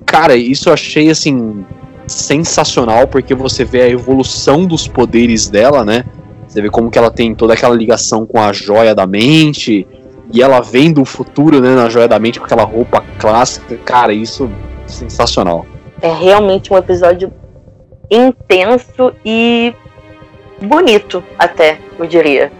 Cara, 0.05 0.35
isso 0.35 0.69
eu 0.69 0.73
achei 0.73 1.11
assim 1.11 1.65
sensacional, 2.09 3.07
porque 3.07 3.37
você 3.37 3.65
vê 3.65 3.83
a 3.83 3.89
evolução 3.89 4.67
dos 4.67 4.89
poderes 4.89 5.49
dela, 5.49 5.85
né? 5.85 6.05
Você 6.49 6.61
vê 6.61 6.71
como 6.71 6.91
que 6.91 6.99
ela 6.99 7.11
tem 7.11 7.33
toda 7.33 7.55
aquela 7.55 7.75
ligação 7.77 8.27
com 8.27 8.41
a 8.41 8.53
joia 8.53 8.97
da 8.97 9.07
mente, 9.07 9.87
e 10.33 10.43
ela 10.43 10.61
vendo 10.61 11.03
o 11.03 11.05
futuro, 11.05 11.61
né, 11.61 11.77
na 11.77 11.89
joia 11.89 12.09
da 12.09 12.19
mente 12.19 12.41
com 12.41 12.47
aquela 12.47 12.65
roupa 12.65 13.05
clássica. 13.19 13.77
Cara, 13.85 14.13
isso 14.13 14.51
é 14.85 14.89
sensacional. 14.89 15.65
É 16.03 16.13
realmente 16.13 16.73
um 16.73 16.77
episódio 16.77 17.33
intenso 18.11 19.13
e 19.25 19.75
bonito, 20.61 21.23
até, 21.39 21.79
eu 21.99 22.07
diria. 22.07 22.51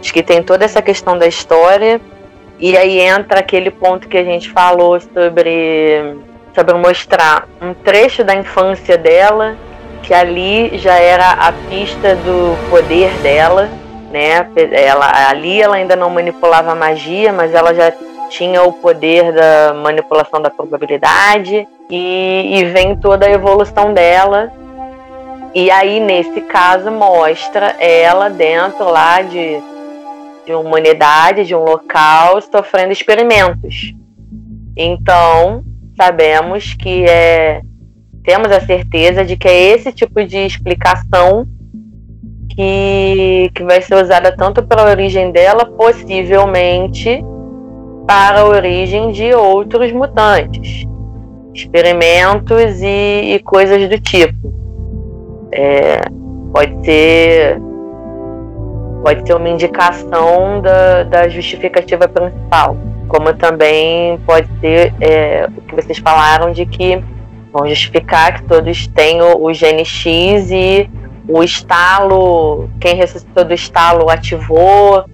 Acho 0.00 0.12
que 0.12 0.22
tem 0.22 0.42
toda 0.42 0.64
essa 0.64 0.82
questão 0.82 1.16
da 1.16 1.26
história. 1.26 2.00
E 2.58 2.76
aí 2.76 3.00
entra 3.00 3.40
aquele 3.40 3.70
ponto 3.70 4.08
que 4.08 4.16
a 4.16 4.24
gente 4.24 4.50
falou 4.50 5.00
sobre, 5.00 6.16
sobre 6.54 6.74
mostrar 6.74 7.48
um 7.60 7.74
trecho 7.74 8.22
da 8.24 8.34
infância 8.34 8.96
dela, 8.96 9.56
que 10.02 10.12
ali 10.14 10.76
já 10.78 10.94
era 10.94 11.32
a 11.32 11.52
pista 11.52 12.14
do 12.16 12.56
poder 12.70 13.10
dela, 13.22 13.68
né? 14.10 14.46
Ela, 14.72 15.28
ali 15.28 15.60
ela 15.60 15.76
ainda 15.76 15.96
não 15.96 16.10
manipulava 16.10 16.74
magia, 16.74 17.32
mas 17.32 17.54
ela 17.54 17.74
já 17.74 17.92
tinha 18.28 18.62
o 18.62 18.72
poder 18.72 19.32
da 19.32 19.74
manipulação 19.74 20.40
da 20.40 20.50
probabilidade 20.50 21.66
e, 21.90 22.58
e 22.58 22.64
vem 22.64 22.96
toda 22.96 23.26
a 23.26 23.30
evolução 23.30 23.92
dela. 23.92 24.50
E 25.54 25.70
aí, 25.70 26.00
nesse 26.00 26.40
caso, 26.42 26.90
mostra 26.90 27.76
ela 27.78 28.30
dentro 28.30 28.90
lá 28.90 29.20
de, 29.20 29.60
de 30.46 30.54
uma 30.54 30.76
unidade, 30.76 31.44
de 31.44 31.54
um 31.54 31.62
local, 31.62 32.40
sofrendo 32.40 32.92
experimentos. 32.92 33.94
Então, 34.74 35.62
sabemos 35.96 36.72
que 36.74 37.04
é. 37.04 37.60
Temos 38.24 38.50
a 38.52 38.60
certeza 38.60 39.24
de 39.24 39.36
que 39.36 39.48
é 39.48 39.74
esse 39.74 39.92
tipo 39.92 40.24
de 40.24 40.38
explicação 40.38 41.46
que, 42.48 43.50
que 43.54 43.64
vai 43.64 43.82
ser 43.82 43.96
usada 43.96 44.34
tanto 44.34 44.62
pela 44.62 44.88
origem 44.88 45.32
dela, 45.32 45.66
possivelmente 45.66 47.22
para 48.06 48.40
a 48.40 48.46
origem 48.46 49.10
de 49.10 49.34
outros 49.34 49.90
mutantes. 49.92 50.84
Experimentos 51.52 52.80
e, 52.80 53.34
e 53.34 53.38
coisas 53.40 53.88
do 53.88 53.98
tipo. 53.98 54.61
É, 55.52 56.00
pode 56.52 56.84
ser 56.84 57.60
pode 59.02 59.26
ser 59.26 59.34
uma 59.34 59.48
indicação 59.48 60.60
da, 60.60 61.02
da 61.02 61.28
justificativa 61.28 62.06
principal, 62.06 62.76
como 63.08 63.34
também 63.34 64.18
pode 64.20 64.48
ser 64.60 64.94
é, 65.00 65.48
o 65.56 65.60
que 65.62 65.74
vocês 65.74 65.98
falaram 65.98 66.52
de 66.52 66.64
que 66.64 67.02
vão 67.52 67.66
justificar 67.68 68.34
que 68.34 68.44
todos 68.44 68.86
têm 68.86 69.20
o, 69.20 69.42
o 69.42 69.52
gene 69.52 69.84
X 69.84 70.50
e 70.50 70.88
o 71.28 71.42
estalo, 71.42 72.70
quem 72.80 72.94
ressuscitou 72.94 73.44
do 73.44 73.54
estalo 73.54 74.08
ativou, 74.08 75.04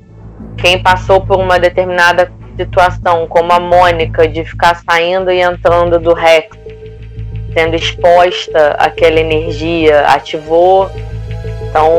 quem 0.56 0.82
passou 0.82 1.20
por 1.20 1.38
uma 1.38 1.58
determinada 1.58 2.30
situação, 2.56 3.26
como 3.26 3.52
a 3.52 3.60
Mônica, 3.60 4.26
de 4.26 4.44
ficar 4.44 4.82
saindo 4.88 5.30
e 5.30 5.40
entrando 5.40 5.98
do 5.98 6.12
Rex, 6.14 6.48
sendo 7.58 7.74
exposta 7.74 8.76
àquela 8.78 9.18
energia, 9.18 10.02
ativou. 10.02 10.88
Então, 11.68 11.90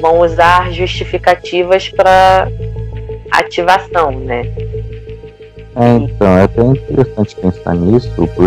vão 0.00 0.20
usar 0.20 0.70
justificativas 0.72 1.88
para 1.88 2.48
ativação, 3.32 4.12
né? 4.12 4.42
É, 5.74 5.96
então, 5.96 6.38
é 6.38 6.44
até 6.44 6.62
interessante 6.62 7.34
pensar 7.34 7.74
nisso, 7.74 8.08
porque, 8.14 8.46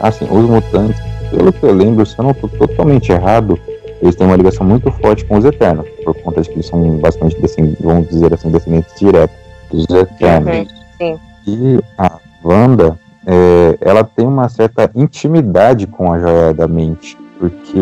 assim, 0.00 0.26
os 0.30 0.44
mutantes, 0.44 1.00
pelo 1.30 1.50
que 1.50 1.62
eu 1.62 1.72
lembro, 1.72 2.04
se 2.04 2.18
eu 2.18 2.24
não 2.24 2.32
estou 2.32 2.50
totalmente 2.50 3.10
errado, 3.10 3.58
eles 4.02 4.14
têm 4.14 4.26
uma 4.26 4.36
ligação 4.36 4.66
muito 4.66 4.92
forte 4.92 5.24
com 5.24 5.38
os 5.38 5.46
Eternos, 5.46 5.88
por 6.04 6.14
conta 6.16 6.42
de 6.42 6.50
que 6.50 6.56
eles 6.56 6.66
são 6.66 6.98
bastante, 6.98 7.34
vamos 7.80 8.08
dizer 8.10 8.34
assim, 8.34 8.50
descendentes 8.50 8.94
diretos 9.00 9.36
dos 9.70 9.86
Eternos. 9.88 10.56
Uhum, 10.56 10.66
sim. 10.98 11.20
E 11.46 11.80
a 11.96 12.18
Wanda, 12.44 12.98
é, 13.26 13.78
ela 13.80 14.04
tem 14.04 14.26
uma 14.26 14.48
certa 14.48 14.90
intimidade 14.94 15.86
com 15.86 16.12
a 16.12 16.18
Joia 16.18 16.54
da 16.54 16.66
Mente, 16.68 17.16
porque 17.38 17.78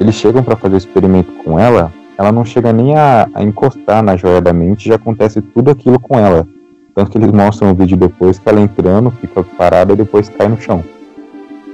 eles 0.00 0.14
chegam 0.14 0.42
para 0.42 0.56
fazer 0.56 0.74
o 0.74 0.78
experimento 0.78 1.32
com 1.44 1.58
ela, 1.58 1.92
ela 2.18 2.32
não 2.32 2.44
chega 2.44 2.72
nem 2.72 2.96
a, 2.96 3.28
a 3.34 3.42
encostar 3.42 4.02
na 4.02 4.16
Joia 4.16 4.40
da 4.40 4.52
Mente, 4.52 4.88
já 4.88 4.94
acontece 4.96 5.40
tudo 5.42 5.70
aquilo 5.70 5.98
com 6.00 6.18
ela. 6.18 6.46
Tanto 6.94 7.10
que 7.10 7.18
eles 7.18 7.30
mostram 7.30 7.72
o 7.72 7.74
vídeo 7.74 7.96
depois 7.96 8.38
que 8.38 8.48
ela 8.48 8.60
entrando, 8.60 9.10
fica 9.10 9.44
parada 9.58 9.92
e 9.92 9.96
depois 9.96 10.30
cai 10.30 10.48
no 10.48 10.58
chão. 10.58 10.82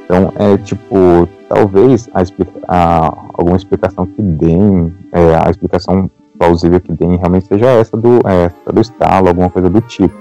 Então, 0.04 0.32
é 0.36 0.56
tipo, 0.58 1.28
talvez 1.48 2.10
a, 2.12 2.22
a- 2.66 3.14
alguma 3.34 3.56
explicação 3.56 4.04
que 4.04 4.20
deem, 4.20 4.92
é, 5.12 5.36
a 5.46 5.48
explicação 5.50 6.10
plausível 6.36 6.80
que 6.80 6.92
deem 6.92 7.16
realmente 7.16 7.46
seja 7.46 7.66
essa 7.66 7.96
do, 7.96 8.18
é, 8.26 8.46
essa 8.46 8.72
do 8.72 8.80
estalo, 8.80 9.28
alguma 9.28 9.48
coisa 9.48 9.70
do 9.70 9.80
tipo. 9.80 10.14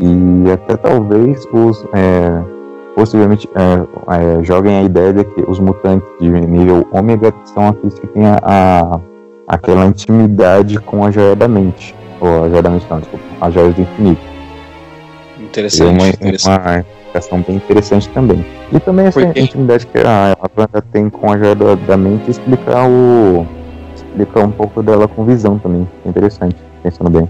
E 0.00 0.50
até 0.50 0.76
talvez 0.76 1.46
os, 1.52 1.84
é, 1.92 2.42
possivelmente 2.94 3.48
é, 3.54 4.38
é, 4.38 4.42
joguem 4.42 4.78
a 4.78 4.82
ideia 4.82 5.12
de 5.12 5.24
que 5.24 5.42
os 5.46 5.58
mutantes 5.60 6.08
de 6.20 6.28
nível 6.28 6.86
ômega 6.92 7.32
são 7.44 7.68
aqueles 7.68 7.98
que 7.98 8.06
têm 8.06 8.24
a, 8.26 8.38
a, 8.42 9.00
aquela 9.46 9.84
intimidade 9.86 10.78
com 10.78 11.04
a 11.04 11.10
joia 11.10 11.36
da 11.36 11.46
mente. 11.46 11.94
Ou 12.20 12.44
a 12.44 12.48
joia 12.48 12.62
da 12.62 12.70
mente 12.70 12.86
não, 12.90 13.00
desculpa, 13.00 13.24
a 13.40 13.50
joia 13.50 13.70
do 13.72 13.80
infinito. 13.82 14.20
Interessante. 15.38 15.82
É 15.82 15.90
uma, 15.92 16.08
interessante. 16.08 16.60
uma 16.60 16.78
explicação 16.78 17.44
bem 17.46 17.56
interessante 17.56 18.08
também. 18.10 18.46
E 18.72 18.80
também 18.80 19.06
essa 19.06 19.20
Porque- 19.20 19.40
intimidade 19.40 19.86
que 19.86 19.98
a, 19.98 20.32
a 20.32 20.60
Wanda 20.60 20.82
tem 20.92 21.10
com 21.10 21.32
a 21.32 21.36
joia 21.38 21.54
da, 21.54 21.74
da 21.74 21.96
mente 21.96 22.30
explica 22.30 22.86
o. 22.86 23.46
explica 23.94 24.40
um 24.40 24.50
pouco 24.50 24.82
dela 24.82 25.08
com 25.08 25.24
visão 25.24 25.58
também. 25.58 25.88
Interessante, 26.06 26.56
pensando 26.82 27.10
bem. 27.10 27.28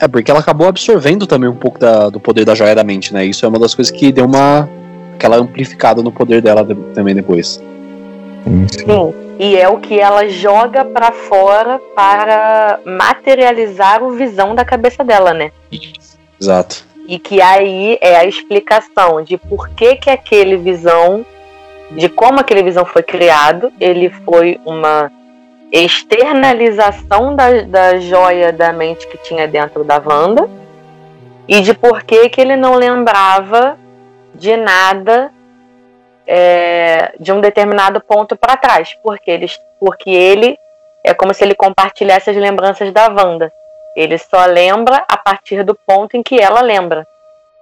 É, 0.00 0.06
porque 0.06 0.30
ela 0.30 0.40
acabou 0.40 0.68
absorvendo 0.68 1.26
também 1.26 1.48
um 1.48 1.56
pouco 1.56 1.78
da- 1.78 2.08
do 2.08 2.20
poder 2.20 2.44
da 2.44 2.54
joia 2.54 2.74
da 2.74 2.84
mente, 2.84 3.12
né? 3.12 3.24
Isso 3.24 3.44
é 3.44 3.48
uma 3.48 3.58
das 3.58 3.74
coisas 3.74 3.90
que 3.90 4.12
deu 4.12 4.24
uma. 4.26 4.68
aquela 5.14 5.36
amplificada 5.36 6.00
no 6.00 6.12
poder 6.12 6.40
dela 6.40 6.62
de- 6.64 6.76
também 6.94 7.12
depois. 7.12 7.60
Sim, 8.44 8.66
sim. 8.70 8.78
Sim. 8.86 9.14
E 9.40 9.56
é 9.56 9.68
o 9.68 9.78
que 9.78 9.98
ela 9.98 10.28
joga 10.28 10.84
pra 10.84 11.10
fora 11.10 11.80
para 11.96 12.78
materializar 12.84 14.00
o 14.02 14.12
visão 14.12 14.54
da 14.54 14.64
cabeça 14.64 15.02
dela, 15.02 15.34
né? 15.34 15.50
Exato. 16.40 16.84
E 17.08 17.18
que 17.18 17.40
aí 17.40 17.98
é 18.00 18.16
a 18.16 18.24
explicação 18.26 19.22
de 19.22 19.36
por 19.36 19.68
que 19.70 19.96
que 19.96 20.08
aquele 20.10 20.56
visão, 20.56 21.26
de 21.90 22.08
como 22.08 22.38
aquele 22.38 22.62
visão 22.62 22.84
foi 22.84 23.02
criado, 23.02 23.72
ele 23.80 24.10
foi 24.24 24.60
uma 24.64 25.10
externalização 25.70 27.36
da, 27.36 27.62
da 27.62 27.98
joia 27.98 28.52
da 28.52 28.72
mente 28.72 29.06
que 29.06 29.18
tinha 29.18 29.46
dentro 29.46 29.84
da 29.84 30.02
Wanda 30.04 30.48
e 31.46 31.60
de 31.60 31.74
por 31.74 32.02
que 32.02 32.28
que 32.28 32.40
ele 32.40 32.56
não 32.56 32.74
lembrava 32.74 33.78
de 34.34 34.56
nada 34.56 35.30
é, 36.26 37.12
de 37.18 37.32
um 37.32 37.40
determinado 37.40 38.00
ponto 38.00 38.36
para 38.36 38.56
trás, 38.56 38.96
porque 39.02 39.30
ele, 39.30 39.46
porque 39.80 40.10
ele 40.10 40.58
é 41.02 41.14
como 41.14 41.32
se 41.32 41.42
ele 41.42 41.54
compartilhasse 41.54 42.30
as 42.30 42.36
lembranças 42.36 42.92
da 42.92 43.08
Wanda. 43.08 43.52
Ele 43.96 44.18
só 44.18 44.44
lembra 44.44 45.04
a 45.08 45.16
partir 45.16 45.64
do 45.64 45.74
ponto 45.74 46.16
em 46.16 46.22
que 46.22 46.38
ela 46.38 46.60
lembra. 46.60 47.06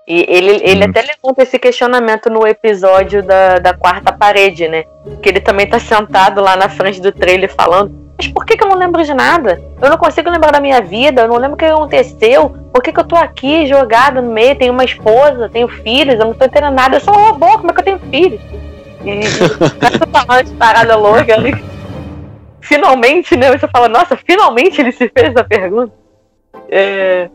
E 0.07 0.25
ele, 0.29 0.61
ele 0.63 0.85
Hum. 0.87 0.91
até 0.91 1.03
levanta 1.03 1.43
esse 1.43 1.59
questionamento 1.59 2.31
no 2.31 2.47
episódio 2.47 3.23
da, 3.25 3.59
da 3.59 3.75
quarta 3.75 4.13
parede, 4.13 4.69
né? 4.69 4.85
Que 5.23 5.29
ele 5.31 5.41
também 5.41 5.67
tá 5.67 5.81
sentado 5.81 6.41
lá 6.41 6.55
na 6.57 6.69
frente 6.69 7.01
do 7.01 7.11
trailer 7.11 7.53
falando: 7.53 7.93
Mas 8.17 8.29
por 8.29 8.45
que, 8.47 8.57
que 8.57 8.63
eu 8.63 8.69
não 8.69 8.77
lembro 8.79 9.03
de 9.03 9.13
nada? 9.13 9.61
Eu 9.83 9.91
não 9.91 9.99
consigo 9.99 10.31
lembrar 10.31 10.53
da 10.53 10.61
minha 10.61 10.81
vida, 10.81 11.23
eu 11.23 11.29
não 11.29 11.37
lembro 11.39 11.55
o 11.55 11.57
que 11.57 11.65
aconteceu. 11.65 12.51
Por 12.73 12.83
que, 12.83 12.93
que 12.93 13.01
eu 13.01 13.05
tô 13.05 13.17
aqui 13.17 13.67
jogado 13.67 14.23
no 14.23 14.31
meio? 14.31 14.55
Tenho 14.57 14.73
uma 14.73 14.85
esposa, 14.85 15.49
tenho 15.49 15.67
filhos, 15.67 16.15
eu 16.21 16.27
não 16.27 16.35
tô 16.35 16.45
entendendo 16.45 16.75
nada. 16.75 16.97
Eu 16.97 17.01
sou 17.01 17.13
um 17.13 17.27
robô, 17.33 17.59
como 17.59 17.71
é 17.71 17.75
que 17.75 17.81
eu 17.81 17.85
tenho 17.85 17.99
filhos? 17.99 18.41
E 19.05 19.11
e 19.11 19.99
tá 19.99 20.25
falando 20.25 20.45
de 20.47 20.55
parada 20.55 20.95
louca. 20.97 21.37
né? 21.37 21.51
Finalmente, 22.61 23.37
né? 23.37 23.57
Você 23.57 23.67
fala, 23.69 23.89
nossa, 23.89 24.17
finalmente 24.17 24.81
ele 24.81 24.93
se 24.93 25.09
fez 25.09 25.29
essa 25.31 25.45
pergunta. 25.45 25.93
É, 26.69 27.29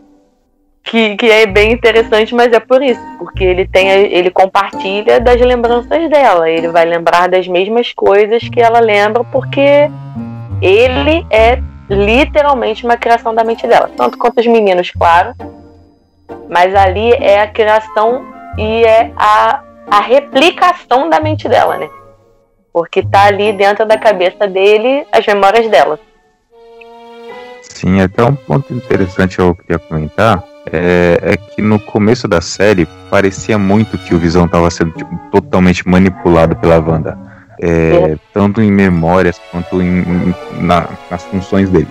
que, 0.83 1.15
que 1.15 1.29
é 1.29 1.45
bem 1.45 1.71
interessante, 1.71 2.33
mas 2.33 2.51
é 2.51 2.59
por 2.59 2.81
isso, 2.81 3.01
porque 3.17 3.43
ele 3.43 3.67
tem, 3.67 3.87
ele 3.89 4.31
compartilha 4.31 5.19
das 5.19 5.39
lembranças 5.39 6.09
dela. 6.09 6.49
Ele 6.49 6.67
vai 6.69 6.85
lembrar 6.85 7.29
das 7.29 7.47
mesmas 7.47 7.93
coisas 7.93 8.47
que 8.49 8.59
ela 8.59 8.79
lembra, 8.79 9.23
porque 9.23 9.89
ele 10.61 11.25
é 11.29 11.61
literalmente 11.89 12.83
uma 12.83 12.97
criação 12.97 13.33
da 13.33 13.43
mente 13.43 13.67
dela, 13.67 13.89
tanto 13.95 14.17
quanto 14.17 14.39
os 14.39 14.47
meninos, 14.47 14.91
claro. 14.91 15.33
Mas 16.49 16.73
ali 16.73 17.11
é 17.13 17.41
a 17.41 17.47
criação 17.47 18.25
e 18.57 18.83
é 18.83 19.11
a, 19.15 19.61
a 19.87 19.99
replicação 20.01 21.09
da 21.09 21.19
mente 21.19 21.47
dela, 21.47 21.77
né? 21.77 21.89
Porque 22.73 23.03
tá 23.03 23.25
ali 23.25 23.53
dentro 23.53 23.85
da 23.85 23.97
cabeça 23.97 24.47
dele 24.47 25.05
as 25.11 25.25
memórias 25.25 25.69
dela. 25.69 25.99
Sim, 27.61 28.01
até 28.01 28.23
um 28.23 28.35
ponto 28.35 28.73
interessante 28.73 29.39
eu 29.39 29.55
queria 29.55 29.79
comentar 29.79 30.50
é, 30.71 31.19
é 31.21 31.37
que 31.37 31.61
no 31.61 31.79
começo 31.79 32.27
da 32.27 32.41
série 32.41 32.87
parecia 33.09 33.57
muito 33.57 33.97
que 33.97 34.13
o 34.13 34.17
Visão 34.19 34.45
estava 34.45 34.69
sendo 34.69 34.91
tipo, 34.91 35.17
totalmente 35.31 35.87
manipulado 35.87 36.55
pela 36.55 36.79
Wanda. 36.79 37.17
É, 37.59 38.17
tanto 38.33 38.61
em 38.61 38.71
memórias 38.71 39.39
quanto 39.51 39.81
em, 39.81 39.99
em- 40.01 40.35
na- 40.61 40.87
nas 41.09 41.23
funções 41.25 41.69
dele. 41.69 41.87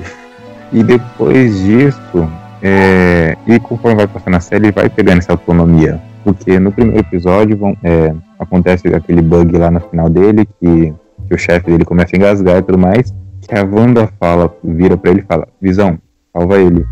E 0.73 0.83
depois 0.83 1.61
disso, 1.61 2.29
é, 2.63 3.37
e 3.47 3.59
conforme 3.61 3.97
vai 3.97 4.07
passando 4.07 4.37
a 4.37 4.41
série, 4.41 4.67
ele 4.67 4.73
vai 4.73 4.89
pegando 4.89 5.19
essa 5.19 5.33
autonomia. 5.33 6.01
Porque 6.25 6.59
no 6.59 6.71
primeiro 6.73 7.01
episódio 7.01 7.57
vão- 7.57 7.77
é, 7.83 8.13
acontece 8.39 8.89
aquele 8.95 9.23
bug 9.23 9.57
lá 9.57 9.71
no 9.71 9.81
final 9.81 10.09
dele, 10.09 10.47
que, 10.61 10.93
que 11.29 11.35
o 11.35 11.39
chefe 11.39 11.71
dele 11.71 11.85
começa 11.85 12.15
a 12.15 12.19
engasgar 12.19 12.59
e 12.59 12.63
tudo 12.63 12.79
mais 12.79 13.13
que 13.49 13.55
a 13.55 13.65
Wanda 13.65 14.09
fala, 14.21 14.55
vira 14.63 14.97
pra 14.97 15.11
ele 15.11 15.21
e 15.21 15.25
fala, 15.25 15.49
Visão, 15.61 15.99
salva 16.33 16.59
ele. 16.59 16.85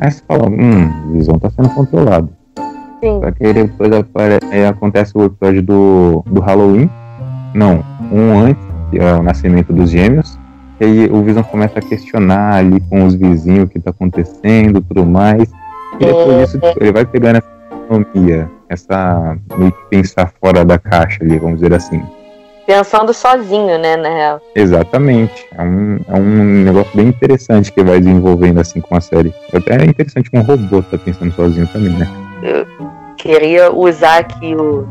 Aí 0.00 0.10
você 0.10 0.22
fala, 0.26 0.48
hum, 0.48 1.12
Visão 1.12 1.38
tá 1.38 1.50
sendo 1.50 1.68
controlado. 1.70 2.28
Sim. 3.02 3.20
Só 3.22 3.30
que 3.32 3.46
aí 3.46 3.52
depois 3.52 3.92
apare- 3.92 4.38
aí 4.50 4.64
acontece 4.66 5.12
o 5.16 5.24
episódio 5.24 5.62
do, 5.62 6.22
do 6.26 6.40
Halloween. 6.40 6.88
Não, 7.54 7.84
um 8.10 8.38
antes, 8.40 8.64
que 8.90 8.98
é 8.98 9.14
o 9.14 9.22
nascimento 9.22 9.72
dos 9.72 9.90
gêmeos. 9.90 10.38
E 10.80 10.84
aí 10.84 11.10
o 11.10 11.22
Visão 11.22 11.42
começa 11.42 11.78
a 11.78 11.82
questionar 11.82 12.54
ali 12.56 12.80
com 12.80 13.04
os 13.04 13.14
vizinhos 13.14 13.64
o 13.64 13.68
que 13.68 13.78
tá 13.78 13.90
acontecendo 13.90 14.80
tudo 14.80 15.04
mais. 15.06 15.48
E 16.00 16.04
depois 16.04 16.38
disso 16.38 16.58
tipo, 16.60 16.82
ele 16.82 16.92
vai 16.92 17.04
pegando 17.04 17.36
essa 17.36 17.48
autonomia, 17.70 18.50
essa 18.68 19.36
meio 19.56 19.70
que 19.72 19.84
pensar 19.90 20.32
fora 20.42 20.64
da 20.64 20.78
caixa 20.78 21.22
ali, 21.22 21.38
vamos 21.38 21.60
dizer 21.60 21.74
assim. 21.74 22.02
Pensando 22.66 23.12
sozinho, 23.12 23.78
né, 23.78 23.96
na 23.96 24.08
real. 24.08 24.40
Exatamente. 24.54 25.46
É 25.56 25.62
um, 25.62 25.98
é 26.08 26.14
um 26.14 26.64
negócio 26.64 26.90
bem 26.94 27.08
interessante 27.08 27.72
que 27.72 27.82
vai 27.82 27.98
desenvolvendo 28.00 28.60
assim 28.60 28.80
com 28.80 28.96
a 28.96 29.00
série. 29.00 29.34
Até 29.52 29.82
é 29.82 29.84
interessante 29.84 30.30
que 30.30 30.38
um 30.38 30.42
robô 30.42 30.82
tá 30.82 30.96
pensando 30.96 31.32
sozinho 31.34 31.66
também, 31.66 31.92
né? 31.92 32.08
queria 33.16 33.72
usar 33.72 34.18
aqui 34.18 34.54
o 34.54 34.86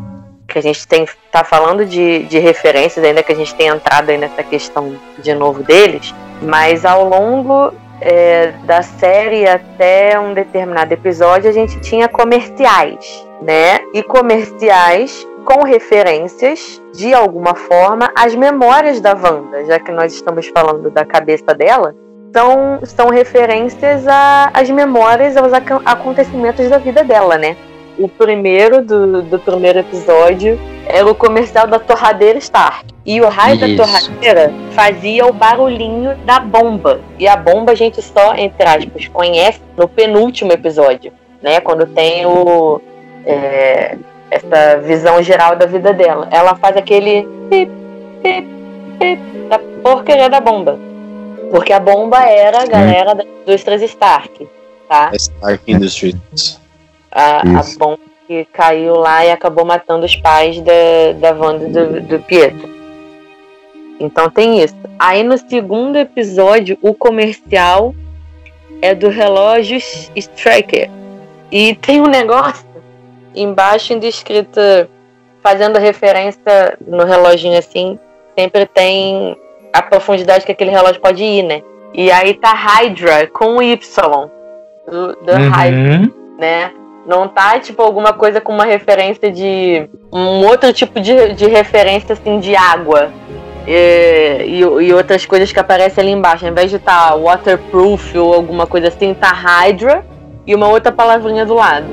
que 0.47 0.57
a 0.57 0.61
gente 0.61 0.87
tem 0.87 1.05
tá 1.31 1.43
falando 1.43 1.85
de, 1.85 2.23
de 2.23 2.39
referências 2.39 3.03
ainda 3.03 3.23
que 3.23 3.31
a 3.31 3.35
gente 3.35 3.53
tem 3.55 3.67
entrado 3.67 4.09
aí 4.09 4.17
nessa 4.17 4.43
questão 4.43 4.95
de 5.21 5.33
novo 5.33 5.63
deles 5.63 6.13
mas 6.41 6.85
ao 6.85 7.07
longo 7.07 7.73
é, 7.99 8.53
da 8.63 8.81
série 8.81 9.47
até 9.47 10.19
um 10.19 10.33
determinado 10.33 10.93
episódio 10.93 11.49
a 11.49 11.53
gente 11.53 11.79
tinha 11.81 12.07
comerciais 12.07 13.25
né 13.41 13.79
e 13.93 14.01
comerciais 14.03 15.25
com 15.45 15.63
referências 15.63 16.81
de 16.93 17.13
alguma 17.13 17.55
forma 17.55 18.11
às 18.15 18.35
memórias 18.35 18.99
da 19.01 19.13
Wanda 19.13 19.65
já 19.65 19.79
que 19.79 19.91
nós 19.91 20.13
estamos 20.13 20.47
falando 20.47 20.89
da 20.89 21.05
cabeça 21.05 21.53
dela 21.53 21.95
são, 22.33 22.79
são 22.83 23.09
referências 23.09 24.05
às 24.53 24.69
memórias 24.69 25.35
aos 25.35 25.51
aca- 25.53 25.81
acontecimentos 25.85 26.69
da 26.69 26.77
vida 26.77 27.03
dela 27.03 27.37
né 27.37 27.55
o 27.99 28.07
primeiro 28.07 28.83
do, 28.83 29.21
do 29.21 29.39
primeiro 29.39 29.79
episódio 29.79 30.57
era 30.87 31.05
o 31.09 31.13
comercial 31.13 31.67
da 31.67 31.77
torradeira 31.77 32.39
Stark. 32.39 32.85
E 33.05 33.21
o 33.21 33.27
raio 33.29 33.59
da 33.59 33.67
Isso. 33.67 33.77
torradeira 33.77 34.51
fazia 34.71 35.25
o 35.25 35.33
barulhinho 35.33 36.15
da 36.25 36.39
bomba. 36.39 36.99
E 37.19 37.27
a 37.27 37.35
bomba 37.35 37.73
a 37.73 37.75
gente 37.75 38.01
só, 38.01 38.33
entre 38.35 38.67
aspas, 38.67 39.07
conhece 39.07 39.61
no 39.77 39.87
penúltimo 39.87 40.51
episódio, 40.51 41.11
né? 41.41 41.59
Quando 41.61 41.85
tem 41.85 42.25
o. 42.25 42.81
é, 43.25 43.97
essa 44.31 44.79
visão 44.79 45.21
geral 45.21 45.57
da 45.57 45.65
vida 45.65 45.93
dela. 45.93 46.27
Ela 46.31 46.55
faz 46.55 46.77
aquele 46.77 47.27
pip, 47.49 47.69
pip, 48.23 48.47
pip, 48.97 49.21
da 49.49 49.59
porcaria 49.83 50.29
da 50.29 50.39
bomba. 50.39 50.79
Porque 51.51 51.73
a 51.73 51.79
bomba 51.79 52.17
era 52.23 52.63
a 52.63 52.65
galera 52.65 53.13
das 53.13 53.27
indústrias 53.27 53.81
Stark, 53.81 54.47
tá? 54.87 55.11
Stark 55.13 55.69
Industries. 55.69 56.59
a, 57.11 57.41
a 57.41 57.63
bomba 57.77 57.99
que 58.25 58.45
caiu 58.45 58.95
lá 58.95 59.25
e 59.25 59.31
acabou 59.31 59.65
matando 59.65 60.05
os 60.05 60.15
pais 60.15 60.61
da, 60.61 61.11
da 61.19 61.33
Wanda 61.33 61.65
e 61.65 61.69
do, 61.69 62.01
do 62.01 62.19
Pietro. 62.21 62.69
Então 63.99 64.29
tem 64.29 64.63
isso. 64.63 64.75
Aí 64.97 65.21
no 65.23 65.37
segundo 65.37 65.97
episódio, 65.97 66.77
o 66.81 66.93
comercial 66.93 67.93
é 68.81 68.95
do 68.95 69.09
relógio 69.09 69.77
Striker. 70.15 70.89
E 71.51 71.75
tem 71.75 71.99
um 71.99 72.07
negócio 72.07 72.65
embaixo 73.35 73.93
ainda 73.93 74.05
escrito, 74.07 74.59
fazendo 75.43 75.79
referência 75.79 76.77
no 76.85 77.05
reloginho 77.05 77.57
assim, 77.57 77.97
sempre 78.37 78.65
tem 78.65 79.35
a 79.73 79.81
profundidade 79.81 80.45
que 80.45 80.51
aquele 80.51 80.71
relógio 80.71 81.01
pode 81.01 81.23
ir, 81.23 81.43
né? 81.43 81.61
E 81.93 82.11
aí 82.11 82.33
tá 82.33 82.53
Hydra 82.53 83.27
com 83.27 83.61
Y. 83.61 84.29
Do, 84.87 85.15
do 85.15 85.31
Hydra 85.33 85.99
Uhum. 85.99 86.11
né? 86.37 86.71
Não 87.05 87.27
tá, 87.27 87.59
tipo, 87.59 87.81
alguma 87.81 88.13
coisa 88.13 88.39
com 88.39 88.53
uma 88.53 88.65
referência 88.65 89.31
de. 89.31 89.89
um 90.13 90.45
outro 90.45 90.71
tipo 90.71 90.99
de, 90.99 91.33
de 91.33 91.47
referência, 91.47 92.13
assim, 92.13 92.39
de 92.39 92.55
água. 92.55 93.11
E, 93.67 94.43
e, 94.45 94.59
e 94.59 94.93
outras 94.93 95.25
coisas 95.25 95.51
que 95.51 95.59
aparecem 95.59 96.03
ali 96.03 96.11
embaixo. 96.11 96.45
Ao 96.45 96.51
invés 96.51 96.69
de 96.69 96.77
estar 96.77 97.15
waterproof 97.15 98.17
ou 98.17 98.33
alguma 98.33 98.67
coisa 98.67 98.87
assim, 98.87 99.13
tá 99.13 99.31
Hydra 99.31 100.05
e 100.45 100.53
uma 100.55 100.67
outra 100.67 100.91
palavrinha 100.91 101.45
do 101.45 101.55
lado. 101.55 101.87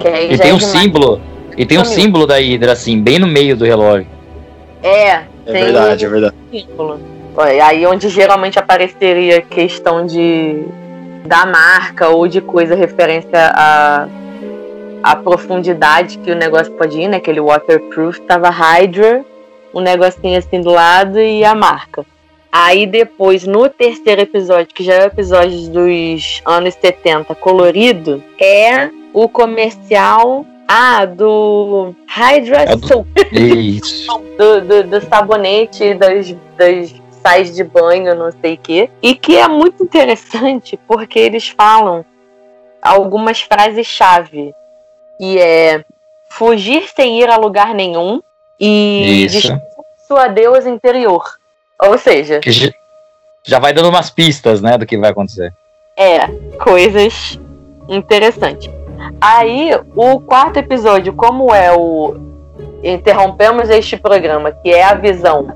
Que 0.00 0.08
aí 0.08 0.32
E 0.32 0.36
já 0.36 0.42
tem 0.42 0.50
é 0.50 0.54
um 0.54 0.58
demais. 0.58 0.78
símbolo. 0.82 1.20
E 1.56 1.66
tem 1.66 1.78
um 1.78 1.84
Sumiu. 1.84 2.00
símbolo 2.00 2.26
da 2.26 2.36
Hydra, 2.36 2.72
assim, 2.72 3.00
bem 3.00 3.18
no 3.18 3.26
meio 3.26 3.56
do 3.56 3.64
relógio. 3.64 4.06
É, 4.82 5.08
É 5.10 5.24
tem 5.46 5.64
verdade, 5.64 6.04
é 6.04 6.08
um 6.08 6.10
verdade. 6.10 6.34
símbolo. 6.50 7.00
Aí 7.62 7.86
onde 7.86 8.08
geralmente 8.08 8.58
apareceria 8.58 9.40
questão 9.40 10.04
de 10.06 10.64
da 11.24 11.44
marca 11.46 12.08
ou 12.08 12.26
de 12.26 12.40
coisa 12.40 12.74
referência 12.74 13.52
a 13.54 14.08
a 15.02 15.16
profundidade 15.16 16.18
que 16.18 16.30
o 16.30 16.34
negócio 16.34 16.70
pode 16.74 16.98
ir, 17.00 17.08
né? 17.08 17.16
Aquele 17.18 17.40
waterproof, 17.40 18.20
tava 18.20 18.50
Hydra, 18.50 19.24
um 19.72 19.80
negocinho 19.80 20.38
assim 20.38 20.60
do 20.60 20.70
lado 20.70 21.18
e 21.18 21.42
a 21.42 21.54
marca. 21.54 22.04
Aí 22.52 22.84
depois, 22.86 23.46
no 23.46 23.68
terceiro 23.70 24.20
episódio, 24.20 24.66
que 24.74 24.82
já 24.84 24.94
é 24.94 25.04
o 25.04 25.06
episódio 25.06 25.70
dos 25.70 26.42
anos 26.44 26.74
70, 26.74 27.34
colorido, 27.34 28.22
é 28.38 28.90
o 29.12 29.28
comercial 29.28 30.44
ah, 30.68 31.04
do 31.04 31.94
Hydra 32.08 32.62
É 32.62 32.76
do- 32.76 32.86
Soap 32.86 33.06
Isso. 33.32 34.06
do, 34.38 34.60
do, 34.60 34.82
do 34.84 35.00
sabonete, 35.08 35.94
das, 35.94 36.32
das 36.56 36.94
sais 37.22 37.54
de 37.54 37.64
banho, 37.64 38.14
não 38.14 38.30
sei 38.40 38.54
o 38.54 38.58
quê. 38.58 38.90
E 39.02 39.14
que 39.14 39.36
é 39.36 39.46
muito 39.48 39.82
interessante 39.82 40.78
porque 40.86 41.18
eles 41.18 41.48
falam 41.48 42.04
algumas 42.80 43.42
frases-chave. 43.42 44.54
Que 45.18 45.38
é 45.38 45.84
fugir 46.30 46.88
sem 46.94 47.20
ir 47.20 47.28
a 47.28 47.36
lugar 47.36 47.74
nenhum 47.74 48.22
e 48.58 49.26
sua 50.08 50.28
deusa 50.28 50.70
interior. 50.70 51.24
Ou 51.82 51.98
seja, 51.98 52.40
Que 52.40 52.50
já- 52.52 52.70
já 53.44 53.58
vai 53.58 53.72
dando 53.74 53.88
umas 53.90 54.08
pistas, 54.08 54.62
né, 54.62 54.78
do 54.78 54.86
que 54.86 54.96
vai 54.96 55.10
acontecer. 55.10 55.52
é 55.96 56.26
coisas 56.62 57.38
interessantes. 57.88 58.70
Aí, 59.20 59.70
o 59.94 60.20
quarto 60.20 60.58
episódio, 60.58 61.12
como 61.12 61.54
é 61.54 61.72
o 61.72 62.16
interrompemos 62.82 63.68
este 63.68 63.96
programa, 63.96 64.52
que 64.52 64.70
é 64.70 64.82
a 64.82 64.94
visão 64.94 65.54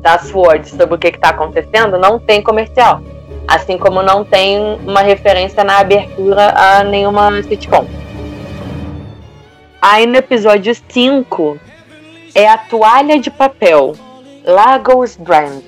da 0.00 0.18
Sword 0.18 0.68
sobre 0.68 0.94
o 0.94 0.98
que 0.98 1.08
está 1.08 1.30
acontecendo, 1.30 1.98
não 1.98 2.18
tem 2.18 2.42
comercial. 2.42 3.00
Assim 3.46 3.78
como 3.78 4.02
não 4.02 4.24
tem 4.24 4.78
uma 4.86 5.02
referência 5.02 5.62
na 5.62 5.78
abertura 5.78 6.52
a 6.56 6.82
nenhuma 6.82 7.42
sitcom. 7.42 7.86
Aí 9.80 10.06
no 10.06 10.16
episódio 10.16 10.74
5 10.88 11.58
é 12.34 12.48
a 12.48 12.58
toalha 12.58 13.20
de 13.20 13.30
papel 13.30 13.92
Lagos 14.44 15.16
Brand. 15.16 15.62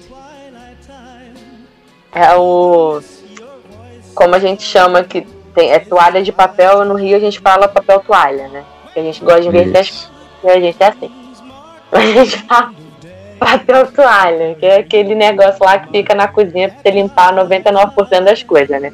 É 2.13 2.35
o. 2.35 3.01
Como 4.15 4.35
a 4.35 4.39
gente 4.41 4.63
chama 4.63 5.05
que 5.05 5.25
tem, 5.59 5.73
é 5.73 5.81
toalha 5.81 6.23
de 6.23 6.31
papel, 6.31 6.85
no 6.85 6.95
Rio 6.95 7.17
a 7.17 7.21
gente 7.21 7.41
fala 7.41 7.67
papel 7.67 7.99
toalha, 8.01 8.47
né? 8.49 8.63
Porque 8.85 9.01
a 9.01 9.03
gente 9.03 9.21
gosta 9.25 9.41
de 9.41 9.49
inverter 9.49 9.81
as 9.81 10.09
e 10.45 10.49
a 10.49 10.61
gente 10.61 10.77
é 10.81 10.87
assim. 10.87 11.11
A 11.91 12.01
gente 12.01 12.39
fala 12.43 12.71
papel 13.41 13.87
toalha, 13.93 14.55
que 14.55 14.67
é 14.67 14.77
aquele 14.77 15.15
negócio 15.15 15.65
lá 15.65 15.79
que 15.79 15.91
fica 15.91 16.15
na 16.15 16.29
cozinha 16.29 16.69
pra 16.69 16.79
você 16.83 16.91
limpar 16.91 17.33
99% 17.35 18.21
das 18.25 18.43
coisas, 18.43 18.81
né? 18.81 18.93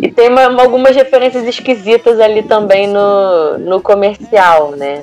E 0.00 0.10
tem 0.10 0.28
uma- 0.28 0.48
uma- 0.48 0.62
algumas 0.62 0.94
referências 0.94 1.44
esquisitas 1.44 2.20
ali 2.20 2.42
também 2.42 2.86
no, 2.86 3.58
no 3.58 3.80
comercial, 3.82 4.70
né? 4.72 5.02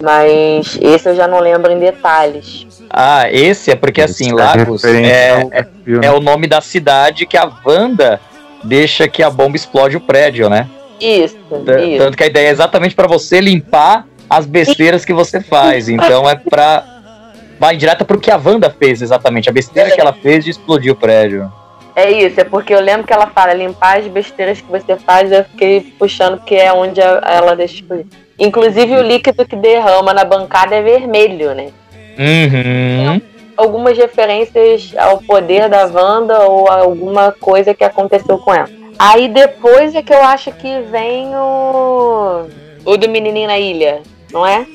Mas 0.00 0.78
esse 0.80 1.08
eu 1.08 1.14
já 1.14 1.26
não 1.28 1.40
lembro 1.40 1.70
em 1.72 1.78
detalhes. 1.78 2.66
Ah, 2.90 3.30
esse 3.30 3.70
é 3.70 3.74
porque, 3.76 4.00
assim, 4.00 4.26
Isso 4.26 4.34
Lagos 4.36 4.84
é, 4.84 5.42
é, 5.52 5.66
é 6.02 6.10
o 6.12 6.20
nome 6.20 6.46
da 6.46 6.60
cidade 6.60 7.26
que 7.26 7.36
a 7.36 7.50
Wanda 7.64 8.20
deixa 8.64 9.08
que 9.08 9.22
a 9.22 9.30
bomba 9.30 9.56
explode 9.56 9.96
o 9.96 10.00
prédio, 10.00 10.48
né? 10.48 10.68
Isso, 11.00 11.36
isso. 11.36 11.98
Tanto 11.98 12.16
que 12.16 12.22
a 12.22 12.26
ideia 12.26 12.48
é 12.48 12.50
exatamente 12.50 12.94
pra 12.94 13.06
você 13.06 13.40
limpar 13.40 14.06
as 14.28 14.46
besteiras 14.46 15.04
que 15.04 15.12
você 15.12 15.40
faz. 15.40 15.88
Então 15.88 16.28
é 16.28 16.34
pra. 16.34 16.84
Vai 17.58 17.76
direta 17.76 18.04
pro 18.04 18.20
que 18.20 18.30
a 18.30 18.36
Wanda 18.36 18.68
fez, 18.68 19.00
exatamente. 19.00 19.48
A 19.48 19.52
besteira 19.52 19.90
que 19.90 20.00
ela 20.00 20.12
fez 20.12 20.44
de 20.44 20.50
explodir 20.50 20.92
o 20.92 20.96
prédio. 20.96 21.50
É 21.94 22.10
isso, 22.10 22.38
é 22.38 22.44
porque 22.44 22.74
eu 22.74 22.80
lembro 22.80 23.06
que 23.06 23.12
ela 23.12 23.26
fala 23.28 23.54
limpar 23.54 23.98
as 23.98 24.06
besteiras 24.06 24.60
que 24.60 24.70
você 24.70 24.96
faz, 24.96 25.32
eu 25.32 25.42
fiquei 25.44 25.80
puxando 25.98 26.38
que 26.44 26.54
é 26.54 26.70
onde 26.70 27.00
ela 27.00 27.56
deixa 27.56 27.76
explodir. 27.76 28.04
Inclusive 28.38 28.96
o 28.96 29.02
líquido 29.02 29.46
que 29.46 29.56
derrama 29.56 30.12
na 30.12 30.22
bancada 30.22 30.74
é 30.74 30.82
vermelho, 30.82 31.54
né? 31.54 31.68
Uhum. 32.18 33.20
Algumas 33.56 33.96
referências 33.96 34.92
ao 34.96 35.18
poder 35.18 35.68
da 35.68 35.86
Wanda 35.86 36.40
ou 36.40 36.68
a 36.70 36.80
alguma 36.80 37.32
coisa 37.32 37.74
que 37.74 37.84
aconteceu 37.84 38.38
com 38.38 38.52
ela. 38.54 38.68
Aí 38.98 39.28
depois 39.28 39.94
é 39.94 40.02
que 40.02 40.12
eu 40.12 40.22
acho 40.22 40.52
que 40.52 40.80
vem 40.82 41.34
o. 41.34 42.46
O 42.84 42.96
do 42.96 43.08
menininho 43.08 43.48
na 43.48 43.58
ilha, 43.58 44.02
não 44.32 44.46
é? 44.46 44.66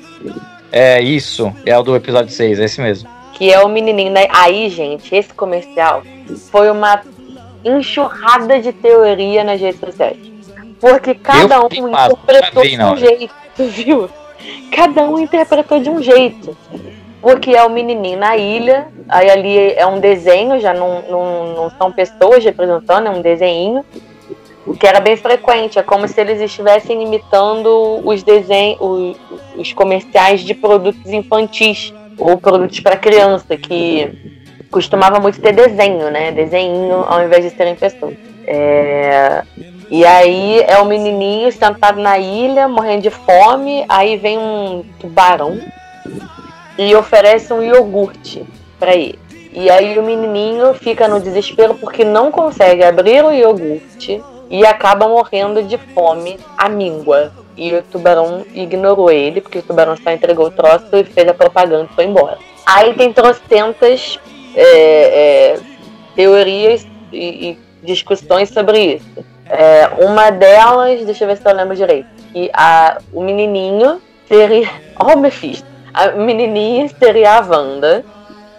É 0.71 1.01
isso. 1.01 1.53
É 1.65 1.77
o 1.77 1.83
do 1.83 1.95
episódio 1.95 2.31
6, 2.31 2.59
é 2.59 2.65
esse 2.65 2.81
mesmo. 2.81 3.09
que 3.33 3.51
é 3.51 3.59
o 3.59 3.67
menininho. 3.69 4.11
Né? 4.11 4.27
Aí, 4.29 4.69
gente, 4.69 5.13
esse 5.15 5.33
comercial 5.33 6.03
foi 6.51 6.69
uma 6.69 7.01
enxurrada 7.63 8.59
de 8.59 8.71
teoria 8.71 9.43
nas 9.43 9.59
redes 9.59 9.79
sociais. 9.79 10.17
Porque 10.79 11.13
cada 11.13 11.55
Eu 11.55 11.67
um 11.83 11.89
interpretou 11.89 12.63
de 12.63 12.77
na 12.77 12.91
um 12.93 12.97
jeito, 12.97 13.33
viu? 13.57 14.09
Cada 14.75 15.03
um 15.03 15.19
interpretou 15.19 15.79
de 15.79 15.89
um 15.89 16.01
jeito. 16.01 16.57
Porque 17.22 17.52
é 17.52 17.64
o 17.64 17.69
menininho 17.69 18.18
na 18.18 18.35
ilha, 18.35 18.88
aí 19.07 19.30
ali 19.30 19.73
é 19.73 19.85
um 19.85 19.99
desenho, 19.99 20.60
já 20.60 20.73
não, 20.73 21.03
não, 21.03 21.53
não 21.53 21.69
são 21.69 21.91
pessoas 21.91 22.43
representando, 22.43 23.07
é 23.07 23.10
um 23.11 23.22
desenho. 23.22 23.85
O 24.65 24.76
que 24.76 24.88
era 24.88 24.99
bem 24.99 25.15
frequente, 25.15 25.77
é 25.77 25.84
como 25.84 26.07
se 26.07 26.19
eles 26.19 26.41
estivessem 26.41 27.02
imitando 27.02 28.02
os 28.03 28.23
desenhos, 28.23 28.77
os, 28.80 29.18
os 29.56 29.73
comerciais 29.73 30.41
de 30.41 30.56
produtos 30.56 31.11
infantis 31.11 31.93
ou 32.18 32.38
produtos 32.38 32.80
para 32.80 32.98
criança, 32.98 33.56
que 33.56 34.41
costumava 34.72 35.19
muito 35.19 35.39
ter 35.39 35.53
desenho, 35.53 36.10
né? 36.10 36.31
Desenho 36.31 37.03
ao 37.07 37.23
invés 37.23 37.43
de 37.43 37.52
serem 37.52 37.76
pessoas. 37.76 38.15
É, 38.48 39.43
E 39.91 40.06
aí 40.06 40.64
é 40.68 40.80
o 40.80 40.85
menininho 40.85 41.52
sentado 41.52 41.99
na 41.99 42.18
ilha, 42.18 42.68
morrendo 42.68 43.03
de 43.03 43.10
fome, 43.10 43.85
aí 43.89 44.18
vem 44.18 44.38
um 44.38 44.84
tubarão 44.99 45.60
e 46.81 46.95
oferece 46.95 47.53
um 47.53 47.61
iogurte 47.61 48.43
para 48.79 48.95
ele. 48.95 49.19
E 49.53 49.69
aí 49.69 49.99
o 49.99 50.03
menininho 50.03 50.73
fica 50.73 51.07
no 51.07 51.19
desespero 51.19 51.75
porque 51.75 52.03
não 52.03 52.31
consegue 52.31 52.83
abrir 52.83 53.23
o 53.23 53.31
iogurte 53.31 54.21
e 54.49 54.65
acaba 54.65 55.07
morrendo 55.07 55.61
de 55.61 55.77
fome 55.77 56.39
à 56.57 56.67
míngua. 56.67 57.31
E 57.55 57.75
o 57.75 57.83
tubarão 57.83 58.45
ignorou 58.53 59.11
ele, 59.11 59.41
porque 59.41 59.59
o 59.59 59.61
tubarão 59.61 59.95
só 59.95 60.09
entregou 60.09 60.47
o 60.47 60.51
troço 60.51 60.87
e 60.93 61.03
fez 61.03 61.27
a 61.27 61.33
propaganda 61.33 61.87
e 61.91 61.95
foi 61.95 62.05
embora. 62.05 62.39
Aí 62.65 62.93
tem 62.95 63.13
trocentas 63.13 64.19
é, 64.55 64.63
é, 64.63 65.59
teorias 66.15 66.87
e, 67.11 67.51
e 67.51 67.59
discussões 67.83 68.49
sobre 68.49 68.95
isso. 68.95 69.25
É, 69.47 69.87
uma 70.03 70.31
delas, 70.31 71.05
deixa 71.05 71.25
eu 71.25 71.27
ver 71.27 71.37
se 71.37 71.47
eu 71.47 71.53
lembro 71.53 71.75
direito, 71.75 72.07
que 72.31 72.49
a, 72.53 72.97
o 73.13 73.21
menininho 73.21 74.01
seria. 74.27 74.69
Ó, 74.97 75.13
o 75.13 75.19
Mephisto. 75.19 75.70
A 75.93 76.11
menininha 76.11 76.88
seria 76.88 77.38
a 77.38 77.41
Wanda 77.41 78.05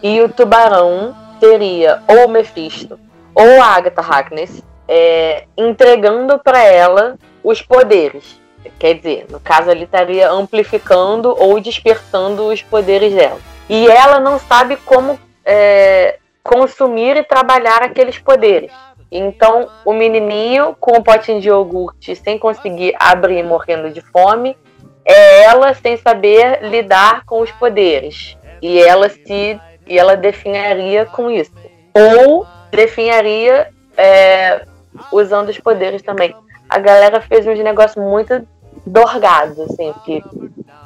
e 0.02 0.20
o 0.20 0.28
tubarão 0.28 1.14
seria 1.40 2.02
ou 2.06 2.26
o 2.26 2.28
Mephisto 2.28 2.98
ou 3.34 3.62
a 3.62 3.66
Agatha 3.66 4.02
Harkness 4.02 4.62
é, 4.86 5.44
entregando 5.56 6.38
para 6.38 6.62
ela 6.62 7.16
os 7.42 7.62
poderes. 7.62 8.40
Quer 8.78 8.94
dizer, 8.94 9.26
no 9.30 9.40
caso 9.40 9.70
ali 9.70 9.84
estaria 9.84 10.30
amplificando 10.30 11.34
ou 11.38 11.58
dispersando 11.58 12.46
os 12.48 12.62
poderes 12.62 13.14
dela. 13.14 13.40
E 13.68 13.88
ela 13.88 14.20
não 14.20 14.38
sabe 14.38 14.76
como 14.84 15.18
é, 15.44 16.18
consumir 16.42 17.16
e 17.16 17.24
trabalhar 17.24 17.82
aqueles 17.82 18.18
poderes. 18.18 18.70
Então, 19.10 19.68
o 19.84 19.92
menininho 19.92 20.76
com 20.78 20.92
o 20.92 21.02
potinho 21.02 21.40
de 21.40 21.48
iogurte 21.48 22.16
sem 22.16 22.38
conseguir 22.38 22.94
abrir, 22.98 23.42
morrendo 23.42 23.90
de 23.90 24.00
fome, 24.00 24.56
é 25.04 25.42
ela 25.44 25.74
sem 25.74 25.96
saber 25.96 26.62
lidar 26.62 27.24
com 27.24 27.40
os 27.40 27.50
poderes. 27.52 28.36
E 28.60 28.80
ela 28.80 29.08
se 29.08 29.60
e 29.86 29.98
ela 29.98 30.16
definharia 30.16 31.04
com 31.06 31.30
isso. 31.30 31.52
Ou 31.94 32.46
definharia 32.70 33.68
é, 33.96 34.64
usando 35.10 35.48
os 35.48 35.58
poderes 35.58 36.02
também. 36.02 36.34
A 36.68 36.78
galera 36.78 37.20
fez 37.20 37.46
uns 37.46 37.58
negócios 37.58 38.02
muito 38.02 38.46
dorgados, 38.86 39.58
assim, 39.60 39.92
porque 39.92 40.22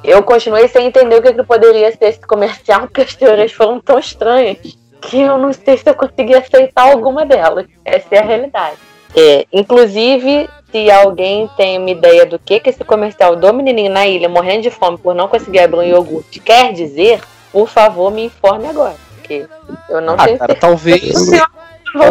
eu 0.02 0.22
continuei 0.22 0.68
sem 0.68 0.86
entender 0.86 1.16
o 1.16 1.22
que, 1.22 1.32
que 1.32 1.42
poderia 1.42 1.90
ser 1.92 2.06
esse 2.06 2.20
comercial, 2.20 2.82
porque 2.82 3.02
as 3.02 3.14
teorias 3.14 3.52
foram 3.52 3.80
tão 3.80 3.98
estranhas 3.98 4.58
que 5.00 5.20
eu 5.20 5.38
não 5.38 5.52
sei 5.52 5.76
se 5.76 5.88
eu 5.88 5.94
consegui 5.94 6.34
aceitar 6.34 6.90
alguma 6.90 7.24
delas. 7.24 7.66
Essa 7.84 8.16
é 8.16 8.18
a 8.18 8.24
realidade. 8.24 8.76
É, 9.14 9.46
inclusive, 9.52 10.48
se 10.70 10.90
alguém 10.90 11.48
tem 11.56 11.78
uma 11.78 11.90
ideia 11.90 12.26
do 12.26 12.38
que, 12.38 12.60
que 12.60 12.70
esse 12.70 12.84
comercial 12.84 13.36
do 13.36 13.52
menininho 13.54 13.90
na 13.92 14.06
ilha 14.06 14.28
morrendo 14.28 14.62
de 14.62 14.70
fome 14.70 14.98
por 14.98 15.14
não 15.14 15.28
conseguir 15.28 15.60
abrir 15.60 15.78
um 15.78 15.82
iogurte 15.82 16.40
quer 16.40 16.72
dizer, 16.72 17.20
por 17.52 17.68
favor, 17.68 18.10
me 18.10 18.24
informe 18.26 18.66
agora. 18.66 18.94
Porque 19.16 19.46
eu 19.88 20.00
não 20.00 20.14
Ah, 20.14 20.24
tenho 20.24 20.38
cara, 20.38 20.52
certeza 20.52 20.60
talvez 20.60 21.02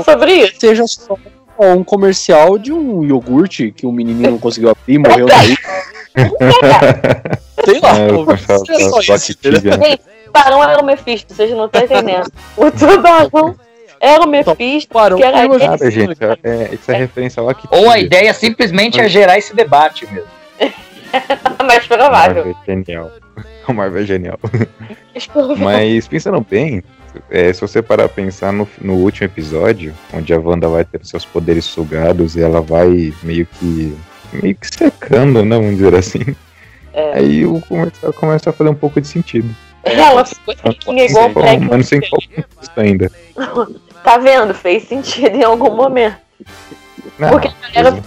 sobre 0.04 0.34
isso. 0.34 0.60
seja 0.60 0.88
só 0.88 1.16
um 1.60 1.84
comercial 1.84 2.58
de 2.58 2.74
um 2.74 3.04
iogurte 3.06 3.72
que 3.72 3.86
o 3.86 3.92
menininho 3.92 4.32
não 4.32 4.40
conseguiu 4.40 4.70
abrir, 4.72 4.98
morreu 4.98 5.28
na 5.28 5.46
ilha. 5.46 5.58
Sei 7.64 7.80
lá, 7.80 7.98
É, 7.98 8.08
pô, 8.12 8.32
é 8.32 8.38
só 8.38 9.00
isso. 9.00 9.02
Gente, 9.02 9.32
o 9.48 10.26
tubarão 10.26 10.64
era 10.64 10.82
o 10.82 10.86
Mephisto, 10.86 11.34
vocês 11.34 11.52
não 11.52 11.66
estão 11.66 11.84
entendendo. 11.84 12.30
O 12.58 12.72
tubarão 12.72 13.56
era 14.06 14.24
o 14.24 14.28
Mephisto, 14.28 14.94
que 15.18 15.24
era 15.24 15.44
aquele- 15.44 15.66
Nada, 15.68 15.92
gente. 15.92 16.18
É, 16.44 16.50
é- 16.50 16.70
isso 16.76 16.92
é 16.92 16.96
referência 16.98 17.42
ao 17.42 17.50
Activia. 17.50 17.78
Ou 17.80 17.90
a 17.90 18.00
ideia 18.00 18.34
simplesmente 18.34 19.00
é 19.00 19.08
gerar 19.10 19.38
esse 19.38 19.56
debate 19.56 20.06
mesmo. 20.12 20.30
mais 21.66 21.86
provável. 21.88 22.46
Marvel 22.46 22.56
é 22.68 22.72
genial. 22.74 23.12
O 23.68 23.74
Marvel 23.74 24.04
é 24.04 24.06
genial. 24.06 24.40
Mas 25.58 26.08
pensando 26.08 26.40
bem, 26.48 26.84
é, 27.32 27.52
se 27.52 27.60
você 27.62 27.82
parar 27.82 28.08
pra 28.08 28.24
pensar 28.24 28.54
no, 28.54 28.68
no 28.80 28.94
último 28.94 29.26
episódio, 29.26 29.92
onde 30.14 30.32
a 30.34 30.40
Wanda 30.40 30.68
vai 30.68 30.86
ter 30.86 31.00
seus 31.04 31.26
poderes 31.26 31.66
sugados 31.66 32.36
e 32.36 32.44
ela 32.44 32.62
vai 32.62 33.12
meio 33.24 33.46
que. 33.48 33.98
meio 34.34 34.56
que 34.56 34.68
secando, 34.68 35.44
né? 35.44 35.56
Vamos 35.56 35.78
dizer 35.78 35.96
assim. 35.96 36.36
É. 36.94 37.18
Aí 37.18 37.44
o 37.46 37.60
começa, 37.62 38.14
começa 38.14 38.50
a 38.52 38.54
fazer 38.54 38.70
um 38.70 38.76
pouco 38.76 39.02
de 39.02 39.08
sentido. 39.08 39.50
Ela 39.84 40.24
ficou 40.26 40.56
sequinha 40.56 41.06
igual 41.06 41.26
o 41.26 41.30
Bom, 41.30 41.42
Black. 41.42 41.60
mas 41.62 41.70
não 41.72 41.84
sei 41.84 41.98
em 41.98 42.02
qual 42.10 42.22
contexto 42.22 42.80
ainda. 42.80 43.12
Tá 44.06 44.18
vendo? 44.18 44.54
Fez 44.54 44.88
sentido 44.88 45.36
em 45.36 45.44
algum 45.44 45.72
momento. 45.72 46.16
Não, 47.18 47.30
Porque 47.30 47.48
a 47.48 47.72
galera 47.72 48.04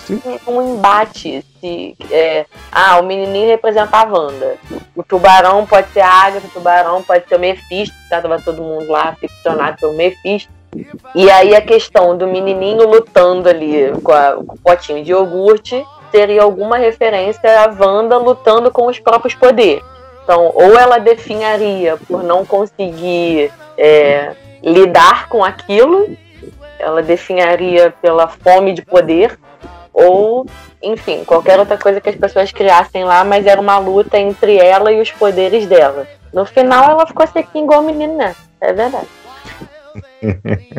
um 0.47 0.75
embate. 0.77 1.45
Se, 1.61 1.97
é, 2.11 2.47
ah, 2.71 3.01
o 3.01 3.05
menininho 3.05 3.49
representa 3.49 3.97
a 3.99 4.05
Wanda. 4.05 4.55
O 4.95 5.03
tubarão 5.03 5.67
pode 5.67 5.89
ser 5.91 6.01
a 6.01 6.09
Agatha, 6.09 6.47
o 6.47 6.51
tubarão 6.51 7.03
pode 7.03 7.27
ser 7.29 7.35
o 7.35 7.39
Mephisto, 7.39 7.95
que 7.97 8.09
tava 8.09 8.41
todo 8.41 8.63
mundo 8.63 8.91
lá 8.93 9.17
ficcionado 9.19 9.77
pelo 9.79 9.95
Mephisto. 9.95 10.53
E 11.15 11.29
aí 11.31 11.57
a 11.57 11.61
questão 11.61 12.17
do 12.17 12.27
menininho 12.29 12.87
lutando 12.89 13.49
ali 13.49 13.91
com, 14.05 14.13
a- 14.13 14.35
com 14.37 14.55
o 14.55 14.59
potinho 14.59 15.03
de 15.03 15.11
iogurte 15.11 15.85
seria 16.13 16.43
alguma 16.43 16.77
referência 16.77 17.41
à 17.65 17.67
Wanda 17.77 18.17
lutando 18.19 18.71
com 18.71 18.87
os 18.87 18.99
próprios 19.01 19.35
poderes. 19.35 19.83
Então, 20.23 20.53
ou 20.55 20.79
ela 20.79 20.99
definharia 20.99 21.97
por 22.07 22.23
não 22.23 22.45
conseguir 22.45 23.51
é, 23.79 24.33
lidar 24.63 25.29
com 25.29 25.45
aquilo, 25.45 26.17
ela 26.79 27.03
definharia 27.03 27.93
pela 28.03 28.29
fome 28.29 28.73
de 28.73 28.83
poder, 28.83 29.39
ou, 29.93 30.47
enfim, 30.83 31.25
qualquer 31.25 31.59
outra 31.59 31.77
coisa 31.77 32.01
que 32.01 32.09
as 32.09 32.17
pessoas 32.17 32.53
criassem 32.53 33.05
lá, 33.05 33.25
mas 33.25 33.47
era 33.47 33.61
uma 33.61 33.79
luta 33.79 34.19
entre 34.19 34.57
ela 34.57 34.93
e 34.93 35.01
os 35.01 35.11
poderes 35.11 35.67
dela. 35.67 36.07
No 36.33 36.45
final, 36.45 36.91
ela 36.91 37.07
ficou 37.07 37.27
sequinha 37.27 37.65
igual 37.65 37.83
menina, 37.83 38.35
é 38.61 38.73
verdade. 38.73 39.09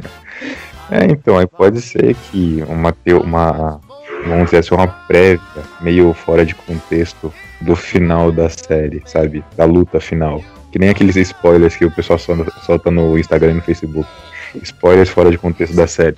É, 0.91 1.05
então, 1.05 1.37
aí 1.37 1.45
pode 1.45 1.81
ser 1.81 2.15
que 2.15 2.63
uma, 2.67 2.91
uma 3.23 3.79
vamos 4.25 4.45
dizer 4.45 4.57
assim, 4.57 4.73
uma 4.73 4.87
prévia 4.87 5.39
meio 5.79 6.13
fora 6.13 6.45
de 6.45 6.55
contexto 6.55 7.31
do 7.61 7.75
final 7.75 8.31
da 8.31 8.49
série, 8.49 9.01
sabe? 9.05 9.43
Da 9.55 9.65
luta 9.65 9.99
final. 9.99 10.41
Que 10.71 10.79
nem 10.79 10.89
aqueles 10.89 11.15
spoilers 11.15 11.75
que 11.75 11.85
o 11.85 11.91
pessoal 11.91 12.19
solta, 12.19 12.91
no 12.91 13.17
Instagram 13.17 13.51
e 13.51 13.55
no 13.55 13.61
Facebook. 13.61 14.07
Spoilers 14.63 15.09
fora 15.09 15.31
de 15.31 15.37
contexto 15.37 15.75
da 15.75 15.87
série. 15.87 16.17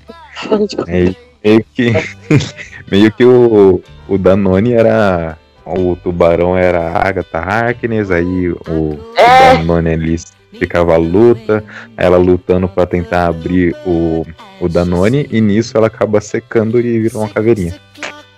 Aí, 0.88 1.16
meio 1.44 1.66
que, 1.74 1.94
meio 2.92 3.12
que 3.12 3.26
o, 3.26 3.82
o 4.08 4.18
Danone 4.18 4.74
era. 4.74 5.38
O 5.64 5.96
tubarão 5.96 6.58
era 6.58 6.90
a 6.90 7.08
Agatha 7.08 7.38
Harkness, 7.38 8.10
aí 8.10 8.50
o, 8.50 8.60
o 8.68 9.00
É. 9.16 9.58
Danone 9.58 9.92
ali 9.92 10.18
ficava 10.58 10.96
a 10.96 10.98
luta, 10.98 11.64
ela 11.96 12.18
lutando 12.18 12.68
pra 12.68 12.86
tentar 12.86 13.28
abrir 13.28 13.76
o, 13.86 14.26
o 14.60 14.68
Danone, 14.68 15.28
e 15.32 15.40
nisso 15.40 15.78
ela 15.78 15.88
acaba 15.88 16.20
secando 16.20 16.80
e 16.80 17.00
vira 17.00 17.18
uma 17.18 17.30
caveirinha. 17.30 17.80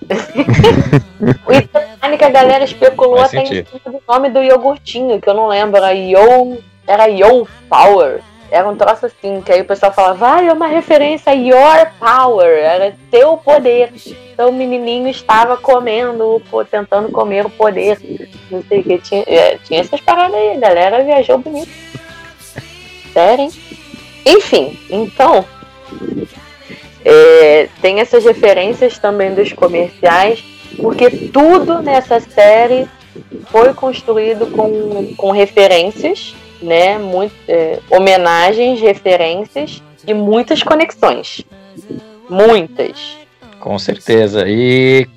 O 1.47 1.82
Italiano 2.03 2.17
que 2.17 2.23
a 2.23 2.29
galera 2.29 2.63
especulou 2.63 3.17
Faz 3.17 3.29
até 3.29 3.43
em 3.43 3.45
sentido. 3.45 3.69
cima 3.69 3.99
do 3.99 4.03
nome 4.07 4.29
do 4.29 4.43
iogurtinho, 4.43 5.21
que 5.21 5.29
eu 5.29 5.33
não 5.33 5.47
lembro, 5.47 5.77
era 5.77 5.91
Yo. 5.91 6.61
Era 6.85 7.05
Yo 7.07 7.47
Power. 7.69 8.21
Era 8.51 8.69
um 8.69 8.75
troço 8.75 9.05
assim, 9.05 9.41
que 9.41 9.51
aí 9.51 9.61
o 9.61 9.65
pessoal 9.65 9.91
falava, 9.91 10.35
ah, 10.35 10.43
é 10.43 10.51
uma 10.51 10.67
referência 10.67 11.31
a 11.31 11.35
Your 11.35 11.91
Power, 11.99 12.49
era 12.49 12.95
teu 13.09 13.37
poder. 13.37 13.91
Então 14.31 14.49
o 14.49 14.53
menininho 14.53 15.07
estava 15.07 15.57
comendo, 15.57 16.41
tentando 16.69 17.09
comer 17.09 17.45
o 17.45 17.49
poder. 17.49 17.97
Não 18.51 18.61
sei 18.63 18.81
o 18.81 18.83
que, 18.83 18.97
tinha, 18.99 19.23
é, 19.25 19.57
tinha 19.63 19.79
essas 19.79 20.01
paradas 20.01 20.35
aí, 20.35 20.57
a 20.57 20.59
galera 20.59 21.03
viajou 21.03 21.37
bonito. 21.39 21.71
Sério, 23.11 23.45
hein? 23.45 23.51
Enfim, 24.25 24.79
então, 24.89 25.43
é, 27.03 27.67
tem 27.81 27.99
essas 27.99 28.23
referências 28.23 28.97
também 28.97 29.33
dos 29.33 29.51
comerciais, 29.51 30.43
porque 30.77 31.09
tudo 31.29 31.81
nessa 31.81 32.19
série 32.19 32.87
foi 33.47 33.73
construído 33.73 34.47
com, 34.47 35.13
com 35.15 35.31
referências, 35.31 36.35
né? 36.61 36.97
Muito, 36.97 37.33
é, 37.47 37.79
homenagens, 37.89 38.79
referências 38.81 39.81
e 40.07 40.13
muitas 40.13 40.63
conexões. 40.63 41.41
Muitas. 42.29 43.17
Com 43.59 43.77
certeza. 43.77 44.45
E, 44.47 45.07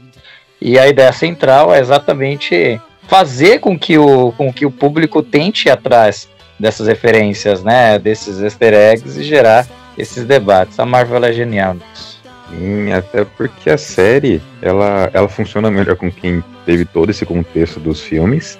e 0.60 0.78
a 0.78 0.86
ideia 0.86 1.12
central 1.12 1.74
é 1.74 1.80
exatamente 1.80 2.80
fazer 3.08 3.60
com 3.60 3.78
que 3.78 3.96
o, 3.96 4.32
com 4.32 4.52
que 4.52 4.66
o 4.66 4.70
público 4.70 5.22
tente 5.22 5.68
ir 5.68 5.70
atrás 5.70 6.28
dessas 6.58 6.86
referências, 6.86 7.62
né? 7.62 7.98
Desses 7.98 8.40
easter 8.40 8.74
eggs 8.74 9.18
e 9.18 9.24
gerar 9.24 9.66
esses 9.96 10.24
debates. 10.24 10.78
A 10.78 10.86
Marvel 10.86 11.24
é 11.24 11.32
genial 11.32 11.74
nisso. 11.74 12.15
Sim, 12.50 12.92
até 12.92 13.24
porque 13.24 13.70
a 13.70 13.78
série, 13.78 14.40
ela, 14.62 15.10
ela 15.12 15.28
funciona 15.28 15.70
melhor 15.70 15.96
com 15.96 16.10
quem 16.10 16.42
teve 16.64 16.84
todo 16.84 17.10
esse 17.10 17.26
contexto 17.26 17.80
dos 17.80 18.00
filmes, 18.00 18.58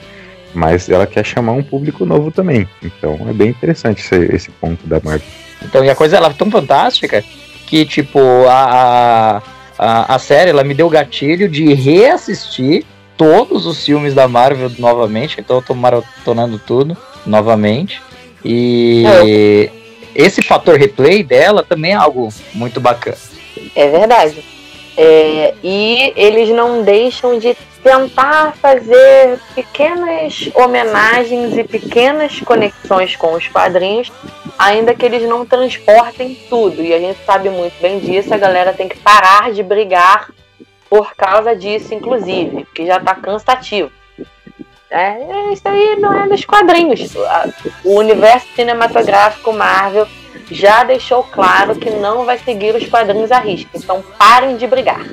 mas 0.53 0.89
ela 0.89 1.07
quer 1.07 1.25
chamar 1.25 1.53
um 1.53 1.63
público 1.63 2.05
novo 2.05 2.31
também. 2.31 2.69
Então 2.83 3.19
é 3.29 3.33
bem 3.33 3.51
interessante 3.51 4.01
esse, 4.01 4.17
esse 4.35 4.51
ponto 4.51 4.87
da 4.87 5.01
Marvel. 5.03 5.27
Então, 5.63 5.85
e 5.85 5.91
a 5.91 5.95
coisa 5.95 6.17
ela 6.17 6.29
é 6.29 6.33
tão 6.33 6.51
fantástica 6.51 7.25
que, 7.67 7.85
tipo, 7.85 8.19
a, 8.49 9.43
a, 9.79 10.15
a, 10.15 10.19
série 10.19 10.51
ela 10.51 10.63
me 10.63 10.75
deu 10.75 10.89
gatilho 10.89 11.49
de 11.49 11.75
reassistir 11.75 12.85
todos 13.17 13.67
os 13.67 13.85
filmes 13.85 14.15
da 14.15 14.29
Marvel 14.29 14.71
novamente. 14.79 15.41
Então, 15.41 15.57
eu 15.57 15.63
tô 15.63 15.75
maratonando 15.75 16.59
tudo 16.59 16.97
novamente. 17.25 18.01
E 18.45 19.03
esse 20.15 20.43
fator 20.43 20.79
replay 20.79 21.23
dela 21.23 21.65
também 21.65 21.93
é 21.93 21.97
algo 21.97 22.29
muito 22.55 22.81
bacana. 22.81 23.17
É 23.75 23.89
verdade. 23.89 24.45
É, 24.97 25.55
e 25.63 26.13
eles 26.17 26.49
não 26.49 26.83
deixam 26.83 27.39
de 27.39 27.55
tentar 27.83 28.55
fazer 28.57 29.39
pequenas 29.55 30.49
homenagens 30.55 31.57
e 31.57 31.63
pequenas 31.63 32.41
conexões 32.41 33.15
com 33.15 33.35
os 33.35 33.47
quadrinhos, 33.47 34.11
ainda 34.59 34.95
que 34.95 35.05
eles 35.05 35.23
não 35.29 35.45
transportem 35.45 36.35
tudo. 36.49 36.83
E 36.83 36.95
a 36.95 36.99
gente 36.99 37.19
sabe 37.25 37.51
muito 37.51 37.81
bem 37.81 37.99
disso, 38.01 38.33
a 38.33 38.39
galera 38.39 38.73
tem 38.73 38.89
que 38.89 38.99
parar 38.99 39.53
de 39.53 39.63
brigar 39.63 40.31
por 40.89 41.15
causa 41.15 41.55
disso, 41.55 41.93
inclusive, 41.95 42.65
porque 42.65 42.87
já 42.87 42.99
tá 42.99 43.15
cansativo. 43.15 43.91
É, 44.91 45.53
isso 45.53 45.69
aí 45.69 45.97
não 46.01 46.13
é 46.13 46.29
dos 46.29 46.45
quadrinhos. 46.45 47.13
O 47.85 47.99
universo 47.99 48.47
cinematográfico 48.55 49.53
Marvel 49.53 50.09
já 50.51 50.85
deixou 50.85 51.23
claro 51.23 51.77
que 51.77 51.91
não 51.91 52.25
vai 52.25 52.39
seguir 52.39 52.75
os 52.75 52.89
quadrinhos 52.89 53.33
à 53.33 53.39
risca. 53.39 53.71
Então 53.75 54.03
parem 54.19 54.57
de 54.57 54.67
brigar. 54.67 55.05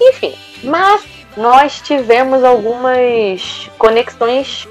Enfim, 0.00 0.34
mas 0.62 1.02
nós 1.36 1.80
tivemos 1.80 2.42
algumas 2.42 3.70
conexões, 3.78 4.66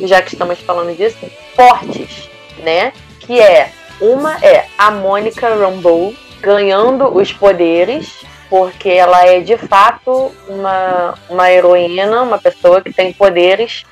já 0.00 0.20
que 0.22 0.34
estamos 0.34 0.60
falando 0.60 0.96
disso, 0.96 1.18
fortes, 1.54 2.28
né? 2.58 2.92
Que 3.20 3.40
é 3.40 3.70
uma 4.00 4.36
é 4.44 4.66
a 4.76 4.90
Mônica 4.90 5.48
Rambeau 5.48 6.14
ganhando 6.40 7.16
os 7.16 7.32
poderes, 7.32 8.24
porque 8.50 8.90
ela 8.90 9.24
é 9.26 9.40
de 9.40 9.56
fato 9.56 10.32
uma, 10.46 11.14
uma 11.28 11.50
heroína, 11.50 12.22
uma 12.22 12.38
pessoa 12.38 12.82
que 12.82 12.92
tem 12.92 13.12
poderes 13.12 13.84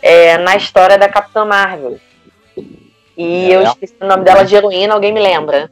é, 0.00 0.38
na 0.38 0.56
história 0.56 0.96
da 0.96 1.08
Capitã 1.08 1.44
Marvel. 1.44 1.98
E 3.16 3.50
eu 3.50 3.60
É. 3.60 3.64
esqueci 3.64 3.94
o 4.00 4.06
nome 4.06 4.24
dela 4.24 4.44
de 4.44 4.54
heroína, 4.54 4.94
alguém 4.94 5.12
me 5.12 5.20
lembra? 5.20 5.70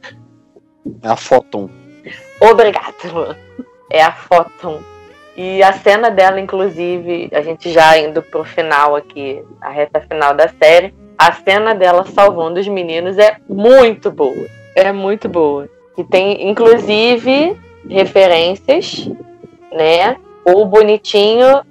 É 1.01 1.07
a 1.07 1.15
Photon. 1.15 1.69
Obrigado. 2.39 3.35
É 3.91 4.01
a 4.01 4.11
Photon. 4.11 4.79
E 5.37 5.61
a 5.61 5.73
cena 5.73 6.09
dela, 6.09 6.39
inclusive, 6.39 7.29
a 7.33 7.41
gente 7.41 7.69
já 7.71 7.97
indo 7.97 8.21
pro 8.21 8.43
final 8.45 8.95
aqui, 8.95 9.43
a 9.61 9.69
reta 9.69 9.99
final 10.01 10.33
da 10.33 10.47
série, 10.47 10.93
a 11.17 11.31
cena 11.33 11.75
dela 11.75 12.05
salvando 12.05 12.59
os 12.59 12.67
meninos 12.67 13.17
é 13.17 13.37
muito 13.49 14.09
boa. 14.11 14.47
É 14.75 14.91
muito 14.91 15.27
boa. 15.27 15.69
E 15.97 16.03
tem, 16.03 16.49
inclusive, 16.49 17.57
referências, 17.89 19.09
né? 19.71 20.17
O 20.45 20.65
bonitinho, 20.65 21.61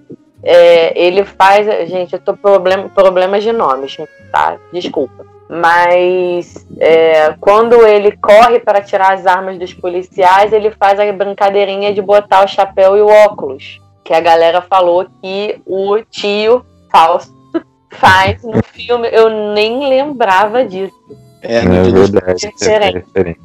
é, 0.42 0.98
ele 0.98 1.24
faz. 1.24 1.66
Gente, 1.88 2.12
eu 2.14 2.18
tô 2.18 2.36
problem, 2.36 2.88
problemas 2.88 3.42
de 3.42 3.52
nomes, 3.52 3.96
tá? 4.30 4.56
Desculpa. 4.72 5.24
Mas 5.48 6.66
é, 6.78 7.34
quando 7.40 7.86
ele 7.86 8.12
corre 8.12 8.58
para 8.60 8.80
tirar 8.80 9.12
as 9.12 9.26
armas 9.26 9.58
dos 9.58 9.74
policiais, 9.74 10.52
ele 10.52 10.70
faz 10.70 10.98
a 10.98 11.12
brincadeirinha 11.12 11.92
de 11.92 12.00
botar 12.00 12.44
o 12.44 12.48
chapéu 12.48 12.96
e 12.96 13.02
o 13.02 13.08
óculos. 13.08 13.80
que 14.02 14.12
a 14.12 14.20
galera 14.20 14.60
falou 14.60 15.06
que 15.22 15.60
o 15.66 15.98
tio 16.10 16.64
falso 16.90 17.34
faz 17.90 18.42
no 18.42 18.62
filme. 18.62 19.08
Eu 19.12 19.52
nem 19.52 19.88
lembrava 19.88 20.64
disso. 20.64 20.94
É, 21.42 21.56
é 21.56 21.60
verdade. 21.62 22.46
É 22.46 23.36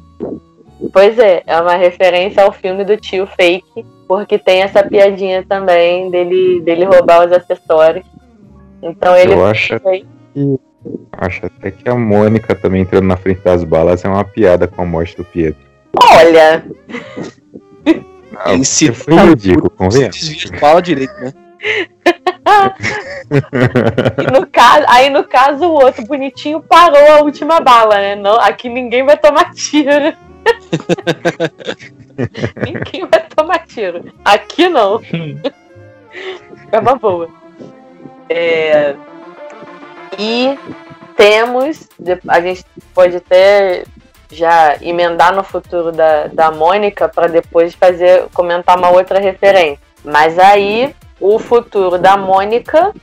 Pois 0.92 1.18
é, 1.18 1.42
é 1.46 1.60
uma 1.60 1.76
referência 1.76 2.42
ao 2.42 2.52
filme 2.52 2.84
do 2.84 2.96
tio 2.96 3.26
fake, 3.26 3.84
porque 4.08 4.38
tem 4.38 4.62
essa 4.62 4.82
piadinha 4.82 5.44
também 5.46 6.10
dele, 6.10 6.60
dele 6.62 6.84
roubar 6.84 7.26
os 7.26 7.32
acessórios. 7.32 8.06
Então 8.82 9.14
ele. 9.14 9.34
Eu 9.34 9.44
acho 9.44 9.78
que, 9.78 10.06
acho 11.12 11.46
até 11.46 11.70
que 11.70 11.88
a 11.88 11.94
Mônica 11.94 12.54
também 12.54 12.82
entrando 12.82 13.06
na 13.06 13.16
frente 13.16 13.42
das 13.42 13.64
balas 13.64 14.04
é 14.04 14.08
uma 14.08 14.24
piada 14.24 14.66
com 14.66 14.82
a 14.82 14.86
morte 14.86 15.16
do 15.16 15.24
Pietro. 15.24 15.60
Olha! 16.10 16.64
Não, 17.84 18.52
Ele 18.52 18.64
se 18.64 18.92
foi 18.92 19.14
ridículo, 19.14 19.70
convenha. 19.70 20.10
Fala 20.58 20.80
direito, 20.80 21.12
né? 21.20 21.32
no 24.32 24.46
caso, 24.46 24.84
aí 24.88 25.10
no 25.10 25.24
caso 25.24 25.64
o 25.64 25.72
outro 25.72 26.04
bonitinho 26.06 26.60
parou 26.62 27.12
a 27.12 27.20
última 27.22 27.60
bala, 27.60 27.96
né? 27.96 28.14
Não, 28.14 28.40
aqui 28.40 28.68
ninguém 28.68 29.04
vai 29.04 29.16
tomar 29.16 29.52
tiro. 29.52 29.90
ninguém 32.64 33.06
vai 33.06 33.26
tomar 33.34 33.58
tiro. 33.66 34.12
Aqui 34.24 34.68
não. 34.68 35.00
é 36.72 36.78
uma 36.78 36.96
boa. 36.96 37.28
É... 38.28 38.94
E 40.18 40.58
temos, 41.16 41.88
a 42.28 42.40
gente 42.40 42.64
pode 42.94 43.16
até 43.16 43.84
já 44.30 44.76
emendar 44.80 45.34
no 45.34 45.42
futuro 45.42 45.92
da, 45.92 46.28
da 46.28 46.50
Mônica 46.50 47.08
para 47.08 47.26
depois 47.26 47.74
fazer 47.74 48.26
comentar 48.32 48.78
uma 48.78 48.90
outra 48.90 49.18
referência. 49.18 49.80
Mas 50.04 50.38
aí 50.38 50.94
o 51.20 51.38
futuro 51.38 51.98
da 51.98 52.16
Mônica 52.16 52.94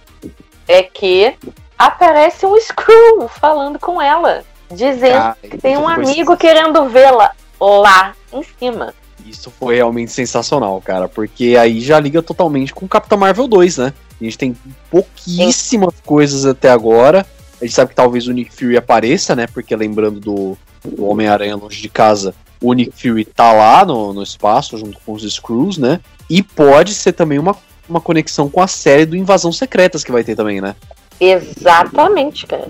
é 0.68 0.82
que 0.84 1.36
aparece 1.78 2.46
um 2.46 2.60
Screw 2.60 3.28
falando 3.28 3.78
com 3.78 4.02
ela, 4.02 4.44
dizendo 4.72 5.36
que 5.42 5.58
tem 5.58 5.78
um 5.78 5.88
amigo 5.88 6.36
querendo 6.36 6.90
vê-la 6.90 7.32
lá 7.60 8.14
em 8.34 8.44
cima. 8.44 8.94
Isso 9.26 9.52
foi 9.52 9.76
realmente 9.76 10.12
sensacional, 10.12 10.82
cara, 10.82 11.08
porque 11.08 11.58
aí 11.60 11.82
já 11.82 12.00
liga 12.00 12.22
totalmente 12.22 12.74
com 12.74 12.88
Capitão 12.88 13.18
Marvel 13.18 13.48
2, 13.48 13.78
né? 13.78 13.94
A 14.20 14.24
gente 14.24 14.38
tem 14.38 14.56
pouquíssimas 14.90 15.94
Sim. 15.96 16.02
coisas 16.06 16.46
até 16.46 16.70
agora. 16.70 17.26
A 17.62 17.66
gente 17.66 17.76
sabe 17.76 17.90
que 17.90 17.96
talvez 17.96 18.28
o 18.28 18.34
Nick 18.34 18.54
Fury 18.54 18.78
apareça, 18.78 19.36
né? 19.36 19.48
Porque 19.48 19.76
lembrando 19.76 20.20
do, 20.20 20.58
do 20.84 21.06
Homem-Aranha 21.06 21.56
longe 21.56 21.82
de 21.82 21.90
casa, 21.90 22.34
o 22.62 22.74
Nick 22.74 22.92
Fury 23.00 23.26
tá 23.26 23.52
lá 23.52 23.86
no, 23.86 24.14
no 24.14 24.24
espaço 24.24 24.78
junto 24.78 25.00
com 25.06 25.14
os 25.14 25.24
Screws, 25.24 25.78
né? 25.78 26.00
E 26.30 26.42
pode 26.44 26.94
ser 26.94 27.14
também 27.14 27.40
uma, 27.40 27.56
uma 27.88 28.02
conexão 28.02 28.50
com 28.50 28.62
a 28.62 28.68
série 28.68 29.06
do 29.06 29.16
Invasão 29.16 29.52
Secretas 29.52 30.04
que 30.04 30.12
vai 30.12 30.24
ter 30.24 30.36
também, 30.36 30.62
né? 30.62 30.76
Exatamente, 31.20 32.46
cara. 32.46 32.68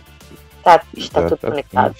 Tá, 0.64 0.82
está 0.96 1.22
Exatamente. 1.22 1.30
tudo 1.30 1.50
conectado. 1.50 1.96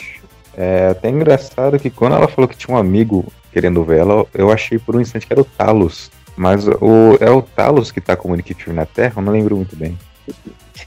É 0.56 0.90
até 0.90 1.10
engraçado 1.10 1.80
que 1.80 1.90
quando 1.90 2.16
ela 2.16 2.28
falou 2.28 2.48
que 2.48 2.58
tinha 2.58 2.76
um 2.76 2.80
amigo 2.80 3.32
querendo 3.52 3.84
ver 3.84 4.00
ela, 4.00 4.26
eu 4.34 4.52
achei 4.52 4.80
por 4.80 4.96
um 4.96 5.02
instante 5.02 5.28
que 5.28 5.34
era 5.34 5.42
o 5.42 5.46
Talos. 5.46 6.10
Mas 6.38 6.68
o, 6.68 7.18
é 7.20 7.30
o 7.32 7.42
Talos 7.42 7.92
que 7.92 8.00
tá 8.00 8.16
com 8.16 8.32
o 8.32 8.36
Nick 8.36 8.54
Fury 8.54 8.76
na 8.76 8.86
Terra? 8.86 9.16
Eu 9.18 9.24
não 9.24 9.34
lembro 9.34 9.58
muito 9.58 9.76
bem. 9.76 9.98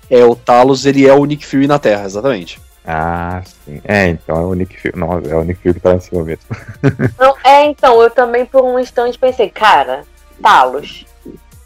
É, 0.09 0.25
o 0.25 0.37
Talos, 0.37 0.87
ele 0.87 1.07
é 1.07 1.13
o 1.13 1.25
Nick 1.25 1.45
Fury 1.45 1.67
na 1.67 1.79
Terra, 1.79 2.05
exatamente. 2.05 2.61
Ah, 2.87 3.43
sim. 3.45 3.81
É, 3.85 4.07
então 4.07 4.37
é 4.37 4.47
o 4.47 4.55
Nick 4.55 4.81
Fury. 4.81 4.97
Não, 4.97 5.13
é 5.13 5.35
o 5.35 5.43
Nick 5.43 5.61
Fury 5.61 5.75
que 5.75 5.81
tá 5.81 5.95
em 5.95 6.01
cima 6.01 6.23
mesmo. 6.23 6.45
Não, 7.19 7.35
é, 7.45 7.65
então, 7.67 8.01
eu 8.01 8.11
também 8.11 8.47
por 8.47 8.65
um 8.65 8.79
instante 8.79 9.19
pensei, 9.19 9.51
cara, 9.51 10.05
Talos. 10.41 11.05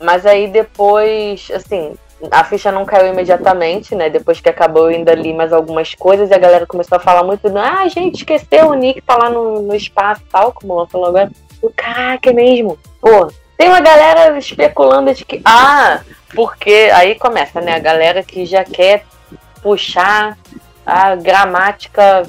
Mas 0.01 0.25
aí 0.25 0.49
depois, 0.49 1.51
assim, 1.55 1.95
a 2.31 2.43
ficha 2.43 2.73
não 2.73 2.85
caiu 2.85 3.13
imediatamente, 3.13 3.95
né? 3.95 4.09
Depois 4.09 4.41
que 4.41 4.49
acabou, 4.49 4.91
eu 4.91 4.97
ainda 4.97 5.15
li 5.15 5.33
mais 5.33 5.53
algumas 5.53 5.95
coisas 5.95 6.31
e 6.31 6.35
a 6.35 6.39
galera 6.39 6.67
começou 6.67 6.97
a 6.97 7.01
falar 7.01 7.23
muito 7.23 7.47
ah, 7.57 7.87
gente, 7.89 8.17
esqueceu, 8.17 8.69
o 8.69 8.75
Nick 8.75 9.03
tá 9.03 9.17
lá 9.17 9.31
no, 9.31 9.63
no 9.63 9.75
espaço 9.75 10.23
e 10.27 10.31
tal, 10.31 10.53
como 10.53 10.73
ela 10.73 10.87
falou 10.87 11.09
agora. 11.09 11.31
Caraca, 11.77 12.31
é 12.31 12.33
mesmo. 12.33 12.79
Pô, 13.01 13.29
tem 13.57 13.69
uma 13.69 13.81
galera 13.81 14.37
especulando 14.39 15.15
de 15.15 15.25
que, 15.25 15.41
ah, 15.45 16.01
porque 16.35 16.91
aí 16.93 17.15
começa, 17.15 17.61
né? 17.61 17.77
A 17.77 17.79
galera 17.79 18.23
que 18.23 18.45
já 18.45 18.65
quer 18.65 19.05
puxar 19.63 20.37
a 20.85 21.15
gramática 21.15 22.27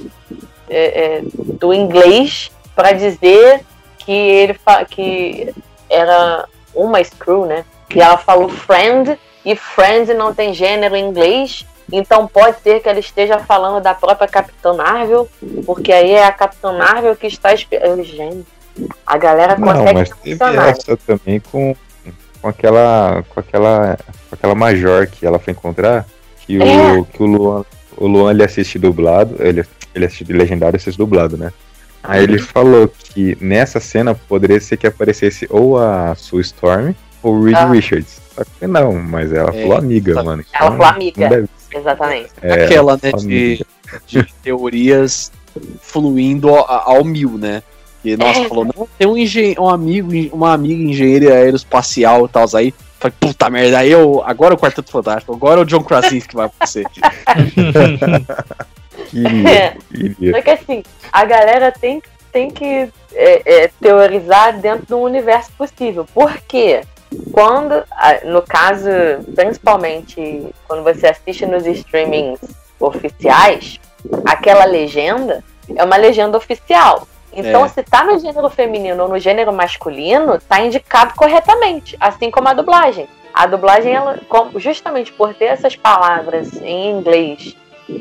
é, 0.69 1.18
é, 1.18 1.22
do 1.23 1.73
inglês 1.73 2.52
para 2.76 2.91
dizer 2.91 3.65
que 3.97 4.11
ele 4.11 4.60
que 4.89 5.53
era 5.89 6.47
uma 6.73 7.03
screw, 7.03 7.45
né? 7.45 7.65
E 7.93 7.99
ela 7.99 8.18
falou 8.18 8.49
friend 8.49 9.18
e 9.43 9.56
friend 9.56 10.14
não 10.14 10.34
tem 10.34 10.53
gênero 10.53 10.95
em 10.95 11.06
inglês, 11.06 11.65
então 11.91 12.27
pode 12.27 12.60
ser 12.61 12.81
que 12.81 12.89
ela 12.89 12.99
esteja 12.99 13.39
falando 13.39 13.81
da 13.81 13.93
própria 13.93 14.27
Capitã 14.27 14.73
Marvel, 14.73 15.30
porque 15.65 15.91
aí 15.91 16.11
é 16.11 16.26
a 16.26 16.31
Capitã 16.31 16.73
Marvel 16.73 17.15
que 17.15 17.27
está. 17.27 17.56
Gente, 17.56 18.45
a 19.06 19.18
galera 19.18 19.57
não, 19.57 19.68
consegue 19.68 19.93
mas 19.93 20.10
teve 20.10 20.57
essa 20.57 20.97
também 20.97 21.39
com, 21.39 21.76
com 22.41 22.47
aquela 22.47 23.23
com 23.30 23.39
aquela 23.39 23.97
com 24.30 24.35
aquela 24.35 24.56
major 24.56 25.07
que 25.07 25.26
ela 25.26 25.39
foi 25.39 25.53
encontrar 25.53 26.06
que 26.45 26.61
é. 26.61 26.93
o 26.93 27.06
que 27.06 27.23
o 27.23 27.26
Luan 27.26 27.65
o 27.97 28.07
Luan 28.07 28.31
ele 28.31 28.43
assiste 28.43 28.77
dublado, 28.77 29.35
ele, 29.39 29.64
ele 29.93 30.06
assiste 30.06 30.31
legendado 30.31 30.76
e 30.76 30.77
assiste 30.77 30.97
dublado, 30.97 31.38
né? 31.38 31.52
Aí 32.03 32.23
ele 32.23 32.38
falou 32.38 32.88
que 32.88 33.38
nessa 33.41 33.80
cena 33.80 34.14
poderia 34.14 34.60
ser 34.60 34.77
que 34.77 34.85
aparecesse 34.85 35.47
ou 35.49 35.80
a 35.80 36.14
Sue 36.15 36.41
Storm 36.41 36.93
ou 37.23 37.35
o 37.35 37.43
Reed 37.43 37.56
ah. 37.56 37.69
Richards. 37.69 38.22
Só 38.35 38.43
que 38.43 38.68
não, 38.68 38.93
mas 38.93 39.34
ela 39.34 39.49
é, 39.49 39.61
falou 39.61 39.77
amiga, 39.77 40.14
tá. 40.14 40.23
mano. 40.23 40.45
Ela 40.53 40.72
falou 40.72 40.85
amiga. 40.85 41.49
Exatamente. 41.73 42.30
É, 42.41 42.65
Aquela, 42.65 42.93
né, 43.02 43.11
de, 43.18 43.65
de, 44.06 44.23
teorias 44.43 45.31
fluindo 45.81 46.49
ao, 46.49 46.69
ao, 46.69 47.03
mil, 47.03 47.38
né? 47.38 47.64
E 48.06 48.18
nossa, 48.18 48.41
é. 48.41 48.48
falou, 48.48 48.65
não, 48.65 48.88
tem 48.98 49.07
um, 49.07 49.18
engen 49.18 49.56
um 49.60 49.69
amigo, 49.69 50.11
uma 50.32 50.53
amiga 50.53 50.84
engenheira 50.84 51.34
aeroespacial 51.34 52.26
e 52.26 52.30
tal, 52.30 52.45
aí 52.56 52.73
Falei, 52.99 53.15
puta 53.19 53.49
merda, 53.49 53.80
aí 53.80 53.91
eu. 53.91 54.23
Agora 54.26 54.53
o 54.53 54.57
Quarteto 54.57 54.90
Fantástico, 54.90 55.34
agora 55.34 55.60
é 55.60 55.64
o 55.64 55.65
John 55.65 55.84
Krasinski 55.84 56.30
que 56.30 56.36
vai 56.36 56.45
acontecer. 56.45 56.86
queria, 59.10 59.77
queria. 59.94 60.32
Só 60.32 60.41
que 60.41 60.49
assim, 60.49 60.84
a 61.11 61.26
galera 61.26 61.72
tem, 61.72 62.02
tem 62.32 62.49
que 62.49 62.90
é, 63.14 63.64
é, 63.64 63.69
teorizar 63.82 64.57
dentro 64.60 64.86
do 64.88 64.98
universo 64.98 65.52
possível. 65.57 66.06
Por 66.14 66.38
quê? 66.48 66.82
Quando, 67.32 67.84
no 68.26 68.41
caso, 68.41 68.90
principalmente 69.36 70.48
quando 70.68 70.84
você 70.84 71.07
assiste 71.07 71.45
nos 71.45 71.65
streamings 71.65 72.40
oficiais, 72.80 73.80
aquela 74.26 74.65
legenda 74.65 75.44
é 75.76 75.84
uma 75.84 75.98
legenda 75.98 76.38
oficial. 76.38 77.07
Então, 77.35 77.65
é. 77.65 77.67
se 77.67 77.83
tá 77.83 78.03
no 78.03 78.17
gênero 78.17 78.49
feminino 78.49 79.03
ou 79.03 79.09
no 79.09 79.19
gênero 79.19 79.51
masculino, 79.51 80.39
tá 80.39 80.61
indicado 80.61 81.13
corretamente, 81.15 81.97
assim 81.99 82.31
como 82.31 82.47
a 82.47 82.53
dublagem. 82.53 83.07
A 83.33 83.45
dublagem, 83.45 83.93
ela, 83.93 84.17
justamente 84.55 85.11
por 85.11 85.33
ter 85.33 85.45
essas 85.45 85.75
palavras 85.75 86.55
em 86.61 86.91
inglês, 86.91 87.55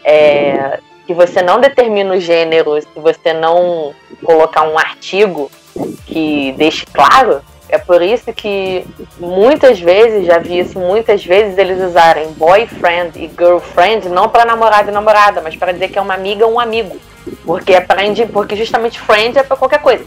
é, 0.05 0.79
que 1.07 1.13
você 1.13 1.43
não 1.43 1.61
determina 1.61 2.15
o 2.15 2.21
gênero, 2.21 2.81
se 2.81 2.89
você 2.95 3.33
não 3.33 3.93
colocar 4.23 4.63
um 4.63 4.79
artigo 4.79 5.51
que 6.07 6.53
deixe 6.57 6.87
claro, 6.87 7.43
é 7.69 7.79
por 7.79 8.01
isso 8.01 8.33
que 8.33 8.87
muitas 9.19 9.81
vezes, 9.81 10.27
já 10.27 10.39
vi 10.39 10.61
isso 10.61 10.79
muitas 10.79 11.25
vezes, 11.25 11.59
eles 11.59 11.83
usarem 11.83 12.31
boyfriend 12.33 13.19
e 13.19 13.29
girlfriend 13.29 14.09
não 14.09 14.29
para 14.29 14.45
namorado 14.45 14.91
e 14.91 14.93
namorada, 14.93 15.41
mas 15.41 15.57
para 15.57 15.73
dizer 15.73 15.89
que 15.89 15.99
é 15.99 16.03
uma 16.03 16.15
amiga 16.15 16.47
ou 16.47 16.55
um 16.55 16.61
amigo. 16.61 16.97
Porque 17.45 17.75
aprende, 17.75 18.27
porque 18.27 18.57
justamente 18.57 19.01
friend 19.01 19.39
é 19.39 19.43
para 19.43 19.57
qualquer 19.57 19.81
coisa. 19.81 20.05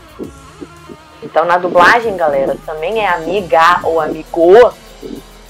Então 1.24 1.46
na 1.46 1.58
dublagem, 1.58 2.16
galera, 2.16 2.56
também 2.66 3.00
é 3.00 3.08
amiga 3.08 3.80
ou 3.84 4.00
amigo. 4.00 4.74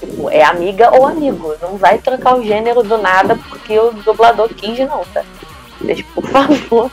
Tipo, 0.00 0.30
é 0.30 0.42
amiga 0.42 0.90
ou 0.96 1.06
amigo. 1.06 1.54
Não 1.60 1.76
vai 1.76 1.98
trocar 1.98 2.36
o 2.36 2.42
gênero 2.42 2.82
do 2.82 2.98
nada 2.98 3.38
porque 3.48 3.78
o 3.78 3.92
dublador 3.92 4.48
quis, 4.48 4.78
não, 4.80 5.04
tá? 5.12 5.22
Por 6.14 6.26
favor, 6.26 6.90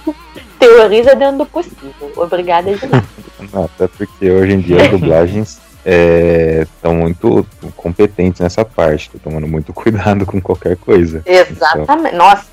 teoriza 0.59 1.15
dentro 1.15 1.39
do 1.39 1.45
possível. 1.45 2.11
Obrigada 2.15 2.75
de. 2.75 2.85
Até 3.53 3.87
porque 3.87 4.29
hoje 4.29 4.53
em 4.53 4.59
dia 4.59 4.83
as 4.83 4.89
dublagens 4.91 5.64
estão 5.85 6.91
é, 6.91 6.95
muito 6.95 7.45
competentes 7.75 8.41
nessa 8.41 8.65
parte, 8.65 9.11
tomando 9.23 9.47
muito 9.47 9.71
cuidado 9.73 10.25
com 10.25 10.41
qualquer 10.41 10.75
coisa. 10.77 11.21
Exatamente. 11.25 11.91
Então... 11.91 12.17
Nossa, 12.17 12.45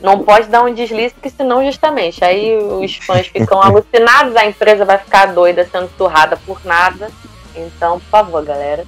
não 0.00 0.24
pode 0.24 0.48
dar 0.48 0.62
um 0.62 0.72
deslize, 0.72 1.12
porque 1.12 1.30
senão 1.30 1.64
justamente 1.64 2.24
aí 2.24 2.56
os 2.56 2.96
fãs 2.96 3.26
ficam 3.26 3.60
alucinados, 3.62 4.34
a 4.34 4.46
empresa 4.46 4.84
vai 4.84 4.98
ficar 4.98 5.26
doida 5.26 5.68
sendo 5.70 5.88
turrada 5.98 6.38
por 6.46 6.64
nada. 6.64 7.10
Então, 7.54 8.00
por 8.00 8.08
favor, 8.08 8.44
galera. 8.44 8.84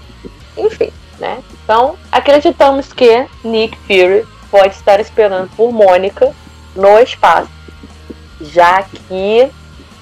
Enfim, 0.57 0.91
né? 1.19 1.43
Então, 1.63 1.97
acreditamos 2.11 2.93
que 2.93 3.27
Nick 3.45 3.77
Fury 3.81 4.27
pode 4.51 4.75
estar 4.75 4.99
esperando 5.01 5.51
por 5.57 5.73
Mônica 5.73 6.33
no 6.75 6.99
espaço, 6.99 7.51
já 8.41 8.83
que, 8.83 9.51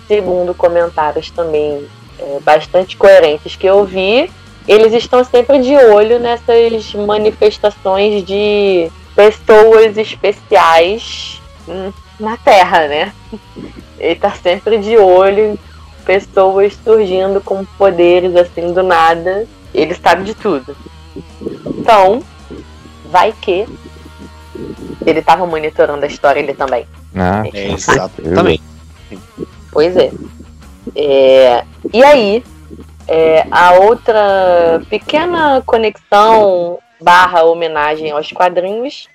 segundo 0.06 0.54
comentários 0.54 1.30
também 1.30 1.88
é, 2.19 2.40
bastante 2.40 2.97
coerentes 2.97 3.57
que 3.57 3.66
eu 3.66 3.85
vi, 3.85 4.31
eles 4.66 4.93
estão 4.93 5.24
sempre 5.24 5.61
de 5.61 5.74
olho 5.74 6.19
nessas 6.19 6.95
manifestações 6.95 8.24
de 8.24 8.90
pessoas 9.16 9.97
especiais 9.97 11.40
na 12.20 12.36
Terra, 12.36 12.86
né? 12.86 13.12
Ele 13.99 14.15
tá 14.15 14.31
sempre 14.31 14.78
de 14.78 14.97
olho 14.97 15.53
em 15.53 15.59
pessoas 16.05 16.78
surgindo 16.85 17.40
com 17.40 17.65
poderes 17.65 18.36
assim 18.36 18.73
do 18.73 18.82
nada. 18.82 19.47
Ele 19.74 19.95
sabe 19.95 20.23
de 20.23 20.35
tudo. 20.35 20.77
Então, 21.66 22.23
vai 23.11 23.32
que 23.32 23.66
ele 25.05 25.20
tava 25.23 25.47
monitorando 25.47 26.05
a 26.05 26.09
história 26.09 26.40
ele 26.40 26.55
também. 26.55 26.86
Ah, 27.15 27.43
É, 27.53 27.73
exatamente. 27.73 28.62
Pois 29.73 29.97
é. 29.97 30.11
É, 30.94 31.65
e 31.93 32.02
aí, 32.02 32.44
é, 33.06 33.47
a 33.51 33.73
outra 33.74 34.82
pequena 34.89 35.62
conexão 35.65 36.78
barra 37.01 37.44
homenagem 37.44 38.10
aos 38.10 38.31
quadrinhos 38.32 39.09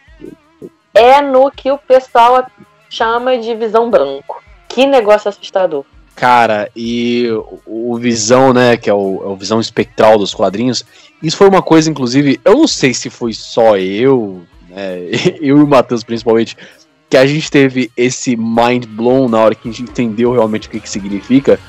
é 0.93 1.21
no 1.21 1.51
que 1.51 1.71
o 1.71 1.77
pessoal 1.77 2.45
chama 2.89 3.37
de 3.37 3.53
visão 3.55 3.89
branco. 3.89 4.41
Que 4.67 4.85
negócio 4.85 5.29
assustador. 5.29 5.85
Cara, 6.15 6.69
e 6.75 7.27
o, 7.65 7.97
Visão, 7.97 8.53
né, 8.53 8.77
que 8.77 8.89
é 8.89 8.93
o, 8.93 9.21
é 9.23 9.27
o 9.27 9.35
Visão 9.35 9.59
espectral 9.59 10.17
dos 10.17 10.33
quadrinhos, 10.33 10.85
isso 11.21 11.37
foi 11.37 11.49
uma 11.49 11.61
coisa, 11.61 11.89
inclusive, 11.89 12.39
eu 12.45 12.53
não 12.53 12.67
sei 12.67 12.93
se 12.93 13.09
foi 13.09 13.33
só 13.33 13.77
eu, 13.77 14.43
né, 14.69 14.99
eu 15.41 15.57
e 15.57 15.63
o 15.63 15.67
Matheus 15.67 16.03
principalmente, 16.03 16.55
que 17.13 17.17
a 17.17 17.27
gente 17.27 17.51
teve 17.51 17.91
esse 17.95 18.35
mind 18.35 18.87
blown 18.87 19.29
na 19.29 19.37
hora 19.37 19.53
que 19.53 19.69
a 19.69 19.71
gente 19.71 19.83
entendeu 19.83 20.31
realmente 20.31 20.67
o 20.67 20.71
que, 20.71 20.79
que 20.79 20.89
significa, 20.89 21.59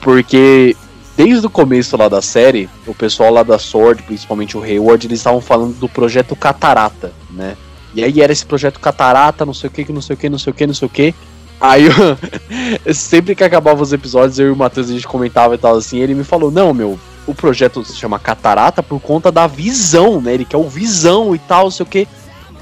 porque 0.00 0.76
desde 1.16 1.44
o 1.44 1.50
começo 1.50 1.96
lá 1.96 2.08
da 2.08 2.22
série, 2.22 2.68
o 2.86 2.94
pessoal 2.94 3.32
lá 3.32 3.42
da 3.42 3.58
Sword, 3.58 4.04
principalmente 4.04 4.56
o 4.56 4.62
Hayward, 4.62 5.04
eles 5.04 5.18
estavam 5.18 5.40
falando 5.40 5.76
do 5.76 5.88
projeto 5.88 6.36
Catarata, 6.36 7.12
né? 7.32 7.56
E 7.96 8.04
aí 8.04 8.20
era 8.20 8.32
esse 8.32 8.46
projeto 8.46 8.78
Catarata, 8.78 9.44
não 9.44 9.52
sei 9.52 9.66
o 9.66 9.72
que, 9.72 9.92
não 9.92 10.00
sei 10.00 10.14
o 10.14 10.16
que, 10.16 10.28
não 10.28 10.38
sei 10.38 10.52
o 10.52 10.54
que, 10.54 10.66
não 10.68 10.74
sei 10.74 10.86
o 10.86 10.88
que. 10.88 11.14
Aí 11.60 11.84
eu, 11.84 12.94
sempre 12.94 13.34
que 13.34 13.42
acabava 13.42 13.82
os 13.82 13.92
episódios, 13.92 14.38
eu 14.38 14.46
e 14.46 14.50
o 14.52 14.56
Matheus 14.56 14.88
a 14.88 14.92
gente 14.92 15.08
comentava 15.08 15.56
e 15.56 15.58
tal 15.58 15.74
assim, 15.74 15.98
ele 15.98 16.14
me 16.14 16.22
falou, 16.22 16.48
não, 16.48 16.72
meu, 16.72 16.96
o 17.26 17.34
projeto 17.34 17.84
se 17.84 17.96
chama 17.96 18.20
Catarata 18.20 18.84
por 18.84 19.00
conta 19.00 19.32
da 19.32 19.48
visão, 19.48 20.20
né? 20.20 20.32
Ele 20.32 20.44
quer 20.44 20.58
o 20.58 20.68
visão 20.68 21.34
e 21.34 21.40
tal, 21.40 21.64
não 21.64 21.70
sei 21.72 21.82
o 21.82 21.88
que. 21.88 22.06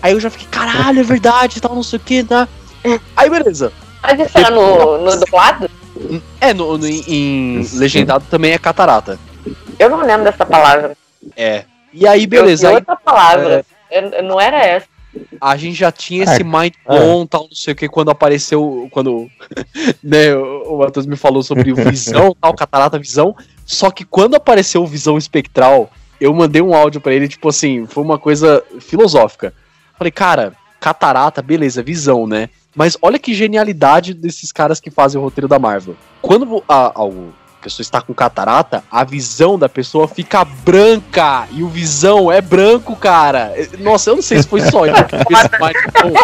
Aí 0.02 0.12
eu 0.12 0.20
já 0.20 0.31
fiquei, 0.31 0.47
caralho, 0.51 1.01
é 1.01 1.02
verdade 1.02 1.59
e 1.59 1.60
tal, 1.60 1.74
não 1.74 1.82
sei 1.82 1.98
o 1.98 2.02
que, 2.02 2.24
tá? 2.24 2.48
Aí 3.16 3.28
beleza. 3.28 3.72
Mas 4.02 4.18
isso 4.20 4.39
era 4.39 4.51
no, 4.51 4.98
no 4.98 5.16
dublado? 5.18 5.70
É, 6.40 6.55
no, 6.55 6.78
no- 6.78 6.86
em, 6.86 7.02
em 7.06 7.68
legendado 7.74 8.24
também 8.31 8.52
é 8.52 8.59
catarata. 8.59 9.18
Eu 9.78 9.90
não 9.90 10.02
lembro 10.05 10.24
dessa 10.24 10.47
palavra. 10.47 10.97
É. 11.36 11.64
E 11.93 12.06
aí, 12.06 12.27
beleza. 12.27 12.66
Eu 12.66 12.70
Aí 12.70 12.77
outra 12.77 12.97
palavra. 12.97 13.64
Eu- 13.90 14.22
não 14.22 14.40
era 14.40 14.56
essa. 14.64 14.86
a 15.40 15.56
gente 15.56 15.74
já 15.74 15.90
tinha 15.90 16.22
É, 16.24 16.24
esse 16.24 16.44
mind 16.44 16.72
blown, 16.86 17.27
tal, 17.27 17.43
não 17.43 17.55
sei 17.55 17.72
o 17.72 17.77
que, 17.77 17.89
quando 17.89 18.10
apareceu. 18.10 18.89
Quando 18.93 19.28
né, 20.02 20.35
o 20.35 20.78
Matheus 20.78 21.05
me 21.06 21.16
falou 21.16 21.43
sobre 21.43 21.72
o 21.72 21.74
visão, 21.90 22.35
tal, 22.40 22.55
catarata 22.55 22.98
visão. 22.98 23.36
Só 23.66 23.90
que 23.90 24.05
quando 24.05 24.35
apareceu 24.36 24.82
o 24.82 24.86
visão 24.86 25.18
espectral, 25.18 25.90
eu 26.20 26.32
mandei 26.32 26.62
um 26.62 26.74
áudio 26.74 27.01
pra 27.01 27.12
ele, 27.12 27.28
tipo 27.28 27.48
assim, 27.48 27.86
foi 27.86 28.02
uma 28.05 28.18
coisa 28.18 28.62
filosófica. 28.81 29.52
Falei, 30.01 30.10
cara, 30.10 30.55
catarata, 30.81 31.43
beleza, 31.43 31.82
visão, 31.82 32.27
né? 32.27 32.48
Mas 32.74 32.97
olha 33.02 33.18
que 33.18 33.35
genialidade 33.35 34.14
desses 34.14 34.51
caras 34.51 34.81
que 34.81 34.90
fazem 34.90 35.20
o 35.20 35.22
roteiro 35.22 35.47
da 35.47 35.59
Marvel. 35.59 35.94
Quando 36.22 36.64
a, 36.66 36.86
a, 36.86 37.05
a 37.05 37.62
pessoa 37.62 37.82
está 37.82 38.01
com 38.01 38.14
catarata, 38.14 38.82
a 38.90 39.05
visão 39.05 39.59
da 39.59 39.68
pessoa 39.68 40.09
fica 40.09 40.43
branca. 40.43 41.47
E 41.52 41.62
o 41.62 41.68
visão 41.68 42.32
é 42.32 42.40
branco, 42.40 42.97
cara. 42.97 43.52
Nossa, 43.78 44.09
eu 44.09 44.14
não 44.14 44.22
sei 44.22 44.40
se 44.40 44.48
foi 44.48 44.62
só 44.62 44.86
eu 44.86 44.94
que 45.05 45.18
fiz 45.18 45.48
blow. 45.93 46.14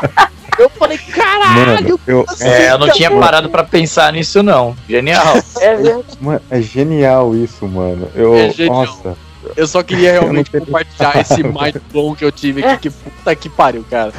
Eu 0.58 0.70
falei, 0.70 0.96
caralho, 0.96 1.84
Mano, 1.84 2.00
eu, 2.06 2.24
É, 2.40 2.70
eu 2.70 2.78
não 2.78 2.88
tinha 2.88 3.10
parado 3.10 3.50
pra 3.50 3.62
pensar 3.62 4.10
nisso, 4.10 4.42
não. 4.42 4.74
Genial. 4.88 5.36
É 5.60 5.76
verdade. 5.76 6.16
mano, 6.18 6.40
é 6.48 6.62
genial 6.62 7.36
isso, 7.36 7.68
mano. 7.68 8.08
Eu, 8.14 8.34
É 8.34 8.48
genial. 8.48 8.86
Nossa, 8.86 9.25
eu 9.56 9.66
só 9.66 9.82
queria 9.82 10.12
realmente 10.20 10.50
compartilhar 10.50 11.20
esse 11.20 11.42
mind 11.42 11.76
blow 11.92 12.14
que 12.14 12.24
eu 12.24 12.32
tive 12.32 12.64
aqui. 12.64 12.88
Que 12.88 12.90
puta 12.90 13.36
que 13.36 13.48
pariu, 13.48 13.84
cara. 13.88 14.12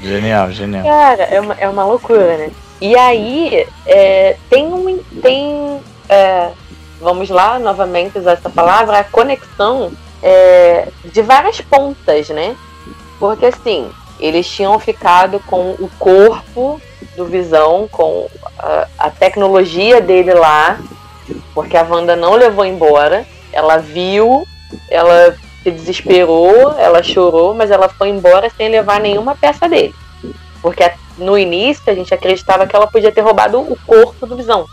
Genial, 0.00 0.50
genial. 0.52 0.84
Cara, 0.84 1.22
é 1.24 1.40
uma, 1.40 1.54
é 1.54 1.68
uma 1.68 1.84
loucura, 1.84 2.36
né? 2.38 2.50
E 2.80 2.96
aí, 2.96 3.66
é, 3.86 4.36
tem 4.50 4.66
um. 4.66 4.98
Tem. 5.20 5.80
é, 6.08 6.50
vamos 7.00 7.28
lá, 7.30 7.58
novamente 7.58 8.18
usar 8.18 8.32
essa 8.32 8.48
palavra, 8.48 8.98
a 8.98 9.04
conexão 9.04 9.92
é, 10.22 10.88
de 11.04 11.20
várias 11.20 11.60
pontas, 11.60 12.28
né? 12.30 12.56
Porque 13.18 13.46
assim, 13.46 13.90
eles 14.18 14.48
tinham 14.48 14.78
ficado 14.78 15.40
com 15.40 15.72
o 15.72 15.90
corpo 15.98 16.80
do 17.16 17.26
Visão, 17.26 17.88
com 17.90 18.28
a, 18.58 18.86
a 18.98 19.10
tecnologia 19.10 20.00
dele 20.00 20.32
lá, 20.32 20.78
porque 21.54 21.76
a 21.76 21.82
Wanda 21.82 22.16
não 22.16 22.34
levou 22.34 22.64
embora. 22.64 23.26
Ela 23.52 23.78
viu, 23.78 24.46
ela 24.90 25.36
se 25.62 25.70
desesperou, 25.70 26.72
ela 26.78 27.02
chorou, 27.02 27.54
mas 27.54 27.70
ela 27.70 27.88
foi 27.88 28.08
embora 28.08 28.50
sem 28.56 28.68
levar 28.68 29.00
nenhuma 29.00 29.34
peça 29.34 29.68
dele. 29.68 29.94
Porque 30.60 30.90
no 31.18 31.36
início 31.36 31.82
a 31.86 31.94
gente 31.94 32.14
acreditava 32.14 32.66
que 32.66 32.74
ela 32.74 32.86
podia 32.86 33.12
ter 33.12 33.20
roubado 33.20 33.60
o 33.60 33.76
corpo 33.86 34.26
do 34.26 34.36
Visão. 34.36 34.66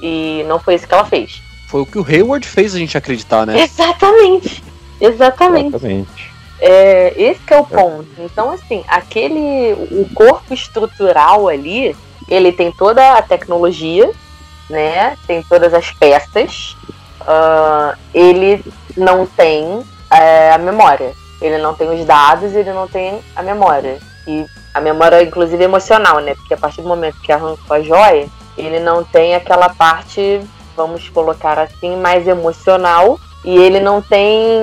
E 0.00 0.44
não 0.46 0.58
foi 0.58 0.74
isso 0.74 0.86
que 0.86 0.94
ela 0.94 1.04
fez. 1.04 1.40
Foi 1.68 1.82
o 1.82 1.86
que 1.86 1.98
o 1.98 2.06
Hayward 2.06 2.46
fez 2.46 2.74
a 2.74 2.78
gente 2.78 2.96
acreditar, 2.96 3.46
né? 3.46 3.60
Exatamente. 3.60 4.62
Exatamente. 5.00 5.68
exatamente. 5.68 6.36
É, 6.58 7.12
esse 7.16 7.40
que 7.40 7.52
é 7.52 7.58
o 7.58 7.64
ponto. 7.64 8.08
Então, 8.18 8.50
assim, 8.50 8.82
aquele. 8.88 9.72
O 9.90 10.08
corpo 10.14 10.54
estrutural 10.54 11.48
ali, 11.48 11.94
ele 12.28 12.52
tem 12.52 12.72
toda 12.72 13.14
a 13.14 13.22
tecnologia, 13.22 14.10
né? 14.70 15.16
Tem 15.26 15.42
todas 15.42 15.74
as 15.74 15.90
peças. 15.90 16.76
Ah, 17.26 17.94
ele 18.14 18.64
não 18.96 19.26
tem 19.26 19.82
é, 20.10 20.52
a 20.52 20.58
memória. 20.58 21.12
Ele 21.40 21.58
não 21.58 21.74
tem 21.74 21.88
os 21.90 22.04
dados, 22.06 22.54
ele 22.54 22.72
não 22.72 22.88
tem 22.88 23.20
a 23.34 23.42
memória. 23.42 23.98
E 24.26 24.46
a 24.72 24.80
memória, 24.80 25.22
inclusive, 25.22 25.62
emocional, 25.62 26.20
né? 26.20 26.34
Porque 26.34 26.54
a 26.54 26.56
partir 26.56 26.82
do 26.82 26.88
momento 26.88 27.20
que 27.20 27.32
arrancou 27.32 27.76
a 27.76 27.80
joia, 27.80 28.28
ele 28.56 28.80
não 28.80 29.04
tem 29.04 29.34
aquela 29.34 29.68
parte, 29.68 30.40
vamos 30.74 31.08
colocar 31.08 31.58
assim, 31.58 31.96
mais 31.96 32.26
emocional. 32.26 33.18
E 33.44 33.56
ele 33.56 33.78
não 33.78 34.02
tem 34.02 34.60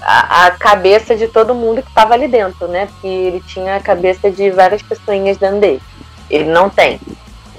a, 0.00 0.46
a 0.46 0.50
cabeça 0.52 1.16
de 1.16 1.26
todo 1.26 1.54
mundo 1.54 1.82
que 1.82 1.88
estava 1.88 2.14
ali 2.14 2.28
dentro, 2.28 2.68
né? 2.68 2.86
Porque 2.86 3.08
ele 3.08 3.40
tinha 3.40 3.76
a 3.76 3.80
cabeça 3.80 4.30
de 4.30 4.50
várias 4.50 4.82
pessoinhas 4.82 5.36
dentro 5.38 5.58
dele. 5.58 5.82
Ele 6.30 6.48
não 6.50 6.68
tem. 6.68 7.00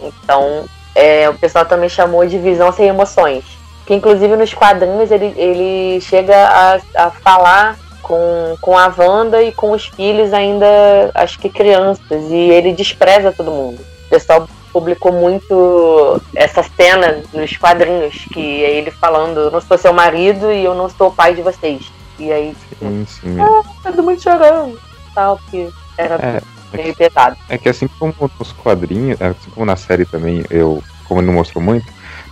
Então, 0.02 0.66
é, 0.95 1.28
o 1.30 1.34
pessoal 1.34 1.66
também 1.66 1.90
chamou 1.90 2.26
de 2.26 2.38
visão 2.38 2.72
sem 2.72 2.88
emoções. 2.88 3.57
Que 3.88 3.93
inclusive 3.95 4.35
nos 4.35 4.53
quadrinhos 4.53 5.09
ele, 5.09 5.34
ele 5.38 6.01
chega 6.01 6.35
a, 6.35 7.05
a 7.05 7.09
falar 7.09 7.77
com, 8.01 8.55
com 8.61 8.77
a 8.77 8.93
Wanda 8.95 9.41
e 9.41 9.51
com 9.51 9.72
os 9.72 9.88
filhos 9.88 10.34
ainda, 10.34 10.68
acho 11.14 11.39
que 11.39 11.49
crianças, 11.49 12.23
e 12.30 12.35
ele 12.35 12.73
despreza 12.73 13.31
todo 13.31 13.49
mundo. 13.49 13.80
O 14.05 14.09
pessoal 14.09 14.47
publicou 14.72 15.11
muito 15.11 16.22
essa 16.35 16.64
cena 16.64 17.23
nos 17.34 17.55
quadrinhos, 17.57 18.26
que 18.34 18.64
é 18.64 18.72
ele 18.72 18.91
falando, 18.91 19.39
eu 19.39 19.51
não 19.51 19.61
sou 19.61 19.77
seu 19.77 19.93
marido 19.93 20.51
e 20.51 20.64
eu 20.64 20.76
não 20.76 20.89
sou 20.89 21.07
o 21.07 21.14
pai 21.14 21.34
de 21.34 21.41
vocês. 21.41 21.91
E 22.19 22.31
aí, 22.31 22.55
tipo, 22.69 22.85
Sim, 22.85 23.05
sim. 23.07 23.38
todo 23.84 24.03
mundo 24.03 24.22
chorando, 24.22 24.80
tal, 25.15 25.38
porque 25.38 25.69
era 25.97 26.15
É, 26.15 26.41
meio 26.76 26.95
pesado. 26.95 27.38
É 27.47 27.57
que 27.57 27.69
assim 27.69 27.88
como 27.99 28.14
nos 28.39 28.51
quadrinhos, 28.51 29.22
assim 29.22 29.49
como 29.53 29.65
na 29.65 29.76
série 29.76 30.05
também, 30.05 30.43
eu, 30.49 30.84
como 31.07 31.19
ele 31.19 31.27
não 31.27 31.35
mostrou 31.35 31.64
muito, 31.64 31.85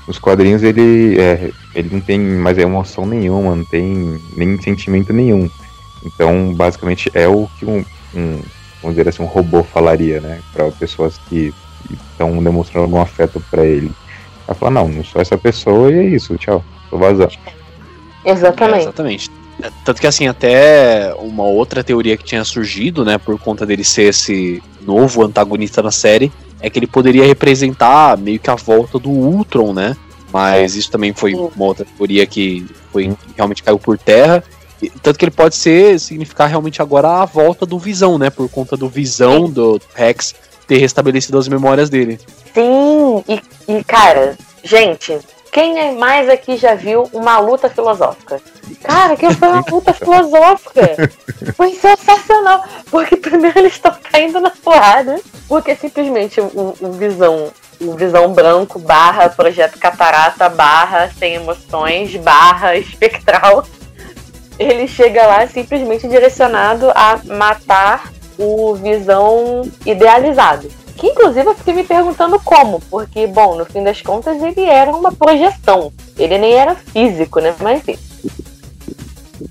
nos 0.07 0.19
quadrinhos 0.19 0.64
ele, 0.64 1.19
é, 1.19 1.52
ele 1.73 1.90
não 1.91 2.02
tem 2.02 2.19
mais 2.19 2.57
emoção 2.57 3.06
nenhuma, 3.06 3.56
não 3.56 3.65
tem 3.65 4.19
nem 4.36 4.61
sentimento 4.61 5.11
nenhum. 5.11 5.49
Então, 6.03 6.53
basicamente, 6.53 7.10
é 7.14 7.27
o 7.27 7.48
que 7.57 7.65
um, 7.65 7.84
um 8.14 8.41
vamos 8.82 8.95
dizer 8.95 9.10
assim, 9.10 9.23
um 9.23 9.27
robô 9.27 9.64
falaria, 9.64 10.22
né? 10.22 10.40
Para 10.53 10.69
pessoas 10.72 11.18
que 11.27 11.53
estão 11.91 12.41
demonstrando 12.44 12.86
algum 12.86 13.02
afeto 13.02 13.44
para 13.49 13.65
ele. 13.65 13.91
Ela 14.48 14.56
fala, 14.56 14.72
não, 14.72 14.88
não 14.88 15.03
sou 15.03 15.22
essa 15.22 15.38
pessoa 15.38 15.91
e 15.91 15.98
é 15.98 16.03
isso, 16.03 16.38
tchau, 16.38 16.64
tô 16.90 16.98
vazando. 16.98 17.34
É, 18.23 18.32
Exatamente. 18.32 18.82
exatamente. 18.82 19.32
É, 19.61 19.72
Tanto 19.84 19.99
que 19.99 20.07
assim, 20.07 20.27
até 20.27 21.14
uma 21.18 21.44
outra 21.44 21.84
teoria 21.84 22.15
que 22.15 22.23
tinha 22.23 22.44
surgido, 22.44 23.03
né, 23.03 23.18
por 23.18 23.40
conta 23.40 23.65
dele 23.65 23.84
ser 23.84 24.03
esse 24.03 24.61
novo 24.82 25.23
antagonista 25.23 25.82
na 25.82 25.91
série, 25.91 26.32
é 26.60 26.69
que 26.69 26.80
ele 26.80 26.88
poderia 26.88 27.26
representar 27.26 28.18
meio 28.18 28.40
que 28.40 28.49
a 28.49 28.56
volta 28.56 28.98
do 28.98 29.10
Ultron, 29.10 29.73
né? 29.73 29.95
Mas 30.32 30.76
isso 30.76 30.91
também 30.91 31.14
foi 31.14 31.32
Sim. 31.32 31.49
uma 31.56 31.65
outra 31.65 31.86
teoria 31.86 32.26
que 32.26 32.65
foi 32.91 33.15
realmente 33.36 33.64
caiu 33.64 33.80
por 33.80 33.98
terra. 33.98 34.44
Tanto 35.02 35.18
que 35.18 35.26
ele 35.26 35.32
pode 35.32 35.56
ser 35.56 35.99
significar 35.99 36.49
realmente 36.49 36.82
agora 36.82 37.22
a 37.22 37.26
volta 37.26 37.65
do 37.65 37.80
Visão, 37.80 38.18
né? 38.18 38.30
Por 38.30 38.49
conta 38.49 38.76
do 38.76 38.90
Visão 38.90 39.49
do 39.49 39.80
Rex 39.94 40.36
ter 40.68 40.77
restabelecido 40.77 41.38
as 41.38 41.48
memórias 41.48 41.90
dele. 41.90 42.19
Sim, 42.53 43.23
e, 43.27 43.41
e, 43.68 43.84
cara, 43.84 44.38
gente, 44.64 45.18
quem 45.56 45.95
mais 45.95 46.27
aqui 46.27 46.57
já 46.57 46.76
viu 46.76 47.10
uma 47.14 47.40
luta 47.40 47.69
filosófica? 47.69 48.41
Cara, 48.84 49.15
que 49.15 49.34
foi 49.36 49.48
uma 49.48 49.64
luta 49.72 49.94
filosófica. 49.95 51.10
Foi 51.56 51.73
sensacional. 51.73 52.65
Porque 52.91 53.15
primeiro 53.15 53.60
eles 53.60 53.72
estão 53.72 53.95
caindo 54.11 54.41
na 54.41 54.49
porrada. 54.49 55.18
Porque 55.48 55.73
simplesmente 55.73 56.41
o, 56.41 56.76
o 56.82 56.91
Visão 56.91 57.53
o 57.80 57.94
Visão 57.94 58.34
Branco 58.34 58.80
barra 58.80 59.30
Projeto 59.30 59.77
Catarata 59.77 60.49
barra 60.49 61.10
Sem 61.18 61.36
Emoções 61.36 62.15
barra 62.15 62.76
Espectral 62.80 63.65
ele 64.57 64.88
chega 64.88 65.27
lá 65.27 65.45
simplesmente 65.45 66.07
direcionado 66.07 66.90
a 66.95 67.19
matar 67.26 68.14
o 68.38 68.73
Visão 68.76 69.69
idealizado. 69.86 70.69
Que 70.96 71.08
inclusive 71.08 71.48
eu 71.48 71.56
fiquei 71.56 71.74
me 71.74 71.84
perguntando 71.84 72.40
como, 72.40 72.80
porque, 72.90 73.28
bom, 73.28 73.56
no 73.56 73.66
fim 73.66 73.84
das 73.84 74.02
contas 74.02 74.42
ele 74.42 74.64
era 74.64 74.96
uma 74.96 75.12
projeção. 75.12 75.92
Ele 76.18 76.38
nem 76.38 76.54
era 76.54 76.76
físico, 76.76 77.40
né? 77.40 77.54
Mas 77.60 77.80
enfim. 77.80 78.00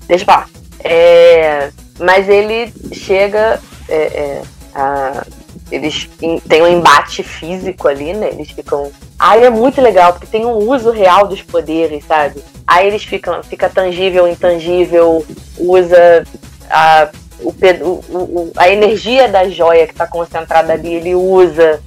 Deixa 0.07 0.23
eu 0.23 0.25
falar. 0.25 0.49
É, 0.83 1.71
mas 1.99 2.27
ele 2.27 2.73
chega. 2.93 3.59
É, 3.87 3.95
é, 3.95 4.41
a, 4.73 5.25
eles 5.71 6.07
têm 6.47 6.61
um 6.61 6.67
embate 6.67 7.23
físico 7.23 7.87
ali, 7.87 8.13
né? 8.13 8.29
Eles 8.29 8.51
ficam. 8.51 8.91
Aí 9.17 9.43
é 9.43 9.49
muito 9.49 9.81
legal, 9.81 10.13
porque 10.13 10.27
tem 10.27 10.45
um 10.45 10.69
uso 10.69 10.91
real 10.91 11.27
dos 11.27 11.41
poderes, 11.41 12.03
sabe? 12.05 12.43
Aí 12.67 12.87
eles 12.87 13.03
ficam. 13.03 13.41
Fica 13.43 13.69
tangível, 13.69 14.27
intangível, 14.27 15.25
usa 15.57 16.23
a 16.69 17.09
o, 17.41 17.99
o, 18.09 18.51
a 18.55 18.69
energia 18.69 19.27
da 19.27 19.49
joia 19.49 19.85
que 19.85 19.93
está 19.93 20.07
concentrada 20.07 20.73
ali, 20.73 20.93
ele 20.93 21.15
usa. 21.15 21.81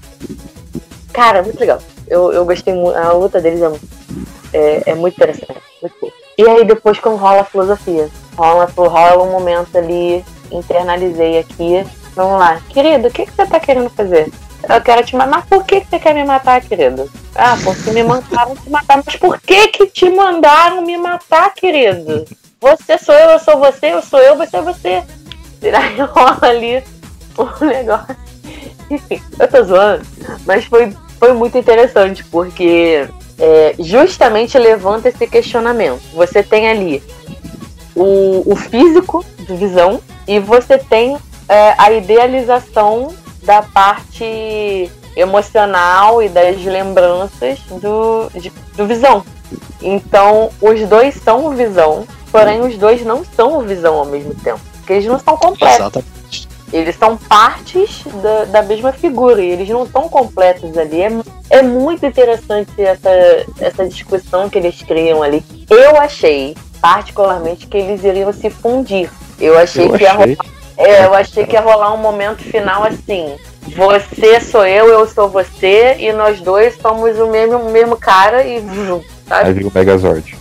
Cara, 1.12 1.42
muito 1.42 1.58
legal. 1.58 1.80
Eu, 2.06 2.32
eu 2.32 2.44
gostei 2.44 2.74
muito. 2.74 2.96
A 2.96 3.12
luta 3.12 3.40
deles 3.40 3.60
é, 3.62 4.58
é, 4.58 4.82
é 4.86 4.94
muito 4.94 5.14
interessante. 5.14 5.60
Muito 5.80 6.12
E 6.36 6.48
aí 6.48 6.64
depois 6.64 6.98
quando 6.98 7.16
rola 7.16 7.42
a 7.42 7.44
filosofia. 7.44 8.08
Rola, 8.36 8.70
rola 8.76 9.24
um 9.24 9.32
momento 9.32 9.76
ali, 9.76 10.24
internalizei 10.50 11.38
aqui. 11.38 11.84
Vamos 12.14 12.38
lá. 12.38 12.60
Querido, 12.68 13.08
o 13.08 13.10
que, 13.10 13.26
que 13.26 13.32
você 13.32 13.42
está 13.42 13.58
querendo 13.58 13.90
fazer? 13.90 14.30
Eu 14.68 14.80
quero 14.80 15.04
te 15.04 15.16
matar. 15.16 15.30
Mas 15.30 15.44
por 15.46 15.64
que, 15.64 15.80
que 15.80 15.88
você 15.88 15.98
quer 15.98 16.14
me 16.14 16.24
matar, 16.24 16.60
querido? 16.60 17.10
Ah, 17.34 17.56
porque 17.62 17.90
me 17.90 18.02
mandaram 18.02 18.56
te 18.56 18.70
matar. 18.70 19.02
Mas 19.04 19.16
por 19.16 19.40
que 19.40 19.68
que 19.68 19.86
te 19.86 20.10
mandaram 20.10 20.82
me 20.82 20.96
matar, 20.96 21.52
querido? 21.54 22.24
Você 22.60 22.98
sou 22.98 23.14
eu, 23.14 23.30
eu 23.30 23.38
sou 23.38 23.58
você, 23.58 23.94
eu 23.94 24.02
sou 24.02 24.18
eu, 24.18 24.36
você 24.36 24.56
é 24.56 24.62
você. 24.62 25.04
Aí 25.62 26.00
rola 26.00 26.38
ali 26.42 26.82
um 27.38 27.64
negócio. 27.66 28.16
Enfim, 28.90 29.20
eu 29.38 29.48
tô 29.48 29.62
zoando, 29.62 30.04
mas 30.46 30.64
foi, 30.64 30.92
foi 31.18 31.32
muito 31.34 31.58
interessante, 31.58 32.24
porque 32.24 33.06
é, 33.38 33.74
justamente 33.78 34.58
levanta 34.58 35.08
esse 35.08 35.26
questionamento. 35.26 36.00
Você 36.14 36.42
tem 36.42 36.68
ali 36.68 37.02
o, 37.94 38.50
o 38.50 38.56
físico 38.56 39.24
de 39.38 39.54
visão 39.54 40.00
e 40.26 40.38
você 40.38 40.78
tem 40.78 41.16
é, 41.48 41.74
a 41.76 41.92
idealização 41.92 43.14
da 43.42 43.62
parte 43.62 44.90
emocional 45.16 46.22
e 46.22 46.28
das 46.28 46.62
lembranças 46.64 47.58
do, 47.80 48.30
de, 48.38 48.52
do 48.76 48.86
visão. 48.86 49.24
Então, 49.80 50.50
os 50.60 50.80
dois 50.88 51.14
são 51.14 51.46
o 51.46 51.50
visão, 51.50 52.06
porém 52.30 52.60
os 52.60 52.76
dois 52.76 53.02
não 53.04 53.24
são 53.24 53.58
o 53.58 53.62
visão 53.62 53.96
ao 53.96 54.04
mesmo 54.04 54.34
tempo. 54.34 54.60
Porque 54.88 54.94
eles 54.94 55.06
não 55.06 55.18
são 55.18 55.36
completos. 55.36 55.76
Exatamente. 55.76 56.48
Eles 56.72 56.96
são 56.96 57.16
partes 57.16 58.04
da, 58.22 58.44
da 58.46 58.62
mesma 58.62 58.90
figura 58.90 59.42
e 59.42 59.50
eles 59.50 59.68
não 59.68 59.84
estão 59.84 60.08
completos 60.08 60.76
ali. 60.78 61.02
É, 61.02 61.10
é 61.50 61.62
muito 61.62 62.06
interessante 62.06 62.70
essa, 62.78 63.10
essa 63.60 63.86
discussão 63.86 64.48
que 64.48 64.56
eles 64.56 64.80
criam 64.82 65.22
ali. 65.22 65.44
Eu 65.68 65.98
achei, 65.98 66.56
particularmente, 66.80 67.66
que 67.66 67.76
eles 67.76 68.02
iriam 68.02 68.32
se 68.32 68.48
fundir. 68.48 69.10
Eu 69.38 69.58
achei 69.58 69.84
eu 69.84 69.92
que 69.92 70.04
ia 70.04 70.12
rolar. 70.12 70.36
É, 70.78 71.04
eu 71.04 71.12
achei 71.12 71.44
que 71.44 71.52
ia 71.54 71.60
rolar 71.60 71.92
um 71.92 71.98
momento 71.98 72.42
final 72.42 72.84
assim. 72.84 73.36
Você 73.76 74.40
sou 74.40 74.66
eu, 74.66 74.86
eu 74.86 75.06
sou 75.06 75.28
você, 75.28 75.96
e 75.98 76.12
nós 76.14 76.40
dois 76.40 76.78
somos 76.80 77.18
o 77.18 77.26
mesmo, 77.26 77.58
o 77.58 77.70
mesmo 77.70 77.96
cara 77.96 78.42
e. 78.42 78.62
Sabe? 79.26 79.48
Aí 79.48 79.52
vem 79.52 79.66
o 79.66 79.72
Megazord. 79.74 80.34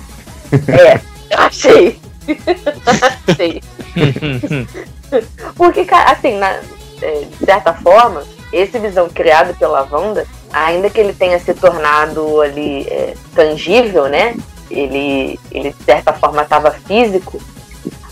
É, 0.69 1.01
achei. 1.35 1.99
achei. 3.27 3.61
Porque, 5.55 5.85
assim, 5.89 6.37
na, 6.37 6.59
é, 7.01 7.25
de 7.39 7.45
certa 7.45 7.73
forma, 7.73 8.23
esse 8.51 8.77
visão 8.79 9.09
criado 9.09 9.53
pela 9.57 9.87
Wanda, 9.89 10.25
ainda 10.51 10.89
que 10.89 10.99
ele 10.99 11.13
tenha 11.13 11.39
se 11.39 11.53
tornado 11.53 12.41
ali 12.41 12.87
é, 12.89 13.13
tangível, 13.35 14.07
né? 14.07 14.35
Ele, 14.69 15.39
ele 15.51 15.71
de 15.71 15.83
certa 15.83 16.11
forma 16.13 16.41
estava 16.41 16.71
físico, 16.71 17.41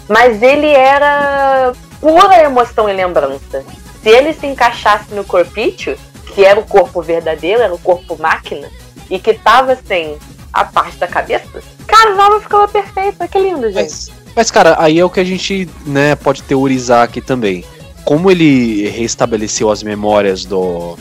mas 0.08 0.42
ele 0.42 0.70
era 0.70 1.74
pura 2.00 2.44
emoção 2.44 2.90
e 2.90 2.94
lembrança. 2.94 3.64
Se 4.02 4.10
ele 4.10 4.34
se 4.34 4.46
encaixasse 4.46 5.14
no 5.14 5.24
corpício, 5.24 5.98
que 6.34 6.46
era 6.46 6.60
o 6.60 6.66
corpo 6.66 7.02
verdadeiro, 7.02 7.62
era 7.62 7.74
o 7.74 7.80
corpo 7.80 8.18
máquina, 8.22 8.70
e 9.10 9.20
que 9.20 9.34
tava 9.34 9.78
sem 9.88 10.18
a 10.54 10.64
parte 10.64 10.98
da 10.98 11.08
cabeça, 11.08 11.62
cara, 11.86 12.16
Nova 12.16 12.40
ficava 12.40 12.68
perfeito. 12.68 13.28
Que 13.28 13.40
lindo, 13.40 13.70
gente. 13.72 13.76
Mas 13.76 14.12
mas, 14.36 14.52
cara, 14.52 14.76
aí 14.80 15.00
é 15.00 15.06
o 15.06 15.10
que 15.10 15.20
a 15.20 15.24
gente 15.24 15.70
né, 15.86 16.16
pode 16.16 16.44
teorizar 16.44 17.04
aqui 17.04 17.22
também. 17.22 17.64
Como 18.04 18.30
ele 18.30 18.88
restabeleceu 18.90 19.72
as 19.72 19.82
memórias 19.82 20.46
do, 20.46 20.98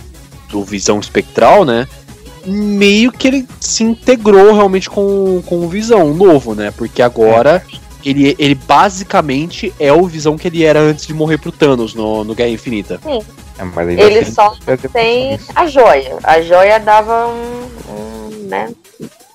do 0.49 0.63
Visão 0.63 1.01
Espectral, 1.01 1.65
né? 1.65 1.87
Meio 2.47 3.11
que 3.11 3.27
ele 3.27 3.49
se 3.61 3.83
integrou 3.83 4.55
realmente 4.55 4.89
com, 4.89 5.43
com 5.47 5.65
o 5.65 5.69
Visão 5.69 6.15
novo, 6.15 6.55
né? 6.55 6.71
Porque 6.71 7.03
agora 7.03 7.63
ele, 8.05 8.37
ele 8.39 8.55
basicamente 8.55 9.75
é 9.81 9.93
o 9.93 10.07
Visão 10.07 10.37
que 10.37 10.49
ele 10.49 10.65
era 10.65 10.79
antes 10.79 11.07
de 11.07 11.15
morrer 11.15 11.39
pro 11.39 11.53
Thanos 11.53 11.95
no, 11.95 12.23
no 12.23 12.35
Guerra 12.35 12.51
Infinita. 12.51 13.01
Sim. 13.03 13.21
É, 13.57 14.03
ele 14.03 14.25
só 14.25 14.55
tem 14.93 15.39
a 15.55 15.67
joia. 15.67 16.19
A 16.25 16.41
joia 16.41 16.81
dava 16.81 17.29
um, 17.29 17.69
um 17.89 18.49
né? 18.49 18.73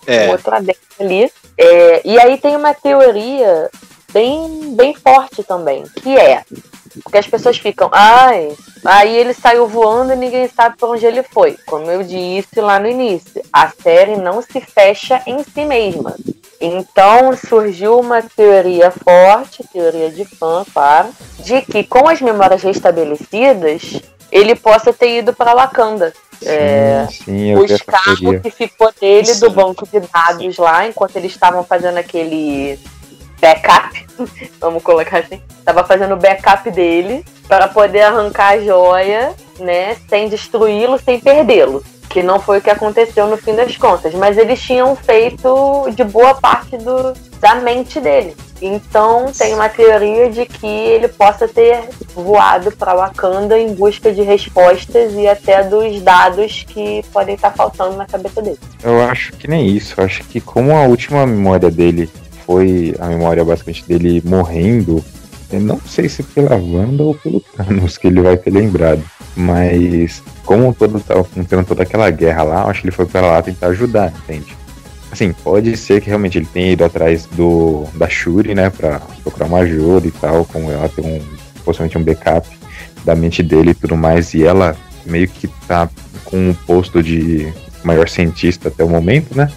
É. 0.06 0.28
Um 0.28 0.32
outro 0.32 0.54
adendo 0.54 0.78
ali. 1.00 1.32
É, 1.58 2.02
e 2.06 2.20
aí 2.20 2.38
tem 2.38 2.56
uma 2.56 2.74
teoria 2.74 3.70
bem, 4.12 4.76
bem 4.76 4.94
forte 4.94 5.44
também, 5.44 5.84
que 6.02 6.18
é 6.18 6.44
porque 7.04 7.18
as 7.18 7.28
pessoas 7.28 7.58
ficam, 7.58 7.90
ai, 7.92 8.52
aí 8.84 9.16
ele 9.16 9.34
saiu 9.34 9.68
voando 9.68 10.14
e 10.14 10.16
ninguém 10.16 10.48
sabe 10.48 10.78
para 10.78 10.90
onde 10.90 11.06
ele 11.06 11.24
foi. 11.24 11.58
Como 11.66 11.90
eu 11.90 12.04
disse 12.04 12.60
lá 12.60 12.80
no 12.80 12.88
início, 12.88 13.42
a 13.54 13.70
série 13.70 14.18
não 14.18 14.42
se 14.42 14.60
fecha 14.60 15.22
em 15.26 15.44
si 15.44 15.66
mesma. 15.66 16.16
Então 16.60 17.36
surgiu 17.38 18.00
uma 18.00 18.22
teoria 18.22 18.92
forte, 18.92 19.64
teoria 19.72 20.10
de 20.12 20.26
fã, 20.26 20.66
claro, 20.74 21.10
de 21.40 21.62
que 21.62 21.84
com 21.84 22.10
as 22.10 22.22
memórias 22.22 22.62
restabelecidas, 22.62 24.02
ele 24.32 24.56
possa 24.56 24.92
ter 24.92 25.20
ido 25.20 25.34
para 25.34 25.56
Wakanda. 25.56 26.14
Sim, 26.42 26.48
é, 26.48 27.08
sim, 27.12 27.54
buscar 27.54 28.02
o 28.24 28.40
que 28.40 28.50
ficou 28.50 28.94
dele 29.00 29.26
sim, 29.26 29.40
do 29.42 29.50
banco 29.50 29.86
de 29.86 30.00
dados 30.00 30.58
lá, 30.58 30.88
enquanto 30.88 31.18
eles 31.18 31.34
estavam 31.34 31.66
fazendo 31.66 31.98
aquele 31.98 32.80
backup, 33.40 34.06
vamos 34.60 34.84
colocar 34.84 35.20
assim, 35.20 35.42
tava 35.64 35.84
fazendo 35.84 36.14
o 36.14 36.18
backup 36.18 36.70
dele 36.72 37.26
para 37.48 37.68
poder 37.68 38.02
arrancar 38.02 38.54
a 38.54 38.60
joia, 38.60 39.34
né, 39.60 39.96
sem 40.08 40.30
destruí-lo, 40.30 41.00
sem 41.00 41.20
perdê-lo. 41.20 41.84
Que 42.10 42.24
não 42.24 42.40
foi 42.40 42.58
o 42.58 42.62
que 42.62 42.72
aconteceu 42.72 43.28
no 43.28 43.38
fim 43.38 43.54
das 43.56 43.78
contas, 43.78 44.16
mas 44.16 44.36
eles 44.36 44.60
tinham 44.60 44.96
feito 44.96 45.88
de 45.94 46.04
boa 46.04 46.34
parte 46.34 46.76
do, 46.78 47.14
da 47.40 47.56
mente 47.56 48.00
dele. 48.00 48.36
Então 48.62 49.32
tem 49.32 49.54
uma 49.54 49.70
teoria 49.70 50.30
de 50.30 50.46
que 50.46 50.68
ele 50.68 51.08
possa 51.08 51.48
ter 51.48 51.88
voado 52.14 52.72
para 52.72 52.96
Wakanda 52.96 53.58
em 53.58 53.74
busca 53.74 54.12
de 54.12 54.22
respostas 54.22 55.14
e 55.14 55.28
até 55.28 55.64
dos 55.64 56.02
dados 56.02 56.66
que 56.68 57.04
podem 57.14 57.36
estar 57.36 57.52
faltando 57.52 57.96
na 57.96 58.06
cabeça 58.06 58.42
dele. 58.42 58.60
Eu 58.84 59.02
acho 59.04 59.32
que 59.34 59.48
nem 59.48 59.68
isso. 59.68 59.94
Eu 59.98 60.06
acho 60.06 60.24
que 60.26 60.42
como 60.42 60.76
a 60.76 60.84
última 60.84 61.26
memória 61.26 61.72
dele 61.72 62.10
foi 62.50 62.96
a 62.98 63.06
memória 63.06 63.46
basicamente 63.46 63.86
dele 63.88 64.24
morrendo. 64.26 65.06
Eu 65.52 65.60
não 65.60 65.80
sei 65.86 66.10
se 66.10 66.24
pela 66.24 66.56
Wanda 66.56 67.04
ou 67.04 67.14
pelo 67.14 67.40
Thanos 67.40 67.96
que 67.96 68.08
ele 68.08 68.24
vai 68.24 68.36
ter 68.38 68.50
lembrado. 68.50 69.04
Mas 69.36 70.24
como 70.44 70.74
todo 70.74 71.00
tava 71.00 71.28
tendo 71.48 71.64
toda 71.64 71.84
aquela 71.84 72.10
guerra 72.10 72.42
lá, 72.42 72.64
acho 72.64 72.82
que 72.82 72.88
ele 72.88 72.96
foi 72.96 73.06
para 73.06 73.28
lá 73.28 73.40
tentar 73.44 73.68
ajudar, 73.68 74.12
entende? 74.24 74.58
Assim, 75.12 75.32
pode 75.32 75.78
ser 75.78 76.02
que 76.02 76.08
realmente 76.08 76.40
ele 76.40 76.48
tenha 76.52 76.72
ido 76.72 76.84
atrás 76.84 77.28
do 77.28 77.86
da 77.94 78.10
Shuri, 78.10 78.56
né, 78.56 78.72
para 78.72 79.00
procurar 79.22 79.46
uma 79.46 79.60
ajuda 79.60 80.08
e 80.08 80.12
tal, 80.12 80.44
como 80.46 80.72
ela 80.72 80.90
tem 80.90 81.06
um 81.06 81.22
possivelmente 81.64 82.00
um 82.00 82.04
backup 82.04 82.48
da 83.06 83.14
mente 83.14 83.44
dele 83.44 83.72
e 83.72 83.76
tudo 83.76 83.96
mais, 83.96 84.34
e 84.34 84.44
ela 84.44 84.76
meio 85.06 85.28
que 85.28 85.48
tá 85.68 85.88
com 86.26 86.50
um 86.50 86.54
posto 86.54 87.04
de 87.04 87.54
maior 87.84 88.10
cientista 88.10 88.70
até 88.70 88.84
o 88.84 88.90
momento, 88.90 89.38
né? 89.38 89.52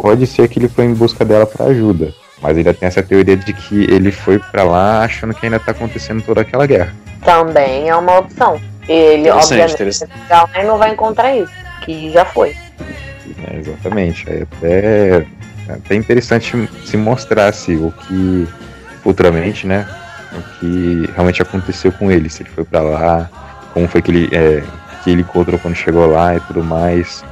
Pode 0.00 0.26
ser 0.26 0.48
que 0.48 0.58
ele 0.58 0.68
foi 0.68 0.84
em 0.84 0.94
busca 0.94 1.24
dela 1.24 1.46
para 1.46 1.66
ajuda. 1.66 2.12
Mas 2.40 2.56
ainda 2.56 2.72
tem 2.72 2.86
essa 2.86 3.02
teoria 3.02 3.36
de 3.36 3.52
que 3.52 3.84
ele 3.90 4.12
foi 4.12 4.38
para 4.38 4.62
lá 4.62 5.02
achando 5.02 5.34
que 5.34 5.44
ainda 5.44 5.58
tá 5.58 5.72
acontecendo 5.72 6.22
toda 6.22 6.40
aquela 6.42 6.66
guerra. 6.66 6.94
Também 7.24 7.88
é 7.88 7.96
uma 7.96 8.18
opção. 8.18 8.60
Ele, 8.88 9.28
obviamente, 9.28 9.76
não 10.64 10.78
vai 10.78 10.92
encontrar 10.92 11.34
isso, 11.36 11.52
que 11.84 12.10
já 12.10 12.24
foi. 12.24 12.56
É, 13.46 13.56
exatamente. 13.58 14.24
É 14.28 14.42
até, 14.42 15.26
é 15.68 15.72
até 15.72 15.94
interessante 15.94 16.68
se 16.84 16.96
mostrasse 16.96 17.74
o 17.74 17.92
que 17.92 18.48
futuramente, 19.02 19.66
né? 19.66 19.86
O 20.32 20.58
que 20.58 21.10
realmente 21.14 21.42
aconteceu 21.42 21.92
com 21.92 22.10
ele, 22.10 22.30
se 22.30 22.42
ele 22.42 22.50
foi 22.50 22.64
para 22.64 22.80
lá, 22.80 23.30
como 23.74 23.88
foi 23.88 24.00
que 24.00 24.10
ele, 24.10 24.28
é, 24.32 24.62
que 25.02 25.10
ele 25.10 25.22
encontrou 25.22 25.58
quando 25.58 25.74
chegou 25.74 26.06
lá 26.06 26.36
e 26.36 26.40
tudo 26.40 26.62
mais. 26.62 27.24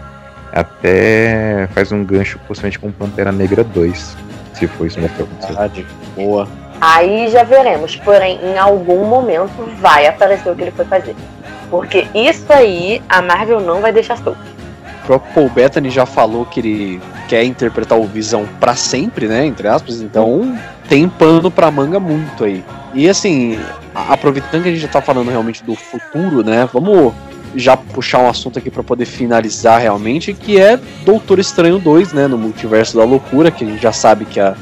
Até 0.57 1.69
faz 1.75 1.93
um 1.93 2.03
gancho 2.03 2.39
possivelmente 2.49 2.79
com 2.79 2.91
Pantera 2.91 3.31
Negra 3.31 3.63
2, 3.63 4.17
se 4.55 4.67
for 4.67 4.87
isso 4.87 4.99
mesmo 4.99 5.15
que 5.15 5.23
aconteceu. 5.23 5.85
Boa. 6.17 6.49
Aí 6.81 7.29
já 7.29 7.43
veremos, 7.43 7.97
porém, 7.97 8.41
em 8.43 8.57
algum 8.57 9.05
momento 9.05 9.53
vai 9.79 10.07
aparecer 10.07 10.51
o 10.51 10.57
que 10.57 10.63
ele 10.63 10.71
foi 10.71 10.87
fazer. 10.87 11.15
Porque 11.71 12.07
isso 12.15 12.51
aí 12.51 13.03
a 13.07 13.21
Marvel 13.21 13.61
não 13.61 13.83
vai 13.83 13.93
deixar 13.93 14.17
solto. 14.17 14.41
O 15.03 15.07
próprio 15.07 15.35
Paul 15.35 15.51
Bettany 15.51 15.91
já 15.91 16.07
falou 16.07 16.47
que 16.47 16.61
ele 16.61 17.03
quer 17.29 17.45
interpretar 17.45 17.99
o 17.99 18.07
Visão 18.07 18.47
para 18.59 18.75
sempre, 18.75 19.29
né? 19.29 19.45
Entre 19.45 19.69
aspas, 19.69 20.01
então 20.01 20.59
tem 20.89 21.07
pano 21.07 21.51
pra 21.51 21.71
manga 21.71 22.01
muito 22.01 22.45
aí. 22.45 22.65
E 22.95 23.09
assim, 23.11 23.61
aproveitando 23.95 24.63
que 24.63 24.69
a 24.71 24.73
gente 24.73 24.81
já 24.81 24.89
tá 24.89 25.03
falando 25.03 25.31
realmente 25.31 25.63
do 25.63 25.75
futuro, 25.75 26.43
né? 26.43 26.67
Vamos 26.73 27.13
já 27.57 27.77
puxar 27.77 28.19
um 28.19 28.29
assunto 28.29 28.59
aqui 28.59 28.71
para 28.71 28.83
poder 28.83 29.07
finalizar 29.07 29.81
realmente, 29.81 30.33
que 30.33 30.61
é 30.61 30.79
Doutor 31.05 31.39
Estranho 31.39 31.79
2, 31.79 32.13
né, 32.13 32.27
no 32.27 32.39
Multiverso 32.39 32.97
da 32.97 33.05
Loucura, 33.05 33.51
que 33.51 33.65
a 33.65 33.67
gente 33.67 33.83
já 33.83 33.93
sabe 33.93 34.25
que 34.25 34.39
a, 34.39 34.55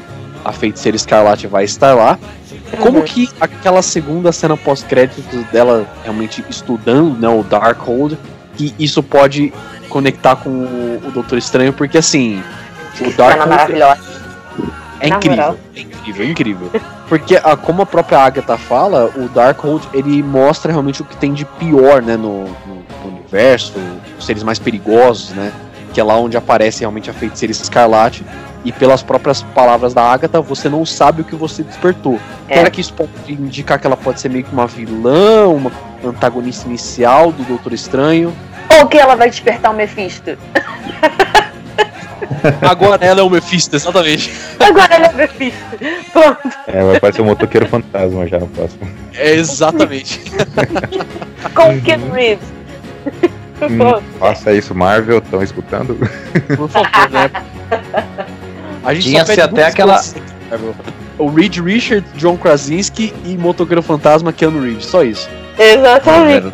a 0.44 0.52
Feiticeira 0.52 0.96
Escarlate 0.96 1.46
vai 1.46 1.64
estar 1.64 1.94
lá. 1.94 2.18
Como 2.80 2.98
Uhum. 2.98 3.04
que 3.04 3.28
aquela 3.40 3.82
segunda 3.82 4.32
cena 4.32 4.56
pós-créditos 4.56 5.44
dela 5.52 5.86
realmente 6.02 6.44
estudando, 6.48 7.18
né, 7.18 7.28
o 7.28 7.42
Darkhold, 7.42 8.18
que 8.56 8.74
isso 8.78 9.02
pode 9.02 9.52
conectar 9.88 10.36
com 10.36 10.50
o, 10.50 11.00
o 11.06 11.10
Doutor 11.10 11.38
Estranho, 11.38 11.72
porque 11.72 11.98
assim, 11.98 12.42
o 13.00 13.04
Cena 13.04 13.16
Darkhold 13.16 13.50
maravilhosa. 13.50 14.23
É 15.00 15.08
Na 15.08 15.16
incrível, 15.16 15.36
moral. 15.36 15.56
é 15.76 15.80
incrível, 15.80 16.24
é 16.26 16.28
incrível. 16.30 16.70
Porque, 17.08 17.36
a, 17.36 17.56
como 17.56 17.82
a 17.82 17.86
própria 17.86 18.18
Agatha 18.18 18.56
fala, 18.56 19.10
o 19.16 19.28
Darkhold 19.28 19.88
ele 19.92 20.22
mostra 20.22 20.70
realmente 20.72 21.02
o 21.02 21.04
que 21.04 21.16
tem 21.16 21.32
de 21.32 21.44
pior, 21.44 22.00
né, 22.02 22.16
no, 22.16 22.44
no- 22.44 22.84
no 23.04 23.08
universo, 23.18 23.74
os 24.18 24.24
seres 24.24 24.42
mais 24.42 24.58
perigosos, 24.58 25.30
né, 25.30 25.52
que 25.92 26.00
é 26.00 26.04
lá 26.04 26.16
onde 26.16 26.36
aparece 26.36 26.80
realmente 26.80 27.10
a 27.10 27.12
feiticeira 27.14 27.52
Escarlate. 27.52 28.24
E 28.64 28.72
pelas 28.72 29.02
próprias 29.02 29.42
palavras 29.42 29.92
da 29.92 30.02
Agatha, 30.02 30.40
você 30.40 30.70
não 30.70 30.86
sabe 30.86 31.20
o 31.20 31.24
que 31.24 31.36
você 31.36 31.62
despertou. 31.62 32.18
É. 32.48 32.56
Será 32.56 32.70
que 32.70 32.80
isso 32.80 32.94
pode 32.94 33.10
indicar 33.28 33.78
que 33.78 33.86
ela 33.86 33.96
pode 33.96 34.18
ser 34.20 34.30
meio 34.30 34.42
que 34.42 34.52
uma 34.54 34.66
vilã, 34.66 35.46
uma 35.48 35.70
antagonista 36.02 36.66
inicial 36.66 37.30
do 37.30 37.42
Doutor 37.44 37.74
Estranho? 37.74 38.34
Ou 38.80 38.86
que 38.86 38.96
ela 38.96 39.16
vai 39.16 39.28
despertar 39.28 39.70
o 39.70 39.74
Mephisto. 39.74 40.38
Agora 42.62 43.04
ela 43.04 43.20
é 43.20 43.22
o 43.22 43.30
Mephisto, 43.30 43.74
exatamente. 43.76 44.32
Agora 44.58 44.94
ela 44.94 45.06
é 45.06 45.10
o 45.10 45.14
Mephisto. 45.16 45.58
Pronto. 46.12 46.38
É, 46.66 46.82
vai 46.84 46.96
aparecer 46.96 47.22
o 47.22 47.24
motoqueiro 47.24 47.66
fantasma 47.66 48.26
já 48.26 48.38
no 48.38 48.46
próximo. 48.48 48.88
É 49.14 49.32
exatamente. 49.34 50.20
Com 51.54 51.74
o 51.76 51.80
Keanu 51.82 52.10
Reeves. 52.12 52.46
Hum, 53.62 53.78
Pronto. 53.78 54.02
faça 54.18 54.52
isso, 54.52 54.74
Marvel, 54.74 55.18
estão 55.18 55.42
escutando? 55.42 55.94
Por 56.56 56.68
favor, 56.68 57.10
né? 57.10 57.30
A 58.84 58.92
gente 58.94 59.08
Tinha 59.08 59.20
só 59.20 59.26
pede 59.26 59.40
se 59.40 59.40
até 59.42 59.66
aquela- 59.66 60.02
Marvel. 60.50 60.74
O 61.18 61.28
Reed 61.30 61.58
Richard, 61.58 62.04
John 62.16 62.36
Krasinski 62.36 63.14
e 63.24 63.36
Motoqueiro 63.36 63.82
Fantasma 63.82 64.32
Keanu 64.32 64.60
Reeves, 64.62 64.86
só 64.86 65.02
isso. 65.04 65.28
Exatamente. 65.58 66.52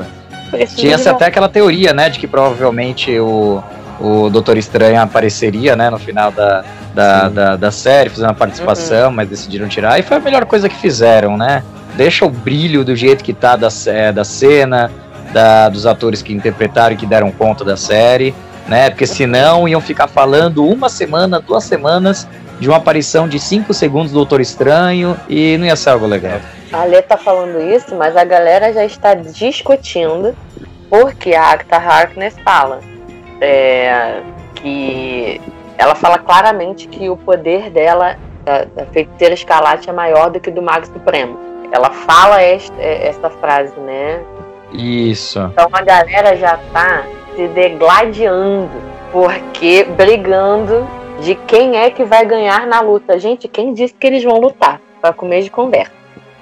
Tinha-se 0.76 1.08
até 1.08 1.26
aquela 1.26 1.48
teoria, 1.48 1.92
né, 1.94 2.08
de 2.10 2.18
que 2.18 2.26
provavelmente 2.26 3.18
o, 3.18 3.62
o 4.00 4.30
Doutor 4.30 4.56
Estranho 4.56 5.00
apareceria, 5.00 5.76
né, 5.76 5.90
no 5.90 5.98
final 5.98 6.32
da, 6.32 6.64
da, 6.94 7.28
da, 7.28 7.56
da 7.56 7.70
série, 7.70 8.08
fazer 8.10 8.24
uma 8.24 8.34
participação, 8.34 9.10
mas 9.10 9.28
decidiram 9.28 9.68
tirar. 9.68 9.98
E 9.98 10.02
foi 10.02 10.16
a 10.16 10.20
melhor 10.20 10.44
coisa 10.46 10.68
que 10.68 10.74
fizeram, 10.76 11.36
né? 11.36 11.62
Deixa 11.96 12.24
o 12.24 12.30
brilho 12.30 12.84
do 12.84 12.96
jeito 12.96 13.22
que 13.22 13.32
tá 13.34 13.56
da, 13.56 13.68
sé- 13.68 14.10
da 14.12 14.24
cena, 14.24 14.90
da, 15.32 15.68
dos 15.68 15.84
atores 15.86 16.22
que 16.22 16.32
interpretaram 16.32 16.94
e 16.94 16.96
que 16.96 17.04
deram 17.06 17.30
conta 17.30 17.64
da 17.64 17.76
série, 17.76 18.34
né? 18.66 18.88
Porque 18.90 19.06
senão 19.06 19.68
iam 19.68 19.80
ficar 19.80 20.08
falando 20.08 20.64
uma 20.66 20.88
semana, 20.88 21.40
duas 21.40 21.64
semanas 21.64 22.26
de 22.58 22.68
uma 22.68 22.78
aparição 22.78 23.28
de 23.28 23.38
cinco 23.38 23.74
segundos 23.74 24.12
do 24.12 24.16
Doutor 24.16 24.40
Estranho 24.40 25.16
e 25.28 25.56
não 25.58 25.66
ia 25.66 25.76
ser 25.76 25.90
algo 25.90 26.06
legal. 26.06 26.38
A 26.72 26.84
Lê 26.84 27.02
tá 27.02 27.16
falando 27.16 27.60
isso, 27.60 27.94
mas 27.96 28.16
a 28.16 28.24
galera 28.24 28.72
já 28.72 28.84
está 28.84 29.14
discutindo 29.14 30.34
porque 30.88 31.34
a 31.34 31.42
Agatha 31.44 31.76
Harkness 31.76 32.36
fala 32.44 32.80
é, 33.40 34.22
que 34.56 35.40
ela 35.78 35.94
fala 35.94 36.18
claramente 36.18 36.86
que 36.88 37.08
o 37.08 37.16
poder 37.16 37.70
dela, 37.70 38.16
da, 38.44 38.64
da 38.64 38.86
feiticeira 38.86 39.34
escarlate, 39.34 39.88
é 39.88 39.92
maior 39.92 40.30
do 40.30 40.38
que 40.38 40.50
do 40.50 40.60
Mago 40.60 40.86
Supremo. 40.86 41.38
Ela 41.72 41.90
fala 41.90 42.42
esta, 42.42 42.80
esta 42.80 43.30
frase, 43.30 43.78
né? 43.80 44.22
Isso. 44.72 45.38
Então 45.52 45.68
a 45.72 45.82
galera 45.82 46.36
já 46.36 46.58
tá 46.72 47.04
se 47.34 47.48
degladiando, 47.48 48.70
porque 49.12 49.84
brigando 49.84 50.86
de 51.20 51.34
quem 51.34 51.76
é 51.76 51.90
que 51.90 52.04
vai 52.04 52.24
ganhar 52.24 52.66
na 52.66 52.80
luta. 52.80 53.18
Gente, 53.18 53.48
quem 53.48 53.72
disse 53.72 53.94
que 53.94 54.06
eles 54.06 54.22
vão 54.22 54.38
lutar? 54.38 54.80
Para 55.00 55.12
comer 55.12 55.42
de 55.42 55.50
conversa. 55.50 55.92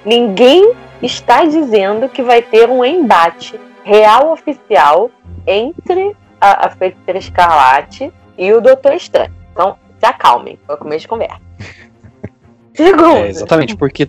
Ninguém 0.04 0.72
está 1.02 1.44
dizendo 1.44 2.08
que 2.08 2.22
vai 2.22 2.42
ter 2.42 2.68
um 2.68 2.84
embate 2.84 3.58
real 3.84 4.32
oficial 4.32 5.10
entre 5.46 6.16
a, 6.40 6.66
a 6.66 6.70
Feiticeira 6.70 7.18
Escarlate 7.18 8.12
e 8.36 8.52
o 8.52 8.60
Doutor 8.60 8.94
Estranho. 8.94 9.32
Então, 9.52 9.76
se 9.98 10.06
acalmem, 10.06 10.58
para 10.66 10.76
comer 10.76 10.98
de 10.98 11.08
conversa. 11.08 11.40
Segundo, 12.74 13.16
É, 13.16 13.28
exatamente, 13.28 13.76
porque 13.76 14.08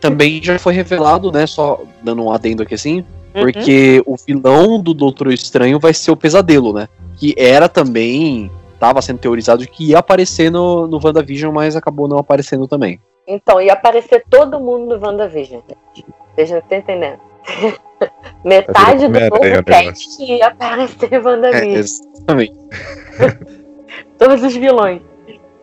também 0.00 0.42
já 0.42 0.58
foi 0.58 0.72
revelado, 0.74 1.32
né? 1.32 1.46
Só 1.46 1.82
dando 2.02 2.22
um 2.24 2.32
adendo 2.32 2.62
aqui 2.62 2.74
assim, 2.74 3.04
Uhum. 3.34 3.42
porque 3.42 4.02
o 4.06 4.14
vilão 4.16 4.80
do 4.80 4.94
Doutor 4.94 5.32
Estranho 5.32 5.80
vai 5.80 5.92
ser 5.92 6.12
o 6.12 6.16
Pesadelo, 6.16 6.72
né? 6.72 6.88
Que 7.16 7.34
era 7.36 7.68
também. 7.68 8.50
Tava 8.78 9.02
sendo 9.02 9.18
teorizado 9.18 9.66
que 9.66 9.88
ia 9.90 9.98
aparecer 9.98 10.50
no, 10.50 10.86
no 10.86 11.00
WandaVision, 11.02 11.52
mas 11.52 11.74
acabou 11.74 12.06
não 12.06 12.18
aparecendo 12.18 12.68
também. 12.68 13.00
Então, 13.26 13.60
ia 13.60 13.72
aparecer 13.72 14.24
todo 14.28 14.60
mundo 14.60 14.96
no 14.96 15.04
WandaVision, 15.06 15.62
gente. 15.68 16.06
Vocês 16.34 16.50
não 16.50 16.58
estão 16.58 16.78
entendendo. 16.78 17.18
Metade 18.44 19.00
do 19.00 19.06
Homem-Aranha, 19.06 19.56
novo 19.56 19.60
o 19.60 19.64
cast 19.64 20.22
ia 20.22 20.46
aparecer 20.46 21.12
É, 21.12 21.18
WandaVision. 21.18 21.74
exatamente. 21.74 22.54
Todos 24.18 24.42
os 24.42 24.54
vilões. 24.54 25.00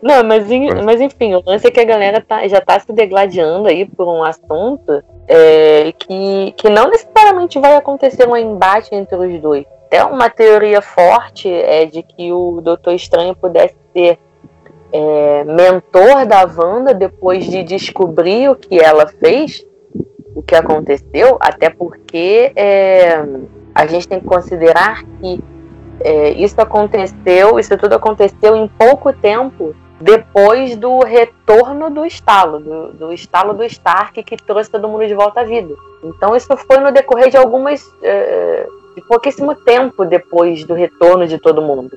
Não, 0.02 0.24
mas, 0.24 0.46
mas 0.84 1.00
enfim, 1.00 1.34
o 1.34 1.42
lance 1.46 1.66
é 1.66 1.70
que 1.70 1.78
a 1.78 1.84
galera 1.84 2.20
tá, 2.20 2.46
já 2.48 2.60
tá 2.60 2.78
se 2.80 2.92
degladiando 2.92 3.68
aí 3.68 3.86
por 3.86 4.08
um 4.08 4.24
assunto 4.24 5.02
é, 5.28 5.92
que, 5.96 6.52
que 6.56 6.68
não 6.68 6.90
necessariamente 6.90 7.58
vai 7.60 7.76
acontecer 7.76 8.28
um 8.28 8.36
embate 8.36 8.92
entre 8.94 9.16
os 9.16 9.40
dois. 9.40 9.64
É 9.90 10.02
uma 10.02 10.28
teoria 10.28 10.82
forte 10.82 11.48
é 11.48 11.86
de 11.86 12.02
que 12.02 12.32
o 12.32 12.60
Doutor 12.60 12.94
Estranho 12.94 13.36
pudesse 13.36 13.76
ser 13.92 14.18
é, 14.92 15.44
mentor 15.44 16.26
da 16.26 16.44
Wanda 16.44 16.92
depois 16.92 17.44
de 17.46 17.62
descobrir 17.62 18.50
o 18.50 18.56
que 18.56 18.80
ela 18.80 19.06
fez, 19.06 19.64
o 20.34 20.42
que 20.42 20.54
aconteceu, 20.54 21.36
até 21.40 21.68
porque 21.70 22.52
é, 22.56 23.22
a 23.74 23.86
gente 23.86 24.08
tem 24.08 24.20
que 24.20 24.26
considerar 24.26 25.04
que 25.20 25.42
é, 26.00 26.30
isso 26.30 26.60
aconteceu, 26.60 27.58
isso 27.58 27.76
tudo 27.76 27.94
aconteceu 27.94 28.56
em 28.56 28.68
pouco 28.68 29.12
tempo 29.12 29.74
depois 30.00 30.74
do 30.76 31.00
retorno 31.00 31.88
do 31.88 32.04
estalo, 32.04 32.58
do, 32.58 32.92
do 32.92 33.12
estalo 33.12 33.54
do 33.54 33.62
Stark 33.64 34.20
que 34.22 34.36
trouxe 34.36 34.70
todo 34.70 34.88
mundo 34.88 35.06
de 35.06 35.14
volta 35.14 35.40
à 35.40 35.44
vida. 35.44 35.74
Então 36.02 36.34
isso 36.34 36.56
foi 36.56 36.78
no 36.78 36.90
decorrer 36.90 37.30
de 37.30 37.36
algumas, 37.36 37.88
é, 38.02 38.66
de 38.96 39.02
pouquíssimo 39.02 39.54
tempo 39.54 40.04
depois 40.04 40.64
do 40.64 40.74
retorno 40.74 41.26
de 41.26 41.38
todo 41.38 41.62
mundo, 41.62 41.96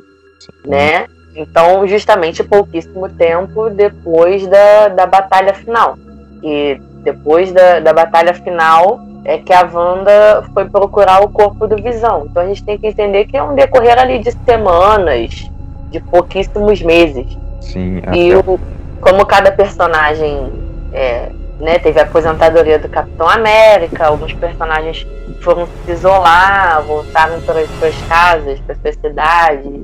né? 0.63 1.07
Então 1.35 1.87
justamente 1.87 2.43
pouquíssimo 2.43 3.09
tempo 3.09 3.71
depois 3.71 4.45
da, 4.45 4.89
da 4.89 5.05
batalha 5.07 5.53
final. 5.55 5.97
E 6.43 6.79
depois 7.05 7.51
da, 7.53 7.79
da 7.79 7.93
batalha 7.93 8.33
final 8.33 8.99
é 9.23 9.37
que 9.37 9.53
a 9.53 9.61
Wanda 9.71 10.43
foi 10.53 10.65
procurar 10.65 11.23
o 11.23 11.29
corpo 11.29 11.65
do 11.67 11.77
Visão. 11.77 12.25
Então 12.29 12.43
a 12.43 12.47
gente 12.47 12.63
tem 12.63 12.77
que 12.77 12.87
entender 12.87 13.25
que 13.25 13.37
é 13.37 13.41
um 13.43 13.55
decorrer 13.55 13.97
ali 13.97 14.19
de 14.19 14.31
semanas, 14.43 15.49
de 15.89 15.99
pouquíssimos 16.01 16.81
meses. 16.81 17.25
Sim, 17.61 18.01
E 18.13 18.33
até- 18.33 18.51
o, 18.51 18.59
como 18.99 19.25
cada 19.25 19.51
personagem 19.51 20.51
é, 20.93 21.29
né, 21.59 21.79
teve 21.79 21.99
a 21.99 22.03
aposentadoria 22.03 22.77
do 22.77 22.89
Capitão 22.89 23.29
América, 23.29 24.07
alguns 24.07 24.33
personagens 24.33 25.07
foram 25.41 25.67
se 25.85 25.91
isolar, 25.91 26.81
voltaram 26.83 27.39
para 27.41 27.59
as 27.61 27.69
suas 27.79 27.95
casas, 28.07 28.59
para 28.61 28.73
as 28.75 28.81
suas 28.81 28.95
cidades, 28.95 29.83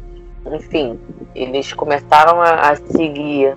enfim, 0.53 0.99
eles 1.35 1.71
começaram 1.73 2.41
a, 2.41 2.71
a 2.71 2.75
seguir 2.75 3.55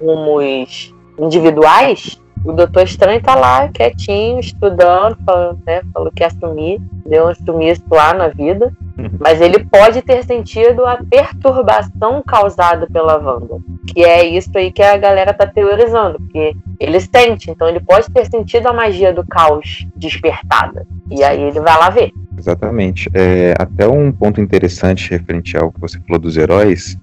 rumos 0.00 0.94
individuais. 1.18 2.20
O 2.44 2.52
Doutor 2.52 2.82
Estranho 2.82 3.22
tá 3.22 3.34
lá, 3.34 3.68
quietinho, 3.68 4.40
estudando, 4.40 5.16
falando, 5.24 5.58
né, 5.66 5.82
falou 5.92 6.10
que 6.14 6.22
ia 6.22 6.26
assumir, 6.26 6.80
deu 7.06 7.28
um 7.28 7.34
sumiço 7.34 7.82
lá 7.90 8.12
na 8.14 8.28
vida. 8.28 8.72
Mas 9.18 9.40
ele 9.40 9.64
pode 9.64 10.02
ter 10.02 10.24
sentido 10.24 10.86
a 10.86 10.98
perturbação 10.98 12.22
causada 12.26 12.86
pela 12.86 13.18
Wanda. 13.18 13.56
Que 13.88 14.04
é 14.04 14.24
isso 14.24 14.50
aí 14.56 14.70
que 14.70 14.82
a 14.82 14.96
galera 14.96 15.34
tá 15.34 15.46
teorizando. 15.46 16.18
Porque 16.18 16.54
ele 16.78 17.00
sente, 17.00 17.50
então 17.50 17.68
ele 17.68 17.80
pode 17.80 18.10
ter 18.10 18.24
sentido 18.26 18.68
a 18.68 18.72
magia 18.72 19.12
do 19.12 19.26
caos 19.26 19.86
despertada. 19.96 20.86
E 21.10 21.24
aí 21.24 21.42
ele 21.42 21.60
vai 21.60 21.76
lá 21.76 21.90
ver. 21.90 22.12
Exatamente. 22.38 23.08
É, 23.14 23.54
até 23.58 23.86
um 23.86 24.12
ponto 24.12 24.40
interessante 24.40 25.10
referente 25.10 25.56
ao 25.56 25.72
que 25.72 25.80
você 25.80 25.98
falou 26.00 26.20
dos 26.20 26.36
heróis, 26.36 26.98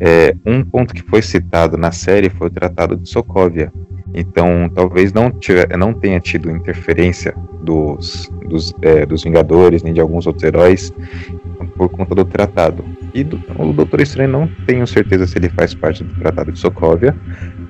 é, 0.00 0.34
um 0.44 0.62
ponto 0.64 0.94
que 0.94 1.02
foi 1.02 1.22
citado 1.22 1.76
na 1.76 1.92
série 1.92 2.30
foi 2.30 2.48
o 2.48 2.50
Tratado 2.50 2.96
de 2.96 3.08
Sokovia. 3.08 3.72
Então, 4.14 4.70
talvez 4.74 5.12
não, 5.12 5.30
tiver, 5.30 5.76
não 5.76 5.94
tenha 5.94 6.20
tido 6.20 6.50
interferência 6.50 7.34
dos, 7.62 8.30
dos, 8.46 8.74
é, 8.82 9.06
dos 9.06 9.24
Vingadores 9.24 9.82
nem 9.82 9.94
de 9.94 10.00
alguns 10.00 10.26
outros 10.26 10.44
heróis 10.44 10.92
por 11.76 11.88
conta 11.88 12.14
do 12.14 12.24
tratado. 12.24 12.84
E 13.14 13.24
do, 13.24 13.40
o 13.58 13.72
Doutor 13.72 14.00
Estranho 14.00 14.30
não 14.30 14.48
tenho 14.66 14.86
certeza 14.86 15.26
se 15.26 15.38
ele 15.38 15.48
faz 15.48 15.74
parte 15.74 16.04
do 16.04 16.14
Tratado 16.14 16.52
de 16.52 16.58
Sokovia, 16.58 17.14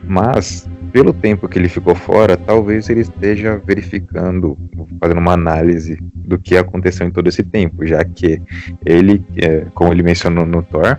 mas 0.04 0.68
pelo 0.92 1.12
tempo 1.12 1.48
que 1.48 1.58
ele 1.58 1.68
ficou 1.68 1.94
fora, 1.94 2.36
talvez 2.36 2.90
ele 2.90 3.00
esteja 3.00 3.60
verificando, 3.64 4.58
fazendo 5.00 5.18
uma 5.18 5.32
análise 5.32 5.98
do 6.14 6.38
que 6.38 6.56
aconteceu 6.56 7.06
em 7.06 7.10
todo 7.10 7.28
esse 7.28 7.42
tempo, 7.42 7.86
já 7.86 8.04
que 8.04 8.40
ele, 8.84 9.24
é, 9.36 9.66
como 9.74 9.92
ele 9.92 10.02
mencionou 10.02 10.44
no 10.44 10.62
Thor, 10.62 10.98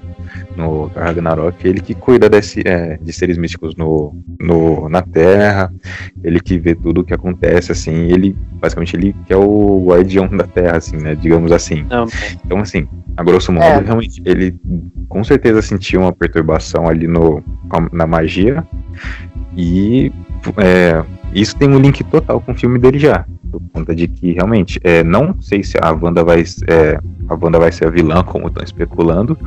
no 0.58 0.90
Thor 0.90 1.04
Ragnarok, 1.04 1.68
ele 1.68 1.80
que 1.80 1.94
cuida 1.94 2.28
desse, 2.28 2.62
é, 2.66 2.98
de 3.00 3.14
seres 3.14 3.38
místicos 3.38 3.76
no, 3.76 4.16
no, 4.40 4.90
na 4.90 5.04
Terra, 5.04 5.72
ele 6.24 6.40
que 6.40 6.58
vê 6.58 6.74
tudo 6.74 7.02
o 7.02 7.04
que 7.04 7.14
acontece, 7.14 7.72
assim, 7.72 8.12
ele, 8.12 8.36
basicamente, 8.54 8.96
ele 8.96 9.16
que 9.28 9.34
é 9.34 9.38
o 9.38 9.86
guardião 9.86 10.28
da 10.28 10.46
Terra, 10.46 10.78
assim, 10.78 10.98
né, 10.98 11.14
digamos 11.14 11.52
assim. 11.52 11.86
Não. 11.88 12.08
Então, 12.44 12.60
assim, 12.60 12.88
a 13.16 13.24
grosso 13.24 13.52
modo, 13.52 13.64
é. 13.64 13.80
realmente, 13.80 14.22
ele 14.26 14.56
com 15.08 15.24
certeza 15.24 15.62
sentiu 15.62 16.02
uma 16.02 16.12
perturbação 16.12 16.88
ali 16.88 17.08
no, 17.08 17.44
na 17.92 18.08
magia, 18.08 18.66
e 19.56 20.12
é, 20.58 21.04
isso 21.34 21.56
tem 21.56 21.70
um 21.70 21.80
link 21.80 22.04
total 22.04 22.40
com 22.42 22.52
o 22.52 22.56
filme 22.56 22.78
dele 22.78 23.00
já. 23.00 23.26
Por 23.52 23.62
conta 23.72 23.96
de 23.96 24.08
que 24.08 24.32
realmente, 24.32 24.80
é, 24.84 25.04
não 25.04 25.36
sei 25.42 25.64
se 25.64 25.78
a 25.80 25.92
Wanda 25.92 26.24
vai, 26.24 26.44
é, 26.68 27.00
a 27.30 27.34
Wanda 27.34 27.60
vai 27.60 27.72
ser 27.72 27.88
a 27.88 27.90
vilã, 27.90 28.24
como 28.24 28.48
estão 28.48 28.64
especulando, 28.64 29.38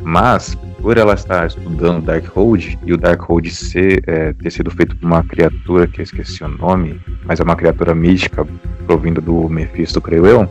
mas 0.00 0.56
por 0.80 0.96
ela 0.96 1.14
estar 1.14 1.46
estudando 1.46 2.04
Darkhold 2.04 2.78
e 2.84 2.92
o 2.92 2.96
Darkhold 2.96 3.50
ser, 3.50 4.02
é, 4.06 4.32
ter 4.34 4.50
sido 4.50 4.70
feito 4.70 4.96
por 4.96 5.06
uma 5.06 5.24
criatura 5.24 5.86
que 5.86 6.00
eu 6.00 6.04
esqueci 6.04 6.44
o 6.44 6.48
nome, 6.48 7.00
mas 7.24 7.40
é 7.40 7.42
uma 7.42 7.56
criatura 7.56 7.94
mística 7.94 8.46
provinda 8.86 9.20
do 9.20 9.48
Mephisto, 9.48 10.00
creio 10.00 10.26
eu. 10.26 10.48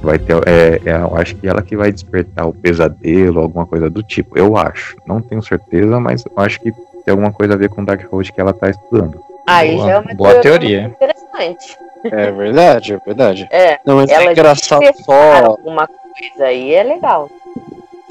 Vai 0.00 0.18
ter, 0.18 0.36
é, 0.46 0.80
é, 0.84 0.92
eu 0.92 1.16
acho 1.16 1.34
que 1.34 1.48
ela 1.48 1.60
que 1.60 1.76
vai 1.76 1.90
despertar 1.90 2.46
o 2.46 2.52
pesadelo, 2.52 3.40
alguma 3.40 3.66
coisa 3.66 3.90
do 3.90 4.00
tipo. 4.00 4.38
Eu 4.38 4.56
acho, 4.56 4.96
não 5.06 5.20
tenho 5.20 5.42
certeza, 5.42 5.98
mas 5.98 6.24
eu 6.24 6.32
acho 6.36 6.60
que 6.60 6.72
tem 7.08 7.12
alguma 7.12 7.32
coisa 7.32 7.54
a 7.54 7.56
ver 7.56 7.70
com 7.70 7.82
Darkhold 7.82 8.30
que 8.30 8.40
ela 8.40 8.52
tá 8.52 8.68
estudando. 8.68 9.24
Aí 9.46 9.74
boa, 9.74 9.86
já 9.86 9.92
é 9.92 9.98
uma 9.98 10.14
boa 10.14 10.34
teoria. 10.40 10.82
interessante. 10.82 11.78
É 12.04 12.30
verdade, 12.30 12.92
é 12.92 12.98
verdade. 12.98 13.48
É, 13.50 13.80
não, 13.84 13.96
mas 13.96 14.10
é 14.10 14.14
ela 14.14 14.28
é 14.28 14.32
engraçado 14.32 14.84
só. 15.02 15.46
Alguma 15.46 15.88
coisa 15.88 16.44
aí 16.44 16.74
é 16.74 16.82
legal. 16.82 17.30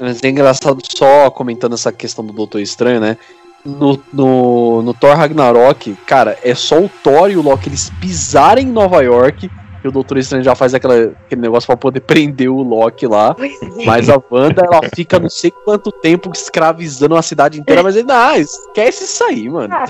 Mas 0.00 0.22
é 0.22 0.28
engraçado 0.28 0.80
só 0.84 1.30
comentando 1.30 1.74
essa 1.74 1.92
questão 1.92 2.24
do 2.24 2.32
Doutor 2.32 2.60
Estranho, 2.60 3.00
né? 3.00 3.16
No, 3.64 4.02
no, 4.12 4.82
no 4.82 4.94
Thor 4.94 5.16
Ragnarok, 5.16 5.94
cara, 6.04 6.36
é 6.42 6.54
só 6.54 6.80
o 6.80 6.88
Thor 6.88 7.30
e 7.30 7.36
o 7.36 7.42
Loki 7.42 7.68
eles 7.68 7.90
pisarem 8.00 8.66
em 8.66 8.72
Nova 8.72 9.02
York 9.02 9.48
o 9.88 9.92
Doutor 9.92 10.18
Estranho 10.18 10.44
já 10.44 10.54
faz 10.54 10.74
aquela, 10.74 10.94
aquele 10.94 11.40
negócio 11.40 11.66
pra 11.66 11.76
poder 11.76 12.00
prender 12.00 12.48
o 12.48 12.62
Loki 12.62 13.06
lá. 13.06 13.34
É. 13.38 13.84
Mas 13.84 14.08
a 14.08 14.20
Wanda, 14.30 14.62
ela 14.64 14.80
fica 14.94 15.18
não 15.18 15.28
sei 15.28 15.50
quanto 15.50 15.90
tempo 15.90 16.30
escravizando 16.32 17.16
a 17.16 17.22
cidade 17.22 17.60
inteira, 17.60 17.82
mas 17.82 17.96
ele, 17.96 18.10
ah, 18.10 18.38
esquece 18.38 19.04
isso 19.04 19.24
aí, 19.24 19.48
mano. 19.48 19.74
Ah. 19.74 19.84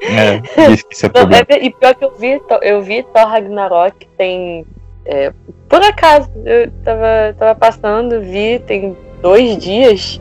É, 0.00 0.40
isso 0.90 1.06
é 1.06 1.10
não, 1.12 1.28
é, 1.36 1.64
e 1.64 1.70
pior 1.72 1.94
que 1.94 2.04
eu 2.04 2.14
vi, 2.16 2.40
eu 2.62 2.82
vi 2.82 3.02
Thor 3.02 3.26
Ragnarok 3.26 4.06
tem. 4.16 4.64
É, 5.04 5.32
por 5.68 5.82
acaso, 5.82 6.30
eu 6.44 6.70
tava, 6.84 7.34
tava 7.38 7.54
passando, 7.54 8.20
vi, 8.20 8.60
tem 8.60 8.96
dois 9.20 9.58
dias. 9.58 10.20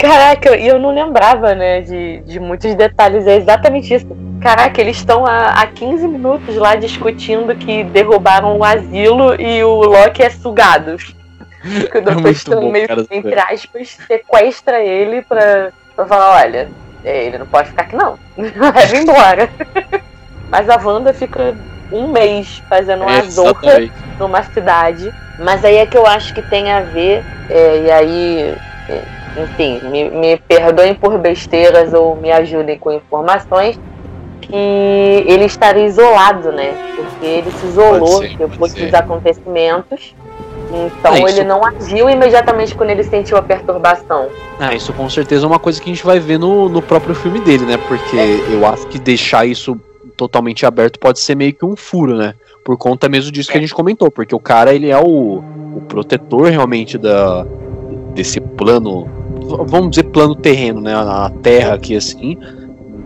Caraca, 0.00 0.56
e 0.56 0.66
eu 0.66 0.78
não 0.78 0.94
lembrava, 0.94 1.54
né, 1.54 1.82
de, 1.82 2.20
de 2.20 2.40
muitos 2.40 2.74
detalhes. 2.74 3.26
É 3.26 3.36
exatamente 3.36 3.92
isso. 3.92 4.06
Caraca, 4.40 4.80
eles 4.80 4.96
estão 4.96 5.26
há, 5.26 5.50
há 5.60 5.66
15 5.66 6.08
minutos 6.08 6.56
lá 6.56 6.74
discutindo 6.74 7.54
que 7.54 7.84
derrubaram 7.84 8.56
o 8.56 8.64
asilo 8.64 9.38
e 9.40 9.62
o 9.62 9.82
Loki 9.82 10.22
é 10.22 10.30
sugado. 10.30 10.96
O 11.62 11.98
é 11.98 12.00
Doutor 12.00 12.30
Estranho 12.30 12.72
meio 12.72 12.88
que, 12.88 13.14
entre 13.14 13.38
aspas, 13.38 13.98
sequestra 14.06 14.80
ele 14.82 15.20
pra, 15.20 15.70
pra 15.94 16.06
falar, 16.06 16.42
olha, 16.42 16.70
é, 17.04 17.26
ele 17.26 17.36
não 17.36 17.44
pode 17.44 17.68
ficar 17.68 17.82
aqui 17.82 17.96
não. 17.96 18.18
Leva 18.38 18.96
embora. 18.96 19.50
Mas 20.50 20.70
a 20.70 20.76
Wanda 20.82 21.12
fica 21.12 21.54
um 21.92 22.08
mês 22.08 22.62
fazendo 22.66 23.02
uma 23.02 23.22
zorra 23.24 23.78
numa 24.18 24.42
cidade. 24.42 25.12
Mas 25.38 25.64
aí 25.64 25.76
é 25.76 25.86
que 25.86 25.96
eu 25.96 26.06
acho 26.06 26.34
que 26.34 26.42
tem 26.42 26.70
a 26.72 26.80
ver, 26.80 27.22
é, 27.48 27.82
e 27.82 27.90
aí, 27.90 28.56
é, 28.88 29.02
enfim, 29.36 29.80
me, 29.88 30.10
me 30.10 30.36
perdoem 30.36 30.94
por 30.94 31.18
besteiras 31.18 31.92
ou 31.92 32.16
me 32.16 32.30
ajudem 32.30 32.78
com 32.78 32.92
informações, 32.92 33.78
que 34.40 34.54
ele 35.26 35.44
estaria 35.44 35.86
isolado, 35.86 36.50
né? 36.52 36.74
Porque 36.96 37.26
ele 37.26 37.50
se 37.50 37.66
isolou 37.66 38.22
ser, 38.22 38.36
depois 38.36 38.74
dos 38.74 38.92
acontecimentos. 38.94 40.14
Então 40.72 41.12
ah, 41.12 41.30
ele 41.30 41.42
não 41.42 41.64
agiu 41.64 42.08
imediatamente 42.08 42.74
quando 42.74 42.90
ele 42.90 43.02
sentiu 43.02 43.36
a 43.36 43.42
perturbação. 43.42 44.28
Ah, 44.58 44.74
isso 44.74 44.92
com 44.92 45.08
certeza 45.10 45.44
é 45.44 45.48
uma 45.48 45.58
coisa 45.58 45.80
que 45.80 45.90
a 45.90 45.92
gente 45.92 46.04
vai 46.04 46.20
ver 46.20 46.38
no, 46.38 46.68
no 46.68 46.80
próprio 46.80 47.14
filme 47.14 47.40
dele, 47.40 47.64
né? 47.64 47.76
Porque 47.88 48.16
é. 48.16 48.54
eu 48.54 48.64
acho 48.66 48.86
que 48.86 48.98
deixar 48.98 49.46
isso 49.46 49.76
totalmente 50.16 50.66
aberto 50.66 50.98
pode 50.98 51.18
ser 51.18 51.34
meio 51.34 51.52
que 51.52 51.64
um 51.64 51.74
furo, 51.74 52.16
né? 52.16 52.34
Por 52.64 52.76
conta 52.76 53.08
mesmo 53.08 53.32
disso 53.32 53.50
é. 53.50 53.52
que 53.52 53.58
a 53.58 53.60
gente 53.60 53.74
comentou, 53.74 54.10
porque 54.10 54.34
o 54.34 54.40
cara 54.40 54.72
ele 54.72 54.90
é 54.90 54.98
o, 54.98 55.42
o 55.74 55.82
protetor 55.88 56.50
realmente 56.50 56.96
da, 56.96 57.44
desse 58.14 58.40
plano, 58.40 59.08
vamos 59.50 59.90
dizer 59.90 60.04
plano 60.04 60.34
terreno, 60.34 60.80
né? 60.80 60.92
Na 60.92 61.30
Terra 61.30 61.74
aqui 61.74 61.96
assim. 61.96 62.38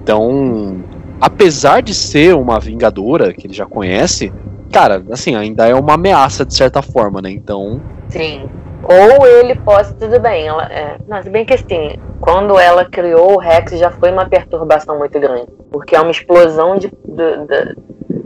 Então 0.02 0.82
apesar 1.20 1.80
de 1.80 1.94
ser 1.94 2.34
uma 2.34 2.60
vingadora 2.60 3.32
que 3.32 3.46
ele 3.46 3.54
já 3.54 3.64
conhece, 3.64 4.32
cara, 4.70 5.02
assim, 5.10 5.34
ainda 5.34 5.66
é 5.66 5.74
uma 5.74 5.94
ameaça 5.94 6.44
de 6.44 6.54
certa 6.54 6.82
forma, 6.82 7.22
né? 7.22 7.30
Então. 7.30 7.80
Sim. 8.08 8.44
Ou 8.82 9.26
ele 9.26 9.54
pode, 9.54 9.94
tudo 9.94 10.20
bem. 10.20 10.46
Ela, 10.46 10.64
é, 10.70 10.98
bem 11.30 11.46
que 11.46 11.54
assim, 11.54 11.96
quando 12.20 12.58
ela 12.58 12.84
criou 12.84 13.36
o 13.36 13.38
Rex 13.38 13.78
já 13.78 13.90
foi 13.90 14.12
uma 14.12 14.28
perturbação 14.28 14.98
muito 14.98 15.18
grande. 15.18 15.46
Porque 15.72 15.96
é 15.96 16.00
uma 16.00 16.10
explosão 16.10 16.76
de, 16.76 16.88
de, 16.88 17.46
de 17.46 17.76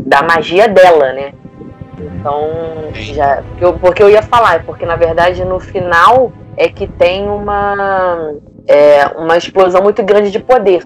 da 0.01 0.23
magia 0.23 0.67
dela, 0.67 1.13
né? 1.13 1.33
Então, 2.01 2.49
já. 2.93 3.43
Eu, 3.61 3.75
porque 3.75 4.03
eu 4.03 4.11
ia 4.11 4.23
falar, 4.23 4.65
porque 4.65 4.87
na 4.87 4.97
verdade 4.97 5.45
no 5.45 5.61
final 5.61 6.33
é 6.57 6.69
que 6.69 6.87
tem 6.87 7.29
uma. 7.29 8.35
É, 8.67 9.07
uma 9.17 9.37
explosão 9.37 9.83
muito 9.83 10.03
grande 10.03 10.31
de 10.31 10.39
poder 10.39 10.85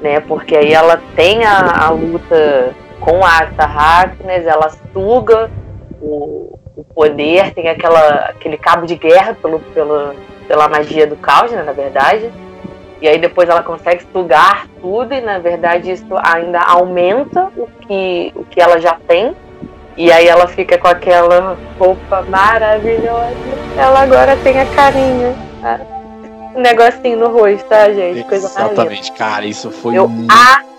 né? 0.00 0.20
Porque 0.20 0.56
aí 0.56 0.72
ela 0.72 1.00
tem 1.14 1.44
a, 1.44 1.86
a 1.86 1.90
luta 1.90 2.74
com 3.00 3.24
a 3.24 3.28
Arta 3.28 3.64
Harkness, 3.64 4.46
ela 4.46 4.70
suga 4.92 5.50
o, 6.00 6.58
o, 6.76 6.84
poder, 6.84 7.52
tem 7.54 7.68
aquela, 7.68 8.26
aquele 8.26 8.56
cabo 8.56 8.86
de 8.86 8.96
guerra 8.96 9.34
pelo, 9.40 9.60
pelo, 9.60 10.14
pela 10.46 10.68
magia 10.68 11.06
do 11.06 11.16
caos, 11.16 11.50
né, 11.50 11.62
na 11.62 11.72
verdade. 11.72 12.30
E 13.00 13.08
aí 13.08 13.18
depois 13.18 13.48
ela 13.48 13.62
consegue 13.62 14.04
sugar 14.12 14.66
tudo 14.80 15.14
e 15.14 15.20
na 15.22 15.38
verdade 15.38 15.90
isso 15.90 16.14
ainda 16.22 16.60
aumenta 16.60 17.50
o 17.56 17.66
que, 17.66 18.32
o 18.34 18.44
que 18.44 18.60
ela 18.60 18.78
já 18.78 18.94
tem. 18.94 19.34
E 20.00 20.10
aí 20.10 20.28
ela 20.28 20.48
fica 20.48 20.78
com 20.78 20.88
aquela 20.88 21.58
roupa 21.78 22.22
maravilhosa. 22.22 23.36
Ela 23.76 24.00
agora 24.00 24.34
tem 24.36 24.58
a 24.58 24.64
carinha 24.74 25.34
um 26.54 26.60
negocinho 26.62 27.18
no 27.18 27.28
rosto, 27.28 27.68
tá, 27.68 27.92
gente? 27.92 28.24
Coisa 28.24 28.46
Exatamente, 28.46 29.12
cara, 29.12 29.44
isso 29.44 29.70
foi 29.70 29.98
Eu 29.98 30.10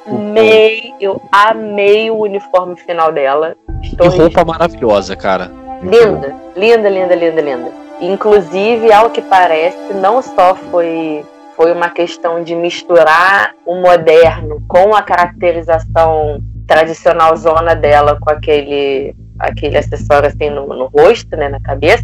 amei, 0.08 0.92
eu 1.00 1.22
amei 1.32 2.10
o 2.10 2.18
uniforme 2.18 2.76
final 2.78 3.12
dela. 3.12 3.56
Estou 3.84 4.10
que 4.10 4.18
roupa 4.18 4.44
maravilhosa, 4.44 5.16
cara. 5.16 5.52
Linda, 5.84 6.36
linda, 6.56 6.90
linda, 6.90 7.14
linda, 7.16 7.42
linda. 7.42 7.72
Inclusive, 8.02 8.92
ao 8.92 9.12
que 9.12 9.22
parece, 9.22 9.94
não 9.94 10.20
só 10.24 10.56
foi 10.56 11.24
foi 11.56 11.74
uma 11.74 11.90
questão 11.90 12.44
de 12.44 12.56
misturar 12.56 13.54
o 13.68 13.76
moderno 13.76 14.64
com 14.68 14.96
a 14.96 15.04
caracterização 15.04 16.42
tradicional 16.72 17.36
zona 17.36 17.76
dela 17.76 18.18
com 18.20 18.30
aquele 18.30 19.16
aquele 19.40 19.78
acessório 19.78 20.30
assim 20.30 20.50
no, 20.50 20.68
no 20.68 20.86
rosto, 20.88 21.36
né, 21.36 21.50
na 21.50 21.60
cabeça 21.60 22.04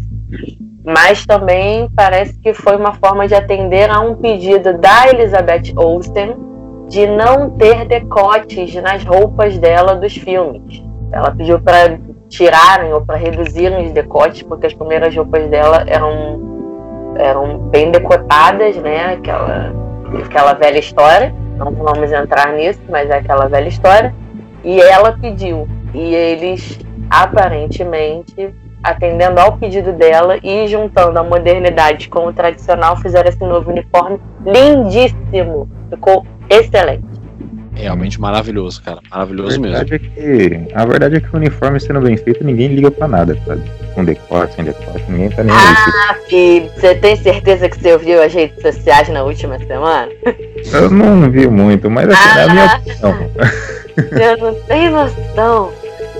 mas 0.84 1.26
também 1.26 1.88
parece 1.94 2.38
que 2.38 2.54
foi 2.54 2.76
uma 2.76 2.94
forma 2.94 3.28
de 3.28 3.34
atender 3.34 3.90
a 3.90 4.00
um 4.00 4.14
pedido 4.14 4.78
da 4.78 5.08
Elizabeth 5.08 5.74
Olsen 5.76 6.34
de 6.88 7.06
não 7.06 7.50
ter 7.50 7.84
decotes 7.84 8.74
nas 8.76 9.04
roupas 9.04 9.58
dela 9.58 9.94
dos 9.94 10.16
filmes. 10.16 10.82
Ela 11.12 11.30
pediu 11.30 11.60
para 11.60 11.98
tirarem 12.30 12.92
ou 12.94 13.02
para 13.02 13.16
reduzirem 13.16 13.84
os 13.84 13.92
decotes, 13.92 14.42
porque 14.42 14.66
as 14.66 14.72
primeiras 14.72 15.14
roupas 15.14 15.46
dela 15.48 15.84
eram, 15.86 17.14
eram 17.16 17.58
bem 17.58 17.90
decotadas, 17.90 18.76
né? 18.76 19.12
Aquela, 19.12 19.74
aquela 20.24 20.54
velha 20.54 20.78
história. 20.78 21.34
Não 21.58 21.72
vamos 21.72 22.10
entrar 22.10 22.54
nisso, 22.54 22.80
mas 22.88 23.10
é 23.10 23.18
aquela 23.18 23.46
velha 23.46 23.68
história. 23.68 24.14
E 24.64 24.80
ela 24.80 25.12
pediu. 25.12 25.68
E 25.94 26.14
eles 26.14 26.78
aparentemente 27.10 28.54
atendendo 28.82 29.40
ao 29.40 29.56
pedido 29.56 29.92
dela 29.92 30.38
e 30.42 30.66
juntando 30.68 31.18
a 31.18 31.24
modernidade 31.24 32.08
com 32.08 32.26
o 32.26 32.32
tradicional, 32.32 32.96
fizeram 32.96 33.28
esse 33.28 33.40
novo 33.40 33.70
uniforme 33.70 34.20
lindíssimo. 34.46 35.68
Ficou 35.90 36.24
excelente. 36.48 37.04
Realmente 37.74 38.20
maravilhoso, 38.20 38.82
cara. 38.82 38.98
Maravilhoso 39.10 39.56
a 39.56 39.60
mesmo. 39.60 39.76
É 39.94 39.98
que, 39.98 40.68
a 40.74 40.84
verdade 40.84 41.16
é 41.16 41.20
que 41.20 41.28
o 41.32 41.36
uniforme 41.36 41.78
sendo 41.78 42.00
bem 42.00 42.16
feito, 42.16 42.42
ninguém 42.44 42.68
liga 42.68 42.90
pra 42.90 43.06
nada, 43.06 43.38
sabe? 43.46 43.62
Com 43.94 44.04
decote, 44.04 44.54
sem 44.54 44.64
decote, 44.64 45.04
ninguém 45.08 45.30
tá 45.30 45.44
nem 45.44 45.54
aí. 45.54 45.62
Ah, 46.10 46.14
filho, 46.28 46.68
você 46.74 46.94
tem 46.96 47.14
certeza 47.16 47.68
que 47.68 47.80
você 47.80 47.92
ouviu 47.92 48.20
as 48.22 48.34
redes 48.34 48.60
sociais 48.60 49.08
na 49.08 49.22
última 49.22 49.58
semana? 49.60 50.08
Eu 50.72 50.90
não 50.90 51.30
vi 51.30 51.46
muito, 51.48 51.88
mas 51.88 52.08
assim, 52.08 52.38
é 52.38 52.42
a 52.42 52.48
minha 52.48 52.64
Ah. 52.64 52.76
opinião. 52.78 53.30
Você 53.96 54.36
não 54.36 54.54
tem 54.62 54.90
noção 54.90 55.72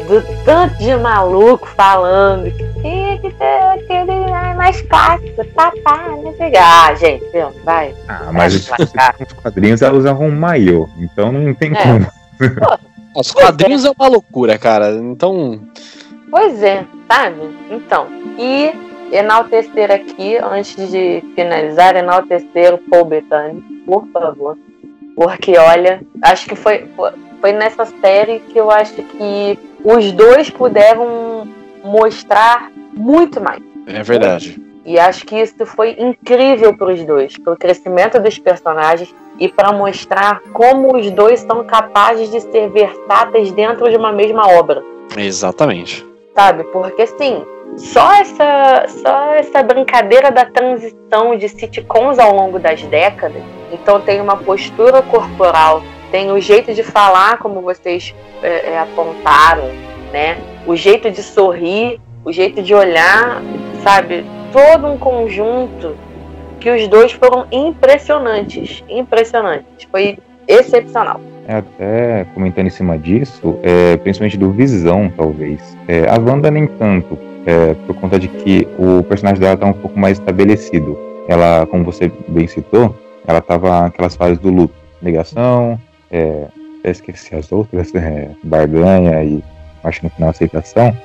do 0.08 0.44
tanto 0.44 0.76
de 0.78 0.96
maluco 0.96 1.66
falando 1.68 2.50
que 2.50 2.80
tinha 2.80 3.18
que 3.18 3.30
ter 3.32 3.60
aquele 3.74 4.26
mais 4.56 4.80
clássico, 4.82 5.44
papá, 5.54 6.08
não 6.22 6.34
sei 6.36 6.48
o 6.48 6.50
quê. 6.52 6.58
Ah, 6.58 6.94
gente, 6.94 7.24
viu? 7.30 7.48
vai. 7.64 7.94
Ah, 8.08 8.30
mas 8.32 8.70
É, 8.70 9.24
os 9.24 9.32
quadrinhos, 9.34 9.82
ela 9.82 9.96
usa 9.98 10.14
um 10.14 10.30
maiô, 10.30 10.88
então 10.98 11.30
não 11.30 11.52
tem 11.54 11.72
É. 11.76 11.82
como. 11.82 12.06
Os 13.14 13.32
quadrinhos 13.32 13.84
é 13.84 13.90
uma 13.90 14.08
loucura, 14.08 14.58
cara. 14.58 14.90
Então, 14.92 15.60
Pois 16.30 16.62
é, 16.62 16.84
sabe? 17.10 17.40
Então, 17.70 18.06
e 18.38 18.70
enaltecer 19.12 19.90
aqui, 19.90 20.36
antes 20.38 20.90
de 20.90 21.22
finalizar, 21.34 21.96
enaltecer 21.96 22.74
o 22.74 22.78
Paul 22.78 23.06
Bettany, 23.06 23.60
por 23.86 24.06
favor. 24.08 24.56
Porque, 25.16 25.56
olha, 25.58 26.00
acho 26.22 26.46
que 26.48 26.54
foi, 26.54 26.86
foi 27.40 27.52
nessa 27.52 27.84
série 27.86 28.40
que 28.40 28.58
eu 28.58 28.70
acho 28.70 28.94
que 28.94 29.58
os 29.84 30.12
dois 30.12 30.50
puderam 30.50 31.46
mostrar 31.82 32.70
muito 32.92 33.40
mais. 33.40 33.62
é 33.86 34.02
verdade. 34.02 34.60
E 34.84 34.98
acho 34.98 35.26
que 35.26 35.36
isso 35.36 35.66
foi 35.66 35.96
incrível 35.98 36.74
para 36.74 36.94
os 36.94 37.04
dois, 37.04 37.36
pelo 37.36 37.56
crescimento 37.58 38.18
dos 38.18 38.38
personagens 38.38 39.14
e 39.38 39.46
para 39.46 39.70
mostrar 39.70 40.40
como 40.52 40.96
os 40.96 41.10
dois 41.10 41.40
são 41.40 41.62
capazes 41.64 42.30
de 42.30 42.40
ser 42.40 42.70
versáteis 42.70 43.52
dentro 43.52 43.90
de 43.90 43.96
uma 43.96 44.10
mesma 44.12 44.48
obra 44.48 44.82
Exatamente. 45.16 46.06
sabe? 46.34 46.64
Porque 46.64 47.02
assim, 47.02 47.44
só 47.76 48.14
essa, 48.14 48.86
só 48.88 49.32
essa 49.34 49.62
brincadeira 49.62 50.30
da 50.30 50.46
transição 50.46 51.36
de 51.36 51.48
sitcoms 51.48 52.18
ao 52.18 52.34
longo 52.34 52.58
das 52.58 52.82
décadas. 52.84 53.42
Então 53.72 54.00
tem 54.00 54.20
uma 54.20 54.36
postura 54.36 55.02
corporal, 55.02 55.82
tem 56.10 56.30
o 56.30 56.40
jeito 56.40 56.74
de 56.74 56.82
falar, 56.82 57.38
como 57.38 57.60
vocês 57.60 58.14
é, 58.42 58.72
é, 58.72 58.78
apontaram, 58.78 59.70
né? 60.12 60.38
O 60.66 60.74
jeito 60.74 61.10
de 61.10 61.22
sorrir, 61.22 62.00
o 62.24 62.32
jeito 62.32 62.62
de 62.62 62.74
olhar, 62.74 63.42
sabe? 63.82 64.24
Todo 64.52 64.86
um 64.86 64.98
conjunto 64.98 65.96
que 66.60 66.70
os 66.70 66.88
dois 66.88 67.12
foram 67.12 67.46
impressionantes, 67.52 68.82
impressionantes. 68.88 69.86
Foi 69.90 70.18
excepcional. 70.46 71.20
É, 71.46 71.56
até 71.56 72.26
comentando 72.34 72.66
em 72.66 72.70
cima 72.70 72.98
disso, 72.98 73.58
é, 73.62 73.96
principalmente 73.96 74.36
do 74.36 74.50
Visão, 74.50 75.10
talvez. 75.16 75.76
É, 75.86 76.08
a 76.08 76.18
Wanda 76.18 76.50
nem 76.50 76.66
tanto, 76.66 77.18
é, 77.46 77.74
por 77.86 77.96
conta 77.96 78.18
de 78.18 78.28
que 78.28 78.68
o 78.78 79.02
personagem 79.02 79.40
dela 79.40 79.56
tá 79.56 79.66
um 79.66 79.72
pouco 79.72 79.98
mais 79.98 80.18
estabelecido. 80.18 80.98
Ela, 81.26 81.66
como 81.66 81.84
você 81.84 82.10
bem 82.28 82.46
citou, 82.46 82.94
ela 83.26 83.40
tava 83.40 83.82
naquelas 83.82 84.16
fases 84.16 84.38
do 84.38 84.50
luto. 84.50 84.74
Negação, 85.00 85.78
é, 86.10 86.46
até 86.80 86.90
esqueci 86.90 87.34
as 87.34 87.50
outras, 87.52 87.94
é, 87.94 88.30
barganha 88.42 89.22
e 89.22 89.42
acho 89.84 90.04
no 90.04 90.10
final 90.10 90.30
aceitação. 90.30 90.96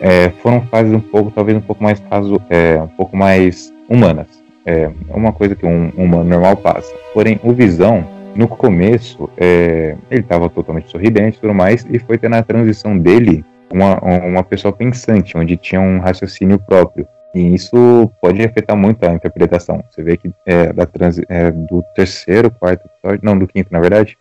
É, 0.00 0.30
foram 0.42 0.60
fases 0.66 0.92
um 0.92 1.00
pouco, 1.00 1.30
talvez 1.30 1.56
um 1.56 1.60
pouco 1.60 1.82
mais 1.82 2.00
raso, 2.10 2.40
é, 2.50 2.80
um 2.80 2.88
pouco 2.88 3.16
mais 3.16 3.72
humanas. 3.88 4.42
É 4.64 4.90
uma 5.08 5.32
coisa 5.32 5.56
que 5.56 5.66
um 5.66 5.88
humano 5.96 6.24
normal 6.24 6.56
passa. 6.56 6.92
Porém, 7.12 7.40
o 7.42 7.52
Visão, 7.52 8.06
no 8.34 8.46
começo, 8.46 9.28
é, 9.36 9.96
ele 10.10 10.20
estava 10.20 10.48
totalmente 10.48 10.90
sorridente 10.90 11.38
e 11.38 11.40
tudo 11.40 11.54
mais, 11.54 11.84
e 11.90 11.98
foi 11.98 12.16
tendo 12.16 12.36
a 12.36 12.42
transição 12.42 12.96
dele 12.96 13.44
uma, 13.72 13.98
uma 13.98 14.44
pessoa 14.44 14.72
pensante, 14.72 15.36
onde 15.36 15.56
tinha 15.56 15.80
um 15.80 15.98
raciocínio 15.98 16.58
próprio. 16.58 17.08
E 17.34 17.54
isso 17.54 18.10
pode 18.20 18.42
afetar 18.42 18.76
muito 18.76 19.02
a 19.04 19.12
interpretação. 19.12 19.82
Você 19.90 20.02
vê 20.02 20.16
que 20.16 20.30
é, 20.44 20.72
da 20.72 20.84
transi 20.84 21.24
é, 21.28 21.50
do 21.50 21.82
terceiro, 21.94 22.50
quarto 22.50 22.86
episódio, 22.86 23.20
não, 23.22 23.38
do 23.38 23.46
quinto, 23.46 23.72
na 23.72 23.80
verdade, 23.80 24.16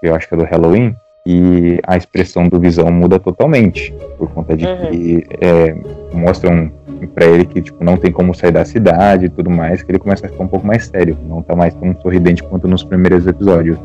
que 0.00 0.08
eu 0.08 0.14
acho 0.14 0.26
que 0.28 0.34
é 0.34 0.38
do 0.38 0.44
Halloween, 0.44 0.96
e 1.26 1.78
a 1.86 1.96
expressão 1.96 2.48
do 2.48 2.60
Visão 2.60 2.90
muda 2.90 3.18
totalmente, 3.18 3.94
por 4.18 4.30
conta 4.30 4.54
de 4.56 4.66
Uhum. 4.66 4.90
que 4.90 5.26
é, 5.40 5.74
mostram 6.12 6.70
pra 7.14 7.26
ele 7.26 7.44
que 7.46 7.62
tipo, 7.62 7.82
não 7.82 7.96
tem 7.96 8.12
como 8.12 8.34
sair 8.34 8.50
da 8.50 8.64
cidade 8.64 9.26
e 9.26 9.28
tudo 9.28 9.50
mais, 9.50 9.82
que 9.82 9.90
ele 9.90 9.98
começa 9.98 10.26
a 10.26 10.28
ficar 10.28 10.44
um 10.44 10.48
pouco 10.48 10.66
mais 10.66 10.86
sério, 10.86 11.16
não 11.26 11.42
tá 11.42 11.56
mais 11.56 11.74
tão 11.74 11.94
sorridente 12.02 12.42
quanto 12.42 12.68
nos 12.68 12.84
primeiros 12.84 13.26
episódios. 13.26 13.78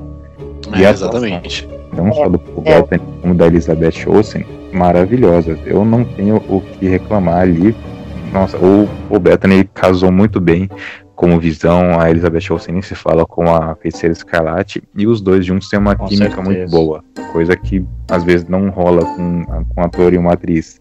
E 0.76 0.84
É, 0.84 0.88
a 0.88 0.92
exatamente. 0.92 1.68
Não 1.94 2.14
só 2.14 2.30
do 2.30 2.38
Paul 2.38 2.64
é. 2.92 3.00
Como 3.22 3.34
da 3.34 3.48
Elizabeth 3.48 4.06
Olsen, 4.08 4.46
maravilhosas. 4.72 5.58
Eu 5.66 5.84
não 5.84 6.04
tenho 6.04 6.38
o 6.48 6.62
que 6.62 6.88
reclamar 6.88 7.42
ali. 7.42 7.76
Nossa, 8.32 8.58
o 8.58 8.88
Paul 9.08 9.20
Bettany 9.20 9.64
casou 9.74 10.12
muito 10.12 10.40
bem 10.40 10.70
com 11.16 11.36
o 11.36 11.40
Visão, 11.40 12.00
a 12.00 12.10
Elizabeth 12.10 12.50
Olsen 12.50 12.74
nem 12.74 12.82
se 12.82 12.96
fala 12.96 13.26
com 13.26 13.54
a 13.54 13.76
Feiticeira 13.76 14.14
Escarlate, 14.14 14.82
e 14.96 15.06
os 15.06 15.20
dois 15.20 15.46
juntos 15.46 15.68
têm 15.68 15.78
uma 15.80 15.96
Com 15.96 16.06
química 16.06 16.36
certeza. 16.36 16.50
muito 16.50 16.72
boa, 16.72 17.04
coisa 17.34 17.58
que 17.58 17.86
às 18.10 18.24
vezes 18.24 18.48
não 18.48 18.70
rola 18.70 19.04
com, 19.04 19.44
com 19.46 19.82
um 19.82 19.84
ator 19.84 20.14
e 20.14 20.18
uma 20.18 20.34
atriz. 20.34 20.80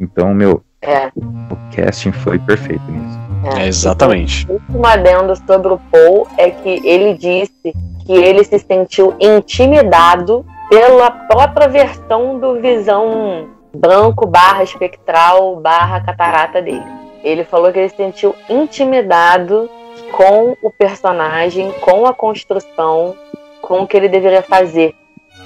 Então, 0.00 0.34
meu, 0.34 0.64
É. 0.82 1.06
o 1.16 1.56
casting 1.76 2.10
foi 2.10 2.38
perfeito 2.40 2.82
nisso. 2.90 3.20
É, 3.56 3.68
exatamente. 3.68 4.44
O 4.50 4.54
último 4.54 4.84
adendo 4.86 5.36
sobre 5.46 5.68
o 5.72 5.78
Paul 5.90 6.26
é 6.36 6.50
que 6.50 6.80
ele 6.84 7.14
disse 7.14 7.72
que 8.04 8.12
ele 8.12 8.42
se 8.42 8.58
sentiu 8.58 9.14
intimidado 9.20 10.44
pela 10.68 11.10
própria 11.10 11.68
versão 11.68 12.38
do 12.40 12.60
visão 12.60 13.46
branco 13.74 14.26
barra 14.26 14.62
espectral 14.62 15.56
barra 15.56 16.00
catarata 16.00 16.60
dele. 16.62 16.84
Ele 17.22 17.44
falou 17.44 17.72
que 17.72 17.78
ele 17.78 17.88
se 17.88 17.96
sentiu 17.96 18.34
intimidado 18.48 19.68
com 20.12 20.56
o 20.62 20.70
personagem, 20.70 21.70
com 21.80 22.06
a 22.06 22.14
construção, 22.14 23.14
com 23.60 23.82
o 23.82 23.86
que 23.86 23.96
ele 23.96 24.08
deveria 24.08 24.42
fazer. 24.42 24.94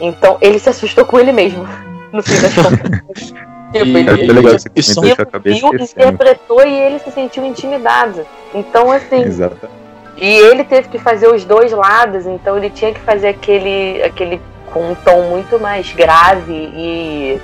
Então 0.01 0.39
ele 0.41 0.59
se 0.59 0.69
assustou 0.69 1.05
com 1.05 1.19
ele 1.19 1.33
mesmo, 1.33 1.67
no 2.13 2.23
fim 2.23 2.41
das 2.41 2.55
contas. 2.55 3.27
Tipo, 3.27 3.45
E- 3.75 3.79
ele- 3.81 4.09
É 4.09 4.33
legal 4.33 4.53
você 4.53 4.69
e 4.77 4.83
só- 4.85 5.01
comentou 5.01 5.75
isso, 5.75 5.95
viu, 5.97 6.09
interpretou 6.09 6.65
e 6.65 6.73
ele 6.79 7.01
se 7.01 7.11
sentiu 7.11 7.45
intimidado. 7.45 8.25
Então, 8.55 8.89
assim, 8.93 9.21
Exato. 9.23 9.69
e 10.17 10.25
ele 10.33 10.63
teve 10.63 10.89
que 10.89 10.97
fazer 10.99 11.27
os 11.27 11.45
dois 11.45 11.73
lados, 11.73 12.25
então 12.25 12.57
ele 12.57 12.71
tinha 12.71 12.95
que 12.95 13.01
fazer 13.01 13.27
aquele, 13.29 14.01
aquele 14.05 14.41
com 14.73 14.93
um 14.93 14.95
tom 14.95 15.23
muito 15.23 15.59
mais 15.59 15.93
grave 15.93 16.53
e 16.53 17.41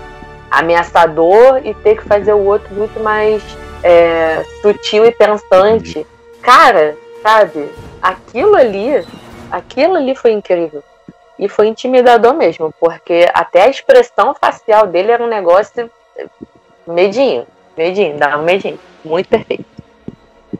ameaçador 0.51 1.61
e 1.65 1.75
ter 1.75 1.97
que 1.97 2.05
fazer 2.05 2.33
o 2.33 2.45
outro 2.45 2.75
muito 2.75 2.99
mais 3.01 3.43
é, 3.83 4.43
sutil 4.61 5.05
e 5.05 5.13
pensante. 5.13 6.07
Cara, 6.43 6.97
sabe? 7.23 7.71
Aquilo 8.03 8.57
ali, 8.57 9.07
aquilo 9.51 9.97
ali 9.97 10.15
foi 10.15 10.33
incrível. 10.33 10.83
E 11.39 11.49
foi 11.49 11.69
intimidador 11.69 12.35
mesmo, 12.35 12.75
porque 12.79 13.27
até 13.33 13.63
a 13.63 13.69
expressão 13.69 14.35
facial 14.35 14.87
dele 14.87 15.13
era 15.13 15.25
um 15.25 15.29
negócio 15.29 15.91
eh, 16.17 16.27
medinho, 16.87 17.47
medinho, 17.77 18.19
dava 18.19 18.37
um 18.37 18.43
medinho. 18.43 18.79
Muito 19.03 19.29
perfeito. 19.29 19.65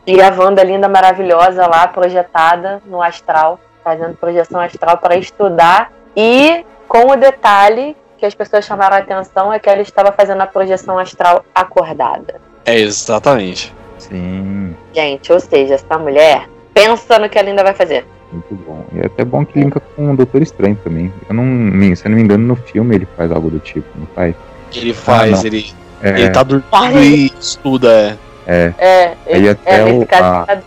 E 0.07 0.23
a 0.23 0.31
Wanda 0.31 0.63
linda, 0.63 0.89
maravilhosa 0.89 1.67
lá, 1.67 1.87
projetada 1.87 2.81
no 2.87 3.03
astral, 3.03 3.61
fazendo 3.85 4.17
projeção 4.17 4.59
astral 4.59 4.97
para 4.97 5.17
estudar. 5.17 5.93
E 6.17 6.65
com 6.89 7.11
o 7.11 7.17
detalhe 7.17 7.95
que 8.21 8.27
as 8.27 8.35
pessoas 8.35 8.65
chamaram 8.67 8.97
a 8.97 8.99
atenção 9.01 9.53
é 9.53 9.59
que 9.59 9.69
ela 9.69 9.81
estava 9.81 10.13
fazendo 10.13 10.41
a 10.43 10.47
projeção 10.47 10.99
astral 10.99 11.45
acordada. 11.55 12.37
É, 12.65 12.79
exatamente. 12.79 13.75
Sim, 13.99 14.75
Gente, 14.95 15.33
ou 15.33 15.41
seja, 15.41 15.75
essa 15.75 15.99
mulher 15.99 16.49
pensa 16.75 17.19
no 17.19 17.29
que 17.29 17.39
a 17.39 17.43
Linda 17.43 17.63
vai 17.65 17.75
fazer. 17.75 18.07
muito 18.33 18.55
bom. 18.55 18.85
E 18.93 19.01
é 19.01 19.07
até 19.07 19.25
bom 19.25 19.45
que 19.45 19.59
linka 19.59 19.81
com 19.81 20.13
o 20.13 20.17
Doutor 20.17 20.43
Estranho 20.43 20.79
também. 20.85 21.13
Eu 21.29 21.35
não, 21.35 21.43
me- 21.45 21.97
se 21.97 22.07
eu 22.07 22.11
não 22.11 22.17
me 22.19 22.23
engano, 22.25 22.47
no 22.47 22.57
filme 22.57 22.95
ele 22.95 23.09
faz 23.17 23.33
algo 23.33 23.51
do 23.51 23.59
tipo, 23.59 23.87
não 23.97 24.07
faz? 24.15 24.35
Ele 24.75 24.93
faz, 24.95 25.39
não. 25.39 25.47
ele, 25.47 25.73
É, 26.03 26.09
ele 26.11 26.31
tá 26.31 26.43
dormindo 26.43 27.01
e 27.01 27.33
estuda. 27.41 28.19
é. 28.47 28.55
é. 28.55 28.75
É, 28.79 29.07
Aí 29.07 29.17
ele- 29.37 29.49
até 29.49 29.81
é, 29.81 29.85
o- 29.93 30.03
a- 30.03 30.07
tá- 30.07 30.59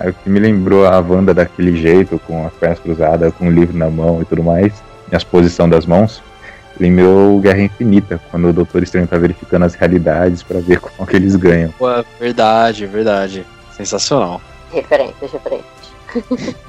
Aí 0.00 0.10
o 0.10 0.14
que 0.14 0.28
me 0.30 0.38
lembrou 0.40 0.86
a 0.86 0.98
Wanda 1.00 1.34
daquele 1.34 1.76
jeito, 1.76 2.20
com 2.26 2.46
as 2.46 2.52
pernas 2.54 2.78
cruzadas, 2.78 3.32
com 3.34 3.46
o 3.48 3.50
livro 3.50 3.76
na 3.76 3.88
mão 3.90 4.20
e 4.22 4.24
tudo 4.24 4.42
mais, 4.44 4.72
e 5.10 5.16
as 5.16 5.24
posição 5.24 5.68
das 5.68 5.84
mãos. 5.86 6.22
Lembrou 6.78 7.40
Guerra 7.40 7.62
Infinita, 7.62 8.20
quando 8.30 8.48
o 8.48 8.52
Doutor 8.52 8.82
Estranho 8.82 9.06
tá 9.06 9.18
verificando 9.18 9.64
as 9.64 9.74
realidades 9.74 10.42
para 10.42 10.60
ver 10.60 10.80
como 10.80 11.08
que 11.08 11.16
eles 11.16 11.36
ganham. 11.36 11.72
Pô, 11.78 11.90
é 11.90 12.04
verdade, 12.18 12.86
verdade. 12.86 13.44
Sensacional. 13.76 14.40
Referências, 14.72 15.32
referências. 15.32 16.56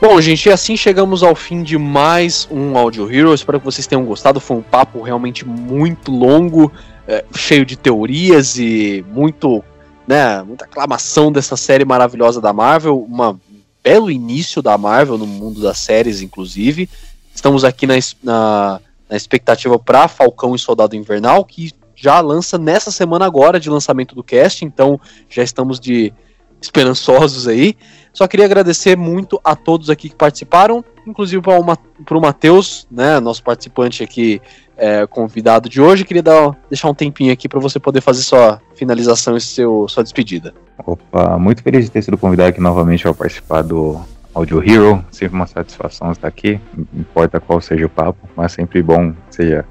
Bom, 0.00 0.18
gente, 0.18 0.48
e 0.48 0.52
assim 0.52 0.78
chegamos 0.78 1.22
ao 1.22 1.34
fim 1.34 1.62
de 1.62 1.76
mais 1.76 2.48
um 2.50 2.76
Audio 2.78 3.12
Hero. 3.12 3.34
Espero 3.34 3.58
que 3.58 3.66
vocês 3.66 3.86
tenham 3.86 4.04
gostado. 4.04 4.40
Foi 4.40 4.56
um 4.56 4.62
papo 4.62 5.02
realmente 5.02 5.46
muito 5.46 6.10
longo, 6.10 6.72
é, 7.06 7.22
cheio 7.36 7.66
de 7.66 7.76
teorias 7.76 8.56
e 8.58 9.04
muito, 9.12 9.62
né, 10.08 10.42
muita 10.42 10.64
aclamação 10.64 11.30
dessa 11.30 11.54
série 11.54 11.84
maravilhosa 11.84 12.40
da 12.40 12.50
Marvel. 12.50 13.06
Um 13.06 13.38
belo 13.84 14.10
início 14.10 14.62
da 14.62 14.78
Marvel 14.78 15.18
no 15.18 15.26
mundo 15.26 15.60
das 15.60 15.76
séries, 15.76 16.22
inclusive. 16.22 16.88
Estamos 17.34 17.62
aqui 17.62 17.86
na, 17.86 17.94
na, 18.22 18.80
na 19.10 19.16
expectativa 19.16 19.78
para 19.78 20.06
Falcão 20.08 20.54
e 20.54 20.58
Soldado 20.58 20.94
Invernal, 20.94 21.44
que 21.44 21.72
já 21.94 22.20
lança 22.20 22.56
nessa 22.56 22.90
semana 22.90 23.26
agora 23.26 23.60
de 23.60 23.68
lançamento 23.68 24.14
do 24.14 24.22
cast. 24.22 24.64
Então 24.64 24.98
já 25.28 25.42
estamos 25.42 25.80
de 25.80 26.12
esperançosos 26.60 27.48
aí. 27.48 27.76
Só 28.12 28.26
queria 28.26 28.46
agradecer 28.46 28.96
muito 28.96 29.40
a 29.44 29.54
todos 29.54 29.88
aqui 29.88 30.08
que 30.08 30.16
participaram, 30.16 30.84
inclusive 31.06 31.42
para 31.42 32.18
o 32.18 32.20
Matheus, 32.20 32.86
né, 32.90 33.20
nosso 33.20 33.42
participante 33.42 34.02
aqui, 34.02 34.40
é, 34.76 35.06
convidado 35.06 35.68
de 35.68 35.80
hoje. 35.80 36.04
Queria 36.04 36.22
dar, 36.22 36.56
deixar 36.68 36.88
um 36.88 36.94
tempinho 36.94 37.32
aqui 37.32 37.48
para 37.48 37.60
você 37.60 37.78
poder 37.78 38.00
fazer 38.00 38.22
sua 38.22 38.60
finalização 38.74 39.36
e 39.36 39.40
seu, 39.40 39.86
sua 39.88 40.02
despedida. 40.02 40.54
Opa, 40.84 41.38
muito 41.38 41.62
feliz 41.62 41.84
de 41.84 41.90
ter 41.90 42.02
sido 42.02 42.18
convidado 42.18 42.48
aqui 42.48 42.60
novamente 42.60 43.06
ao 43.06 43.14
participar 43.14 43.62
do 43.62 44.00
Audio 44.34 44.62
Hero. 44.62 45.04
Sempre 45.10 45.36
uma 45.36 45.46
satisfação 45.46 46.12
estar 46.12 46.28
aqui, 46.28 46.60
não 46.76 47.00
importa 47.00 47.40
qual 47.40 47.60
seja 47.60 47.86
o 47.86 47.90
papo, 47.90 48.28
mas 48.36 48.52
sempre 48.52 48.82
bom 48.82 49.12
que 49.12 49.36
seja 49.36 49.64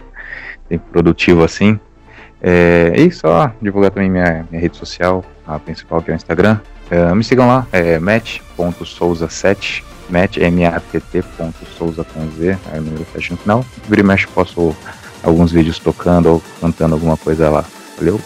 sempre 0.68 0.90
produtivo 0.91 1.44
assim. 1.44 1.80
É, 2.41 2.94
e 2.95 3.11
só 3.11 3.52
divulgar 3.61 3.91
também 3.91 4.10
minha, 4.10 4.45
minha 4.49 4.61
rede 4.61 4.77
social, 4.77 5.26
a 5.45 5.60
principal 5.60 6.02
que 6.02 6.10
é 6.10 6.14
o 6.14 6.15
Instagram, 6.15 6.60
Uh, 6.90 7.15
me 7.15 7.23
sigam 7.23 7.48
lá, 7.48 7.68
é 7.72 7.99
matt.souza7, 7.99 9.84
matt, 10.10 10.38
M-A-T-T, 10.38 11.23
com 11.38 11.52
Z, 12.36 12.57
é 12.73 12.80
o 12.80 12.81
número 12.81 13.06
7 13.14 13.31
no 13.31 13.38
final. 13.38 13.65
Vira 13.88 14.02
e 14.02 14.03
mexe, 14.03 14.26
posso 14.26 14.76
alguns 15.22 15.52
vídeos 15.52 15.77
tocando 15.77 16.30
ou 16.30 16.44
cantando 16.60 16.95
alguma 16.95 17.15
coisa 17.15 17.48
lá. 17.48 17.64
Valeu? 17.95 18.19